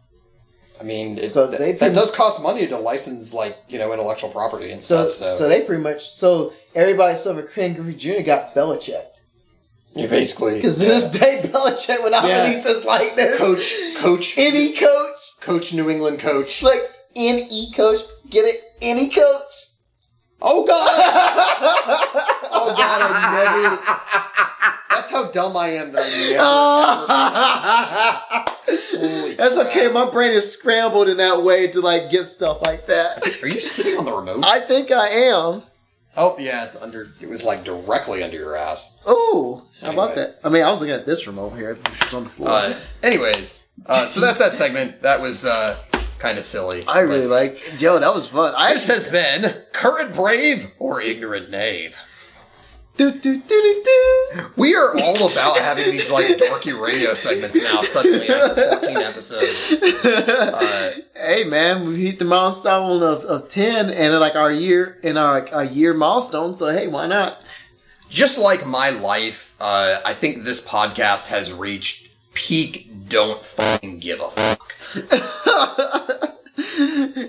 I 0.81 0.83
mean, 0.83 1.19
it, 1.19 1.31
So 1.31 1.47
they 1.47 1.73
that 1.73 1.95
does 1.95 2.15
cost 2.15 2.43
money 2.43 2.67
to 2.67 2.79
license 2.79 3.33
like 3.33 3.57
you 3.69 3.79
know 3.79 3.93
intellectual 3.93 4.31
property 4.31 4.71
and 4.73 4.83
So, 4.83 5.09
stuff. 5.09 5.29
So, 5.29 5.35
so 5.37 5.49
they 5.49 5.63
pretty 5.65 5.83
much 5.83 6.11
so 6.11 6.53
everybody 6.75 7.15
saw 7.17 7.41
Ken 7.43 7.75
Griffey 7.75 7.95
Jr. 7.95 8.23
got 8.25 8.55
Belichick 8.55 9.14
you 9.95 10.09
basically 10.09 10.57
because 10.57 10.79
to 10.79 10.85
this 10.87 11.11
day 11.11 11.41
Belichick 11.45 12.03
would 12.03 12.13
not 12.13 12.25
Yeah. 12.29 12.45
release 12.47 12.65
his 12.67 12.85
likeness. 12.85 13.39
coach, 13.39 13.75
coach, 13.97 14.35
any 14.39 14.73
coach, 14.75 15.21
coach, 15.41 15.73
New 15.75 15.89
England 15.91 16.19
coach. 16.21 16.63
like 16.63 16.81
any 17.17 17.71
coach, 17.73 18.01
get 18.31 18.45
it? 18.45 18.61
Any 18.83 19.09
coach. 19.09 19.53
Oh 20.43 20.67
god! 20.67 20.77
oh 22.53 22.75
god! 22.77 23.01
I 23.03 23.63
never. 23.63 23.79
That's 24.91 25.11
how 25.11 25.31
dumb 25.31 25.57
I 25.57 25.69
am. 25.69 25.93
That 25.93 26.03
I 26.05 26.11
never. 28.67 29.37
That's 29.37 29.57
crap. 29.57 29.67
okay. 29.69 29.89
My 29.93 30.11
brain 30.11 30.33
is 30.33 30.53
scrambled 30.53 31.09
in 31.09 31.17
that 31.19 31.43
way 31.43 31.69
to 31.69 31.81
like 31.81 32.11
get 32.11 32.27
stuff 32.27 32.61
like 32.63 32.87
that. 32.87 33.27
Are 33.43 33.47
you 33.49 33.61
sitting 33.61 33.99
on 33.99 34.05
the 34.05 34.13
remote? 34.13 34.45
I 34.45 34.61
think 34.61 34.91
I 34.91 35.09
am. 35.09 35.63
oh 36.17 36.37
yeah, 36.39 36.65
it's 36.65 36.77
under. 36.81 37.09
It 37.21 37.29
was 37.29 37.43
like 37.45 37.65
directly 37.65 38.23
under 38.23 38.37
your 38.37 38.57
ass. 38.57 38.97
Ooh, 39.09 39.63
how 39.85 39.93
about 39.93 40.15
that? 40.17 40.39
I 40.45 40.49
mean, 40.49 40.63
I 40.63 40.71
was 40.71 40.81
looking 40.81 40.95
at 40.95 41.07
this 41.07 41.27
remote 41.27 41.51
here, 41.51 41.75
which 41.75 42.05
was 42.05 42.15
on 42.15 42.25
the 42.25 42.31
floor. 42.31 42.49
Uh, 42.51 42.75
anyways, 43.03 43.61
uh, 43.87 44.07
so 44.07 44.21
that's 44.21 44.39
that 44.39 44.53
segment. 44.53 45.03
That 45.03 45.21
was 45.21 45.45
uh, 45.45 45.77
kind 46.19 46.39
of 46.39 46.45
silly. 46.45 46.85
I 46.87 47.01
really 47.01 47.27
like 47.27 47.61
Joe. 47.77 47.99
That 47.99 48.15
was 48.15 48.27
fun. 48.27 48.55
I 48.57 48.75
This 48.75 48.87
has 48.89 49.11
been 49.11 49.55
current 49.73 50.15
brave 50.15 50.71
or 50.79 51.01
ignorant 51.01 51.51
knave. 51.51 51.97
do 52.97 53.11
do 53.11 53.19
do 53.19 53.41
do 53.49 53.83
do. 53.85 54.45
We 54.57 54.75
are 54.77 54.97
all 55.03 55.17
about 55.17 55.59
having 55.59 55.91
these 55.91 56.11
like 56.11 56.27
dorky 56.39 56.79
radio 56.81 57.15
segments 57.15 57.63
now. 57.63 57.83
Suddenly, 57.83 58.29
after 58.29 58.71
14 58.79 58.97
episodes. 58.99 59.73
Uh, 60.05 60.93
Hey 61.17 61.45
man, 61.45 61.87
we 61.87 62.05
hit 62.07 62.19
the 62.19 62.25
milestone 62.27 63.03
of, 63.03 63.25
of 63.25 63.49
ten 63.49 63.89
and 63.89 64.19
like 64.21 64.35
our 64.37 64.53
year 64.53 64.99
in 65.03 65.17
our 65.17 65.49
our 65.53 65.65
year 65.65 65.95
milestone. 65.95 66.55
So 66.55 66.73
hey, 66.73 66.87
why 66.89 67.07
not? 67.07 67.43
just 68.11 68.39
like 68.39 68.65
my 68.67 68.91
life, 68.91 69.54
uh, 69.65 70.01
I 70.05 70.13
think 70.13 70.45
this 70.45 70.61
podcast 70.61 71.29
has 71.29 71.53
reached 71.53 72.11
peak. 72.35 73.09
Don't 73.09 73.43
fucking 73.43 73.99
give 73.99 74.21
a 74.21 74.29
fuck. 74.29 74.75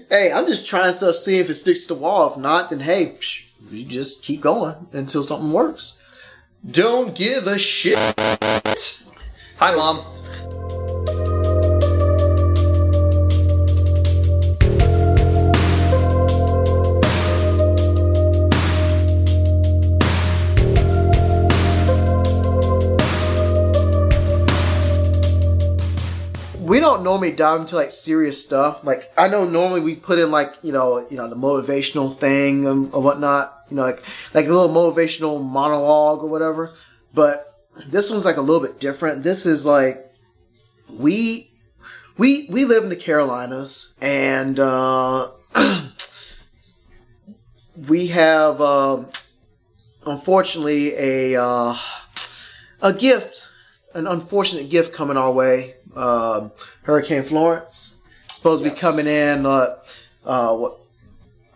Hey, 0.10 0.32
I'm 0.32 0.46
just 0.46 0.68
trying 0.68 0.94
stuff, 0.94 1.16
see 1.16 1.40
if 1.40 1.50
it 1.50 1.56
sticks 1.56 1.86
to 1.88 1.94
the 1.94 2.00
wall. 2.00 2.32
If 2.32 2.38
not, 2.38 2.70
then 2.70 2.80
hey, 2.80 3.16
psh, 3.20 3.46
we 3.72 3.84
just 3.84 4.24
keep 4.24 4.42
going 4.42 4.88
until 4.94 5.24
something 5.24 5.52
works. 5.52 6.02
Don't 6.70 7.16
give 7.16 7.48
a 7.48 7.58
shit. 7.60 7.98
Hi, 9.58 9.76
mom. 9.76 10.02
We 26.66 26.80
don't 26.80 27.04
normally 27.04 27.32
dive 27.32 27.62
into 27.62 27.76
like 27.76 27.92
serious 27.92 28.42
stuff. 28.42 28.84
Like 28.84 29.14
I 29.18 29.28
know 29.28 29.48
normally 29.48 29.82
we 29.82 29.96
put 29.96 30.18
in 30.18 30.32
like 30.32 30.56
you 30.64 30.72
know 30.72 31.08
you 31.10 31.18
know 31.18 31.30
the 31.30 31.36
motivational 31.36 32.16
thing 32.16 32.66
and 32.66 32.92
or 32.92 33.02
whatnot. 33.04 33.54
You 33.70 33.78
know 33.78 33.84
like 33.84 34.04
like 34.34 34.48
a 34.48 34.52
little 34.52 34.70
motivational 34.70 35.44
monologue 35.44 36.24
or 36.24 36.28
whatever. 36.28 36.74
But 37.14 37.56
this 37.88 38.10
one's 38.10 38.26
like 38.26 38.38
a 38.38 38.42
little 38.42 38.66
bit 38.66 38.80
different. 38.80 39.22
This 39.22 39.46
is 39.46 39.66
like 39.66 40.12
we 40.90 41.52
we 42.18 42.48
we 42.50 42.66
live 42.66 42.84
in 42.84 42.90
the 42.90 42.96
Carolinas 42.96 43.96
and 44.02 44.60
uh, 44.60 45.30
we 47.88 48.08
have 48.08 48.60
um, 48.60 49.10
unfortunately 50.08 50.96
a 50.96 51.42
uh, 51.42 51.76
a 52.82 52.92
gift, 52.92 53.52
an 53.94 54.08
unfortunate 54.08 54.72
gift 54.72 54.94
coming 54.94 55.16
our 55.18 55.32
way. 55.32 55.75
Um, 55.96 56.52
Hurricane 56.84 57.24
Florence 57.24 58.02
supposed 58.28 58.64
to 58.64 58.70
be 58.70 58.76
coming 58.76 59.08
in 59.08 59.46
uh, 59.46 59.78
uh, 60.26 60.56
what 60.56 60.78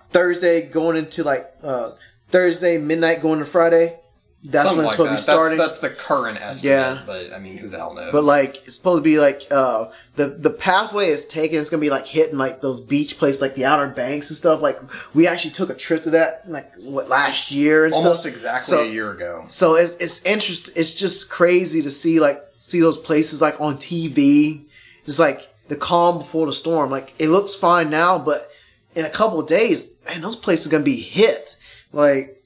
Thursday, 0.10 0.68
going 0.68 0.98
into 0.98 1.24
like 1.24 1.46
uh, 1.64 1.92
Thursday 2.30 2.78
midnight, 2.78 3.22
going 3.22 3.40
to 3.40 3.46
Friday. 3.46 4.00
That's 4.42 4.70
Something 4.70 4.78
when 4.78 4.86
it's 4.86 4.98
like 5.00 5.10
supposed 5.10 5.10
that. 5.10 5.10
to 5.10 5.16
be 5.16 5.22
starting. 5.22 5.58
That's, 5.58 5.80
that's 5.80 5.94
the 5.96 6.02
current 6.02 6.42
estimate. 6.42 6.72
Yeah. 6.72 7.04
But 7.06 7.34
I 7.34 7.40
mean, 7.40 7.58
who 7.58 7.68
the 7.68 7.78
hell 7.78 7.94
knows? 7.94 8.14
But 8.14 8.24
like 8.24 8.66
it's 8.66 8.78
supposed 8.78 9.00
to 9.00 9.04
be 9.04 9.20
like 9.20 9.44
uh 9.52 9.92
the 10.16 10.28
the 10.28 10.52
pathway 10.52 11.10
is 11.10 11.26
taken. 11.26 11.60
It's 11.60 11.70
gonna 11.70 11.82
be 11.82 11.90
like 11.90 12.08
hitting 12.08 12.38
like 12.38 12.62
those 12.62 12.80
beach 12.80 13.18
places, 13.18 13.42
like 13.42 13.56
the 13.56 13.66
Outer 13.66 13.88
Banks 13.88 14.30
and 14.30 14.38
stuff. 14.38 14.62
Like 14.62 14.80
we 15.14 15.28
actually 15.28 15.52
took 15.52 15.70
a 15.70 15.74
trip 15.76 16.04
to 16.04 16.12
that 16.12 16.50
like 16.50 16.74
what 16.78 17.10
last 17.10 17.52
year 17.52 17.84
and 17.84 17.94
almost 17.94 18.22
stuff. 18.22 18.32
exactly 18.34 18.78
So- 18.78 18.84
a 18.84 18.90
year 18.90 19.12
ago. 19.12 19.44
So 19.50 19.76
it's 19.76 19.96
it's 19.98 20.24
interesting. 20.24 20.74
It's 20.78 20.94
just 20.94 21.30
crazy 21.30 21.82
to 21.82 21.90
see 21.90 22.22
like 22.22 22.42
see 22.58 22.80
those 22.80 22.96
places 22.98 23.42
like 23.42 23.60
on 23.60 23.76
TV. 23.78 24.66
Just 25.06 25.20
like 25.20 25.50
the 25.68 25.76
calm 25.76 26.20
before 26.20 26.46
the 26.46 26.54
storm. 26.54 26.90
Like 26.92 27.14
it 27.20 27.28
looks 27.28 27.56
fine 27.56 27.90
now, 27.90 28.18
but 28.18 28.50
in 28.96 29.04
a 29.04 29.10
couple 29.10 29.40
of 29.42 29.48
days, 29.48 29.96
man, 30.06 30.22
those 30.22 30.38
places 30.38 30.68
are 30.68 30.70
gonna 30.72 30.84
be 30.86 31.02
hit. 31.02 31.58
Like 31.92 32.39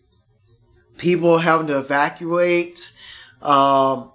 people 0.97 1.39
having 1.39 1.67
to 1.67 1.79
evacuate. 1.79 2.91
Um, 3.41 4.11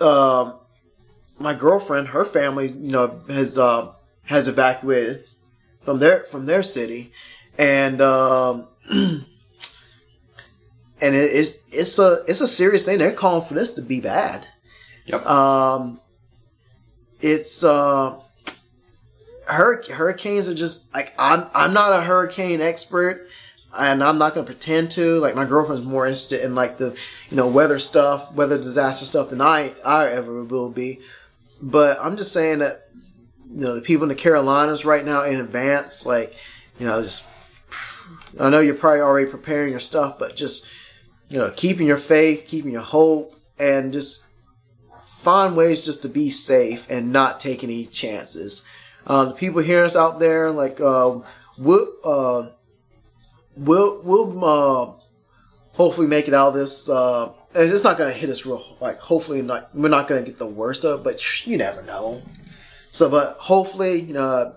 um, 0.00 0.54
my 1.38 1.54
girlfriend, 1.54 2.08
her 2.08 2.24
family, 2.24 2.68
you 2.68 2.92
know, 2.92 3.20
has 3.28 3.58
uh, 3.58 3.92
has 4.24 4.48
evacuated 4.48 5.24
from 5.80 5.98
their 5.98 6.24
from 6.24 6.46
their 6.46 6.62
city, 6.62 7.12
and 7.58 8.00
um, 8.00 8.68
and 8.90 9.24
it, 11.00 11.30
it's 11.32 11.66
it's 11.72 11.98
a 11.98 12.22
it's 12.28 12.40
a 12.40 12.48
serious 12.48 12.84
thing. 12.84 12.98
They're 12.98 13.12
calling 13.12 13.46
for 13.46 13.54
this 13.54 13.74
to 13.74 13.82
be 13.82 14.00
bad. 14.00 14.46
Yep. 15.06 15.26
Um, 15.26 16.00
it's 17.20 17.64
uh, 17.64 18.18
hur- 19.46 19.82
hurricanes 19.82 20.48
are 20.48 20.54
just 20.54 20.92
like 20.94 21.14
I'm. 21.18 21.48
I'm 21.54 21.72
not 21.72 21.98
a 21.98 22.02
hurricane 22.02 22.60
expert, 22.60 23.28
and 23.78 24.02
I'm 24.02 24.18
not 24.18 24.34
going 24.34 24.46
to 24.46 24.52
pretend 24.52 24.90
to. 24.92 25.20
Like 25.20 25.34
my 25.34 25.44
girlfriend's 25.44 25.84
more 25.84 26.06
interested 26.06 26.44
in 26.44 26.54
like 26.54 26.78
the 26.78 26.98
you 27.30 27.36
know 27.36 27.48
weather 27.48 27.78
stuff, 27.78 28.32
weather 28.32 28.56
disaster 28.56 29.04
stuff 29.04 29.30
than 29.30 29.40
I 29.40 29.72
I 29.84 30.08
ever 30.08 30.44
will 30.44 30.70
be. 30.70 31.00
But 31.62 31.98
I'm 32.00 32.16
just 32.16 32.32
saying 32.32 32.60
that 32.60 32.88
you 33.50 33.60
know 33.60 33.74
the 33.74 33.80
people 33.80 34.04
in 34.04 34.08
the 34.08 34.14
Carolinas 34.14 34.84
right 34.84 35.04
now 35.04 35.24
in 35.24 35.40
advance, 35.40 36.06
like 36.06 36.34
you 36.78 36.86
know, 36.86 37.02
just 37.02 37.26
I 38.38 38.48
know 38.50 38.60
you're 38.60 38.74
probably 38.74 39.00
already 39.00 39.30
preparing 39.30 39.70
your 39.70 39.80
stuff, 39.80 40.18
but 40.18 40.36
just 40.36 40.66
you 41.28 41.38
know, 41.38 41.50
keeping 41.54 41.86
your 41.86 41.98
faith, 41.98 42.46
keeping 42.46 42.72
your 42.72 42.82
hope, 42.82 43.36
and 43.58 43.92
just 43.92 44.24
find 45.06 45.56
ways 45.56 45.82
just 45.82 46.02
to 46.02 46.08
be 46.08 46.28
safe 46.28 46.86
and 46.90 47.12
not 47.12 47.38
take 47.38 47.62
any 47.62 47.86
chances. 47.86 48.64
Uh, 49.06 49.26
the 49.26 49.34
people 49.34 49.60
hearing 49.62 49.84
us 49.84 49.96
out 49.96 50.18
there, 50.18 50.50
like 50.50 50.80
uh, 50.80 51.18
we'll 51.56 51.88
uh, 52.04 52.48
we'll 53.56 54.00
we'll 54.02 54.44
uh, 54.44 54.92
hopefully 55.74 56.06
make 56.06 56.28
it 56.28 56.34
out 56.34 56.48
of 56.48 56.54
this. 56.54 56.88
Uh, 56.88 57.32
it's 57.54 57.84
not 57.84 57.98
gonna 57.98 58.12
hit 58.12 58.30
us 58.30 58.44
real 58.46 58.76
like. 58.80 58.98
Hopefully, 58.98 59.42
not 59.42 59.74
we're 59.74 59.88
not 59.88 60.08
gonna 60.08 60.22
get 60.22 60.38
the 60.38 60.46
worst 60.46 60.84
of 60.84 61.00
it, 61.00 61.04
but 61.04 61.46
you 61.46 61.56
never 61.56 61.82
know. 61.82 62.22
So, 62.90 63.08
but 63.08 63.36
hopefully, 63.38 64.00
you 64.00 64.14
know, 64.14 64.54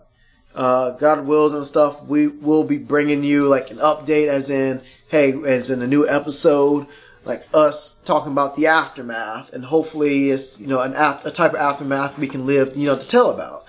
uh, 0.56 0.92
God 0.92 1.26
wills 1.26 1.54
and 1.54 1.66
stuff, 1.66 2.04
we 2.04 2.28
will 2.28 2.64
be 2.64 2.78
bringing 2.78 3.24
you 3.24 3.48
like 3.48 3.70
an 3.72 3.78
update, 3.78 4.28
as 4.28 4.50
in, 4.50 4.82
hey, 5.10 5.34
as 5.46 5.70
in 5.70 5.82
a 5.84 5.88
new 5.88 6.08
episode, 6.08 6.88
like 7.26 7.48
us 7.54 8.02
talking 8.06 8.32
about 8.32 8.56
the 8.56 8.68
aftermath, 8.68 9.54
and 9.54 9.66
hopefully 9.66 10.30
it's 10.32 10.60
you 10.62 10.68
know 10.68 10.82
an 10.82 10.94
after, 10.96 11.30
a 11.30 11.32
type 11.32 11.52
of 11.54 11.60
aftermath 11.60 12.18
we 12.20 12.28
can 12.28 12.46
live, 12.46 12.76
you 12.76 12.86
know, 12.88 12.98
to 12.98 13.08
tell 13.08 13.30
about. 13.30 13.66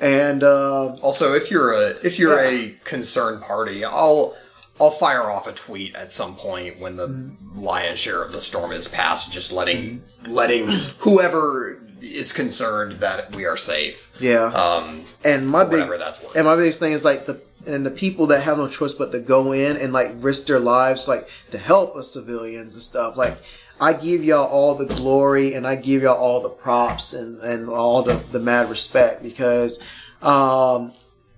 And 0.00 0.42
uh, 0.42 0.94
Also, 1.02 1.34
if 1.34 1.50
you're 1.50 1.72
a 1.72 1.88
if 2.04 2.18
you're 2.18 2.42
Yeah. 2.42 2.50
a 2.50 2.68
concerned 2.84 3.42
party, 3.42 3.84
I'll 3.84 4.36
I'll 4.80 4.90
fire 4.90 5.22
off 5.30 5.46
a 5.46 5.52
tweet 5.52 5.94
at 5.94 6.10
some 6.10 6.34
point 6.36 6.80
when 6.80 6.96
the 6.96 7.30
lion's 7.54 7.98
share 7.98 8.22
of 8.22 8.32
the 8.32 8.40
storm 8.40 8.72
is 8.72 8.88
past, 8.88 9.30
just 9.32 9.52
letting 9.52 10.02
letting 10.26 10.66
whoever 10.98 11.78
is 12.00 12.32
concerned 12.32 12.92
that 12.92 13.34
we 13.36 13.44
are 13.44 13.56
safe. 13.58 14.10
yeah, 14.20 14.44
Um, 14.46 15.02
and 15.24 15.46
my 15.48 15.64
big 15.64 15.72
whatever 15.72 15.98
that's 15.98 16.22
worth. 16.22 16.34
And 16.34 16.46
my 16.46 16.56
biggest 16.56 16.80
thing 16.80 16.92
is 16.92 17.04
like 17.04 17.26
the 17.26 17.40
and 17.66 17.84
the 17.84 17.90
people 17.90 18.26
that 18.28 18.42
have 18.42 18.56
no 18.56 18.68
choice 18.68 18.94
but 18.94 19.12
to 19.12 19.20
go 19.20 19.52
in 19.52 19.76
and 19.76 19.92
like 19.92 20.12
risk 20.16 20.46
their 20.46 20.60
lives 20.60 21.06
like 21.08 21.28
to 21.50 21.58
help 21.58 21.94
us 21.96 22.12
civilians 22.12 22.72
and 22.74 22.82
stuff. 22.82 23.18
Like 23.18 23.36
I 23.78 23.92
give 23.92 24.24
y'all 24.24 24.46
all 24.46 24.74
the 24.74 24.86
glory 24.86 25.52
and 25.54 25.66
I 25.66 25.76
give 25.76 26.02
y'all 26.02 26.16
all 26.16 26.40
the 26.40 26.48
props 26.48 27.12
and, 27.12 27.38
and 27.42 27.68
all 27.68 28.02
the, 28.02 28.14
the 28.32 28.38
mad 28.40 28.70
respect 28.70 29.22
because 29.22 29.82
um 30.22 30.92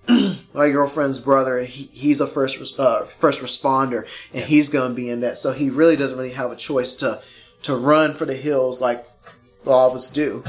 my 0.55 0.69
girlfriend's 0.71 1.19
brother 1.19 1.63
he, 1.63 1.85
he's 1.93 2.21
a 2.21 2.27
first 2.27 2.79
uh, 2.79 3.05
first 3.05 3.41
responder 3.41 4.07
and 4.35 4.45
he's 4.45 4.69
gonna 4.69 4.95
be 4.95 5.09
in 5.09 5.21
that 5.21 5.39
so 5.39 5.53
he 5.53 5.71
really 5.71 5.97
doesn't 5.97 6.19
really 6.19 6.33
have 6.33 6.51
a 6.51 6.57
choice 6.57 6.95
to 6.97 7.23
to 7.63 7.77
run 7.77 8.13
for 8.13 8.25
the 8.25 8.35
hills 8.35 8.81
like 8.81 9.07
all 9.67 9.89
of 9.89 9.95
us 9.95 10.11
do 10.11 10.43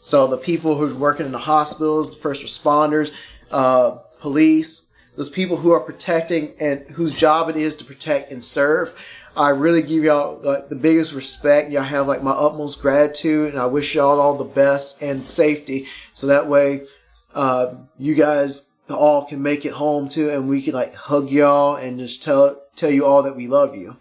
so 0.00 0.26
the 0.26 0.38
people 0.38 0.76
who's 0.76 0.94
working 0.94 1.26
in 1.26 1.32
the 1.32 1.38
hospitals, 1.38 2.14
the 2.14 2.20
first 2.20 2.44
responders, 2.44 3.12
uh, 3.50 3.98
police, 4.18 4.90
those 5.16 5.28
people 5.28 5.58
who 5.58 5.72
are 5.72 5.80
protecting 5.80 6.54
and 6.58 6.80
whose 6.92 7.12
job 7.12 7.50
it 7.50 7.56
is 7.56 7.76
to 7.76 7.84
protect 7.84 8.30
and 8.30 8.42
serve, 8.42 8.98
I 9.36 9.50
really 9.50 9.82
give 9.82 10.02
y'all 10.02 10.40
like 10.42 10.68
the 10.68 10.76
biggest 10.76 11.12
respect. 11.12 11.70
Y'all 11.70 11.82
have 11.82 12.06
like 12.06 12.22
my 12.22 12.32
utmost 12.32 12.80
gratitude, 12.80 13.50
and 13.50 13.58
I 13.60 13.66
wish 13.66 13.94
y'all 13.94 14.18
all 14.18 14.36
the 14.36 14.44
best 14.44 15.02
and 15.02 15.26
safety. 15.26 15.86
So 16.14 16.26
that 16.28 16.48
way, 16.48 16.86
uh, 17.34 17.74
you 17.98 18.14
guys 18.14 18.69
all 18.96 19.24
can 19.24 19.42
make 19.42 19.64
it 19.64 19.72
home 19.72 20.08
too, 20.08 20.30
and 20.30 20.48
we 20.48 20.62
can 20.62 20.74
like 20.74 20.94
hug 20.94 21.30
y'all 21.30 21.76
and 21.76 21.98
just 21.98 22.22
tell 22.22 22.60
tell 22.76 22.90
you 22.90 23.04
all 23.04 23.22
that 23.22 23.36
we 23.36 23.46
love 23.46 23.74
you. 23.74 23.96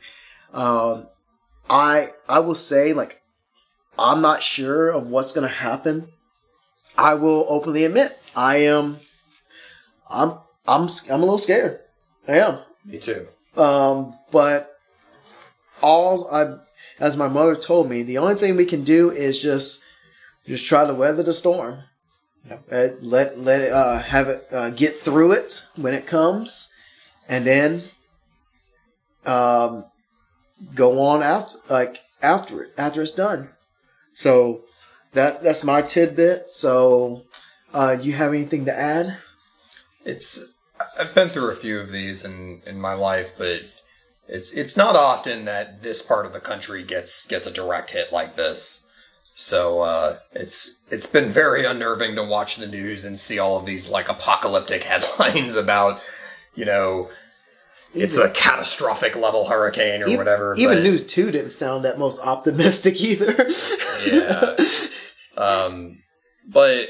Um, 0.53 1.07
I 1.69 2.09
I 2.27 2.39
will 2.39 2.55
say 2.55 2.93
like 2.93 3.21
I'm 3.97 4.21
not 4.21 4.41
sure 4.41 4.89
of 4.89 5.07
what's 5.07 5.31
to 5.47 5.53
happen. 5.53 6.09
I 6.97 7.13
will 7.13 7.45
openly 7.49 7.85
admit 7.85 8.17
I 8.35 8.57
am. 8.57 8.97
I'm 10.09 10.33
I'm 10.67 10.87
I'm 11.11 11.19
a 11.21 11.25
little 11.25 11.37
scared. 11.37 11.79
I 12.27 12.39
am. 12.39 12.59
Me 12.85 12.99
too. 12.99 13.27
Um, 13.57 14.15
but 14.31 14.79
all 15.81 16.27
I, 16.31 16.57
as 16.99 17.17
my 17.17 17.27
mother 17.27 17.55
told 17.55 17.89
me, 17.89 18.03
the 18.03 18.17
only 18.17 18.35
thing 18.35 18.55
we 18.55 18.65
can 18.65 18.83
do 18.83 19.11
is 19.11 19.41
just 19.41 19.83
just 20.45 20.65
try 20.67 20.85
to 20.85 20.93
weather 20.93 21.23
the 21.23 21.33
storm. 21.33 21.83
Uh, 22.71 22.87
let 23.01 23.37
let 23.37 23.61
it 23.61 23.71
uh, 23.71 23.99
have 23.99 24.27
it 24.27 24.47
uh, 24.51 24.69
get 24.71 24.95
through 24.95 25.33
it 25.33 25.63
when 25.75 25.93
it 25.93 26.07
comes, 26.07 26.73
and 27.27 27.45
then 27.45 27.83
um, 29.25 29.85
go 30.73 31.01
on 31.01 31.21
after 31.21 31.57
like 31.69 32.01
after 32.21 32.63
it 32.63 32.71
after 32.77 33.01
it's 33.01 33.11
done. 33.11 33.49
So 34.13 34.61
that 35.13 35.43
that's 35.43 35.63
my 35.63 35.81
tidbit. 35.81 36.49
So, 36.49 37.23
uh, 37.73 37.97
you 38.01 38.13
have 38.13 38.33
anything 38.33 38.65
to 38.65 38.77
add? 38.77 39.17
It's 40.05 40.53
I've 40.97 41.13
been 41.13 41.29
through 41.29 41.51
a 41.51 41.55
few 41.55 41.79
of 41.79 41.91
these 41.91 42.23
in 42.25 42.61
in 42.65 42.79
my 42.79 42.93
life, 42.93 43.31
but 43.37 43.61
it's 44.27 44.51
it's 44.53 44.77
not 44.77 44.95
often 44.95 45.45
that 45.45 45.83
this 45.83 46.01
part 46.01 46.25
of 46.25 46.33
the 46.33 46.39
country 46.39 46.83
gets 46.83 47.25
gets 47.25 47.47
a 47.47 47.51
direct 47.51 47.91
hit 47.91 48.11
like 48.11 48.35
this. 48.35 48.88
So 49.41 49.83
uh, 49.83 50.19
it's 50.33 50.81
it's 50.91 51.05
been 51.05 51.29
very 51.29 51.63
unnerving 51.63 52.15
to 52.17 52.23
watch 52.23 52.57
the 52.57 52.67
news 52.67 53.05
and 53.05 53.17
see 53.17 53.39
all 53.39 53.57
of 53.57 53.65
these 53.65 53.89
like 53.89 54.09
apocalyptic 54.09 54.83
headlines 54.91 55.55
about 55.55 56.01
you 56.55 56.65
know 56.65 57.09
it's 57.95 58.17
a 58.17 58.29
catastrophic 58.31 59.15
level 59.15 59.47
hurricane 59.47 60.03
or 60.03 60.07
Even- 60.07 60.17
whatever. 60.17 60.55
Even 60.57 60.83
News 60.83 61.07
Two 61.07 61.31
didn't 61.31 61.51
sound 61.51 61.85
that 61.85 61.97
most 61.97 62.21
optimistic 62.21 63.01
either. 63.01 63.47
yeah. 64.11 64.57
Um, 65.37 65.99
but 66.45 66.89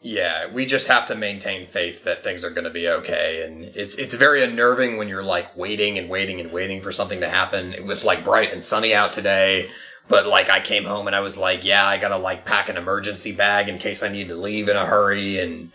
yeah, 0.00 0.46
we 0.52 0.64
just 0.64 0.86
have 0.86 1.06
to 1.06 1.16
maintain 1.16 1.66
faith 1.66 2.04
that 2.04 2.22
things 2.22 2.44
are 2.44 2.50
going 2.50 2.66
to 2.66 2.70
be 2.70 2.88
okay. 2.88 3.42
And 3.44 3.64
it's 3.64 3.96
it's 3.96 4.14
very 4.14 4.44
unnerving 4.44 4.96
when 4.96 5.08
you're 5.08 5.24
like 5.24 5.56
waiting 5.56 5.98
and 5.98 6.08
waiting 6.08 6.38
and 6.38 6.52
waiting 6.52 6.80
for 6.82 6.92
something 6.92 7.18
to 7.18 7.28
happen. 7.28 7.74
It 7.74 7.84
was 7.84 8.04
like 8.04 8.22
bright 8.22 8.52
and 8.52 8.62
sunny 8.62 8.94
out 8.94 9.12
today, 9.12 9.68
but 10.08 10.26
like 10.26 10.48
I 10.50 10.60
came 10.60 10.84
home 10.84 11.06
and 11.06 11.14
I 11.16 11.20
was 11.20 11.36
like, 11.38 11.64
yeah, 11.64 11.86
I 11.86 11.98
gotta 11.98 12.16
like 12.16 12.44
pack 12.44 12.68
an 12.68 12.76
emergency 12.76 13.32
bag 13.32 13.68
in 13.68 13.78
case 13.78 14.02
I 14.02 14.08
need 14.08 14.28
to 14.28 14.36
leave 14.36 14.68
in 14.68 14.76
a 14.76 14.84
hurry, 14.86 15.38
and 15.38 15.72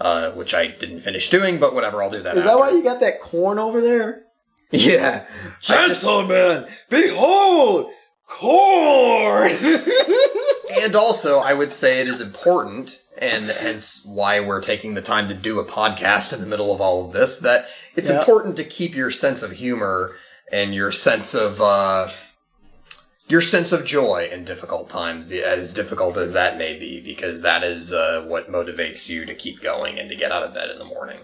uh, 0.00 0.30
which 0.32 0.54
I 0.54 0.66
didn't 0.68 1.00
finish 1.00 1.28
doing, 1.30 1.58
but 1.58 1.74
whatever, 1.74 2.02
I'll 2.02 2.10
do 2.10 2.22
that. 2.22 2.36
Is 2.36 2.44
that 2.44 2.58
why 2.58 2.70
you 2.70 2.82
got 2.82 3.00
that 3.00 3.20
corn 3.20 3.58
over 3.58 3.80
there? 3.80 4.22
Yeah, 4.70 5.24
I 5.68 5.88
just- 5.88 6.02
Gentlemen, 6.02 6.66
behold, 6.90 7.90
corn. 8.26 9.50
and 10.82 10.94
also 10.94 11.38
I 11.38 11.54
would 11.54 11.70
say 11.70 12.00
it 12.00 12.08
is 12.08 12.20
important, 12.20 13.00
and 13.20 13.46
hence 13.46 14.04
why 14.06 14.40
we're 14.40 14.60
taking 14.60 14.94
the 14.94 15.02
time 15.02 15.28
to 15.28 15.34
do 15.34 15.58
a 15.60 15.64
podcast 15.64 16.32
in 16.32 16.40
the 16.40 16.46
middle 16.46 16.72
of 16.74 16.80
all 16.80 17.06
of 17.06 17.12
this. 17.12 17.38
That 17.40 17.66
it's 17.96 18.10
Yeah. 18.10 18.18
important 18.18 18.56
to 18.58 18.64
keep 18.64 18.94
your 18.94 19.10
sense 19.10 19.42
of 19.42 19.52
humor 19.52 20.16
and 20.52 20.74
your 20.74 20.92
sense 20.92 21.34
of 21.34 21.60
uh, 21.60 22.08
your 23.28 23.42
sense 23.42 23.72
of 23.72 23.84
joy 23.84 24.26
in 24.32 24.42
difficult 24.42 24.88
times, 24.88 25.30
as 25.32 25.74
difficult 25.74 26.16
as 26.16 26.32
that 26.32 26.56
may 26.56 26.78
be, 26.78 27.00
because 27.00 27.42
that 27.42 27.62
is 27.62 27.92
uh, 27.92 28.24
what 28.26 28.50
motivates 28.50 29.06
you 29.06 29.26
to 29.26 29.34
keep 29.34 29.60
going 29.60 29.98
and 29.98 30.08
to 30.08 30.16
get 30.16 30.32
out 30.32 30.42
of 30.42 30.54
bed 30.54 30.70
in 30.70 30.78
the 30.78 30.84
morning. 30.84 31.18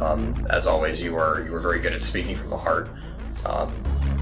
Um, 0.00 0.46
as 0.50 0.66
always, 0.66 1.00
you 1.00 1.16
are 1.16 1.42
you 1.42 1.54
are 1.54 1.60
very 1.60 1.78
good 1.78 1.92
at 1.92 2.02
speaking 2.02 2.34
from 2.34 2.50
the 2.50 2.56
heart. 2.56 2.88
Um, 3.46 3.72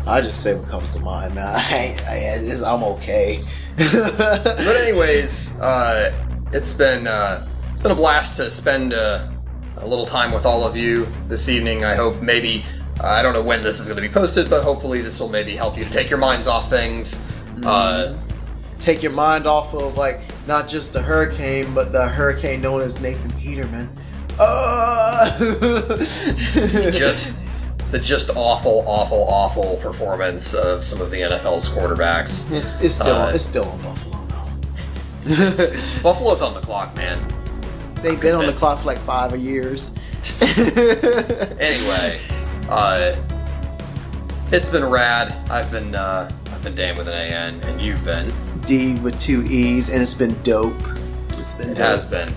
I 0.06 0.20
just 0.20 0.42
say 0.42 0.54
what 0.54 0.68
comes 0.68 0.92
to 0.94 1.00
mind, 1.00 1.34
man. 1.34 1.46
I, 1.56 1.96
I, 2.06 2.66
I, 2.66 2.74
am 2.74 2.84
okay. 2.84 3.42
But 3.76 4.76
anyways, 4.76 5.58
uh, 5.58 6.12
it's 6.52 6.74
been 6.74 7.06
uh, 7.06 7.46
it's 7.72 7.80
been 7.80 7.92
a 7.92 7.96
blast 7.96 8.36
to 8.36 8.50
spend 8.50 8.92
uh, 8.92 9.26
a 9.82 9.86
little 9.86 10.06
time 10.06 10.32
with 10.32 10.46
all 10.46 10.64
of 10.66 10.76
you 10.76 11.06
this 11.28 11.48
evening. 11.48 11.84
I 11.84 11.94
hope 11.94 12.20
maybe 12.22 12.64
uh, 13.00 13.06
I 13.06 13.22
don't 13.22 13.32
know 13.34 13.42
when 13.42 13.62
this 13.62 13.80
is 13.80 13.88
going 13.88 13.96
to 13.96 14.02
be 14.08 14.12
posted, 14.12 14.48
but 14.48 14.62
hopefully 14.62 15.00
this 15.00 15.18
will 15.18 15.28
maybe 15.28 15.56
help 15.56 15.76
you 15.76 15.84
to 15.84 15.90
take 15.90 16.08
your 16.08 16.18
minds 16.18 16.46
off 16.46 16.70
things. 16.70 17.20
Uh, 17.64 18.16
Take 18.80 19.00
your 19.04 19.12
mind 19.12 19.46
off 19.46 19.74
of 19.74 19.96
like 19.96 20.22
not 20.48 20.68
just 20.68 20.92
the 20.92 21.00
hurricane, 21.00 21.72
but 21.72 21.92
the 21.92 22.08
hurricane 22.08 22.60
known 22.60 22.80
as 22.80 23.00
Nathan 23.00 23.30
Peterman. 23.38 23.88
Uh, 24.40 25.30
just 26.90 27.44
the 27.92 27.98
just 28.00 28.30
awful, 28.34 28.82
awful, 28.88 29.24
awful 29.28 29.76
performance 29.76 30.52
of 30.54 30.82
some 30.82 31.00
of 31.00 31.12
the 31.12 31.18
NFL's 31.18 31.68
quarterbacks. 31.68 32.50
it's, 32.50 32.82
it's 32.82 32.96
still 32.96 33.14
Uh, 33.14 33.30
it's 33.32 33.44
still 33.44 33.66
Buffalo 33.84 34.24
though. 34.26 34.48
Buffalo's 36.02 36.42
on 36.42 36.54
the 36.54 36.60
clock, 36.60 36.96
man. 36.96 37.20
They've 38.02 38.20
been 38.20 38.34
on 38.34 38.40
the 38.40 38.52
convinced. 38.52 38.60
clock 38.62 38.78
for 38.80 38.86
like 38.86 38.98
five 38.98 39.36
years. 39.38 39.90
Anyway, 41.60 42.20
uh, 42.68 43.16
it's 44.50 44.68
been 44.68 44.84
rad. 44.84 45.32
I've 45.50 45.70
been 45.70 45.94
uh, 45.94 46.30
I've 46.50 46.62
been 46.62 46.74
Dan 46.74 46.96
with 46.96 47.08
an 47.08 47.14
AN, 47.14 47.60
and 47.64 47.80
you've 47.80 48.04
been. 48.04 48.32
D 48.66 48.98
with 49.00 49.18
two 49.20 49.42
E's, 49.48 49.90
and 49.92 50.00
it's 50.02 50.14
been 50.14 50.40
dope. 50.42 50.74
It's 51.28 51.54
been 51.54 51.70
It 51.70 51.74
dope. 51.74 51.78
has 51.86 52.06
been. 52.06 52.28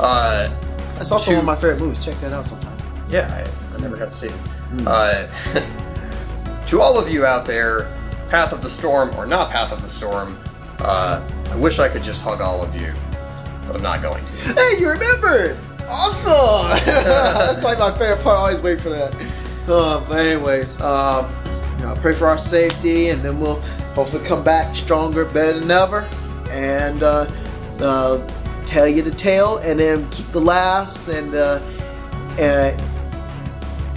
Uh, 0.00 0.48
That's 0.96 1.12
also 1.12 1.30
two- 1.30 1.36
one 1.36 1.40
of 1.40 1.46
my 1.46 1.56
favorite 1.56 1.78
movies. 1.80 2.04
Check 2.04 2.18
that 2.20 2.32
out 2.32 2.46
sometime. 2.46 2.76
yeah, 3.10 3.28
I, 3.72 3.74
I 3.76 3.80
never 3.80 3.96
got 3.96 4.08
to 4.08 4.14
see 4.14 4.28
it. 4.28 4.34
Uh, 4.86 5.26
to 6.66 6.80
all 6.80 6.98
of 6.98 7.10
you 7.10 7.24
out 7.26 7.46
there, 7.46 7.92
Path 8.30 8.52
of 8.52 8.62
the 8.62 8.70
Storm 8.70 9.14
or 9.16 9.26
not 9.26 9.50
Path 9.50 9.72
of 9.72 9.82
the 9.82 9.88
Storm, 9.90 10.38
uh, 10.80 11.26
I 11.50 11.56
wish 11.56 11.78
I 11.78 11.88
could 11.88 12.02
just 12.02 12.22
hug 12.22 12.40
all 12.40 12.62
of 12.62 12.74
you, 12.80 12.92
but 13.68 13.76
I'm 13.76 13.82
not 13.82 14.02
going 14.02 14.24
to. 14.24 14.32
Hey, 14.54 14.80
you 14.80 14.88
remembered! 14.88 15.56
Awesome! 15.86 16.68
That's 16.86 17.62
like 17.62 17.78
my 17.78 17.92
favorite 17.92 18.22
part. 18.22 18.38
I 18.38 18.40
always 18.40 18.60
wait 18.60 18.80
for 18.80 18.88
that. 18.88 19.14
Uh, 19.68 20.04
but 20.08 20.18
anyways, 20.18 20.80
um, 20.80 21.30
you 21.76 21.84
know, 21.84 21.94
pray 21.96 22.14
for 22.14 22.26
our 22.26 22.38
safety, 22.38 23.10
and 23.10 23.22
then 23.22 23.38
we'll 23.38 23.60
hopefully 23.94 24.24
come 24.24 24.42
back 24.42 24.74
stronger, 24.74 25.26
better 25.26 25.60
than 25.60 25.70
ever, 25.70 26.08
and 26.50 27.02
uh, 27.02 27.30
uh, 27.80 28.26
tell 28.64 28.88
you 28.88 29.02
the 29.02 29.10
tale, 29.10 29.58
and 29.58 29.78
then 29.78 30.08
keep 30.10 30.26
the 30.28 30.40
laughs 30.40 31.08
and 31.08 31.34
uh, 31.34 31.60
and 32.38 32.80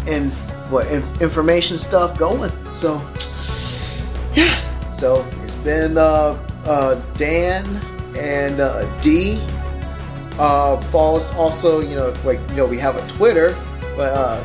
and 0.08 0.34
what 0.70 0.88
information 1.22 1.78
stuff 1.78 2.18
going. 2.20 2.52
So 2.74 3.02
yeah, 4.36 4.54
so 4.90 5.26
it's 5.44 5.56
been 5.56 5.98
uh, 5.98 6.38
uh, 6.66 6.96
Dan 7.16 7.66
and 8.18 8.60
uh, 8.60 8.86
D. 9.02 9.42
Uh, 10.40 10.80
follow 10.84 11.18
us 11.18 11.34
also. 11.36 11.80
You 11.82 11.96
know, 11.96 12.14
like 12.24 12.40
you 12.50 12.56
know, 12.56 12.66
we 12.66 12.78
have 12.80 12.96
a 12.96 13.08
Twitter, 13.14 13.56
but 13.96 14.14
uh, 14.14 14.44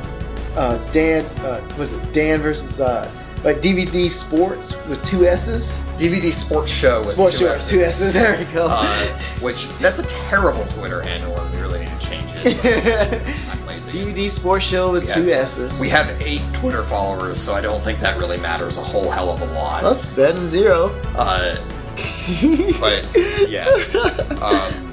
uh, 0.56 0.92
Dan 0.92 1.24
uh, 1.44 1.60
was 1.78 1.92
it 1.94 2.12
Dan 2.12 2.40
versus 2.40 2.80
uh, 2.80 3.10
like 3.44 3.58
DVD 3.58 4.08
Sports 4.08 4.74
with 4.88 5.04
two 5.04 5.26
S's. 5.26 5.80
DVD 5.96 6.30
Sports 6.32 6.70
Show 6.70 6.98
with 7.00 7.08
Sports 7.10 7.38
two 7.38 7.46
Show 7.46 7.52
with 7.54 7.68
two 7.68 7.80
S's. 7.80 8.12
There 8.20 8.36
we 8.38 8.44
go. 8.52 8.68
Uh, 8.70 9.06
which 9.40 9.68
that's 9.78 9.98
a 10.00 10.06
terrible 10.06 10.64
Twitter 10.66 11.00
handle, 11.00 11.34
and 11.38 11.54
we 11.54 11.60
really 11.60 11.78
need 11.80 11.88
to 12.00 12.06
change 12.06 12.30
it. 12.34 13.48
I'm 13.50 13.66
lazy. 13.66 13.92
DVD 14.04 14.28
Sports 14.28 14.66
Show 14.66 14.90
with 14.92 15.04
We 15.06 15.12
two 15.14 15.20
have- 15.30 15.40
S's. 15.44 15.80
We 15.80 15.88
have 15.88 16.20
eight 16.20 16.42
Twitter 16.52 16.82
followers, 16.82 17.40
so 17.40 17.54
I 17.54 17.60
don't 17.62 17.82
think 17.82 18.00
that 18.00 18.18
really 18.18 18.38
matters 18.38 18.76
a 18.76 18.82
whole 18.82 19.10
hell 19.10 19.30
of 19.30 19.40
a 19.40 19.46
lot. 19.54 19.82
That's 19.82 20.04
better 20.14 20.34
than 20.34 20.46
zero. 20.46 20.90
Uh, 21.16 21.56
but 22.80 23.06
yes. 23.48 23.94
Um, 24.42 24.85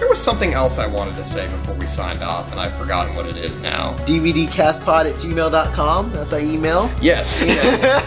there 0.00 0.08
was 0.08 0.18
something 0.18 0.54
else 0.54 0.78
I 0.78 0.86
wanted 0.86 1.14
to 1.16 1.24
say 1.26 1.46
before 1.46 1.74
we 1.74 1.86
signed 1.86 2.22
off, 2.22 2.50
and 2.52 2.60
I've 2.60 2.74
forgotten 2.76 3.14
what 3.14 3.26
it 3.26 3.36
is 3.36 3.60
now. 3.60 3.92
DVDcastpod 4.06 5.10
at 5.10 5.14
gmail.com. 5.16 6.10
That's 6.12 6.32
our 6.32 6.40
email. 6.40 6.90
Yes. 7.02 7.42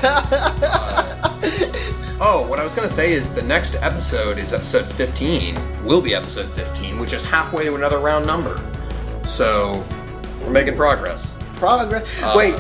Uh, 0.04 1.40
oh, 2.20 2.48
what 2.50 2.60
I 2.60 2.64
was 2.64 2.74
going 2.74 2.88
to 2.88 2.94
say 2.94 3.14
is 3.14 3.32
the 3.32 3.44
next 3.44 3.76
episode 3.76 4.40
is 4.40 4.54
episode 4.54 4.88
15. 4.88 5.86
Will 5.86 6.02
be 6.02 6.16
episode 6.16 6.50
15, 6.54 6.98
which 6.98 7.14
is 7.14 7.24
halfway 7.24 7.66
to 7.66 7.76
another 7.76 8.00
round 8.00 8.26
number. 8.26 8.60
So 9.24 9.86
we're 10.42 10.50
making 10.50 10.76
progress. 10.76 11.38
Progress. 11.58 12.24
Uh, 12.24 12.34
Wait. 12.36 12.56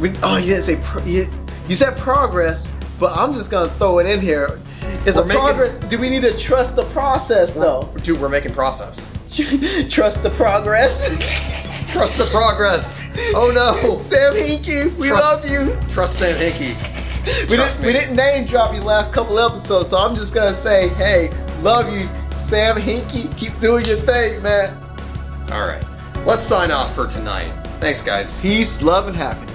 We, 0.00 0.10
oh, 0.22 0.38
you 0.38 0.46
didn't 0.46 0.62
say 0.62 0.80
pro- 0.82 1.04
you, 1.04 1.30
you 1.68 1.74
said 1.74 1.98
progress, 1.98 2.72
but 2.98 3.12
I'm 3.12 3.34
just 3.34 3.50
gonna 3.50 3.70
throw 3.74 3.98
it 3.98 4.06
in 4.06 4.20
here. 4.20 4.58
Is 5.06 5.16
a 5.18 5.22
We're 5.22 5.26
making- 5.28 5.42
progress? 5.42 5.74
Do 5.88 5.98
we 5.98 6.08
need 6.08 6.22
to 6.22 6.36
trust 6.36 6.76
the 6.76 6.84
process 6.84 7.54
though? 7.54 7.92
Dude, 8.02 8.20
we're 8.20 8.28
making 8.28 8.52
process. 8.52 9.08
trust 9.90 10.22
the 10.22 10.30
progress. 10.30 11.52
Trust 11.94 12.18
the 12.18 12.24
progress. 12.24 13.02
Oh 13.36 13.52
no. 13.54 13.96
Sam 13.96 14.32
Hinkie, 14.34 14.92
we 14.96 15.08
Trust- 15.08 15.22
love 15.22 15.48
you. 15.48 15.78
Trust 15.92 16.18
Sam 16.18 16.34
Hinkie. 16.34 17.48
We 17.48 17.54
Trust 17.56 17.76
didn't, 17.76 17.86
we 17.86 17.92
didn't 17.92 18.16
name 18.16 18.46
drop 18.46 18.74
you 18.74 18.80
last 18.80 19.12
couple 19.12 19.38
episodes, 19.38 19.90
so 19.90 19.98
I'm 19.98 20.16
just 20.16 20.34
gonna 20.34 20.52
say, 20.52 20.88
hey, 20.88 21.30
love 21.62 21.86
you, 21.96 22.08
Sam 22.36 22.76
Hinkie. 22.76 23.34
Keep 23.38 23.60
doing 23.60 23.84
your 23.84 23.96
thing, 23.98 24.42
man. 24.42 24.76
All 25.52 25.66
right. 25.68 25.84
Let's 26.26 26.42
sign 26.42 26.72
off 26.72 26.92
for 26.96 27.06
tonight. 27.06 27.52
Thanks, 27.78 28.02
guys. 28.02 28.40
Peace, 28.40 28.82
love, 28.82 29.06
and 29.06 29.16
happiness. 29.16 29.53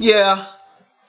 Yeah, 0.00 0.46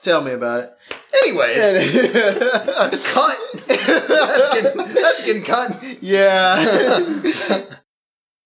tell 0.02 0.20
me 0.20 0.32
about 0.32 0.64
it. 0.64 0.76
Anyways, 1.22 1.56
cut. 3.14 3.38
that's, 3.66 4.60
getting, 4.60 4.94
that's 4.94 5.24
getting 5.24 5.44
cut. 5.44 5.82
yeah. 6.02 7.64